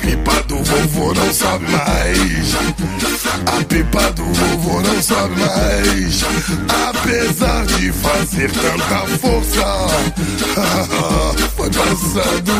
Pipa 0.08 0.42
do 0.44 0.56
vovô 0.64 1.12
não 1.12 1.34
sobe 1.34 1.66
mais. 1.70 2.54
A 3.44 3.62
pipa 3.64 4.10
do 4.12 4.24
vovô 4.24 4.80
não 4.80 5.02
sobe 5.02 5.34
mais. 5.38 6.24
Apesar 6.88 7.66
de 7.66 7.92
fazer 7.92 8.50
tanta 8.52 9.06
força, 9.18 9.66
foi 11.54 11.70
passado. 11.70 12.52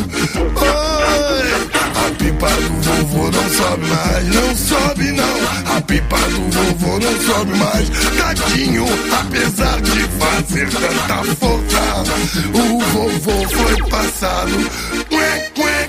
Oi, 0.61 1.49
a 1.97 2.11
pipa 2.19 2.51
do 2.51 2.83
vovô 2.83 3.31
não 3.31 3.49
sobe 3.49 3.87
mais, 3.87 4.29
não 4.29 4.55
sobe 4.55 5.13
não. 5.13 5.75
A 5.75 5.81
pipa 5.81 6.19
do 6.19 6.51
vovô 6.51 6.99
não 6.99 7.21
sobe 7.23 7.57
mais. 7.57 7.89
Tadinho, 8.19 8.85
apesar 9.11 9.81
de 9.81 10.07
fazer 10.19 10.69
tanta 10.69 11.25
força, 11.37 12.05
o 12.53 12.79
vovô 12.93 13.49
foi 13.49 13.89
passado. 13.89 14.71
Quê, 15.09 15.51
quê, 15.55 15.89